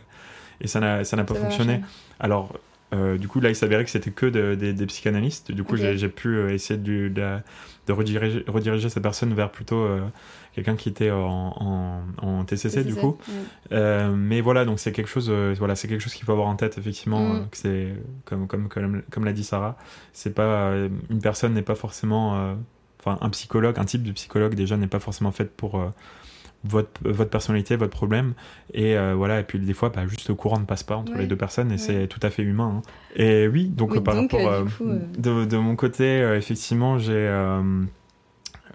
et 0.60 0.68
ça 0.68 0.80
n'a 0.80 1.04
ça 1.04 1.16
n'a 1.16 1.24
pas 1.24 1.34
fonctionné. 1.34 1.80
Alors 2.18 2.52
euh, 2.92 3.18
du 3.18 3.28
coup, 3.28 3.40
là, 3.40 3.50
il 3.50 3.54
s'avérait 3.56 3.84
que 3.84 3.90
c'était 3.90 4.10
que 4.10 4.26
des 4.54 4.86
psychanalystes. 4.86 5.52
Du 5.52 5.62
coup, 5.62 5.76
j'ai 5.76 6.08
pu 6.08 6.28
euh, 6.28 6.52
essayer 6.52 6.78
de, 6.78 7.08
de, 7.08 7.92
rediriger, 7.92 8.44
rediriger 8.46 8.88
cette 8.88 9.02
personne 9.02 9.32
vers 9.34 9.50
plutôt 9.50 9.82
euh, 9.82 10.00
quelqu'un 10.54 10.74
qui 10.74 10.88
était 10.88 11.10
en, 11.10 12.02
en, 12.18 12.44
TCC, 12.44 12.84
du 12.84 12.94
coup. 12.94 13.16
mais 13.70 14.40
voilà, 14.40 14.64
donc 14.64 14.80
c'est 14.80 14.92
quelque 14.92 15.10
chose, 15.10 15.30
voilà, 15.58 15.76
c'est 15.76 15.88
quelque 15.88 16.00
chose 16.00 16.14
qu'il 16.14 16.24
faut 16.24 16.32
avoir 16.32 16.48
en 16.48 16.56
tête, 16.56 16.78
effectivement. 16.78 17.34
Mm. 17.34 17.48
que 17.50 17.56
c'est 17.56 17.94
comme, 18.24 18.46
comme, 18.48 18.68
comme, 18.68 19.02
comme 19.10 19.24
l'a 19.24 19.32
dit 19.32 19.44
Sarah, 19.44 19.76
c'est 20.12 20.34
pas 20.34 20.72
une 21.10 21.20
personne 21.20 21.54
n'est 21.54 21.62
pas 21.62 21.76
forcément, 21.76 22.56
enfin, 22.98 23.18
un 23.20 23.30
psychologue, 23.30 23.78
un 23.78 23.84
type 23.84 24.02
de 24.02 24.12
psychologue 24.12 24.54
déjà 24.54 24.76
n'est 24.76 24.88
pas 24.88 25.00
forcément 25.00 25.30
fait 25.30 25.56
pour 25.56 25.80
votre, 26.64 26.90
votre 27.04 27.30
personnalité, 27.30 27.76
votre 27.76 27.96
problème. 27.96 28.34
Et 28.74 28.96
euh, 28.96 29.14
voilà, 29.14 29.40
et 29.40 29.44
puis 29.44 29.58
des 29.58 29.72
fois, 29.72 29.88
bah, 29.88 30.06
juste 30.06 30.28
le 30.28 30.34
courant 30.34 30.58
ne 30.58 30.64
passe 30.64 30.82
pas 30.82 30.96
entre 30.96 31.14
les 31.14 31.26
deux 31.26 31.36
personnes 31.36 31.72
et 31.72 31.78
c'est 31.78 32.06
tout 32.06 32.20
à 32.22 32.30
fait 32.30 32.42
humain. 32.42 32.82
Hein. 32.82 32.90
Et 33.16 33.48
oui, 33.48 33.66
donc 33.66 33.98
par 34.00 34.16
rapport. 34.16 34.40
Euh, 34.40 34.64
de, 35.18 35.44
de, 35.44 35.56
mon 35.56 35.76
côté, 35.76 36.04
euh, 36.04 36.36
effectivement, 36.36 36.98
j'ai. 36.98 37.28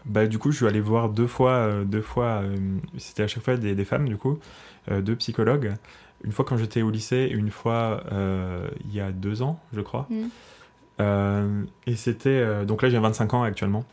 bah, 0.06 0.28
du 0.28 0.38
coup, 0.38 0.52
je 0.52 0.58
suis 0.58 0.68
allé 0.68 0.80
voir 0.80 1.10
deux 1.10 1.28
fois, 1.28 1.84
deux 1.86 2.02
fois 2.02 2.44
c'était 2.98 3.24
à 3.24 3.28
chaque 3.28 3.44
fois 3.44 3.58
des, 3.58 3.76
des 3.76 3.86
femmes, 3.86 4.08
du 4.08 4.18
coup, 4.18 4.40
deux 4.90 5.16
psychologues. 5.16 5.74
Une 6.24 6.32
fois 6.32 6.46
quand 6.46 6.58
j'étais 6.58 6.82
au 6.82 6.90
lycée, 6.90 7.30
une 7.32 7.52
fois 7.52 8.04
il 8.12 8.94
y 8.94 9.00
a 9.00 9.12
deux 9.12 9.42
ans, 9.42 9.60
je 9.74 9.82
crois. 9.82 10.08
Mm. 10.10 11.66
et 11.88 11.96
c'était 11.96 12.66
donc 12.66 12.82
là 12.82 12.90
j'ai 12.90 12.98
25 12.98 13.34
ans 13.34 13.44
actuellement 13.44 13.84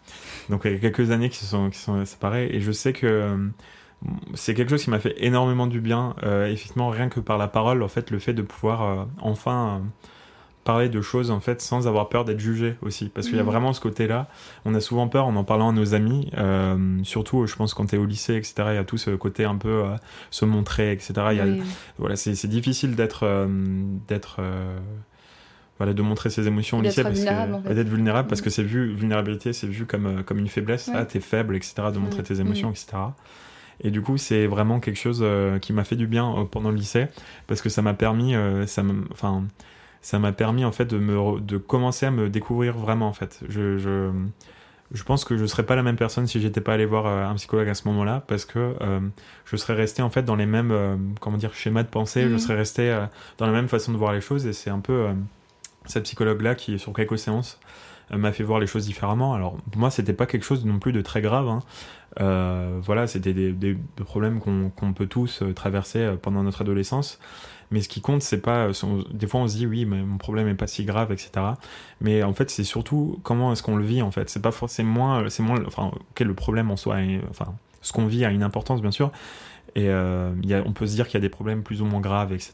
donc 0.51 0.61
il 0.65 0.71
y 0.71 0.77
a 0.77 0.79
quelques 0.79 1.11
années 1.11 1.31
qui 1.31 1.39
se 1.39 1.47
sont 1.47 1.69
qui 1.69 1.81
sont 1.81 2.05
séparés 2.05 2.47
et 2.53 2.61
je 2.61 2.71
sais 2.71 2.93
que 2.93 3.51
c'est 4.35 4.55
quelque 4.55 4.71
chose 4.71 4.83
qui 4.83 4.91
m'a 4.91 4.99
fait 4.99 5.15
énormément 5.19 5.67
du 5.67 5.81
bien, 5.81 6.15
euh, 6.23 6.47
effectivement, 6.47 6.89
rien 6.89 7.09
que 7.09 7.21
par 7.21 7.39
la 7.39 7.49
parole, 7.49 7.83
en 7.83 7.89
fait, 7.89 8.11
le 8.11 8.19
fait 8.19 8.33
de 8.33 8.43
pouvoir 8.43 8.83
euh, 8.83 9.05
enfin 9.21 9.77
euh, 9.77 9.79
parler 10.65 10.89
de 10.89 11.01
choses, 11.01 11.31
en 11.31 11.41
fait, 11.41 11.61
sans 11.61 11.87
avoir 11.87 12.09
peur 12.09 12.25
d'être 12.25 12.41
jugé 12.41 12.77
aussi. 12.83 13.09
Parce 13.09 13.27
qu'il 13.27 13.37
y 13.37 13.41
a 13.41 13.43
mhm. 13.43 13.49
vraiment 13.49 13.73
ce 13.73 13.81
côté-là. 13.81 14.29
On 14.65 14.75
a 14.75 14.81
souvent 14.81 15.09
peur 15.09 15.27
en 15.27 15.37
en 15.37 15.45
parlant 15.45 15.71
à 15.71 15.73
nos 15.73 15.95
amis, 15.95 16.31
surtout, 17.05 17.47
je 17.47 17.57
pense, 17.57 17.75
quand 17.75 17.87
tu 17.87 17.97
es 17.97 17.99
au 17.99 18.07
lycée, 18.07 18.37
etc. 18.37 18.55
Il 18.71 18.75
y 18.75 18.79
a 18.79 18.85
tout 18.85 18.99
ce 18.99 19.11
côté 19.11 19.45
un 19.45 19.57
peu 19.57 19.85
se 20.31 20.45
montrer, 20.45 20.93
etc. 20.93 21.15
Il 21.31 21.37
y 21.37 21.41
a, 21.41 21.47
voilà, 21.99 22.17
c'est 22.17 22.49
difficile 22.49 22.95
d'être. 22.95 23.49
d'être 24.09 24.41
voilà, 25.79 25.95
de 25.95 26.03
montrer 26.03 26.31
ses 26.31 26.47
émotions 26.47 26.79
au 26.79 26.83
lycée, 26.83 27.03
d'être 27.03 27.89
vulnérable, 27.89 28.29
parce 28.29 28.41
mhm. 28.41 28.45
que 28.45 28.51
c'est 28.51 28.63
vu, 28.63 28.93
vulnérabilité, 28.93 29.53
c'est 29.53 29.67
vu 29.67 29.85
comme, 29.85 30.23
comme 30.23 30.39
une 30.39 30.47
faiblesse, 30.47 30.89
ah, 30.95 31.05
t'es 31.05 31.19
faible, 31.19 31.57
etc., 31.57 31.75
de 31.93 31.99
montrer 31.99 32.21
mhm. 32.21 32.27
tes 32.27 32.41
émotions, 32.41 32.71
etc. 32.71 32.87
Et 33.81 33.91
du 33.91 34.03
coup, 34.03 34.17
c'est 34.17 34.47
vraiment 34.47 34.81
quelque 34.81 34.99
chose 34.99 35.21
euh, 35.23 35.59
qui 35.59 35.73
m'a 35.73 35.85
fait 35.85 35.97
du 35.97 36.07
bien 36.07 36.31
euh, 36.31 36.45
pendant 36.45 36.71
le 36.71 36.77
lycée 36.77 37.07
parce 37.47 37.63
que 37.63 37.69
ça 37.69 37.83
m'a 37.83 37.95
permis, 37.95 38.35
euh, 38.35 38.67
ça 38.67 38.83
enfin, 39.11 39.45
ça 40.01 40.19
m'a 40.19 40.33
permis 40.33 40.65
en 40.65 40.73
fait 40.73 40.85
de 40.85 40.99
me, 40.99 41.41
de 41.41 41.57
commencer 41.57 42.07
à 42.07 42.11
me 42.11 42.29
découvrir 42.29 42.77
vraiment 42.77 43.09
en 43.09 43.13
fait. 43.13 43.41
Je, 43.49 43.79
je, 43.79 44.11
je 44.93 45.03
pense 45.05 45.25
que 45.25 45.37
je 45.37 45.47
serais 45.47 45.65
pas 45.65 45.77
la 45.77 45.83
même 45.83 45.97
personne 45.97 46.27
si 46.27 46.41
j'étais 46.41 46.61
pas 46.61 46.75
allé 46.75 46.85
voir 46.87 47.07
un 47.07 47.35
psychologue 47.37 47.69
à 47.69 47.75
ce 47.75 47.89
moment-là 47.89 48.23
parce 48.27 48.45
que 48.45 48.75
je 49.47 49.57
serais 49.57 49.73
resté 49.73 50.03
en 50.03 50.11
fait 50.11 50.23
dans 50.23 50.37
les 50.37 50.45
mêmes, 50.45 51.15
comment 51.19 51.39
dire, 51.39 51.55
schémas 51.55 51.83
de 51.83 51.89
pensée. 51.89 52.25
Je 52.25 52.29
mhm. 52.29 52.39
serais 52.39 52.57
resté 52.57 53.07
dans 53.39 53.47
la 53.47 53.53
même 53.53 53.69
façon 53.69 53.93
de 53.93 53.97
voir 53.97 54.13
les 54.13 54.21
choses 54.21 54.47
et 54.47 54.53
c'est 54.53 54.69
un 54.69 54.81
peu 54.81 55.07
cette 55.87 56.05
psychologue-là 56.05 56.55
qui, 56.55 56.79
sur 56.79 56.93
quelques 56.93 57.19
séances, 57.19 57.59
m'a 58.19 58.33
fait 58.33 58.45
voir 58.45 58.61
les 58.61 58.67
choses 58.67 58.87
différemment. 58.87 59.35
Alors, 59.35 59.57
pour 59.57 59.81
moi, 59.81 59.91
c'était 59.91 60.13
pas 60.13 60.27
quelque 60.27 60.45
chose 60.45 60.65
non 60.65 60.79
plus 60.79 60.93
de 60.93 61.01
très 61.01 61.23
grave. 61.23 61.49
Hein. 61.49 61.61
Euh, 62.21 62.79
voilà, 62.83 63.07
c'était 63.07 63.33
des, 63.33 63.77
problèmes 64.05 64.41
qu'on 64.41 64.93
peut 64.93 65.07
tous 65.07 65.43
euh, 65.43 65.55
traverser 65.55 66.01
euh, 66.01 66.17
pendant 66.17 66.43
notre 66.43 66.61
adolescence. 66.61 67.19
Mais 67.71 67.81
ce 67.81 67.89
qui 67.89 68.03
compte, 68.03 68.21
c'est 68.23 68.41
pas. 68.41 68.69
Des 69.13 69.27
fois, 69.27 69.41
on 69.41 69.49
se 69.49 69.57
dit 69.57 69.67
oui, 69.67 69.87
mais 69.87 70.03
mon 70.03 70.19
problème 70.19 70.47
est 70.49 70.55
pas 70.55 70.67
si 70.67 70.85
grave, 70.85 71.11
etc. 71.11 71.31
Mais 72.03 72.23
en 72.23 72.35
fait, 72.35 72.51
c'est 72.51 72.65
surtout 72.65 73.19
comment 73.23 73.53
est-ce 73.53 73.63
qu'on 73.63 73.77
le 73.77 73.85
vit. 73.85 74.03
En 74.03 74.11
fait, 74.11 74.29
c'est 74.29 74.43
pas 74.43 74.51
forcément, 74.51 75.27
c'est 75.31 75.43
moins. 75.43 75.65
Enfin, 75.67 75.91
quel 76.15 76.27
le 76.27 76.35
problème 76.35 76.71
en 76.71 76.77
soi. 76.77 76.99
enfin, 77.31 77.55
ce 77.81 77.93
qu'on 77.93 78.07
vit 78.07 78.27
a 78.27 78.31
une 78.31 78.43
importance, 78.43 78.83
bien 78.83 78.91
sûr. 78.91 79.11
Et 79.75 79.89
euh, 79.89 80.31
y 80.43 80.53
a, 80.53 80.63
on 80.67 80.73
peut 80.73 80.87
se 80.87 80.95
dire 80.95 81.07
qu'il 81.07 81.15
y 81.15 81.17
a 81.17 81.21
des 81.21 81.31
problèmes 81.31 81.63
plus 81.63 81.81
ou 81.81 81.87
moins 81.87 82.01
graves, 82.01 82.33
etc. 82.33 82.53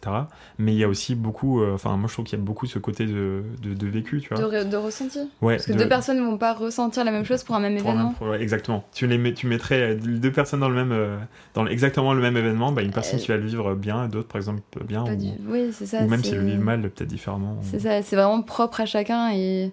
Mais 0.58 0.72
il 0.72 0.78
y 0.78 0.84
a 0.84 0.88
aussi 0.88 1.16
beaucoup, 1.16 1.60
euh, 1.60 1.74
enfin, 1.74 1.96
moi 1.96 2.06
je 2.08 2.12
trouve 2.12 2.24
qu'il 2.24 2.38
y 2.38 2.40
a 2.40 2.44
beaucoup 2.44 2.66
ce 2.66 2.78
côté 2.78 3.06
de, 3.06 3.42
de, 3.60 3.74
de 3.74 3.86
vécu, 3.88 4.20
tu 4.20 4.32
vois. 4.32 4.38
De, 4.48 4.62
de 4.70 4.76
ressenti. 4.76 5.18
Ouais, 5.42 5.56
Parce 5.56 5.66
que 5.66 5.72
de- 5.72 5.78
deux 5.78 5.88
personnes 5.88 6.18
ne 6.18 6.24
vont 6.24 6.38
pas 6.38 6.54
ressentir 6.54 7.04
la 7.04 7.10
même 7.10 7.24
chose 7.24 7.42
pour 7.42 7.56
un 7.56 7.60
même 7.60 7.76
pour 7.76 7.90
événement. 7.90 8.14
ouais, 8.20 8.40
exactement. 8.40 8.84
Tu, 8.94 9.06
les 9.08 9.18
mets, 9.18 9.34
tu 9.34 9.48
mettrais 9.48 9.82
euh, 9.82 9.94
deux 9.96 10.30
personnes 10.30 10.60
dans 10.60 10.68
le 10.68 10.76
même, 10.76 10.92
euh, 10.92 11.18
dans 11.54 11.66
exactement 11.66 12.14
le 12.14 12.20
même 12.20 12.36
événement, 12.36 12.70
bah, 12.70 12.82
une 12.82 12.92
personne 12.92 13.18
qui 13.18 13.28
va 13.28 13.36
le 13.36 13.46
vivre 13.46 13.74
bien, 13.74 14.06
d'autres 14.06 14.28
par 14.28 14.36
exemple 14.36 14.62
bien, 14.86 15.04
ou, 15.04 15.16
du- 15.16 15.26
Oui, 15.48 15.70
c'est 15.72 15.86
ça. 15.86 16.04
ou 16.04 16.08
même 16.08 16.22
si 16.22 16.30
elles 16.30 16.38
le 16.38 16.44
vivent 16.44 16.60
mal, 16.60 16.82
peut-être 16.82 17.08
différemment. 17.08 17.56
C'est 17.62 17.80
ça, 17.80 18.00
c'est 18.02 18.14
vraiment 18.16 18.42
propre 18.42 18.80
à 18.82 18.86
chacun 18.86 19.32
et 19.32 19.72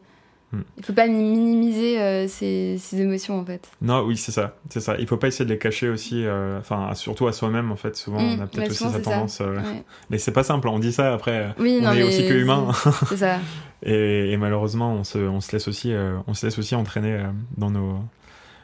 Il 0.77 0.85
faut 0.85 0.93
pas 0.93 1.07
minimiser 1.07 1.99
euh, 2.01 2.27
ses, 2.27 2.77
ses 2.77 3.01
émotions 3.01 3.39
en 3.39 3.45
fait. 3.45 3.69
Non, 3.81 4.01
oui, 4.03 4.17
c'est 4.17 4.31
ça, 4.31 4.55
c'est 4.69 4.79
ça. 4.79 4.95
Il 4.99 5.07
faut 5.07 5.17
pas 5.17 5.27
essayer 5.27 5.45
de 5.45 5.49
les 5.51 5.57
cacher 5.59 5.89
aussi, 5.89 6.25
euh, 6.25 6.59
enfin, 6.59 6.93
surtout 6.95 7.27
à 7.27 7.33
soi-même 7.33 7.71
en 7.71 7.75
fait. 7.75 7.95
Souvent, 7.95 8.19
Mm, 8.21 8.37
on 8.39 8.43
a 8.43 8.47
peut-être 8.47 8.57
ouais, 8.65 8.69
aussi 8.69 8.89
cette 8.89 9.01
tendance. 9.03 9.41
euh, 9.41 9.55
Ouais. 9.57 9.83
Mais 10.09 10.17
c'est 10.17 10.31
pas 10.31 10.43
simple. 10.43 10.67
On 10.67 10.79
dit 10.79 10.93
ça 10.93 11.13
après. 11.13 11.45
euh, 11.45 11.49
Oui, 11.59 11.77
on 11.81 11.85
non, 11.85 11.91
est 11.91 11.95
mais 11.97 12.03
aussi 12.03 12.27
que 12.27 12.33
humain. 12.33 12.71
C'est 13.09 13.17
ça. 13.17 13.39
Et, 13.83 14.31
et 14.31 14.37
malheureusement, 14.37 14.93
on 14.93 15.03
se, 15.03 15.17
on 15.19 15.41
se 15.41 15.51
laisse 15.51 15.67
aussi, 15.67 15.93
euh, 15.93 16.15
on 16.27 16.33
se 16.33 16.45
laisse 16.45 16.57
aussi 16.57 16.73
entraîner 16.75 17.23
dans 17.57 17.69
nos, 17.69 17.99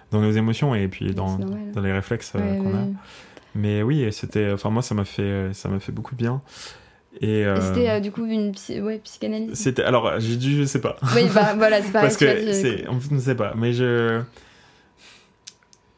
dans 0.09 0.19
nos 0.21 0.31
émotions 0.31 0.73
et 0.73 0.87
puis 0.87 1.13
dans, 1.13 1.37
dans 1.37 1.81
les 1.81 1.91
réflexes 1.91 2.33
Ouais, 2.33 2.57
qu'on 2.57 2.69
a. 2.73 2.81
ouais. 2.81 2.87
Mais 3.53 3.83
oui, 3.83 4.01
et 4.01 4.11
c'était, 4.11 4.49
enfin 4.51 4.69
moi, 4.71 4.81
ça 4.81 4.95
m'a 4.95 5.03
fait, 5.05 5.49
ça 5.53 5.69
m'a 5.69 5.79
fait 5.79 5.91
beaucoup 5.91 6.15
de 6.15 6.19
bien. 6.19 6.41
Et, 7.19 7.45
euh, 7.45 7.57
Et 7.57 7.61
c'était 7.61 7.89
euh, 7.89 7.99
du 7.99 8.11
coup 8.11 8.25
une 8.25 8.53
psy- 8.53 8.79
ouais, 8.79 8.99
psychanalyse. 9.03 9.53
c'était, 9.53 9.83
alors 9.83 10.19
j'ai 10.19 10.37
dit, 10.37 10.55
je 10.57 10.63
sais 10.63 10.79
pas. 10.81 10.95
Oui, 11.13 11.23
bah 11.33 11.53
voilà, 11.57 11.81
c'est 11.81 11.91
pareil. 11.91 12.07
Parce 12.07 12.17
que 12.17 12.53
c'est, 12.53 12.85
on 12.87 12.99
ne 13.13 13.19
sait 13.19 13.35
pas, 13.35 13.53
mais 13.55 13.73
je, 13.73 14.21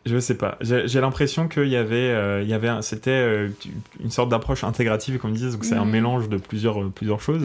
je 0.06 0.18
sais 0.20 0.36
pas. 0.36 0.58
J'ai 0.62 1.00
l'impression 1.00 1.48
qu'il 1.48 1.68
y 1.70 1.78
avait, 1.78 1.96
euh, 2.10 2.42
il 2.42 2.50
y 2.50 2.54
avait, 2.54 2.68
un- 2.68 2.82
c'était 2.82 3.48
une 4.04 4.10
sorte 4.12 4.30
d'approche 4.30 4.64
intégrative, 4.64 5.18
comme 5.18 5.32
ils 5.32 5.38
disent, 5.38 5.54
donc 5.54 5.64
c'est 5.66 5.76
un 5.76 5.86
Mhm. 5.86 5.92
mélange 5.92 6.30
de 6.30 6.38
plusieurs, 6.38 6.90
plusieurs 6.92 7.22
choses. 7.22 7.44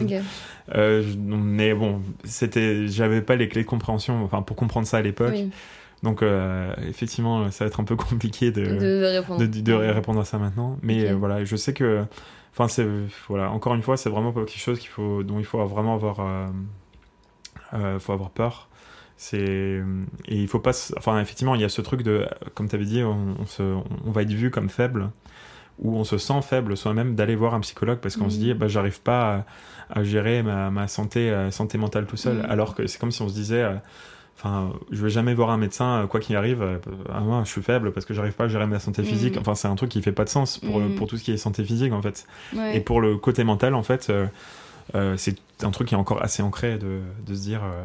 Mais 0.75 1.73
bon, 1.73 2.01
c'était, 2.25 2.87
j'avais 2.87 3.21
pas 3.21 3.35
les 3.35 3.47
clés 3.47 3.61
de 3.63 3.67
compréhension, 3.67 4.23
enfin 4.23 4.41
pour 4.41 4.55
comprendre 4.55 4.87
ça 4.87 4.97
à 4.97 5.01
l'époque. 5.01 5.31
Oui, 5.33 5.49
Donc 6.03 6.21
euh, 6.21 6.73
effectivement, 6.87 7.49
ça 7.51 7.63
va 7.65 7.67
être 7.69 7.79
un 7.79 7.83
peu 7.85 7.95
compliqué 7.97 8.51
de, 8.51 8.65
de, 8.65 8.79
de 8.79 9.05
répondre. 9.05 9.45
de, 9.47 9.73
répondre 9.73 10.19
à 10.21 10.25
ça 10.25 10.37
maintenant. 10.37 10.77
Mais 10.81 11.09
euh, 11.09 11.15
voilà, 11.15 11.45
je 11.45 11.55
sais 11.55 11.73
que, 11.73 12.03
enfin 12.51 12.67
c'est, 12.67 12.87
voilà, 13.27 13.51
encore 13.51 13.75
une 13.75 13.81
fois, 13.83 13.97
c'est 13.97 14.09
vraiment 14.09 14.31
pas 14.33 14.41
quelque 14.45 14.59
chose 14.59 14.79
qu'il 14.79 14.89
faut, 14.89 15.23
dont 15.23 15.39
il 15.39 15.45
faut 15.45 15.63
vraiment 15.65 15.95
avoir, 15.95 16.19
euh, 16.21 16.47
euh, 17.73 17.99
faut 17.99 18.13
avoir 18.13 18.29
peur. 18.31 18.67
C'est 19.17 19.81
et 20.27 20.35
il 20.41 20.47
faut 20.47 20.59
pas, 20.59 20.71
enfin 20.97 21.19
effectivement, 21.19 21.53
il 21.55 21.61
y 21.61 21.65
a 21.65 21.69
ce 21.69 21.81
truc 21.81 22.03
de, 22.03 22.25
comme 22.55 22.69
tu 22.69 22.75
avais 22.75 22.85
dit, 22.85 23.03
on, 23.03 23.35
on 23.39 23.45
se, 23.45 23.63
on 24.05 24.11
va 24.11 24.21
être 24.21 24.31
vu 24.31 24.49
comme 24.49 24.69
faible 24.69 25.11
ou 25.79 25.97
on 25.97 26.05
se 26.05 26.17
sent 26.19 26.41
faible 26.43 26.77
soi-même 26.77 27.15
d'aller 27.15 27.35
voir 27.35 27.53
un 27.55 27.61
psychologue 27.61 27.99
parce 27.99 28.17
qu'on 28.17 28.29
se 28.29 28.37
dit 28.37 28.53
bah 28.53 28.67
j'arrive 28.69 29.01
pas 29.01 29.45
à, 29.91 29.99
à 30.01 30.03
gérer 30.03 30.43
ma, 30.43 30.71
ma 30.71 30.87
santé 30.87 31.31
euh, 31.31 31.51
santé 31.51 31.77
mentale 31.79 32.05
tout 32.07 32.17
seul 32.17 32.37
Mhm. 32.39 32.45
alors 32.49 32.75
que 32.75 32.87
c'est 32.87 32.99
comme 32.99 33.11
si 33.11 33.21
on 33.23 33.29
se 33.29 33.33
disait 33.35 33.63
euh, 33.63 33.75
enfin 34.41 34.71
je 34.89 35.03
vais 35.03 35.09
jamais 35.09 35.33
voir 35.33 35.49
un 35.49 35.57
médecin 35.57 36.03
euh, 36.03 36.07
quoi 36.07 36.21
qu'il 36.21 36.35
arrive 36.37 36.61
euh, 36.61 36.77
ah, 37.13 37.19
moi, 37.19 37.41
je 37.45 37.49
suis 37.51 37.61
faible 37.61 37.91
parce 37.91 38.05
que 38.05 38.13
j'arrive 38.13 38.31
pas 38.33 38.45
à 38.45 38.47
gérer 38.47 38.65
ma 38.67 38.79
santé 38.79 39.03
physique 39.03 39.35
Mhm. 39.35 39.41
enfin 39.41 39.53
c'est 39.55 39.67
un 39.67 39.75
truc 39.75 39.89
qui 39.91 40.01
fait 40.01 40.13
pas 40.13 40.23
de 40.23 40.29
sens 40.29 40.57
pour 40.59 40.81
pour 40.97 41.07
tout 41.07 41.17
ce 41.17 41.23
qui 41.23 41.31
est 41.33 41.37
santé 41.37 41.63
physique 41.65 41.91
en 41.93 42.01
fait 42.01 42.25
Ouais. 42.55 42.77
et 42.77 42.79
pour 42.79 43.01
le 43.01 43.17
côté 43.17 43.43
mental 43.43 43.75
en 43.75 43.83
fait 43.83 44.09
euh, 44.09 44.25
euh, 44.95 45.15
c'est 45.17 45.35
un 45.63 45.71
truc 45.71 45.89
qui 45.89 45.93
est 45.93 45.97
encore 45.97 46.23
assez 46.23 46.41
ancré 46.41 46.77
de, 46.77 46.99
de 47.27 47.35
se 47.35 47.41
dire 47.41 47.61
euh, 47.63 47.83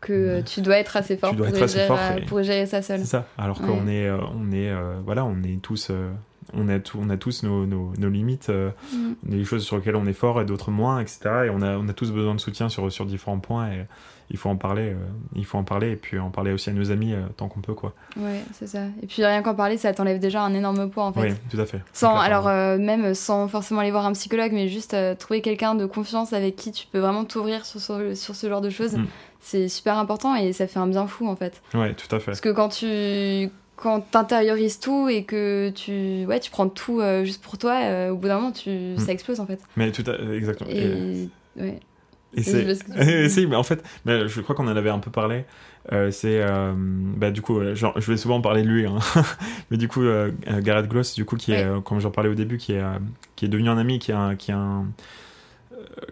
que 0.00 0.12
euh, 0.12 0.42
tu 0.42 0.62
dois 0.62 0.78
être 0.78 0.96
assez 0.96 1.16
fort, 1.16 1.34
pour, 1.36 1.46
être 1.46 1.60
assez 1.62 1.74
gérer, 1.74 1.88
fort 1.88 1.98
et- 2.16 2.24
pour 2.24 2.42
gérer 2.42 2.64
ça 2.66 2.80
seul. 2.80 3.00
C'est 3.00 3.04
ça. 3.06 3.26
Alors 3.36 3.60
Ouais. 3.60 3.66
qu'on 3.66 3.86
est, 3.86 4.10
on 4.10 4.50
est, 4.50 4.72
voilà, 5.04 5.26
on 5.26 5.42
est 5.42 5.60
tous, 5.60 5.90
on 6.54 6.68
a 6.70 6.78
tout, 6.78 6.98
on 7.02 7.10
a 7.10 7.18
tous 7.18 7.42
nos, 7.42 7.66
nos, 7.66 7.92
nos 7.98 8.08
limites, 8.08 8.48
euh, 8.48 8.70
Mm. 8.94 9.12
des 9.24 9.44
choses 9.44 9.62
sur 9.62 9.76
lesquelles 9.76 9.96
on 9.96 10.06
est 10.06 10.14
fort 10.14 10.40
et 10.40 10.46
d'autres 10.46 10.70
moins, 10.70 11.00
etc. 11.00 11.18
Et 11.46 11.50
on 11.50 11.60
a, 11.60 11.76
on 11.76 11.86
a 11.88 11.92
tous 11.92 12.12
besoin 12.12 12.34
de 12.34 12.40
soutien 12.40 12.70
sur, 12.70 12.90
sur 12.90 13.04
différents 13.04 13.40
points. 13.40 13.70
Et 13.72 13.84
il 14.30 14.36
faut 14.36 14.48
en 14.48 14.56
parler. 14.56 14.90
euh, 14.90 14.96
il 15.34 15.44
faut 15.44 15.58
en 15.58 15.64
parler 15.64 15.90
et 15.92 15.96
puis 15.96 16.18
en 16.18 16.30
parler 16.30 16.52
aussi 16.52 16.70
à 16.70 16.72
nos 16.72 16.90
amis 16.90 17.12
euh, 17.14 17.20
tant 17.36 17.48
qu'on 17.48 17.60
peut, 17.60 17.74
quoi. 17.74 17.92
Ouais, 18.16 18.40
c'est 18.52 18.66
ça. 18.66 18.80
Et 19.02 19.06
puis 19.06 19.24
rien 19.24 19.42
qu'en 19.42 19.54
parler, 19.54 19.76
ça 19.76 19.92
t'enlève 19.92 20.18
déjà 20.18 20.42
un 20.42 20.54
énorme 20.54 20.88
poids 20.90 21.04
en 21.04 21.12
fait. 21.12 21.20
Oui, 21.20 21.34
tout 21.50 21.60
à 21.60 21.66
fait. 21.66 21.80
Sans, 21.92 22.16
alors 22.16 22.48
euh, 22.48 22.78
même 22.78 23.14
sans 23.14 23.48
forcément 23.48 23.80
aller 23.80 23.90
voir 23.90 24.06
un 24.06 24.12
psychologue, 24.12 24.52
mais 24.52 24.68
juste 24.68 24.94
euh, 24.94 25.14
trouver 25.14 25.40
quelqu'un 25.40 25.74
de 25.74 25.86
confiance 25.86 26.32
avec 26.32 26.56
qui 26.56 26.72
tu 26.72 26.86
peux 26.90 26.98
vraiment 27.00 27.24
t'ouvrir 27.24 27.66
sur, 27.66 27.80
sur, 27.80 27.98
sur 28.16 28.34
ce 28.36 28.48
genre 28.48 28.60
de 28.60 28.70
choses, 28.70 28.94
Mm. 28.96 29.06
c'est 29.40 29.68
super 29.68 29.98
important 29.98 30.34
et 30.34 30.52
ça 30.52 30.66
fait 30.66 30.78
un 30.78 30.86
bien 30.86 31.06
fou 31.06 31.26
en 31.28 31.36
fait. 31.36 31.60
ouais, 31.74 31.94
tout 31.94 32.14
à 32.14 32.18
fait. 32.20 32.26
Parce 32.26 32.40
que 32.40 32.50
quand 32.50 32.68
tu 32.68 33.50
quand 33.76 34.00
t'intériorises 34.10 34.78
tout 34.78 35.08
et 35.08 35.24
que 35.24 35.70
tu 35.74 36.26
ouais 36.26 36.38
tu 36.38 36.50
prends 36.50 36.68
tout 36.68 37.00
euh, 37.00 37.24
juste 37.24 37.42
pour 37.42 37.56
toi, 37.56 37.78
au 38.10 38.16
bout 38.16 38.28
d'un 38.28 38.36
moment 38.36 38.52
tu 38.52 38.68
Mm. 38.70 38.98
ça 38.98 39.12
explose 39.12 39.40
en 39.40 39.46
fait. 39.46 39.58
Mais 39.76 39.90
tout 39.90 40.04
à, 40.10 40.18
exactement. 40.34 40.68
Et, 40.70 41.28
Et, 41.56 41.62
ouais. 41.62 41.80
Et 42.34 42.42
c'est, 42.42 42.74
si, 43.28 43.46
mais 43.46 43.56
en 43.56 43.62
fait, 43.62 43.82
mais 44.04 44.28
je 44.28 44.40
crois 44.40 44.54
qu'on 44.54 44.68
en 44.68 44.76
avait 44.76 44.90
un 44.90 44.98
peu 45.00 45.10
parlé. 45.10 45.44
Euh, 45.92 46.10
c'est, 46.10 46.42
euh, 46.42 46.72
bah, 46.76 47.30
du 47.30 47.40
coup, 47.42 47.58
euh, 47.58 47.74
genre, 47.74 47.98
je 47.98 48.10
vais 48.10 48.16
souvent 48.18 48.40
parler 48.40 48.62
de 48.62 48.68
lui, 48.68 48.86
hein. 48.86 48.98
mais 49.70 49.76
du 49.78 49.88
coup, 49.88 50.02
euh, 50.02 50.30
euh, 50.48 50.60
Gareth 50.60 50.88
Gloss, 50.88 51.14
du 51.14 51.24
coup, 51.24 51.36
qui 51.36 51.52
est, 51.52 51.64
Ouais. 51.64 51.64
euh, 51.64 51.80
comme 51.80 52.00
j'en 52.00 52.10
parlais 52.10 52.28
au 52.30 52.34
début, 52.34 52.58
qui 52.58 52.72
est, 52.74 52.82
qui 53.34 53.46
est 53.46 53.48
devenu 53.48 53.68
un 53.70 53.78
ami, 53.78 53.98
qui 53.98 54.10
est 54.10 54.14
un, 54.14 54.36
qui 54.36 54.50
est 54.50 54.54
un, 54.54 54.84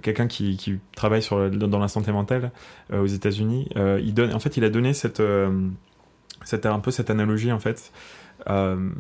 quelqu'un 0.02 0.26
qui, 0.26 0.56
qui 0.56 0.78
travaille 0.96 1.22
sur, 1.22 1.50
dans 1.50 1.78
la 1.78 1.88
santé 1.88 2.10
mentale 2.12 2.50
aux 2.92 3.06
États-Unis. 3.06 3.68
Il 3.76 4.14
donne, 4.14 4.34
en 4.34 4.40
fait, 4.40 4.56
il 4.56 4.64
a 4.64 4.70
donné 4.70 4.94
cette, 4.94 5.22
cette, 6.44 6.66
un 6.66 6.78
peu 6.80 6.90
cette 6.90 7.10
analogie, 7.10 7.52
en 7.52 7.58
fait. 7.60 7.92
Euh, 8.49 8.91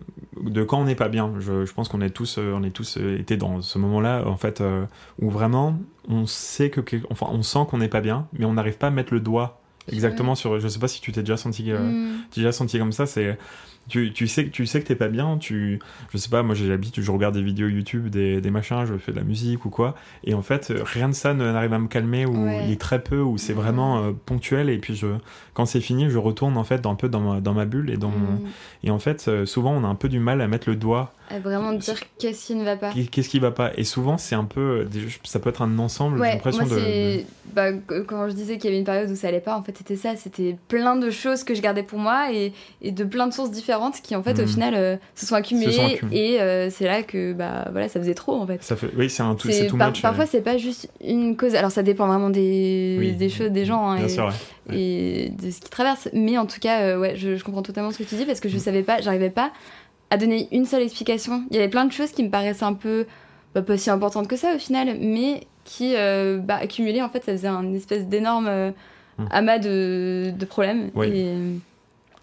de 0.42 0.62
quand 0.64 0.78
on 0.80 0.84
n'est 0.84 0.94
pas 0.94 1.08
bien, 1.08 1.32
je, 1.38 1.64
je 1.64 1.72
pense 1.72 1.88
qu'on 1.88 2.00
est 2.00 2.10
tous, 2.10 2.38
euh, 2.38 2.52
on 2.54 2.62
est 2.62 2.70
tous 2.70 2.98
euh, 2.98 3.18
été 3.18 3.36
dans 3.36 3.60
ce 3.62 3.78
moment-là, 3.78 4.24
en 4.26 4.36
fait, 4.36 4.60
euh, 4.60 4.84
où 5.20 5.30
vraiment 5.30 5.78
on 6.08 6.26
sait 6.26 6.70
que, 6.70 6.80
enfin, 7.10 7.26
on 7.30 7.42
sent 7.42 7.60
qu'on 7.70 7.78
n'est 7.78 7.88
pas 7.88 8.00
bien, 8.00 8.26
mais 8.32 8.44
on 8.44 8.54
n'arrive 8.54 8.78
pas 8.78 8.88
à 8.88 8.90
mettre 8.90 9.12
le 9.14 9.20
doigt 9.20 9.60
exactement 9.90 10.34
sur. 10.34 10.58
Je 10.60 10.68
sais 10.68 10.78
pas 10.78 10.88
si 10.88 11.00
tu 11.00 11.12
t'es 11.12 11.20
déjà 11.20 11.36
senti, 11.36 11.70
euh, 11.72 11.78
Mm. 11.78 12.16
déjà 12.34 12.52
senti 12.52 12.78
comme 12.78 12.92
ça. 12.92 13.06
C'est 13.06 13.38
tu, 13.88 14.12
tu 14.12 14.26
sais 14.28 14.44
que 14.44 14.50
tu 14.50 14.66
sais 14.66 14.80
que 14.82 14.86
t'es 14.86 14.94
pas 14.94 15.08
bien. 15.08 15.38
Tu, 15.38 15.78
je 16.12 16.18
sais 16.18 16.28
pas, 16.28 16.42
moi 16.42 16.54
j'ai 16.54 16.68
l'habitude, 16.68 17.02
je 17.02 17.10
regarde 17.10 17.34
des 17.34 17.42
vidéos 17.42 17.68
YouTube, 17.68 18.08
des, 18.08 18.40
des 18.40 18.50
machins, 18.50 18.84
je 18.86 18.96
fais 18.96 19.12
de 19.12 19.16
la 19.16 19.22
musique 19.24 19.64
ou 19.64 19.70
quoi, 19.70 19.94
et 20.24 20.34
en 20.34 20.42
fait 20.42 20.70
euh, 20.70 20.82
rien 20.84 21.08
de 21.08 21.14
ça 21.14 21.34
n'arrive 21.34 21.72
à 21.72 21.78
me 21.78 21.88
calmer 21.88 22.26
ou 22.26 22.44
Ouais. 22.44 22.64
il 22.66 22.72
est 22.72 22.80
très 22.80 23.02
peu 23.02 23.20
ou 23.20 23.38
c'est 23.38 23.52
vraiment 23.52 23.98
euh, 24.04 24.12
ponctuel. 24.26 24.70
Et 24.70 24.78
puis 24.78 24.94
je, 24.94 25.06
quand 25.54 25.66
c'est 25.66 25.80
fini, 25.80 26.08
je 26.10 26.18
retourne 26.18 26.56
en 26.56 26.64
fait 26.64 26.86
un 26.86 26.94
peu 26.94 27.08
dans 27.08 27.20
ma, 27.20 27.40
dans 27.40 27.54
ma 27.54 27.64
bulle 27.64 27.90
et 27.90 27.96
dans 27.96 28.08
mon- 28.10 28.18
Mm. 28.28 28.48
et 28.84 28.90
en 28.90 28.98
fait 28.98 29.26
euh, 29.28 29.46
souvent 29.46 29.72
on 29.72 29.82
a 29.84 29.86
un 29.88 29.94
peu 29.94 30.08
du 30.08 30.18
mal 30.18 30.40
à 30.40 30.48
mettre 30.48 30.68
le 30.68 30.76
doigt 30.76 31.14
À 31.30 31.38
vraiment 31.40 31.72
dire 31.72 31.94
qu'est-ce 32.18 32.46
qui 32.46 32.54
ne 32.54 32.64
va 32.64 32.76
pas. 32.76 32.92
Qu'est-ce 33.10 33.28
qui 33.28 33.38
va 33.38 33.50
pas 33.50 33.72
Et 33.76 33.84
souvent, 33.84 34.18
c'est 34.18 34.34
un 34.34 34.44
peu. 34.44 34.86
Ça 35.24 35.38
peut 35.40 35.50
être 35.50 35.62
un 35.62 35.78
ensemble, 35.78 36.18
j'ai 36.22 36.30
l'impression 36.32 36.64
de. 36.66 37.22
Bah, 37.54 37.72
qu- 37.72 38.04
quand 38.06 38.28
je 38.28 38.34
disais 38.34 38.56
qu'il 38.58 38.66
y 38.66 38.68
avait 38.68 38.78
une 38.78 38.84
période 38.84 39.10
où 39.10 39.16
ça 39.16 39.28
allait 39.28 39.40
pas, 39.40 39.56
en 39.56 39.62
fait 39.62 39.76
c'était 39.76 39.96
ça, 39.96 40.16
c'était 40.16 40.56
plein 40.68 40.96
de 40.96 41.10
choses 41.10 41.44
que 41.44 41.54
je 41.54 41.62
gardais 41.62 41.82
pour 41.82 41.98
moi 41.98 42.32
et, 42.32 42.52
et 42.82 42.92
de 42.92 43.04
plein 43.04 43.26
de 43.26 43.32
sources 43.32 43.50
différentes 43.50 43.77
qui 44.02 44.14
en 44.16 44.22
fait 44.22 44.38
au 44.38 44.42
Mhm. 44.42 44.48
final 44.48 44.74
euh, 44.76 44.96
se 45.14 45.26
sont 45.26 45.34
accumulées 45.34 45.72
Se 45.72 45.78
sont 45.78 45.86
accumulées. 45.86 46.18
et 46.34 46.40
euh, 46.40 46.70
c'est 46.70 46.84
là 46.86 47.02
que 47.02 47.32
bah 47.32 47.68
voilà 47.72 47.88
ça 47.88 47.98
faisait 48.00 48.14
trop 48.14 48.34
en 48.34 48.46
fait. 48.46 48.62
Ça 48.62 48.76
fait... 48.76 48.88
Oui, 48.96 49.08
c'est 49.10 49.22
un 49.22 49.34
tout, 49.34 49.48
C'est- 49.50 49.66
tout 49.66 49.76
par- 49.78 49.92
parfois 49.92 50.24
euh, 50.24 50.28
c'est 50.30 50.40
pas 50.42 50.56
juste 50.58 50.88
une 51.04 51.36
cause, 51.36 51.54
alors 51.54 51.70
ça 51.70 51.82
dépend 51.82 52.06
vraiment 52.06 52.30
des, 52.30 52.96
oui. 52.98 53.12
des 53.12 53.28
choses, 53.28 53.50
des 53.50 53.64
gens 53.64 53.88
hein, 53.90 53.96
Bien 53.96 54.06
et, 54.06 54.08
sûr, 54.08 54.24
ouais. 54.24 54.30
Ouais. 54.74 54.80
et 54.80 55.28
de 55.30 55.50
ce 55.50 55.60
qu'ils 55.60 55.70
traversent, 55.70 56.08
mais 56.12 56.36
en 56.38 56.46
tout 56.46 56.60
cas 56.60 56.80
euh, 56.82 56.98
ouais 56.98 57.14
je, 57.16 57.36
je 57.36 57.44
comprends 57.44 57.62
totalement 57.62 57.90
ce 57.90 57.98
que 57.98 58.04
tu 58.04 58.14
dis 58.16 58.24
parce 58.24 58.40
que 58.40 58.48
je 58.48 58.56
Mm. 58.56 58.60
savais 58.60 58.82
pas, 58.82 59.00
j'arrivais 59.00 59.30
pas 59.30 59.50
à 60.10 60.16
donner 60.16 60.48
une 60.52 60.64
seule 60.64 60.82
explication. 60.82 61.42
Il 61.50 61.56
y 61.56 61.58
avait 61.58 61.68
plein 61.68 61.84
de 61.84 61.92
choses 61.92 62.12
qui 62.12 62.22
me 62.24 62.30
paraissaient 62.30 62.64
un 62.64 62.72
peu 62.74 63.06
bah, 63.54 63.62
pas 63.62 63.76
si 63.76 63.90
importantes 63.90 64.26
que 64.28 64.36
ça 64.36 64.54
au 64.54 64.58
final, 64.58 64.96
mais 65.00 65.46
qui 65.64 65.92
bah, 65.94 66.56
accumulées 66.62 67.02
en 67.02 67.08
fait 67.10 67.22
ça 67.24 67.32
faisait 67.32 67.46
un 67.48 67.72
espèce 67.74 68.06
d'énorme 68.06 68.46
euh, 68.48 68.70
Mm. 69.18 69.26
amas 69.32 69.58
de, 69.58 70.30
de 70.38 70.44
problèmes. 70.44 70.90
Oui. 70.94 71.08
Et, 71.08 71.34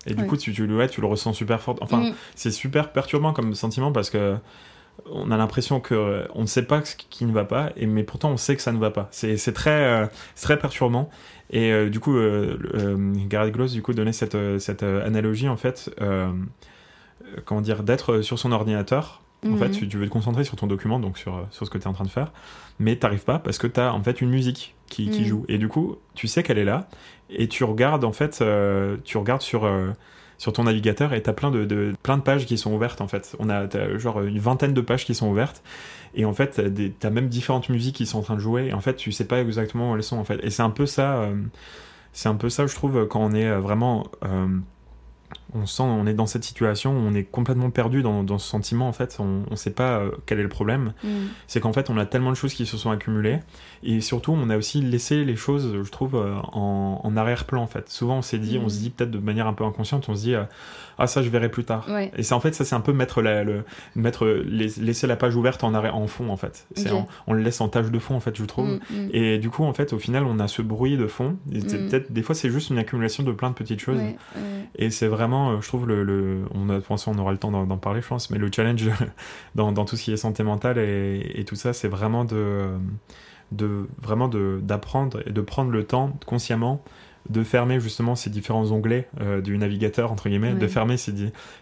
Et 0.05 0.13
du 0.13 0.25
coup, 0.25 0.37
tu, 0.37 0.53
tu, 0.53 0.67
le- 0.67 0.77
ouais, 0.77 0.87
tu 0.89 1.01
le 1.01 1.07
ressens 1.07 1.33
super 1.33 1.61
fort. 1.61 1.75
Enfin, 1.81 1.99
Mm. 2.11 2.13
c'est 2.35 2.51
super 2.51 2.91
perturbant 2.91 3.33
comme 3.33 3.53
sentiment 3.55 3.91
parce 3.91 4.09
que 4.09 4.37
on 5.11 5.29
a 5.29 5.35
l'impression 5.37 5.81
que 5.81 5.93
euh, 5.93 6.25
on 6.35 6.41
ne 6.43 6.47
sait 6.47 6.63
pas 6.63 6.83
ce 6.85 6.95
qui 6.95 7.25
ne 7.25 7.33
va 7.33 7.43
pas, 7.43 7.71
et, 7.75 7.85
mais 7.85 8.03
pourtant 8.03 8.29
on 8.31 8.37
sait 8.37 8.55
que 8.55 8.61
ça 8.61 8.71
ne 8.71 8.77
va 8.79 8.91
pas. 8.91 9.07
C'est 9.11 9.35
très, 9.53 9.71
euh, 9.83 10.05
très 10.41 10.57
perturbant. 10.57 11.09
Et 11.49 11.71
euh, 11.73 11.89
du 11.89 11.99
coup, 11.99 12.15
euh, 12.15 12.57
Gareth 13.27 13.53
Gloss 13.53 13.73
du 13.73 13.81
coup 13.81 13.93
donnait 13.93 14.13
cette, 14.13 14.37
cette 14.59 14.83
analogie 14.83 15.49
en 15.49 15.57
fait, 15.57 15.91
comment 17.45 17.61
dire, 17.61 17.83
d'être 17.83 18.21
sur 18.21 18.39
son 18.39 18.51
ordinateur. 18.51 19.21
En 19.45 19.49
Mhm. 19.49 19.57
fait, 19.59 19.69
tu, 19.71 19.87
tu 19.87 19.97
veux 19.97 20.05
te 20.07 20.11
concentrer 20.11 20.43
sur 20.43 20.55
ton 20.55 20.65
document, 20.65 20.99
donc 20.99 21.19
sur, 21.19 21.45
sur 21.51 21.65
ce 21.67 21.69
que 21.69 21.77
tu 21.77 21.83
es 21.83 21.87
en 21.87 21.93
train 21.93 22.03
de 22.05 22.09
faire, 22.09 22.31
mais 22.79 22.95
t'arrives 22.95 23.25
pas 23.25 23.37
parce 23.37 23.59
que 23.59 23.67
tu 23.67 23.79
as 23.79 23.93
en 23.93 24.01
fait 24.01 24.21
une 24.21 24.29
musique 24.31 24.73
qui, 24.87 25.09
qui 25.11 25.21
Mhm. 25.21 25.27
joue. 25.27 25.45
Et 25.49 25.57
du 25.59 25.67
coup, 25.67 25.97
tu 26.15 26.27
sais 26.27 26.41
qu'elle 26.41 26.57
est 26.57 26.63
là, 26.65 26.87
et 27.29 27.47
tu 27.47 27.63
regardes 27.63 28.03
en 28.03 28.11
fait, 28.11 28.39
euh, 28.41 28.97
tu 29.03 29.17
regardes 29.17 29.41
sur, 29.41 29.65
euh, 29.65 29.91
sur 30.37 30.53
ton 30.53 30.63
navigateur 30.63 31.13
et 31.13 31.21
tu 31.21 31.29
as 31.29 31.33
plein 31.33 31.51
de, 31.51 31.93
plein 32.03 32.17
de 32.17 32.21
pages 32.21 32.45
qui 32.45 32.57
sont 32.57 32.73
ouvertes 32.73 33.01
en 33.01 33.07
fait. 33.07 33.35
On 33.39 33.49
a 33.49 33.67
t'as, 33.67 33.97
genre 33.97 34.21
une 34.21 34.39
vingtaine 34.39 34.73
de 34.73 34.81
pages 34.81 35.05
qui 35.05 35.15
sont 35.15 35.29
ouvertes, 35.29 35.63
et 36.13 36.25
en 36.25 36.33
fait, 36.33 36.51
t'as 36.51 36.89
t'as 36.99 37.09
même 37.09 37.29
différentes 37.29 37.69
musiques 37.69 37.95
qui 37.95 38.05
sont 38.05 38.19
en 38.19 38.23
train 38.23 38.35
de 38.35 38.39
jouer, 38.41 38.67
et 38.67 38.73
en 38.73 38.81
fait, 38.81 38.95
tu 38.95 39.11
sais 39.11 39.27
pas 39.27 39.41
exactement 39.41 39.91
où 39.91 39.95
elles 39.95 40.03
sont 40.03 40.17
en 40.17 40.23
fait. 40.23 40.39
Et 40.43 40.49
c'est 40.49 40.63
un 40.63 40.69
peu 40.69 40.85
ça, 40.85 41.17
euh, 41.17 41.35
c'est 42.13 42.29
un 42.29 42.35
peu 42.35 42.49
ça, 42.49 42.67
je 42.67 42.75
trouve, 42.75 43.07
quand 43.07 43.21
on 43.21 43.33
est 43.33 43.49
vraiment. 43.57 44.07
On 45.53 45.65
sent, 45.65 45.83
on 45.83 46.05
est 46.07 46.13
dans 46.13 46.25
cette 46.25 46.43
situation, 46.43 46.91
où 46.91 46.99
on 46.99 47.13
est 47.13 47.23
complètement 47.23 47.69
perdu 47.69 48.01
dans, 48.01 48.23
dans 48.23 48.37
ce 48.37 48.47
sentiment 48.47 48.87
en 48.87 48.93
fait, 48.93 49.17
on 49.19 49.43
ne 49.49 49.55
sait 49.55 49.71
pas 49.71 49.99
euh, 49.99 50.11
quel 50.25 50.39
est 50.39 50.43
le 50.43 50.49
problème. 50.49 50.93
Mm. 51.03 51.07
C'est 51.47 51.59
qu'en 51.59 51.71
fait 51.73 51.89
on 51.89 51.97
a 51.97 52.05
tellement 52.05 52.31
de 52.31 52.35
choses 52.35 52.53
qui 52.53 52.65
se 52.65 52.77
sont 52.77 52.89
accumulées 52.91 53.39
et 53.83 54.01
surtout 54.01 54.31
on 54.33 54.49
a 54.49 54.57
aussi 54.57 54.81
laissé 54.81 55.23
les 55.23 55.35
choses, 55.35 55.71
je 55.83 55.89
trouve, 55.91 56.15
euh, 56.15 56.35
en, 56.53 56.99
en 57.03 57.17
arrière-plan 57.17 57.61
en 57.61 57.67
fait. 57.67 57.89
Souvent 57.89 58.17
on 58.17 58.21
s'est 58.21 58.37
dit, 58.39 58.57
Mm. 58.59 58.63
on 58.65 58.69
se 58.69 58.79
dit 58.79 58.89
peut-être 58.89 59.11
de 59.11 59.19
manière 59.19 59.47
un 59.47 59.53
peu 59.53 59.63
inconsciente, 59.63 60.09
on 60.09 60.15
se 60.15 60.21
dit 60.21 60.35
euh, 60.35 60.43
ah 60.97 61.07
ça 61.07 61.21
je 61.21 61.29
verrai 61.29 61.49
plus 61.49 61.63
tard. 61.65 61.85
Ouais. 61.89 62.11
Et 62.17 62.23
c'est 62.23 62.33
en 62.33 62.39
fait 62.39 62.53
ça 62.55 62.65
c'est 62.65 62.75
un 62.75 62.81
peu 62.81 62.93
mettre 62.93 63.21
la, 63.21 63.43
le, 63.43 63.63
mettre 63.95 64.25
lais- 64.27 64.79
laisser 64.81 65.07
la 65.07 65.15
page 65.15 65.35
ouverte 65.35 65.63
en 65.63 65.73
arrêt 65.73 65.89
en 65.89 66.07
fond 66.07 66.29
en 66.29 66.37
fait. 66.37 66.67
En- 66.91 67.07
on 67.27 67.33
le 67.33 67.41
laisse 67.41 67.61
en 67.61 67.67
tâche 67.69 67.91
de 67.91 67.99
fond 67.99 68.15
en 68.15 68.19
fait 68.19 68.35
je 68.35 68.45
trouve. 68.45 68.67
Mm, 68.67 68.79
mm. 68.91 69.09
Et 69.13 69.37
du 69.37 69.49
coup 69.49 69.63
en 69.63 69.73
fait 69.73 69.93
au 69.93 69.99
final 69.99 70.23
on 70.25 70.39
a 70.39 70.47
ce 70.47 70.61
bruit 70.61 70.97
de 70.97 71.07
fond. 71.07 71.37
Mm. 71.47 71.59
Peut-être 71.61 72.11
des 72.11 72.21
fois 72.23 72.33
c'est 72.35 72.49
juste 72.49 72.69
une 72.69 72.77
accumulation 72.77 73.23
de 73.23 73.31
plein 73.31 73.49
de 73.49 73.55
petites 73.55 73.79
choses. 73.79 73.97
Ouais, 73.97 74.15
ouais. 74.35 74.41
Et 74.77 74.89
c'est 74.89 75.07
vraiment, 75.07 75.34
euh, 75.51 75.61
je 75.61 75.67
trouve, 75.67 75.87
le, 75.87 76.03
le- 76.03 76.43
on 76.53 76.69
a, 76.69 76.79
on 77.07 77.17
aura 77.17 77.31
le 77.31 77.37
temps 77.37 77.51
d'en 77.65 77.77
parler, 77.77 78.01
je 78.01 78.07
pense, 78.07 78.29
mais 78.29 78.37
le 78.37 78.49
challenge 78.53 78.89
dans, 79.55 79.71
dans 79.71 79.85
tout 79.85 79.95
ce 79.95 80.03
qui 80.03 80.11
est 80.13 80.17
santé 80.17 80.43
mentale 80.43 80.77
et, 80.77 81.31
et 81.35 81.45
tout 81.45 81.55
ça, 81.55 81.73
c'est 81.73 81.87
vraiment 81.87 82.25
de, 82.25 82.65
de 83.51 83.87
vraiment 84.01 84.27
de 84.27 84.59
d'apprendre 84.61 85.21
et 85.27 85.31
de 85.31 85.41
prendre 85.41 85.71
le 85.71 85.83
temps 85.83 86.17
consciemment 86.25 86.83
de 87.27 87.41
fermer 87.43 87.79
justement 87.79 88.15
ces 88.15 88.29
différents 88.29 88.71
onglets 88.71 89.07
euh, 89.19 89.41
du 89.41 89.57
navigateur 89.57 90.11
entre 90.11 90.29
guillemets, 90.29 90.53
de 90.53 90.67
fermer 90.67 90.95
ces 90.95 91.11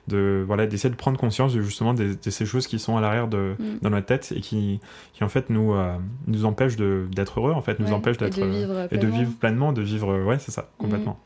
de 0.10 0.44
voilà 0.46 0.68
d'essayer 0.68 0.90
de 0.90 0.96
prendre 0.98 1.18
conscience 1.18 1.54
de 1.54 1.62
justement 1.62 1.94
de, 1.94 2.18
ces 2.22 2.46
choses 2.46 2.68
qui 2.68 2.80
sont 2.80 2.98
à 2.98 3.02
l'arrière 3.02 3.30
de 3.30 3.56
Mm. 3.58 3.64
dans 3.82 3.90
notre 3.90 4.08
tête 4.08 4.34
et 4.36 4.42
qui 4.42 4.82
qui 5.14 5.24
en 5.24 5.30
fait 5.30 5.50
nous 5.50 5.74
euh, 5.74 5.96
nous 6.28 6.44
empêchent 6.44 6.76
de 6.76 7.08
d'être 7.16 7.40
heureux 7.40 7.54
en 7.54 7.62
fait, 7.62 7.80
nous 7.80 7.88
Ouais, 7.88 7.94
empêchent 7.94 8.18
et 8.18 8.26
d'être 8.26 8.40
de 8.42 8.46
vivre 8.46 8.88
et 8.92 8.98
de 8.98 9.08
vivre 9.08 9.32
pleinement, 9.40 9.72
de 9.72 9.82
vivre, 9.82 10.24
ouais, 10.26 10.38
c'est 10.38 10.52
ça, 10.52 10.70
complètement. 10.78 11.18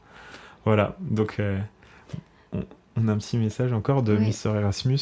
Voilà, 0.66 0.98
donc 1.02 1.38
euh, 1.40 1.58
on, 2.98 3.08
a 3.08 3.12
un 3.12 3.18
petit 3.18 3.38
message 3.38 3.74
encore 3.74 4.04
de 4.04 4.16
Oui. 4.16 4.26
Mister 4.26 4.50
Erasmus. 4.50 5.00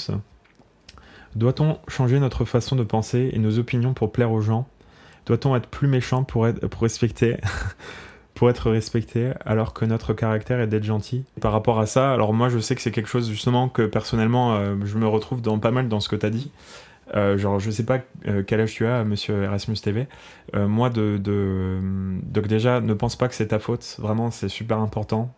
Doit-on 1.35 1.79
changer 1.87 2.19
notre 2.19 2.45
façon 2.45 2.75
de 2.75 2.83
penser 2.83 3.29
et 3.33 3.39
nos 3.39 3.59
opinions 3.59 3.93
pour 3.93 4.11
plaire 4.11 4.31
aux 4.31 4.41
gens? 4.41 4.67
Doit-on 5.25 5.55
être 5.55 5.67
plus 5.67 5.87
méchant 5.87 6.23
pour, 6.23 6.47
être, 6.47 6.67
pour 6.67 6.83
respecter 6.83 7.37
pour 8.35 8.49
être 8.49 8.69
respecté 8.69 9.31
alors 9.45 9.73
que 9.73 9.85
notre 9.85 10.13
caractère 10.13 10.59
est 10.59 10.67
d'être 10.67 10.83
gentil? 10.83 11.25
Par 11.41 11.51
rapport 11.51 11.79
à 11.79 11.85
ça, 11.85 12.13
alors 12.13 12.33
moi 12.33 12.49
je 12.49 12.59
sais 12.59 12.75
que 12.75 12.81
c'est 12.81 12.91
quelque 12.91 13.09
chose 13.09 13.29
justement 13.29 13.69
que 13.69 13.85
personnellement 13.85 14.55
euh, 14.55 14.75
je 14.83 14.97
me 14.97 15.07
retrouve 15.07 15.41
dans 15.41 15.59
pas 15.59 15.71
mal 15.71 15.89
dans 15.89 15.99
ce 15.99 16.09
que 16.09 16.15
tu 16.15 16.25
as 16.25 16.29
dit. 16.29 16.51
Euh, 17.15 17.37
genre, 17.37 17.59
je 17.59 17.69
sais 17.69 17.85
pas 17.85 17.99
euh, 18.27 18.41
quel 18.45 18.61
âge 18.61 18.73
tu 18.73 18.85
as, 18.85 19.03
monsieur 19.03 19.43
Erasmus 19.43 19.75
TV. 19.75 20.07
Moi, 20.53 20.89
de, 20.89 21.17
de, 21.17 21.79
donc 22.23 22.47
déjà, 22.47 22.81
ne 22.81 22.93
pense 22.93 23.15
pas 23.15 23.27
que 23.27 23.35
c'est 23.35 23.47
ta 23.47 23.59
faute. 23.59 23.97
Vraiment, 23.99 24.31
c'est 24.31 24.49
super 24.49 24.79
important 24.79 25.31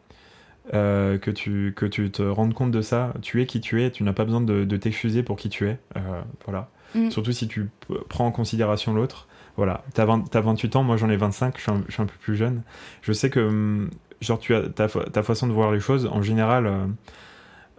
euh, 0.74 1.18
que, 1.18 1.32
tu, 1.32 1.74
que 1.76 1.86
tu 1.86 2.12
te 2.12 2.22
rendes 2.22 2.54
compte 2.54 2.72
de 2.72 2.82
ça. 2.82 3.14
Tu 3.22 3.42
es 3.42 3.46
qui 3.46 3.62
tu 3.62 3.82
es. 3.84 3.92
Tu 3.92 4.04
n'as 4.04 4.14
pas 4.14 4.26
besoin 4.26 4.42
de, 4.42 4.64
de 4.66 4.78
t'excuser 4.78 5.24
pour 5.24 5.38
qui 5.38 5.50
tu 5.50 5.68
es. 5.68 5.78
Euh, 5.96 6.22
voilà. 6.46 6.70
Mm. 6.96 7.10
Surtout 7.10 7.32
si 7.32 7.48
tu 7.48 7.70
prends 8.10 8.26
en 8.28 8.32
considération 8.32 8.94
l'autre. 8.94 9.28
Voilà. 9.56 9.84
T'as 9.94 10.06
20 10.06 10.30
t'as 10.30 10.42
28 10.42 10.76
ans, 10.76 10.84
moi 10.84 10.98
j'en 10.98 11.10
ai 11.10 11.18
25. 11.18 11.56
Je 11.58 11.62
suis, 11.64 11.72
un, 11.72 11.84
je 11.88 11.94
suis 11.94 12.02
un 12.02 12.06
peu 12.06 12.18
plus 12.20 12.36
jeune. 12.36 12.62
Je 13.02 13.12
sais 13.14 13.30
que, 13.30 13.40
hum, 13.40 13.90
genre, 14.22 14.40
tu 14.40 14.54
as 14.56 14.62
ta, 14.70 14.88
ta 14.88 15.24
façon 15.24 15.48
de 15.48 15.52
voir 15.54 15.72
les 15.72 15.80
choses, 15.80 16.06
en 16.12 16.22
général. 16.22 16.72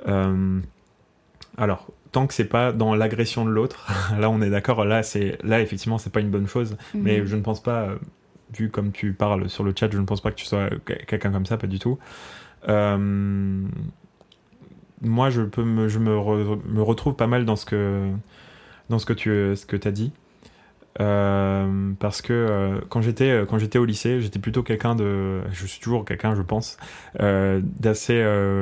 euh, 0.09 0.61
alors, 1.57 1.87
tant 2.13 2.27
que 2.27 2.35
c'est 2.35 2.45
pas 2.45 2.73
dans 2.73 2.95
l'agression 2.95 3.45
de 3.45 3.51
l'autre, 3.51 3.87
là 4.19 4.31
on 4.31 4.41
est 4.41 4.51
d'accord, 4.51 4.85
là 4.85 5.03
c'est 5.03 5.39
là 5.45 5.61
effectivement 5.61 5.99
c'est 5.99 6.11
pas 6.13 6.21
une 6.21 6.31
bonne 6.31 6.47
chose, 6.47 6.77
Mhm. 6.95 7.03
mais 7.03 7.27
je 7.27 7.37
ne 7.37 7.43
pense 7.43 7.63
pas, 7.63 7.89
vu 8.57 8.71
comme 8.71 8.93
tu 8.93 9.13
parles 9.13 9.49
sur 9.49 9.65
le 9.65 9.73
chat, 9.79 9.91
je 9.93 9.99
ne 9.99 10.05
pense 10.05 10.21
pas 10.21 10.31
que 10.31 10.37
tu 10.37 10.47
sois 10.47 10.69
que- 10.85 10.93
quelqu'un 11.05 11.31
comme 11.31 11.47
ça, 11.47 11.57
pas 11.59 11.67
du 11.67 11.79
tout. 11.79 11.99
Euh, 12.69 13.63
moi 15.03 15.31
je 15.31 15.43
peux 15.43 15.63
me, 15.63 15.89
je 15.89 15.99
me, 15.99 16.17
re- 16.17 16.59
me 16.67 16.83
retrouve 16.83 17.15
pas 17.15 17.27
mal 17.27 17.45
dans 17.45 17.57
ce 17.57 17.67
que 17.67 18.11
dans 18.89 18.99
ce 18.99 19.07
que 19.07 19.13
tu 19.13 19.31
ce 19.57 19.67
que 19.67 19.77
as 19.87 19.93
dit. 19.93 20.13
Euh, 21.01 21.93
parce 22.01 22.23
que 22.23 22.33
euh, 22.33 22.81
quand 22.89 23.01
j'étais 23.03 23.45
quand 23.49 23.59
j'étais 23.59 23.79
au 23.79 23.85
lycée, 23.85 24.21
j'étais 24.21 24.41
plutôt 24.41 24.65
quelqu'un 24.65 24.97
de, 24.97 25.43
je 25.53 25.67
suis 25.67 25.79
toujours 25.81 26.05
quelqu'un, 26.05 26.35
je 26.35 26.43
pense, 26.43 26.77
euh, 27.21 27.61
d'assez, 27.63 28.21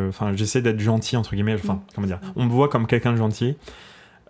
enfin, 0.09 0.33
j'essaie 0.35 0.61
d'être 0.61 0.81
gentil 0.81 1.17
entre 1.17 1.35
guillemets. 1.35 1.55
Enfin, 1.55 1.75
Mm. 1.75 1.81
comment 1.95 2.07
dire, 2.07 2.21
on 2.35 2.45
me 2.45 2.51
voit 2.51 2.69
comme 2.69 2.87
quelqu'un 2.87 3.13
de 3.13 3.17
gentil 3.17 3.57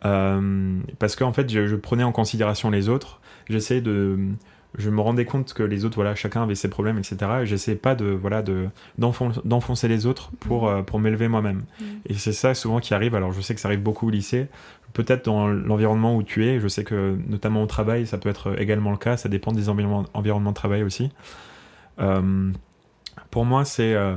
parce 0.03 1.17
qu'en 1.17 1.33
fait, 1.33 1.51
je, 1.51 1.67
je 1.67 1.75
prenais 1.75 2.05
en 2.05 2.13
considération 2.13 2.71
les 2.71 2.89
autres. 2.89 3.21
J'essayais 3.49 3.81
de, 3.81 4.17
je 4.79 4.91
me 4.91 5.01
rendais 5.01 5.25
compte 5.25 5.53
que 5.55 5.63
les 5.63 5.85
autres, 5.85 5.95
voilà, 5.97 6.15
chacun 6.15 6.43
avait 6.43 6.55
ses 6.55 6.69
problèmes, 6.69 6.99
etc. 6.99 7.17
Et 7.43 7.47
j'essayais 7.47 7.77
pas 7.77 7.95
de, 7.95 8.07
voilà, 8.07 8.43
de 8.43 8.69
d'enfon- 8.99 9.33
d'enfoncer 9.45 9.89
les 9.89 10.07
autres 10.07 10.31
pour 10.41 10.69
euh, 10.69 10.83
pour 10.83 10.99
m'élever 11.01 11.29
moi-même. 11.29 11.65
Mm. 11.81 11.85
Et 12.07 12.15
c'est 12.15 12.33
ça 12.33 12.55
souvent 12.55 12.81
qui 12.81 12.93
arrive. 12.95 13.15
Alors, 13.15 13.33
je 13.33 13.41
sais 13.41 13.55
que 13.55 13.61
ça 13.61 13.69
arrive 13.69 13.83
beaucoup 13.83 14.07
au 14.09 14.11
lycée. 14.11 14.47
Peut-être 14.93 15.25
dans 15.27 15.49
l'environnement 15.49 16.17
où 16.17 16.23
tu 16.23 16.47
es, 16.47 16.61
je 16.61 16.69
sais 16.69 16.85
que 16.85 17.17
notamment 17.29 17.63
au 17.63 17.67
travail, 17.67 18.07
ça 18.07 18.19
peut 18.19 18.29
être 18.29 18.59
également 18.61 18.91
le 18.91 18.97
cas. 18.97 19.17
Ça 19.17 19.29
dépend 19.29 19.53
des 19.53 19.69
environnements, 19.69 20.05
environnements 20.15 20.51
de 20.51 20.57
travail 20.57 20.83
aussi. 20.83 21.11
Euh, 22.01 22.51
pour 23.31 23.45
moi, 23.45 23.65
c'est 23.65 23.95
euh, 23.95 24.17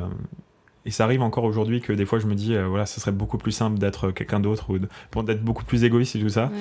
et 0.85 0.91
ça 0.91 1.03
arrive 1.03 1.21
encore 1.21 1.43
aujourd'hui 1.43 1.81
que 1.81 1.91
des 1.93 2.05
fois 2.05 2.19
je 2.19 2.27
me 2.27 2.35
dis, 2.35 2.55
euh, 2.55 2.65
voilà, 2.67 2.85
ce 2.85 2.99
serait 2.99 3.11
beaucoup 3.11 3.37
plus 3.37 3.51
simple 3.51 3.77
d'être 3.77 4.11
quelqu'un 4.11 4.39
d'autre 4.39 4.69
ou 4.69 4.79
de- 4.79 4.87
pour 5.11 5.23
d'être 5.23 5.43
beaucoup 5.43 5.63
plus 5.65 5.83
égoïste 5.83 6.15
et 6.15 6.19
tout 6.21 6.29
ça. 6.29 6.45
Ouais. 6.45 6.51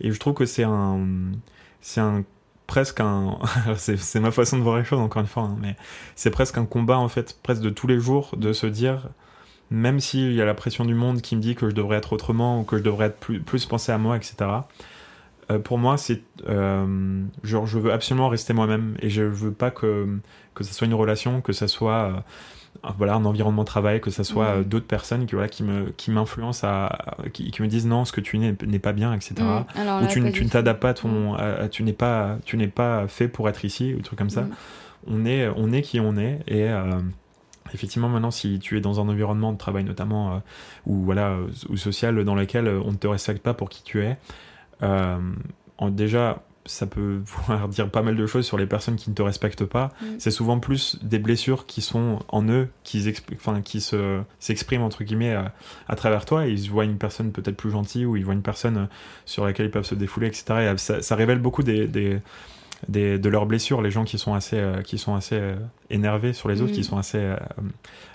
Et 0.00 0.10
je 0.12 0.18
trouve 0.20 0.34
que 0.34 0.44
c'est 0.44 0.64
un, 0.64 1.00
c'est 1.80 2.00
un 2.00 2.22
presque 2.72 3.00
un, 3.00 3.38
c'est 3.76 4.18
ma 4.18 4.30
façon 4.30 4.56
de 4.56 4.62
voir 4.62 4.78
les 4.78 4.84
choses 4.84 4.98
encore 4.98 5.20
une 5.20 5.28
fois, 5.28 5.42
hein, 5.42 5.58
mais 5.60 5.76
c'est 6.14 6.30
presque 6.30 6.56
un 6.56 6.64
combat 6.64 6.96
en 6.96 7.08
fait, 7.08 7.36
presque 7.42 7.60
de 7.60 7.68
tous 7.68 7.86
les 7.86 8.00
jours, 8.00 8.30
de 8.38 8.54
se 8.54 8.66
dire, 8.66 9.10
même 9.70 10.00
s'il 10.00 10.32
y 10.32 10.40
a 10.40 10.46
la 10.46 10.54
pression 10.54 10.86
du 10.86 10.94
monde 10.94 11.20
qui 11.20 11.36
me 11.36 11.42
dit 11.42 11.54
que 11.54 11.68
je 11.68 11.74
devrais 11.74 11.98
être 11.98 12.14
autrement 12.14 12.60
ou 12.60 12.64
que 12.64 12.78
je 12.78 12.82
devrais 12.82 13.08
être 13.08 13.20
plus, 13.20 13.40
plus 13.40 13.66
penser 13.66 13.92
à 13.92 13.98
moi, 13.98 14.16
etc. 14.16 14.36
euh, 15.50 15.58
pour 15.58 15.76
moi, 15.76 15.98
c'est 15.98 16.22
euh, 16.48 17.22
genre 17.42 17.66
je 17.66 17.78
veux 17.78 17.92
absolument 17.92 18.30
rester 18.30 18.54
moi-même 18.54 18.96
et 19.00 19.10
je 19.10 19.22
veux 19.22 19.52
pas 19.52 19.70
que 19.70 20.06
que 20.54 20.64
ça 20.64 20.72
soit 20.72 20.86
une 20.86 20.94
relation, 20.94 21.42
que 21.42 21.52
ça 21.52 21.68
soit 21.68 22.04
euh, 22.04 22.20
voilà 22.98 23.14
un 23.14 23.24
environnement 23.24 23.62
de 23.62 23.66
travail, 23.66 24.00
que 24.00 24.10
ça 24.10 24.24
soit 24.24 24.54
Mhm. 24.54 24.60
euh, 24.60 24.64
d'autres 24.64 24.86
personnes 24.86 25.26
qui 25.26 25.34
voilà 25.34 25.48
qui 25.48 25.62
me 25.62 25.92
qui 25.96 26.10
m'influencent 26.10 26.66
à, 26.66 27.16
qui, 27.32 27.50
qui 27.50 27.62
me 27.62 27.68
disent 27.68 27.86
non 27.86 28.04
ce 28.04 28.12
que 28.12 28.20
tu 28.20 28.36
es 28.36 28.38
n'est- 28.40 28.62
n'est 28.66 28.78
pas 28.80 28.92
bien, 28.92 29.12
etc. 29.14 29.34
Mm. 29.38 29.64
Alors 29.78 30.02
Ou 30.02 30.06
tu, 30.06 30.20
ne- 30.20 30.30
tu 30.30 30.46
t'adaptes 30.46 30.80
pas 30.82 30.92
ton, 30.94 31.34
à- 31.34 31.42
à- 31.62 31.68
tu 31.68 31.82
n'es 31.84 31.92
pas 31.92 32.38
tu 32.44 32.56
n'es 32.56 32.68
pas 32.68 33.06
fait 33.08 33.28
pour 33.28 33.48
être 33.48 33.64
ici 33.64 33.94
ou 33.94 34.02
trucs 34.02 34.18
comme 34.18 34.30
ça. 34.30 34.42
Mm. 34.42 34.50
On 35.08 35.24
est 35.26 35.48
on 35.56 35.72
est 35.72 35.82
qui 35.82 36.00
on 36.00 36.16
est 36.16 36.40
et 36.48 36.68
euh, 36.68 37.00
Effectivement, 37.74 38.08
maintenant, 38.10 38.32
si 38.32 38.58
tu 38.58 38.76
es 38.76 38.80
dans 38.82 39.00
un 39.00 39.08
environnement 39.08 39.50
de 39.52 39.56
travail 39.56 39.82
notamment, 39.84 40.34
euh, 40.34 40.38
ou 40.84 41.04
voilà, 41.04 41.36
ou 41.70 41.76
social, 41.78 42.22
dans 42.24 42.34
lequel 42.34 42.68
on 42.68 42.90
ne 42.90 42.96
te 42.96 43.06
respecte 43.06 43.40
pas 43.42 43.54
pour 43.54 43.70
qui 43.70 43.82
tu 43.82 44.02
es, 44.02 44.18
euh, 44.82 45.16
en- 45.78 45.88
déjà, 45.88 46.42
ça 46.64 46.86
peut 46.86 47.20
vouloir 47.26 47.68
dire 47.68 47.88
pas 47.90 48.02
mal 48.02 48.16
de 48.16 48.26
choses 48.26 48.46
sur 48.46 48.56
les 48.58 48.66
personnes 48.66 48.96
qui 48.96 49.10
ne 49.10 49.14
te 49.14 49.22
respectent 49.22 49.64
pas. 49.64 49.90
Mm. 50.00 50.04
C'est 50.18 50.30
souvent 50.30 50.58
plus 50.60 50.98
des 51.02 51.18
blessures 51.18 51.66
qui 51.66 51.80
sont 51.80 52.20
en 52.28 52.48
eux, 52.48 52.68
qui, 52.84 53.00
exp- 53.00 53.34
enfin, 53.34 53.60
qui 53.62 53.80
se, 53.80 54.20
s'expriment 54.38 54.82
entre 54.84 55.02
guillemets 55.04 55.34
à, 55.34 55.52
à 55.88 55.96
travers 55.96 56.24
toi. 56.24 56.46
Et 56.46 56.52
ils 56.52 56.70
voient 56.70 56.84
une 56.84 56.98
personne 56.98 57.32
peut-être 57.32 57.56
plus 57.56 57.70
gentille 57.70 58.06
ou 58.06 58.16
ils 58.16 58.24
voient 58.24 58.34
une 58.34 58.42
personne 58.42 58.76
euh, 58.76 58.86
sur 59.26 59.44
laquelle 59.44 59.66
ils 59.66 59.72
peuvent 59.72 59.84
se 59.84 59.94
défouler, 59.96 60.28
etc. 60.28 60.44
Et 60.48 60.52
euh, 60.52 60.76
ça, 60.76 61.02
ça 61.02 61.16
révèle 61.16 61.38
beaucoup 61.40 61.62
des, 61.64 61.86
des, 61.88 62.18
des- 62.88 63.18
de 63.18 63.28
leurs 63.28 63.46
blessures, 63.46 63.82
les 63.82 63.90
gens 63.90 64.04
qui 64.04 64.18
sont 64.18 64.34
assez, 64.34 64.56
euh, 64.58 64.82
qui 64.82 64.98
sont 64.98 65.14
assez 65.14 65.36
euh, 65.36 65.56
énervés 65.90 66.32
sur 66.32 66.48
les 66.48 66.60
autres, 66.62 66.72
Mm. 66.72 66.76
qui 66.76 66.84
sont 66.84 66.98
assez 66.98 67.18
euh, 67.18 67.36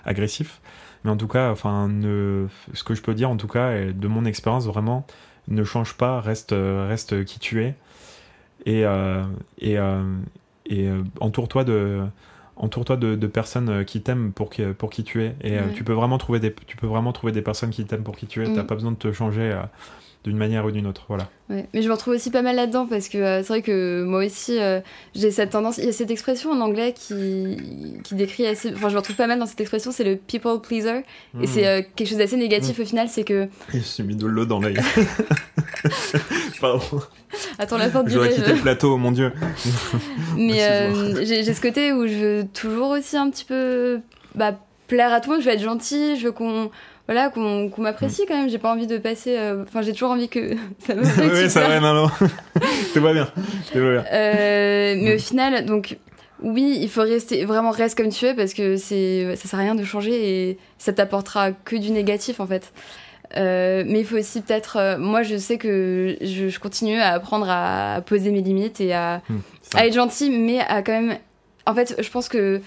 agressifs. 0.04 0.60
Mais 1.04 1.10
en 1.10 1.16
tout 1.16 1.28
cas, 1.28 1.50
enfin, 1.50 1.88
ne, 1.88 2.46
ce 2.74 2.82
que 2.82 2.94
je 2.94 3.02
peux 3.02 3.14
dire 3.14 3.30
en 3.30 3.36
tout 3.36 3.46
cas, 3.46 3.72
de 3.84 4.08
mon 4.08 4.24
expérience 4.24 4.66
vraiment, 4.66 5.06
ne 5.46 5.64
change 5.64 5.94
pas, 5.94 6.20
reste, 6.20 6.52
reste 6.56 7.24
qui 7.24 7.38
tu 7.38 7.62
es 7.62 7.74
et, 8.66 8.84
euh, 8.84 9.22
et, 9.58 9.78
euh, 9.78 10.02
et 10.66 10.88
euh, 10.88 11.02
entoure-toi 11.20 11.64
de 11.64 12.02
entoure-toi 12.56 12.96
de, 12.96 13.14
de 13.14 13.26
personnes 13.28 13.84
qui 13.84 14.02
t'aiment 14.02 14.32
pour 14.32 14.50
qui, 14.50 14.62
pour 14.76 14.90
qui 14.90 15.04
tu 15.04 15.22
es 15.22 15.36
et 15.42 15.60
Ouais. 15.60 15.72
tu 15.72 15.84
peux 15.84 15.92
vraiment 15.92 16.18
trouver 16.18 16.40
des 16.40 16.52
tu 16.66 16.76
peux 16.76 16.88
vraiment 16.88 17.12
trouver 17.12 17.32
des 17.32 17.42
personnes 17.42 17.70
qui 17.70 17.84
t'aiment 17.86 18.02
pour 18.02 18.16
qui 18.16 18.26
tu 18.26 18.44
es 18.44 18.48
Mm. 18.48 18.52
t'as 18.54 18.64
pas 18.64 18.74
besoin 18.74 18.90
de 18.92 18.96
te 18.96 19.12
changer 19.12 19.60
d'une 20.28 20.38
manière 20.38 20.64
ou 20.64 20.70
d'une 20.70 20.86
autre 20.86 21.04
voilà 21.08 21.28
Ouais. 21.50 21.66
Mais 21.72 21.80
je 21.80 21.88
me 21.88 21.94
retrouve 21.94 22.14
aussi 22.14 22.30
pas 22.30 22.42
mal 22.42 22.56
là-dedans 22.56 22.86
parce 22.86 23.08
que 23.08 23.16
euh, 23.16 23.38
c'est 23.38 23.48
vrai 23.48 23.62
que 23.62 24.04
moi 24.04 24.22
aussi 24.22 24.58
euh, 24.58 24.80
j'ai 25.14 25.30
cette 25.30 25.48
tendance. 25.48 25.78
Il 25.78 25.86
y 25.86 25.88
a 25.88 25.92
cette 25.92 26.10
expression 26.10 26.50
en 26.50 26.60
anglais 26.60 26.92
qui, 26.92 27.56
qui 28.04 28.14
décrit 28.14 28.46
assez. 28.46 28.70
Enfin, 28.74 28.90
je 28.90 28.94
me 28.94 28.98
retrouve 28.98 29.16
pas 29.16 29.26
mal 29.26 29.38
dans 29.38 29.46
cette 29.46 29.60
expression, 29.60 29.90
c'est 29.90 30.04
le 30.04 30.16
people 30.16 30.60
pleaser. 30.60 31.04
Et 31.40 31.46
c'est 31.46 31.66
euh, 31.66 31.80
quelque 31.96 32.06
chose 32.06 32.18
d'assez 32.18 32.36
négatif 32.36 32.78
au 32.78 32.84
final, 32.84 33.08
c'est 33.08 33.24
que. 33.24 33.48
je 33.72 33.78
suis 33.78 34.02
mis 34.02 34.14
de 34.14 34.26
l'eau 34.26 34.44
dans 34.44 34.60
l'œil 34.60 34.76
pardon 36.60 36.84
Attends, 37.58 37.78
la 37.78 37.88
fin 37.88 38.02
du 38.02 38.10
j'aurais 38.10 38.30
quitté 38.30 38.52
le 38.52 38.60
plateau 38.60 38.98
mon 38.98 39.12
dieu 39.12 39.32
Mais 40.36 40.62
euh, 40.64 41.24
j'ai 41.24 41.54
ce 41.54 41.60
côté 41.62 41.92
où 41.92 42.06
je 42.06 42.14
veux 42.14 42.44
toujours 42.52 42.90
aussi 42.90 43.16
un 43.16 43.30
petit 43.30 43.44
peu 43.46 44.00
bah, 44.34 44.58
plaire 44.86 45.12
à 45.14 45.20
tout 45.20 45.30
le 45.30 45.36
monde, 45.36 45.44
je 45.44 45.48
veux 45.48 45.54
être 45.54 45.62
gentille, 45.62 46.16
je 46.16 46.26
veux 46.26 46.32
qu'on 46.32 46.70
voilà, 47.08 47.30
qu'on 47.30 47.70
qu'on 47.70 47.82
m'apprécie 47.82 48.26
quand 48.28 48.36
même, 48.36 48.48
j'ai 48.50 48.58
pas 48.58 48.70
envie 48.72 48.86
de 48.86 48.98
passer... 48.98 49.34
euh, 49.36 49.64
Enfin, 49.66 49.82
j'ai 49.82 49.92
toujours 49.92 50.10
envie 50.10 50.28
que 50.28 50.54
ça 50.78 50.94
me 50.94 51.02
oui 51.42 51.48
ça 51.50 51.66
va 51.66 51.80
non 51.80 51.94
non 51.94 52.08
te 52.94 52.98
vois 52.98 53.12
bien 53.14 53.28
vois 53.74 53.92
bien 53.94 54.04
Euh, 54.12 54.94
mais 54.98 55.14
au 55.14 55.18
final, 55.18 55.64
donc 55.64 55.96
oui, 56.42 56.78
il 56.80 56.88
faut 56.88 57.00
rester 57.02 57.44
vraiment 57.44 57.70
reste 57.70 57.96
comme 57.98 58.10
tu 58.10 58.24
es 58.26 58.34
parce 58.34 58.54
que 58.54 58.76
c'est 58.76 59.34
ça 59.36 59.48
sert 59.48 59.58
à 59.58 59.62
rien 59.62 59.74
de 59.74 59.82
changer 59.84 60.12
et 60.50 60.58
ça 60.78 60.92
t'apportera 60.92 61.50
que 61.52 61.74
du 61.76 61.90
négatif 61.90 62.38
en 62.40 62.46
fait. 62.46 62.72
Euh, 63.36 63.82
mais 63.86 64.00
il 64.00 64.06
faut 64.06 64.16
aussi 64.16 64.40
peut-être. 64.40 64.76
euh, 64.78 64.96
moi, 64.98 65.22
je 65.22 65.36
sais 65.36 65.58
que 65.58 66.16
je, 66.22 66.48
je 66.48 66.60
continue 66.60 66.98
à 66.98 67.12
apprendre 67.12 67.46
à 67.50 68.00
poser 68.06 68.30
mes 68.30 68.40
limites 68.40 68.80
et 68.80 68.94
à, 68.94 69.20
à 69.74 69.86
être 69.86 69.94
gentil, 69.94 70.30
mais 70.30 70.60
à 70.60 70.80
quand 70.82 70.92
même. 70.92 71.18
En 71.66 71.74
fait, 71.74 71.94
je 71.98 72.08
pense 72.10 72.28
que 72.30 72.62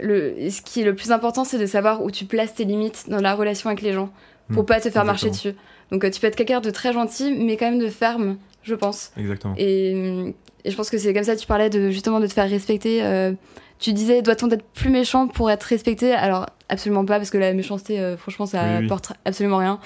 le, 0.00 0.34
ce 0.50 0.62
qui 0.62 0.80
est 0.80 0.84
le 0.84 0.94
plus 0.94 1.12
important, 1.12 1.44
c'est 1.44 1.58
de 1.58 1.66
savoir 1.66 2.02
où 2.02 2.10
tu 2.10 2.24
places 2.24 2.54
tes 2.54 2.64
limites 2.64 3.04
dans 3.08 3.20
la 3.20 3.34
relation 3.34 3.70
avec 3.70 3.82
les 3.82 3.92
gens 3.92 4.10
pour 4.52 4.62
Hmm, 4.62 4.66
pas 4.66 4.80
te 4.80 4.90
faire 4.90 5.04
marcher 5.04 5.30
dessus. 5.30 5.54
Donc, 5.90 6.04
euh, 6.04 6.10
tu 6.10 6.20
peux 6.20 6.26
être 6.26 6.36
quelqu'un 6.36 6.60
de 6.60 6.70
très 6.70 6.92
gentil, 6.92 7.34
mais 7.38 7.56
quand 7.56 7.70
même 7.70 7.78
de 7.78 7.88
ferme, 7.88 8.36
je 8.62 8.74
pense. 8.74 9.10
Exactement. 9.16 9.54
Et, 9.56 10.34
et 10.64 10.70
je 10.70 10.76
pense 10.76 10.90
que 10.90 10.98
c'est 10.98 11.14
comme 11.14 11.24
ça 11.24 11.34
que 11.34 11.40
tu 11.40 11.46
parlais 11.46 11.70
de 11.70 11.90
justement 11.90 12.20
de 12.20 12.26
te 12.26 12.32
faire 12.32 12.48
respecter. 12.48 13.02
euh, 13.04 13.32
tu 13.78 13.92
disais, 13.92 14.22
doit-on 14.22 14.48
être 14.50 14.64
plus 14.74 14.90
méchant 14.90 15.26
pour 15.28 15.50
être 15.50 15.62
respecté? 15.64 16.12
Alors, 16.12 16.46
absolument 16.68 17.04
pas, 17.04 17.16
parce 17.16 17.30
que 17.30 17.38
la 17.38 17.52
méchanceté, 17.54 18.00
euh, 18.00 18.16
franchement, 18.16 18.46
ça 18.46 18.62
Oui, 18.64 18.76
oui. 18.80 18.84
apporte 18.84 19.12
absolument 19.24 19.58
rien. 19.58 19.80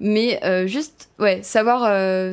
Mais 0.00 0.40
euh, 0.44 0.66
juste, 0.66 1.10
ouais, 1.18 1.40
savoir, 1.42 1.80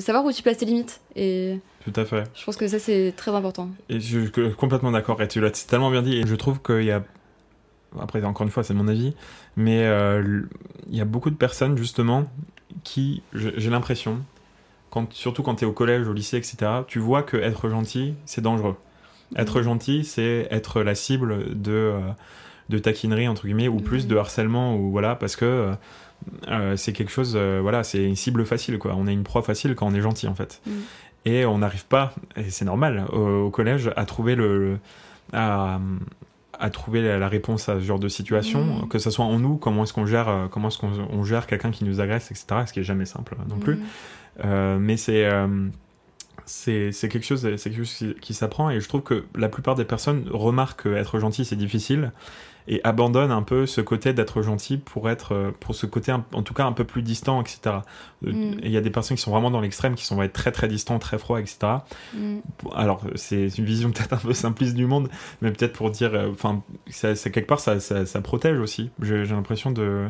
savoir 0.01 0.25
où 0.25 0.31
tu 0.31 0.41
places 0.41 0.57
tes 0.57 0.65
limites. 0.65 0.99
Et 1.15 1.59
Tout 1.83 1.93
à 1.99 2.05
fait. 2.05 2.23
je 2.33 2.43
pense 2.45 2.55
que 2.57 2.67
ça, 2.67 2.79
c'est 2.79 3.13
très 3.15 3.31
important. 3.31 3.69
Et 3.89 3.99
je 3.99 4.19
suis 4.21 4.31
complètement 4.55 4.91
d'accord. 4.91 5.21
Et 5.21 5.27
tu 5.27 5.41
l'as 5.41 5.51
tellement 5.51 5.91
bien 5.91 6.01
dit. 6.01 6.17
Et 6.17 6.25
je 6.27 6.35
trouve 6.35 6.61
qu'il 6.61 6.83
y 6.83 6.91
a. 6.91 7.03
Après, 7.99 8.23
encore 8.23 8.45
une 8.45 8.51
fois, 8.51 8.63
c'est 8.63 8.73
mon 8.73 8.87
avis. 8.87 9.13
Mais 9.55 9.85
euh, 9.85 10.41
il 10.89 10.95
y 10.95 11.01
a 11.01 11.05
beaucoup 11.05 11.29
de 11.29 11.35
personnes, 11.35 11.77
justement, 11.77 12.25
qui, 12.83 13.21
j'ai 13.33 13.69
l'impression, 13.69 14.19
quand, 14.89 15.11
surtout 15.13 15.43
quand 15.43 15.55
tu 15.55 15.63
es 15.65 15.67
au 15.67 15.71
collège, 15.71 16.07
au 16.07 16.13
lycée, 16.13 16.37
etc., 16.37 16.57
tu 16.87 16.99
vois 16.99 17.23
que 17.23 17.37
être 17.37 17.69
gentil, 17.69 18.13
c'est 18.25 18.41
dangereux. 18.41 18.75
Être 19.35 19.57
Mhm. 19.59 19.63
gentil, 19.63 20.03
c'est 20.05 20.47
être 20.51 20.81
la 20.83 20.95
cible 20.95 21.59
de, 21.61 21.71
euh, 21.71 21.99
de 22.69 22.77
taquinerie, 22.77 23.27
entre 23.27 23.45
guillemets, 23.45 23.67
ou 23.67 23.77
plus 23.77 24.03
Mhm. 24.03 24.09
de 24.11 24.15
harcèlement, 24.17 24.75
ou 24.75 24.91
voilà, 24.91 25.15
parce 25.15 25.35
que. 25.35 25.45
euh, 26.47 26.75
c'est 26.75 26.93
quelque 26.93 27.11
chose, 27.11 27.33
euh, 27.35 27.59
voilà, 27.61 27.83
c'est 27.83 28.03
une 28.03 28.15
cible 28.15 28.43
facile, 28.45 28.79
quoi. 28.79 28.95
On 28.97 29.05
est 29.07 29.13
une 29.13 29.23
proie 29.23 29.43
facile 29.43 29.75
quand 29.75 29.85
on 29.87 29.93
est 29.93 30.01
gentil, 30.01 30.27
en 30.27 30.33
fait. 30.33 30.61
Mhm. 30.65 30.73
Et 31.25 31.45
on 31.45 31.59
n'arrive 31.59 31.85
pas, 31.85 32.13
et 32.35 32.49
c'est 32.49 32.65
normal, 32.65 33.05
au, 33.13 33.45
au 33.45 33.49
collège, 33.51 33.91
à 33.95 34.05
trouver 34.05 34.35
le, 34.35 34.59
le- 34.59 34.79
à, 35.33 35.79
à 36.59 36.69
trouver 36.69 37.01
la, 37.01 37.17
la 37.17 37.27
réponse 37.27 37.69
à 37.69 37.75
ce 37.75 37.85
genre 37.85 37.99
de 37.99 38.07
situation, 38.07 38.63
Mhm. 38.63 38.87
que 38.87 38.97
ce 38.99 39.09
soit 39.11 39.25
en 39.25 39.39
nous, 39.39 39.57
comment 39.57 39.83
est-ce 39.83 39.93
qu'on 39.93 40.05
gère, 40.05 40.27
euh, 40.29 40.47
comment 40.49 40.69
est-ce 40.69 40.77
qu'on 40.77 40.91
on 41.11 41.23
gère 41.23 41.47
quelqu'un 41.47 41.71
qui 41.71 41.83
nous 41.85 41.99
agresse, 42.01 42.31
etc. 42.31 42.45
Ce 42.65 42.73
qui 42.73 42.79
est 42.79 42.83
jamais 42.83 43.05
simple 43.05 43.35
euh, 43.39 43.43
non 43.49 43.57
plus. 43.59 43.75
Mhm. 43.75 43.81
Euh, 44.45 44.77
mais 44.79 44.97
c'est 44.97 45.25
euh, 45.25 45.47
c'est 46.47 46.91
c'est 46.91 47.09
quelque 47.09 47.25
chose, 47.25 47.41
c'est 47.57 47.69
quelque 47.69 47.83
chose 47.83 47.93
qui, 47.93 48.15
qui 48.21 48.33
s'apprend 48.33 48.69
et 48.71 48.79
je 48.79 48.87
trouve 48.87 49.01
que 49.01 49.25
la 49.35 49.49
plupart 49.49 49.75
des 49.75 49.85
personnes 49.85 50.25
remarquent 50.31 50.83
qu'être 50.83 51.19
gentil 51.19 51.45
c'est 51.45 51.55
difficile 51.57 52.11
et 52.69 52.81
abandonnent 52.83 53.31
un 53.31 53.43
peu 53.43 53.65
ce 53.65 53.79
côté 53.79 54.11
d'être 54.13 54.41
gentil 54.41 54.77
pour 54.77 55.09
être 55.09 55.53
pour 55.59 55.73
ce 55.75 55.85
côté 55.85 56.11
un- 56.11 56.25
en 56.33 56.43
tout 56.43 56.53
cas 56.53 56.65
un 56.65 56.71
peu 56.73 56.83
plus 56.83 57.01
distant 57.01 57.41
etc. 57.41 57.59
Euh, 58.25 58.31
Mm. 58.31 58.59
Et 58.61 58.65
il 58.65 58.71
y 58.71 58.77
a 58.77 58.81
des 58.81 58.89
personnes 58.89 59.15
qui 59.17 59.23
sont 59.23 59.31
vraiment 59.31 59.51
dans 59.51 59.61
l'extrême 59.61 59.95
qui 59.95 60.03
sont 60.05 60.15
vont 60.15 60.23
être 60.23 60.33
très 60.33 60.51
très 60.51 60.67
distants, 60.67 60.99
très 60.99 61.17
froids 61.17 61.39
etc. 61.39 61.57
Mhm. 62.13 62.41
Alors 62.75 63.01
c'est 63.15 63.47
une 63.57 63.65
vision 63.65 63.91
peut-être 63.93 64.13
un 64.13 64.17
peu 64.17 64.33
simpliste 64.33 64.73
du 64.75 64.85
monde, 64.85 65.09
mais 65.41 65.51
peut-être 65.51 65.73
pour 65.73 65.91
dire, 65.91 66.13
euh, 66.13 66.31
enfin 66.31 66.63
ça- 66.89 67.13
quelque 67.15 67.47
part 67.47 67.59
ça, 67.59 67.79
ça, 67.79 68.05
ça 68.05 68.21
protège 68.21 68.57
aussi. 68.59 68.89
J'ai 69.01 69.23
l'impression 69.25 69.71
de 69.71 70.07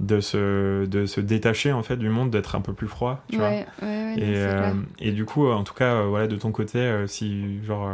de 0.00 0.20
se, 0.20 0.84
de 0.86 1.06
se 1.06 1.20
détacher 1.20 1.72
en 1.72 1.82
fait 1.82 1.96
du 1.96 2.08
monde, 2.08 2.30
d'être 2.30 2.54
un 2.54 2.60
peu 2.60 2.72
plus 2.72 2.88
froid, 2.88 3.22
tu 3.28 3.36
vois. 3.36 3.48
Ouais, 3.48 3.66
ouais, 3.82 3.86
ouais, 3.88 4.16
non, 4.16 4.22
Et, 4.22 4.36
euh, 4.36 4.72
et 4.98 5.12
du 5.12 5.24
coup, 5.24 5.46
en 5.48 5.64
tout 5.64 5.74
cas, 5.74 5.94
euh, 5.94 6.06
voilà, 6.06 6.26
de 6.26 6.36
ton 6.36 6.52
côté, 6.52 6.78
euh, 6.78 7.06
si, 7.06 7.62
genre, 7.64 7.88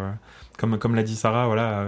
comme, 0.58 0.78
comme 0.78 0.94
l'a 0.94 1.02
dit 1.04 1.14
Sarah, 1.16 1.46
voilà, 1.46 1.86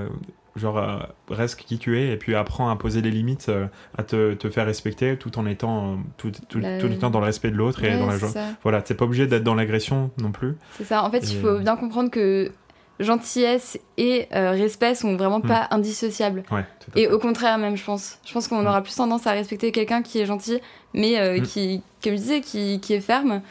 genre, 0.57 0.81
reste 1.29 1.59
qui 1.61 1.79
tu 1.79 1.99
es 1.99 2.13
et 2.13 2.17
puis 2.17 2.35
apprends 2.37 2.71
à 2.71 2.77
poser 2.77 3.03
les 3.03 3.11
limites, 3.11 3.51
à 3.99 4.03
te, 4.05 4.35
te 4.35 4.49
faire 4.51 4.67
respecter 4.67 5.17
tout 5.17 5.37
en 5.39 5.47
étant, 5.47 5.99
tout, 6.17 6.31
tout, 6.49 6.61
La- 6.61 6.79
tout 6.79 6.87
étant 6.87 7.11
dans 7.11 7.19
le 7.21 7.27
respect 7.27 7.51
de 7.51 7.57
l'autre 7.57 7.83
et 7.83 7.99
dans 7.99 8.07
la 8.07 8.13
c'est 8.13 8.21
joie. 8.21 8.29
ça. 8.29 8.47
Voilà, 8.63 8.83
t'es 8.83 8.95
pas 8.95 9.05
obligé 9.05 9.27
d'être 9.27 9.43
dans 9.43 9.57
l'agression 9.57 10.11
non 10.19 10.31
plus. 10.31 10.55
C'est 10.79 10.85
ça. 10.85 11.03
En 11.03 11.11
fait, 11.11 11.29
il 11.29 11.37
faut 11.41 11.59
bien 11.59 11.77
comprendre 11.77 12.11
que 12.11 12.53
gentillesse 13.01 13.79
et 13.97 14.29
euh, 14.35 14.51
respect 14.53 14.95
sont 14.95 15.17
vraiment 15.17 15.39
Hmm. 15.41 15.49
pas 15.49 15.69
indissociables. 15.71 16.43
Ouais, 16.51 16.65
Et 16.97 17.09
au 17.09 17.19
contraire, 17.19 17.59
même, 17.59 17.77
je 17.77 17.85
pense. 17.85 18.19
Je 18.25 18.33
pense 18.33 18.49
qu'on 18.49 18.65
aura 18.67 18.83
plus 18.83 18.95
tendance 18.95 19.27
à 19.27 19.33
respecter 19.33 19.73
quelqu'un 19.73 20.03
qui 20.03 20.21
est 20.21 20.27
gentil, 20.27 20.61
mais 20.93 21.19
euh, 21.19 21.41
Mm. 21.41 21.43
qui, 21.43 21.83
comme 22.03 22.13
je 22.13 22.19
disais, 22.19 22.41
qui, 22.41 22.81
qui 22.81 22.95
est 22.95 23.01
ferme. 23.01 23.43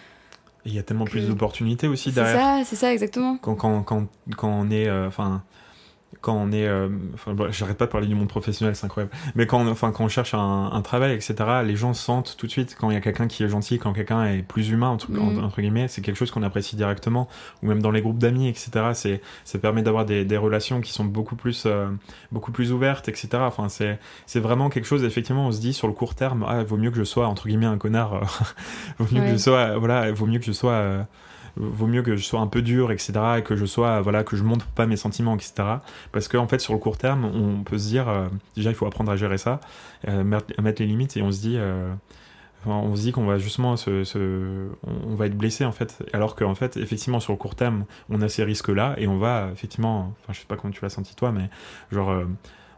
Il 0.66 0.74
y 0.74 0.80
a 0.80 0.84
tellement 0.84 1.04
plus 1.06 1.28
d'opportunités 1.28 1.88
aussi 1.88 2.10
C'est 2.10 2.16
derrière. 2.22 2.40
ça, 2.40 2.62
c'est 2.66 2.78
ça, 2.78 2.94
exactement. 2.94 3.38
Quand, 3.42 3.56
quand, 3.56 3.84
quand, 3.84 4.06
quand 4.38 4.48
on 4.50 4.70
est. 4.72 4.88
euh. 4.88 5.10
Quand 6.24 6.34
on 6.36 6.52
est, 6.52 6.66
euh, 6.66 6.88
enfin, 7.14 7.34
bon, 7.34 7.52
j'arrête 7.52 7.78
pas 7.78 7.86
de 7.86 7.92
parler 7.92 8.08
du 8.08 8.16
monde 8.16 8.30
professionnel, 8.30 8.76
c'est 8.76 8.86
incroyable. 8.86 9.14
Mais 9.36 9.46
quand 9.46 9.60
on, 9.60 9.68
enfin, 9.68 9.92
quand 9.92 10.06
on 10.06 10.08
cherche 10.08 10.34
un, 10.34 10.70
un 10.72 10.82
travail, 10.82 11.14
etc., 11.14 11.36
les 11.66 11.76
gens 11.76 11.94
sentent 11.94 12.36
tout 12.38 12.48
de 12.48 12.52
suite 12.52 12.76
quand 12.80 12.90
il 12.90 12.94
y 12.94 12.98
a 12.98 13.02
quelqu'un 13.02 13.28
qui 13.28 13.44
est 13.44 13.50
gentil, 13.50 13.78
quand 13.78 13.92
quelqu'un 13.92 14.24
est 14.26 14.42
plus 14.42 14.70
humain, 14.70 14.88
entre, 14.88 15.12
Mhm. 15.12 15.44
entre- 15.44 15.60
guillemets, 15.62 15.88
c'est 15.90 16.02
quelque 16.02 16.16
chose 16.16 16.32
qu'on 16.32 16.44
apprécie 16.44 16.76
directement. 16.78 17.28
Ou 17.62 17.68
même 17.68 17.82
dans 17.82 17.92
les 17.92 18.02
groupes 18.02 18.18
d'amis, 18.20 18.48
etc., 18.48 18.72
c'est, 18.94 19.22
ça 19.44 19.60
permet 19.60 19.82
d'avoir 19.84 20.06
des, 20.06 20.24
des 20.26 20.38
relations 20.38 20.80
qui 20.82 20.94
sont 20.94 21.04
beaucoup 21.06 21.36
plus, 21.36 21.66
euh, 21.66 21.90
beaucoup 22.32 22.54
plus 22.54 22.72
ouvertes, 22.72 23.10
etc. 23.10 23.28
Enfin, 23.42 23.68
c'est, 23.68 24.00
c'est 24.26 24.40
vraiment 24.40 24.70
quelque 24.70 24.86
chose, 24.86 25.04
effectivement, 25.04 25.48
on 25.48 25.52
se 25.52 25.60
dit 25.60 25.74
sur 25.74 25.88
le 25.88 25.94
court 25.94 26.16
terme, 26.16 26.46
ah, 26.48 26.64
vaut 26.64 26.78
mieux 26.78 26.90
que 26.92 26.98
je 26.98 27.04
sois, 27.04 27.28
entre 27.28 27.48
guillemets, 27.50 27.66
un 27.66 27.78
connard, 27.78 28.14
euh, 28.14 28.20
vaut 29.00 29.14
mieux 29.14 29.22
que 29.26 29.32
je 29.34 29.38
sois, 29.38 29.78
voilà, 29.78 30.12
vaut 30.14 30.26
mieux 30.26 30.40
que 30.40 30.46
je 30.46 30.54
sois. 30.54 31.06
Vaut 31.56 31.88
mieux 31.88 32.02
que 32.02 32.16
je 32.16 32.24
sois 32.24 32.40
un 32.40 32.48
peu 32.48 32.62
dur, 32.62 32.92
etc., 32.92 33.14
et 33.38 33.44
que 33.44 33.56
je 33.56 33.66
sois, 33.66 34.02
voilà, 34.02 34.24
que 34.24 34.36
je 34.36 34.44
montre 34.44 34.66
pas 34.68 34.86
mes 34.86 34.98
sentiments, 34.98 35.36
etc. 35.36 35.54
Parce 36.12 36.28
qu'en 36.28 36.48
fait, 36.48 36.60
sur 36.60 36.74
le 36.74 36.80
court 36.80 36.98
terme, 36.98 37.26
on 37.26 37.64
peut 37.64 37.78
se 37.78 37.88
dire, 37.88 38.10
euh, 38.10 38.28
déjà, 38.56 38.70
il 38.70 38.76
faut 38.76 38.86
apprendre 38.86 39.12
à 39.12 39.16
gérer 39.16 39.38
ça, 39.38 39.60
euh, 40.08 40.24
mettre- 40.24 40.80
les 40.80 40.86
limites, 40.88 41.18
et 41.18 41.22
on 41.22 41.32
se 41.32 41.42
dit, 41.42 41.56
euh, 41.58 41.94
on 42.66 42.96
se 42.96 43.02
dit 43.02 43.12
qu'on 43.12 43.26
va 43.26 43.38
justement 43.38 43.76
se, 43.76 44.70
on, 44.84 45.16
va 45.16 45.26
être 45.28 45.38
blessé 45.38 45.66
en 45.66 45.72
fait, 45.72 46.04
alors 46.14 46.36
qu'en 46.36 46.56
fait, 46.56 46.78
effectivement, 46.78 47.20
sur 47.20 47.34
le 47.34 47.38
court 47.38 47.56
terme, 47.56 47.86
on 48.10 48.22
a 48.22 48.30
ces 48.30 48.44
risques-là, 48.44 48.96
et 48.98 49.08
on 49.08 49.18
va 49.18 49.50
effectivement, 49.52 50.14
enfin, 50.22 50.34
je 50.34 50.40
sais 50.40 50.46
pas 50.48 50.56
comment 50.56 50.72
tu 50.72 50.82
l'as 50.82 50.90
senti 50.90 51.16
toi, 51.16 51.32
mais 51.32 51.50
genre, 51.92 52.12
euh, 52.12 52.26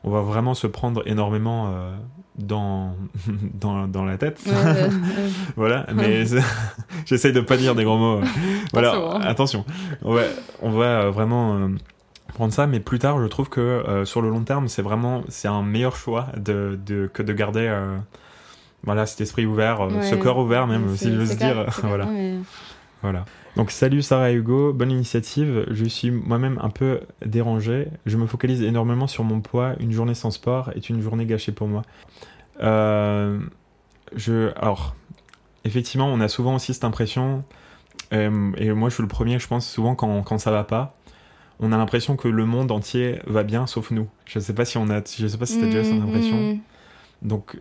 on 0.06 0.12
va 0.12 0.22
vraiment 0.22 0.54
se 0.54 0.68
prendre 0.68 1.02
énormément 1.08 1.68
euh, 1.74 1.94
dans, 2.38 2.96
dans, 3.60 3.88
dans 3.88 4.06
la 4.06 4.18
tête. 4.18 4.40
Ouais. 4.46 4.90
Voilà, 5.58 5.86
mais 5.94 6.26
j'essaye 7.06 7.34
de 7.34 7.42
pas 7.42 7.58
dire 7.58 7.76
des 7.76 7.84
gros 7.84 7.98
mots. 7.98 8.22
voilà, 8.72 8.90
Attention, 8.92 9.16
hein. 9.16 9.22
attention. 9.24 9.66
On 10.04 10.14
va, 10.14 10.22
on 10.62 10.70
va 10.72 10.86
euh, 10.86 11.12
vraiment 11.12 11.56
euh, 11.56 11.68
prendre 12.34 12.54
ça, 12.54 12.68
mais 12.68 12.80
plus 12.80 13.00
tard, 13.00 13.20
je 13.22 13.28
trouve 13.28 13.50
que 13.50 13.62
euh, 13.62 14.06
sur 14.06 14.22
le 14.22 14.30
long 14.30 14.42
terme, 14.42 14.68
c'est 14.68 14.82
vraiment 14.82 15.24
c'est 15.28 15.48
un 15.48 15.64
meilleur 15.64 15.96
choix 15.96 16.28
de, 16.38 16.78
de- 16.86 17.10
que 17.14 17.24
de 17.24 17.34
garder 17.34 17.74
voilà 18.84 19.06
cet 19.08 19.22
esprit 19.22 19.46
ouvert, 19.48 19.80
ce 20.04 20.14
cœur 20.16 20.38
ouvert 20.38 20.68
même, 20.68 20.96
si 20.96 21.14
j'ose 21.16 21.36
dire. 21.38 21.66
voilà, 21.84 22.06
mais- 22.06 22.36
voilà. 23.06 23.26
Donc 23.56 23.72
salut 23.72 24.02
Sarah 24.02 24.32
et 24.32 24.36
Hugo, 24.36 24.74
bonne 24.74 24.92
initiative. 24.92 25.66
Je 25.72 25.86
suis 25.86 26.12
moi-même 26.12 26.60
un 26.62 26.70
peu 26.70 27.02
dérangé. 27.26 27.88
Je 28.06 28.18
me 28.18 28.26
focalise 28.26 28.62
énormément 28.62 29.08
sur 29.08 29.24
mon 29.24 29.40
poids. 29.42 29.74
Une 29.80 29.92
journée 29.92 30.16
sans 30.16 30.32
sport 30.32 30.72
est 30.76 30.90
une 30.90 31.02
journée 31.02 31.26
gâchée 31.26 31.52
pour 31.52 31.68
moi. 31.68 31.84
Euh, 32.62 33.40
je, 34.16 34.52
alors, 34.58 34.96
effectivement, 35.64 36.08
on 36.08 36.20
a 36.20 36.28
souvent 36.28 36.56
aussi 36.56 36.74
cette 36.74 36.84
impression, 36.84 37.44
euh, 38.14 38.52
et 38.58 38.72
moi 38.72 38.90
je 38.90 38.96
suis 38.96 39.04
le 39.04 39.10
premier, 39.10 39.40
je 39.40 39.48
pense, 39.48 39.70
souvent 39.70 39.96
quand, 39.96 40.22
quand 40.24 40.38
ça 40.38 40.52
va 40.52 40.64
pas, 40.64 40.96
on 41.60 41.72
a 41.72 41.78
l'impression 41.78 42.16
que 42.18 42.28
le 42.28 42.46
monde 42.46 42.72
entier 42.72 43.20
va 43.28 43.44
bien 43.44 43.68
sauf 43.68 43.92
nous. 43.92 44.08
Je 44.26 44.40
sais 44.40 44.54
pas 44.54 44.66
si 44.66 44.78
on 44.78 44.90
a, 44.90 45.02
je 45.06 45.28
sais 45.28 45.38
pas 45.38 45.46
si 45.46 45.58
t'as 45.60 45.68
déjà 45.68 45.84
cette 45.84 46.00
Mm, 46.00 46.04
impression. 46.04 46.38
mm, 46.38 46.60
Donc 47.22 47.58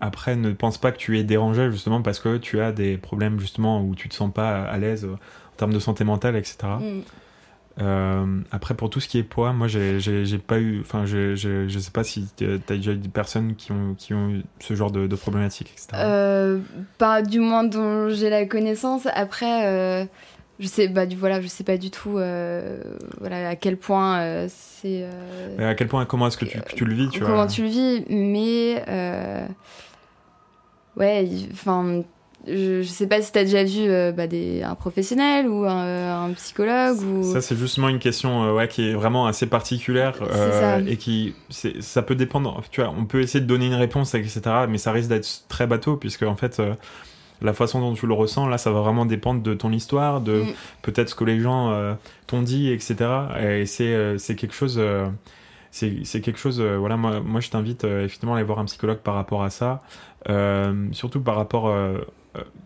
après, 0.00 0.36
ne 0.36 0.52
pense 0.52 0.78
pas 0.78 0.92
que 0.92 0.98
tu 0.98 1.18
es 1.18 1.24
dérangé 1.24 1.70
justement 1.70 2.02
parce 2.02 2.18
que 2.18 2.36
tu 2.36 2.60
as 2.60 2.72
des 2.72 2.96
problèmes 2.96 3.40
justement 3.40 3.82
où 3.82 3.94
tu 3.94 4.08
te 4.08 4.14
sens 4.14 4.32
pas 4.32 4.62
à 4.62 4.78
l'aise 4.78 5.04
euh, 5.04 5.14
en 5.14 5.56
termes 5.56 5.72
de 5.72 5.78
santé 5.78 6.04
mentale, 6.04 6.36
etc. 6.36 6.56
mm. 6.80 7.00
Euh, 7.80 8.40
après, 8.52 8.74
pour 8.74 8.88
tout 8.88 9.00
ce 9.00 9.08
qui 9.08 9.18
est 9.18 9.24
poids, 9.24 9.52
moi, 9.52 9.66
j'ai 9.66 10.38
pas 10.38 10.58
eu. 10.58 10.80
Enfin, 10.80 11.04
je, 11.06 11.36
sais 11.36 11.90
pas 11.90 12.04
si 12.04 12.28
tu 12.36 12.44
as 12.46 12.58
déjà 12.58 12.92
eu 12.92 12.98
des 12.98 13.08
personnes 13.08 13.56
qui 13.56 13.72
ont, 13.72 13.94
qui 13.96 14.14
ont 14.14 14.30
eu 14.30 14.42
ce 14.60 14.74
genre 14.74 14.90
de, 14.90 15.06
de 15.06 15.16
problématiques, 15.16 15.72
etc. 15.72 15.88
Euh, 15.94 16.60
pas 16.98 17.22
du 17.22 17.40
moins 17.40 17.64
dont 17.64 18.10
j'ai 18.10 18.30
la 18.30 18.46
connaissance. 18.46 19.08
Après, 19.14 19.66
euh, 19.66 20.04
je 20.60 20.66
sais, 20.68 20.88
bah, 20.88 21.06
du, 21.06 21.16
voilà, 21.16 21.40
je 21.40 21.46
sais 21.48 21.64
pas 21.64 21.76
du 21.76 21.90
tout 21.90 22.16
euh, 22.18 22.78
voilà, 23.20 23.48
à 23.48 23.56
quel 23.56 23.76
point 23.76 24.20
euh, 24.20 24.46
c'est. 24.48 25.02
euh, 25.02 25.58
Et 25.58 25.64
à 25.64 25.74
quel 25.74 25.88
point, 25.88 26.04
comment 26.04 26.28
est-ce 26.28 26.36
que 26.38 26.44
tu, 26.44 26.60
tu 26.76 26.84
le 26.84 26.94
vis, 26.94 27.08
tu 27.08 27.20
comment 27.20 27.34
vois 27.34 27.46
tu 27.46 27.62
le 27.62 27.68
vis, 27.68 28.04
mais. 28.08 28.82
ouais, 30.96 31.28
enfin. 31.52 32.02
Je, 32.46 32.82
je 32.82 32.88
sais 32.88 33.06
pas 33.06 33.22
si 33.22 33.32
t'as 33.32 33.44
déjà 33.44 33.64
vu 33.64 33.88
bah, 34.14 34.26
des, 34.26 34.62
un 34.62 34.74
professionnel 34.74 35.48
ou 35.48 35.64
un, 35.64 36.26
un 36.26 36.32
psychologue 36.34 37.00
ou. 37.00 37.22
Ça, 37.32 37.40
c'est 37.40 37.56
justement 37.56 37.88
une 37.88 37.98
question 37.98 38.52
ouais, 38.54 38.68
qui 38.68 38.90
est 38.90 38.92
vraiment 38.92 39.26
assez 39.26 39.46
particulière 39.46 40.12
et 40.86 40.98
qui, 40.98 41.34
ça 41.48 42.02
peut 42.02 42.14
dépendre. 42.14 42.60
Tu 42.70 42.82
vois, 42.82 42.90
on 42.94 43.06
peut 43.06 43.22
essayer 43.22 43.40
de 43.40 43.46
donner 43.46 43.68
une 43.68 43.74
réponse, 43.74 44.14
etc., 44.14 44.42
mais 44.68 44.76
ça 44.76 44.92
risque 44.92 45.08
d'être 45.08 45.26
très 45.48 45.66
bateau 45.66 45.96
puisque 45.96 46.24
en 46.24 46.36
fait, 46.36 46.60
la 47.42 47.52
façon 47.52 47.80
dont 47.80 47.94
tu 47.94 48.06
le 48.06 48.14
ressens, 48.14 48.46
là, 48.48 48.58
ça 48.58 48.70
va 48.70 48.80
vraiment 48.80 49.06
dépendre 49.06 49.42
de 49.42 49.54
ton 49.54 49.70
histoire, 49.72 50.20
de 50.20 50.42
Mm. 50.42 50.46
peut-être 50.82 51.08
ce 51.10 51.14
que 51.14 51.24
les 51.24 51.40
gens 51.40 51.70
euh, 51.70 51.94
t'ont 52.26 52.42
dit, 52.42 52.70
etc. 52.70 52.94
Et 53.40 53.66
c'est 53.66 53.92
euh, 53.94 54.18
c'est 54.18 54.36
quelque 54.36 54.54
chose. 54.54 54.76
euh, 54.78 55.08
c'est 55.70 56.20
quelque 56.22 56.38
chose. 56.38 56.60
euh, 56.60 56.76
voilà, 56.78 56.96
moi, 56.96 57.20
moi 57.20 57.40
je 57.40 57.50
t'invite 57.50 57.82
effectivement 57.84 58.34
à 58.34 58.36
aller 58.38 58.46
voir 58.46 58.60
un 58.60 58.64
psychologue 58.66 58.98
par 58.98 59.14
rapport 59.14 59.42
à 59.42 59.50
ça. 59.50 59.82
Surtout 60.92 61.20
par 61.20 61.34
rapport 61.36 61.74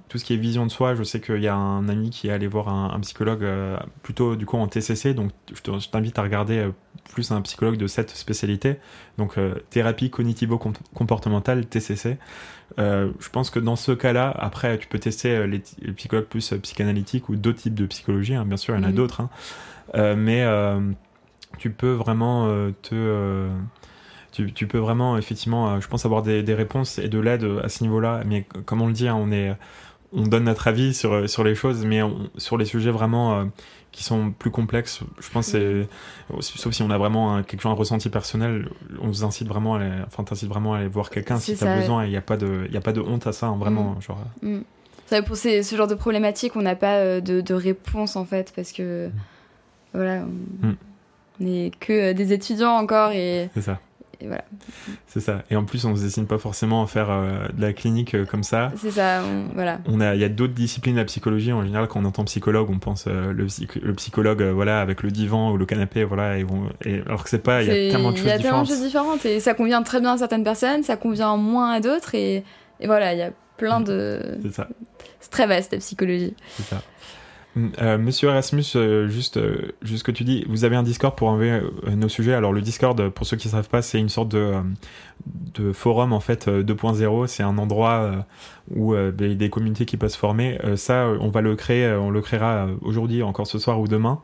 tout 0.09 0.17
ce 0.19 0.25
qui 0.25 0.33
est 0.35 0.37
vision 0.37 0.65
de 0.65 0.71
soi. 0.71 0.95
Je 0.95 1.03
sais 1.03 1.21
qu'il 1.21 1.43
y 1.43 1.49
a 1.49 1.55
un 1.57 1.89
ami 1.89 2.11
qui 2.11 2.29
est 2.29 2.31
allé 2.31 2.47
voir 2.47 2.69
un, 2.69 2.91
un 2.95 3.01
psychologue 3.01 3.43
euh, 3.45 3.77
plutôt 4.03 4.37
du 4.37 4.47
coup 4.47 4.57
en 4.59 4.67
TCC. 4.67 5.13
Donc 5.15 5.31
je 5.55 5.61
te- 5.61 5.79
je 5.79 5.89
t'invite 5.91 6.19
à 6.19 6.23
regarder 6.23 6.59
euh, 6.59 6.71
plus 7.13 7.31
un 7.31 7.41
psychologue 7.43 7.77
de 7.77 7.87
cette 7.87 8.11
spécialité. 8.11 8.77
Donc 9.19 9.37
euh, 9.39 9.55
thérapie 9.71 10.11
cognitivo-comportementale 10.11 11.67
TCC. 11.67 12.17
Euh, 12.79 13.11
je 13.19 13.29
pense 13.31 13.51
que 13.51 13.59
dans 13.59 13.77
ce 13.77 13.93
cas-là, 13.93 14.31
après, 14.39 14.79
tu 14.79 14.87
peux 14.89 14.99
tester 14.99 15.31
euh, 15.37 15.47
les, 15.47 15.63
les 15.81 15.93
psychologues 15.93 16.27
plus 16.27 16.53
euh, 16.53 16.59
psychanalytiques 16.59 17.29
ou 17.29 17.37
d'autres 17.37 17.59
types 17.61 17.75
de 17.75 17.87
psychologie. 17.87 18.35
hein, 18.35 18.45
bien 18.45 18.57
sûr, 18.57 18.75
il 18.75 18.79
y 18.79 18.81
en 18.81 18.85
a 18.85 18.91
Mhm. 18.91 18.95
d'autres. 18.95 19.21
hein. 19.23 19.31
Euh, 19.95 20.15
mais 20.17 20.45
tu 21.59 21.71
peux 21.71 21.93
vraiment 21.93 22.47
te. 22.83 23.49
tu, 24.33 24.53
tu 24.53 24.67
peux 24.67 24.79
vraiment, 24.79 25.17
effectivement, 25.17 25.81
je 25.81 25.89
pense, 25.89 26.05
avoir 26.05 26.23
des, 26.23 26.43
des 26.43 26.55
réponses 26.55 26.99
et 26.99 27.09
de 27.09 27.19
l'aide 27.19 27.47
à 27.65 27.69
ce 27.69 27.83
niveau-là. 27.83 28.23
Mais 28.27 28.45
comme 28.67 28.83
on 28.83 28.87
le 28.87 28.93
dit, 28.93 29.09
hein, 29.09 29.17
on, 29.19 29.33
est, 29.33 29.57
on 30.13 30.23
donne 30.23 30.45
notre 30.45 30.69
avis 30.69 30.93
sur, 30.95 31.29
sur 31.29 31.43
les 31.45 31.55
choses, 31.55 31.85
mais 31.87 32.03
on- 32.03 32.29
sur 32.37 32.59
les 32.59 32.67
sujets 32.67 32.91
vraiment 32.91 33.41
euh, 33.41 33.45
qui 33.99 34.05
sont 34.05 34.31
plus 34.31 34.51
complexes, 34.53 35.01
je 35.19 35.29
pense, 35.31 35.47
c'est, 35.49 35.89
sauf 36.41 36.73
si 36.73 36.83
on 36.85 36.91
a 36.91 36.99
vraiment 36.99 37.35
un, 37.35 37.43
quelque 37.43 37.61
chose, 37.63 37.73
un 37.73 37.75
ressenti 37.75 38.09
personnel, 38.09 38.69
on 39.03 39.09
vous 39.09 39.25
incite 39.25 39.49
vraiment 39.49 39.75
à 39.75 39.81
aller, 39.81 39.91
enfin, 40.07 40.23
t'incite 40.23 40.49
vraiment 40.49 40.75
à 40.75 40.79
aller 40.79 40.87
voir 40.89 41.11
quelqu'un 41.11 41.39
si 41.39 41.53
C'est 41.57 41.59
tu 41.59 41.65
as 41.65 41.75
ça. 41.75 41.81
besoin. 41.81 42.05
Il 42.05 42.11
n'y 42.11 42.17
a, 42.17 42.21
pas 42.21 42.37
de- 42.37 42.67
il 42.71 42.77
a 42.77 42.81
pas 42.81 42.93
de 42.93 43.01
honte 43.01 43.27
à 43.27 43.33
ça, 43.33 43.47
hein, 43.49 43.57
vraiment. 43.59 44.01
Genre, 44.01 44.19
Mm. 44.43 44.59
C'est 45.07 45.19
vrai, 45.19 45.27
pour 45.27 45.37
ces- 45.37 45.63
ce 45.63 45.75
genre 45.75 45.87
de 45.89 45.95
problématiques, 45.97 46.55
on 46.55 46.63
n'a 46.63 46.77
pas 46.77 46.97
euh, 46.99 47.21
de, 47.21 47.41
de 47.41 47.55
réponse 47.55 48.15
en 48.15 48.25
fait, 48.25 48.53
parce 48.55 48.73
que 48.73 49.11
voilà, 49.95 50.23
on 50.63 50.67
Mm. 50.69 50.77
on 51.41 51.45
n'est 51.45 51.71
que 51.81 51.93
euh, 51.93 52.15
des 52.15 52.33
étudiants 52.33 52.77
encore 52.77 53.11
et, 53.13 53.49
c'est 53.55 53.63
ça. 53.63 53.81
Et 54.21 54.27
voilà. 54.27 54.43
C'est 55.07 55.21
ça. 55.21 55.43
Et 55.51 55.55
en 55.57 55.65
plus, 55.65 55.85
on 55.85 55.91
ne 55.93 55.97
se 55.97 56.03
destine 56.03 56.27
pas 56.27 56.39
forcément 56.39 56.83
à 56.83 56.87
faire 56.89 57.09
euh, 57.11 57.47
de 57.55 57.63
la 57.63 57.73
clinique 57.73 58.15
euh, 58.15 58.25
comme 58.25 58.43
ça. 58.43 58.73
C'est 58.77 58.91
ça, 58.91 59.23
on- 59.25 59.55
voilà. 59.55 59.79
On 59.87 60.01
a, 60.01 60.15
il 60.17 60.21
y 60.21 60.25
a 60.25 60.29
d'autres 60.29 60.55
disciplines 60.55 60.97
de 60.97 61.01
la 61.01 61.05
psychologie. 61.05 61.53
En 61.53 61.65
général, 61.65 61.87
quand 61.87 62.01
on 62.01 62.05
entend 62.05 62.25
psychologue, 62.25 62.69
on 62.71 62.79
pense 62.81 63.05
euh, 63.07 63.33
le, 63.33 63.45
psych- 63.47 63.77
le 63.81 63.95
psychologue, 63.95 64.43
voilà, 64.43 64.81
avec 64.81 65.03
le 65.05 65.11
divan 65.13 65.53
ou 65.53 65.57
le 65.57 65.67
canapé, 65.67 66.03
voilà. 66.05 66.37
Et 66.39 66.45
alors 67.07 67.23
que 67.23 67.31
c'est 67.31 67.39
pas, 67.43 67.63
il 67.63 67.69
y 67.69 67.89
a 67.89 67.93
tellement 67.93 68.11
de 68.11 68.17
choses 68.17 68.27
il 68.27 68.29
y 68.29 68.33
a 68.33 68.39
tellement 68.39 68.63
de 68.63 68.65
différentes. 68.65 68.69
choses 68.69 68.83
différentes 68.83 69.27
et 69.27 69.39
ça 69.41 69.55
convient 69.55 69.83
très 69.83 70.01
bien 70.01 70.15
à 70.15 70.19
certaines 70.19 70.45
personnes, 70.45 70.83
ça 70.83 70.97
convient 70.97 71.37
moins 71.37 71.71
à 71.73 71.81
d'autres 71.81 72.15
et, 72.17 72.43
et 72.81 72.87
voilà, 72.87 73.13
il 73.15 73.19
y 73.19 73.23
a 73.23 73.31
plein 73.57 73.81
de. 73.81 74.21
C'est 74.43 74.53
ça, 74.55 74.69
C'est 75.21 75.31
très 75.31 75.47
vaste 75.47 75.73
la 75.73 75.79
psychologie. 75.79 76.35
c'est 76.57 76.65
ça. 76.65 76.83
Euh, 77.81 77.99
Monsieur 77.99 78.29
Erasmus, 78.29 78.65
euh, 78.77 79.09
juste, 79.09 79.37
euh, 79.37 79.73
juste 79.83 80.01
ce 80.01 80.05
que 80.05 80.11
tu 80.13 80.25
dis, 80.25 80.45
vous 80.49 80.65
avez 80.65 80.77
un 80.77 80.83
Discord 80.83 81.17
pour 81.17 81.29
enlever 81.29 81.51
euh, 81.51 81.95
nos 81.97 82.09
sujets. 82.09 82.35
Alors 82.35 82.53
le 82.53 82.61
Discord, 82.61 83.09
pour 83.11 83.27
ceux 83.27 83.37
qui 83.37 83.49
ne 83.49 83.53
savent 83.53 83.69
pas, 83.69 83.83
c'est 83.83 83.99
une 83.99 84.09
sorte 84.09 84.29
de, 84.31 84.55
forum 85.73 86.13
en 86.13 86.21
fait 86.21 86.49
euh, 86.49 86.63
2.0. 86.63 87.27
C'est 87.27 87.43
un 87.43 87.59
endroit 87.59 88.27
où 88.75 88.95
des, 88.95 89.35
des 89.35 89.51
communautés 89.51 89.87
qui 89.87 89.97
peuvent 89.97 90.11
se 90.11 90.19
former. 90.19 90.59
Ça, 90.77 91.09
on 91.21 91.29
va 91.29 91.41
le 91.41 91.57
créer, 91.57 91.93
on 91.93 92.11
le 92.11 92.21
créera 92.21 92.69
aujourd'hui, 92.83 93.23
encore 93.23 93.47
ce 93.47 93.59
soir 93.59 93.81
ou 93.81 93.89
demain. 93.89 94.21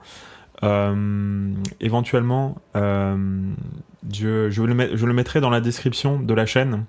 Éventuellement, 1.81 2.57
je 2.75 4.61
le 4.61 5.13
mettrai 5.13 5.41
dans 5.41 5.51
la 5.51 5.61
description 5.61 6.21
de 6.21 6.35
la 6.35 6.47
chaîne. 6.47 6.85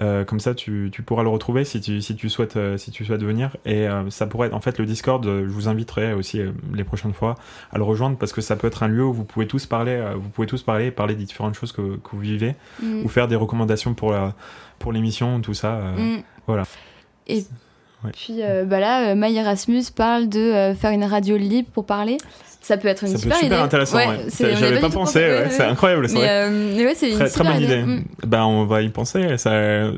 Euh, 0.00 0.24
comme 0.24 0.40
ça, 0.40 0.54
tu, 0.54 0.88
tu 0.92 1.02
pourras 1.02 1.22
le 1.22 1.28
retrouver 1.28 1.64
si 1.64 1.80
tu, 1.80 2.00
si 2.00 2.16
tu, 2.16 2.28
souhaites, 2.30 2.56
euh, 2.56 2.76
si 2.78 2.90
tu 2.90 3.04
souhaites 3.04 3.22
venir. 3.22 3.56
Et 3.66 3.86
euh, 3.86 4.08
ça 4.10 4.26
pourrait 4.26 4.46
être, 4.48 4.54
en 4.54 4.60
fait, 4.60 4.78
le 4.78 4.86
Discord, 4.86 5.24
je 5.24 5.44
vous 5.50 5.68
inviterai 5.68 6.14
aussi 6.14 6.40
les 6.72 6.84
prochaines 6.84 7.12
fois 7.12 7.34
à 7.70 7.78
le 7.78 7.84
rejoindre 7.84 8.16
parce 8.16 8.32
que 8.32 8.40
ça 8.40 8.56
peut 8.56 8.66
être 8.68 8.82
un 8.82 8.88
lieu 8.88 9.04
où 9.04 9.12
vous 9.12 9.24
pouvez 9.24 9.46
tous 9.46 9.66
parler, 9.66 10.02
vous 10.16 10.28
pouvez 10.30 10.46
tous 10.46 10.62
parler, 10.62 10.90
parler 10.90 11.14
des 11.14 11.24
différentes 11.24 11.54
choses 11.54 11.72
que, 11.72 11.96
que 11.96 12.10
vous 12.12 12.20
vivez 12.20 12.54
Mm. 12.82 13.04
ou 13.04 13.08
faire 13.08 13.28
des 13.28 13.36
recommandations 13.36 13.92
pour 13.94 14.12
la, 14.12 14.34
pour 14.78 14.92
l'émission, 14.92 15.40
tout 15.40 15.54
ça. 15.54 15.72
Mm. 15.96 16.22
voilà. 16.46 16.62
Et 17.26 17.44
Ouais. 18.02 18.12
puis 18.14 18.36
euh, 18.42 18.64
bah 18.64 18.80
là, 18.80 19.10
euh, 19.10 19.14
Maï 19.14 19.36
Erasmus 19.36 19.82
parle 19.94 20.30
de 20.30 20.38
euh, 20.40 20.74
faire 20.74 20.90
une 20.90 21.04
radio 21.04 21.36
libre 21.36 21.68
pour 21.70 21.84
parler. 21.84 22.16
Ça 22.62 22.76
peut 22.76 22.88
être 22.88 23.02
une 23.04 23.08
Ça 23.08 23.14
peut 23.14 23.20
super 23.20 23.36
être 23.36 23.42
super 23.44 23.56
idée. 23.58 23.64
intéressant. 23.64 23.96
Ouais, 23.96 24.18
J'avais 24.38 24.80
pas 24.80 24.88
tout 24.88 24.92
pensé, 24.92 25.18
ouais, 25.20 25.46
c'est 25.50 25.62
incroyable. 25.64 26.08
c'est 26.08 26.18
Mais, 26.18 26.28
euh, 26.28 26.72
mais 26.76 26.84
ouais, 26.86 26.94
c'est 26.94 27.10
une 27.10 27.16
Très, 27.16 27.28
très 27.30 27.42
bonne 27.44 27.60
idée. 27.62 27.82
Mm. 27.82 28.04
Ben, 28.26 28.44
on 28.44 28.66
va 28.66 28.82
y 28.82 28.90
penser. 28.90 29.38
Ça, 29.38 29.50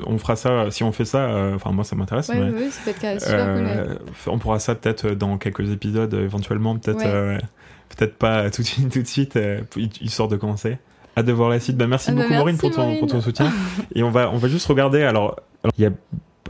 on 0.07 0.17
fera 0.19 0.37
ça. 0.37 0.67
Si 0.71 0.85
on 0.85 0.93
fait 0.93 1.05
ça, 1.05 1.19
euh, 1.25 1.57
enfin, 1.57 1.73
moi, 1.73 1.83
ça 1.85 1.97
m'intéresse. 1.97 2.29
Ouais, 2.29 2.37
mais, 2.39 2.71
ça 2.71 2.81
peut 2.85 2.93
super 2.93 3.55
cool. 3.55 3.67
euh, 3.67 3.95
On 4.29 4.39
pourra 4.39 4.59
ça 4.61 4.75
peut-être 4.77 5.09
dans 5.11 5.39
quelques 5.39 5.71
épisodes, 5.73 6.15
euh, 6.15 6.25
éventuellement, 6.25 6.77
peut-être, 6.79 7.05
euh, 7.05 7.37
peut-être 7.97 8.15
pas 8.17 8.49
tout 8.51 8.63
de 8.63 8.67
suite, 8.67 8.91
tout 8.93 9.03
de 9.03 9.07
suite, 9.09 9.37
euh, 9.37 9.61
histoire 10.01 10.29
de 10.29 10.37
commencer. 10.37 10.79
Hâte 11.19 11.27
de 11.27 11.33
voir 11.33 11.51
la 11.51 11.59
suite. 11.61 11.77
Bah, 11.77 11.87
merci 11.89 12.11
Ah 12.11 12.15
bah, 12.15 12.23
beaucoup, 12.23 12.35
Maureen, 12.35 12.55
merci, 12.55 12.61
pour 12.61 12.71
ton, 12.71 12.99
pour 12.99 13.09
ton 13.09 13.17
Maureen. 13.17 13.23
soutien. 13.23 13.53
Et 13.95 14.03
on 14.05 14.11
va, 14.11 14.31
on 14.31 14.39
va 14.39 14.49
juste 14.49 14.67
regarder. 14.69 15.03
Alors, 15.03 15.37
il 15.77 15.83
y 15.83 15.87
a 15.87 15.91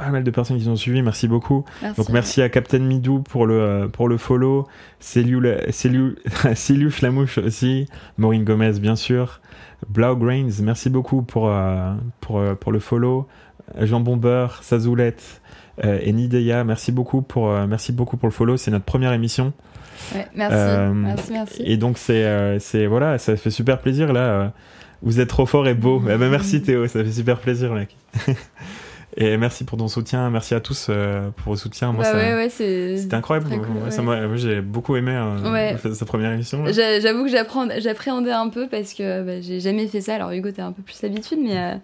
pas 0.03 0.11
mal 0.11 0.25
de 0.25 0.31
personnes 0.31 0.59
qui 0.59 0.65
nous 0.65 0.73
ont 0.73 0.77
suivis. 0.77 1.03
Merci 1.03 1.29
beaucoup. 1.29 1.65
Merci. 1.81 1.97
Donc 1.97 2.09
merci 2.09 2.43
à 2.43 2.49
Captain 2.49 2.81
Midou 2.81 3.21
pour 3.21 3.47
le, 3.47 3.61
euh, 3.61 3.89
pour 3.89 4.09
le 4.09 4.17
follow, 4.17 4.67
Céliu, 4.99 5.41
Flamouche 6.91 7.39
aussi, 7.39 7.87
Maureen 8.19 8.45
Gomez 8.45 8.81
bien 8.81 8.97
sûr, 8.97 9.41
Blau 9.89 10.17
Grains, 10.17 10.49
merci 10.63 10.91
beaucoup 10.91 11.23
pour, 11.23 11.49
euh, 11.49 11.95
pour, 12.21 12.39
euh, 12.39 12.55
pour 12.55 12.73
le 12.73 12.81
follow, 12.81 13.29
Jean 13.81 14.01
Bomber, 14.01 14.49
Sazoulette 14.63 15.41
euh, 15.85 15.99
et 16.03 16.13
Nideya, 16.13 16.65
merci 16.65 16.91
beaucoup 16.91 17.23
pour, 17.23 17.51
euh, 17.51 17.67
merci 17.69 17.93
beaucoup 17.93 18.17
pour 18.17 18.29
le 18.29 18.33
follow, 18.35 18.57
c'est 18.57 18.73
notre 18.73 18.85
première 18.85 19.13
émission. 19.13 19.53
Ouais, 20.15 20.27
merci. 20.35 20.95
Merci, 20.95 21.33
merci. 21.33 21.63
Et 21.65 21.77
donc 21.77 21.97
c'est, 21.97 22.59
c'est 22.59 22.87
voilà, 22.87 23.19
ça 23.19 23.37
fait 23.37 23.51
super 23.51 23.81
plaisir 23.81 24.13
là. 24.13 24.53
vous 25.01 25.21
êtes 25.21 25.29
trop 25.29 25.47
fort 25.47 25.69
et 25.69 25.75
beau. 25.75 26.03
Eh 26.11 26.17
ben, 26.17 26.29
merci 26.29 26.61
Théo, 26.61 26.89
ça 26.89 27.05
fait 27.05 27.13
super 27.13 27.39
plaisir 27.39 27.73
mec. 27.73 27.97
et 29.17 29.37
merci 29.37 29.65
pour 29.65 29.79
ton 29.79 29.89
soutien, 29.89 30.31
merci 30.31 30.55
à 30.55 30.61
tous 30.61 30.87
euh, 30.89 31.31
pour 31.37 31.53
vos 31.53 31.57
soutiens. 31.57 31.93
Moi, 31.93 32.03
bah 32.05 32.15
ouais, 32.15 32.35
ouais, 32.35 32.49
c'était 32.49 33.15
incroyable. 33.15 33.49
cool, 33.51 33.83
Ouais, 33.85 33.91
ça 33.91 34.03
ouais. 34.03 34.27
moi, 34.27 34.37
j'ai 34.37 34.61
beaucoup 34.61 34.97
aimé 34.97 35.13
euh, 35.15 35.51
Ouais. 35.53 35.77
sa 35.95 36.05
première 36.07 36.33
émission. 36.33 36.65
J'avoue 36.67 37.25
que 37.25 37.31
j'appréhendais 37.81 38.33
un 38.33 38.49
peu 38.49 38.69
parce 38.69 38.95
que 38.95 39.23
bah, 39.23 39.41
j'ai 39.41 39.61
jamais 39.61 39.87
fait 39.87 40.01
ça. 40.01 40.15
Alors 40.15 40.31
Hugo, 40.33 40.51
t'as 40.51 40.65
un 40.67 40.73
peu 40.73 40.83
plus 40.83 41.01
l'habitude, 41.03 41.39
mais, 41.43 41.57
euh, 41.59 41.75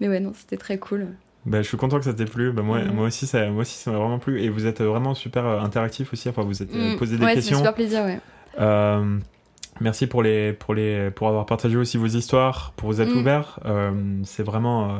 mais 0.00 0.08
ouais, 0.08 0.20
non, 0.20 0.32
c'était 0.34 0.56
très 0.56 0.78
cool. 0.78 1.08
Bah, 1.46 1.62
je 1.62 1.68
suis 1.68 1.76
content 1.78 1.98
que 1.98 2.04
ça 2.04 2.12
t'ait 2.14 2.24
plu. 2.26 2.52
Bah, 2.52 2.62
moi, 2.62 2.80
Mhm. 2.80 2.92
moi 2.94 3.06
aussi, 3.06 3.26
ça, 3.26 3.48
moi 3.48 3.62
aussi, 3.62 3.78
ça 3.78 3.90
m'a 3.90 3.98
vraiment 3.98 4.18
plu. 4.18 4.42
Et 4.42 4.48
vous 4.50 4.66
êtes 4.66 4.80
vraiment 4.82 5.14
super 5.14 5.46
euh, 5.46 5.60
interactif 5.60 6.12
aussi. 6.12 6.28
Enfin, 6.28 6.42
vous 6.42 6.62
êtes 6.62 6.74
euh, 6.74 6.94
Mm. 6.94 6.96
posé 6.98 7.16
des 7.16 7.22
ouais, 7.24 7.30
c'est 7.30 7.34
questions. 7.36 7.58
super 7.58 7.74
plaisir, 7.74 8.02
ouais. 8.04 8.18
Merci 9.80 10.06
pour 10.06 10.22
les, 10.22 10.52
pour 10.52 10.74
les, 10.74 11.10
pour 11.10 11.28
avoir 11.28 11.46
partagé 11.46 11.76
aussi 11.76 11.96
vos 11.96 12.06
histoires, 12.06 12.72
pour 12.76 12.90
vous 12.90 13.00
être 13.00 13.14
Mm. 13.14 13.18
ouvert. 13.18 13.60
Euh, 13.64 13.90
c'est 14.24 14.42
vraiment, 14.42 14.90
euh, 14.90 14.98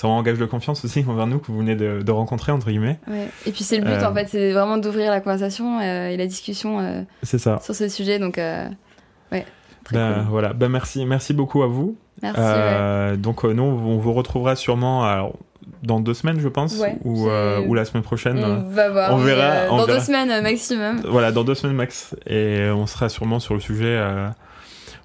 vraiment 0.00 0.18
un 0.18 0.22
gage 0.22 0.38
de 0.38 0.44
confiance 0.44 0.84
aussi 0.84 1.04
envers 1.08 1.26
nous 1.26 1.38
que 1.38 1.46
vous 1.46 1.58
venez 1.58 1.76
de, 1.76 2.02
de 2.02 2.12
rencontrer 2.12 2.52
entre 2.52 2.68
guillemets. 2.68 2.98
ouais. 3.08 3.28
Et 3.46 3.52
puis 3.52 3.64
c'est 3.64 3.78
le 3.78 3.84
but, 3.84 3.92
Euh. 4.02 4.06
en 4.08 4.12
fait, 4.14 4.28
c'est 4.28 4.52
vraiment 4.52 4.76
d'ouvrir 4.76 5.10
la 5.10 5.20
conversation 5.20 5.80
euh, 5.80 6.08
et 6.08 6.16
la 6.16 6.26
discussion 6.26 7.06
C'est 7.22 7.38
ça. 7.38 7.58
sur 7.62 7.74
ce 7.74 7.88
sujet. 7.88 8.18
Donc, 8.18 8.36
ouais, 8.36 9.46
très 9.84 9.96
cool. 9.96 10.24
voilà. 10.28 10.52
Bah, 10.52 10.68
merci, 10.68 11.06
merci 11.06 11.32
beaucoup 11.32 11.62
à 11.62 11.66
vous. 11.66 11.96
Merci. 12.20 12.40
ouais. 12.40 13.16
Donc 13.16 13.44
nous, 13.44 13.62
on 13.62 13.96
vous 13.98 14.12
retrouvera 14.12 14.56
sûrement 14.56 15.04
alors, 15.04 15.34
dans 15.82 16.00
deux 16.00 16.14
semaines, 16.14 16.40
je 16.40 16.48
pense, 16.48 16.76
Ouais, 16.78 16.96
ou, 17.04 17.24
c'est- 17.26 17.30
euh, 17.30 17.60
ou 17.66 17.74
la 17.74 17.84
semaine 17.84 18.02
prochaine. 18.02 18.38
On 18.44 18.68
va 18.70 18.90
voir. 18.90 19.12
on 19.14 19.18
mais, 19.18 19.24
verra, 19.26 19.42
euh, 19.42 19.66
on 19.70 19.76
dans 19.78 19.86
verra. 19.86 19.98
deux 19.98 20.04
semaines 20.04 20.30
euh, 20.30 20.42
maximum. 20.42 21.00
Voilà, 21.08 21.32
dans 21.32 21.44
deux 21.44 21.54
semaines 21.54 21.76
max. 21.76 22.14
Et 22.26 22.68
on 22.74 22.86
sera 22.86 23.08
sûrement 23.08 23.38
sur 23.40 23.54
le 23.54 23.60
sujet. 23.60 23.86
euh, 23.86 24.28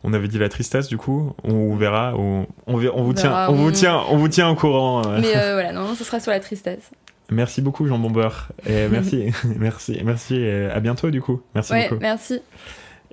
on 0.03 0.11
avait 0.13 0.27
dit 0.27 0.37
la 0.37 0.49
tristesse, 0.49 0.87
du 0.87 0.97
coup. 0.97 1.33
On 1.43 1.75
verra. 1.75 2.13
On, 2.17 2.45
on, 2.67 2.77
ver- 2.77 2.95
on 2.97 3.03
vous 3.03 3.13
tient, 3.13 3.29
verra, 3.29 3.51
on 3.51 3.55
vous 3.55 3.71
tient, 3.71 3.99
on 4.09 4.17
vous 4.17 4.27
tient 4.27 4.49
au 4.49 4.55
courant. 4.55 5.01
Mais 5.21 5.31
voilà, 5.53 5.71
non, 5.71 5.95
ce 5.95 6.03
sera 6.03 6.19
sur 6.19 6.31
la 6.31 6.39
tristesse. 6.41 6.89
Merci 7.31 7.61
beaucoup, 7.61 7.87
Jean 7.87 7.97
Bomber. 7.99 8.27
Et 8.67 8.87
merci, 8.91 9.31
merci, 9.57 10.01
merci. 10.03 10.35
Et 10.35 10.65
à 10.65 10.79
bientôt, 10.81 11.09
du 11.09 11.21
coup. 11.21 11.41
Merci 11.55 11.71
Ouais, 11.73 11.87
beaucoup. 11.89 12.01
merci. 12.01 12.41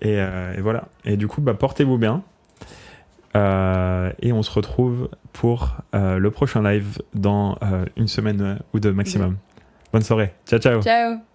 Et, 0.03 0.15
et 0.17 0.61
voilà. 0.61 0.85
Et 1.05 1.17
du 1.17 1.29
coup, 1.29 1.41
bah, 1.41 1.55
portez-vous 1.55 1.99
bien. 1.99 2.23
Euh, 3.37 4.12
et 4.20 4.33
on 4.33 4.43
se 4.43 4.51
retrouve 4.51 5.09
pour 5.33 5.76
euh, 5.95 6.18
le 6.18 6.31
prochain 6.31 6.62
live 6.62 6.99
dans 7.14 7.57
euh, 7.62 7.85
une 7.97 8.09
semaine 8.09 8.59
ou 8.74 8.81
deux 8.81 8.93
maximum. 8.93 9.37
Bonne 9.93 10.03
soirée. 10.03 10.33
Ciao, 10.47 10.59
ciao. 10.59 10.83
Ciao. 10.83 11.30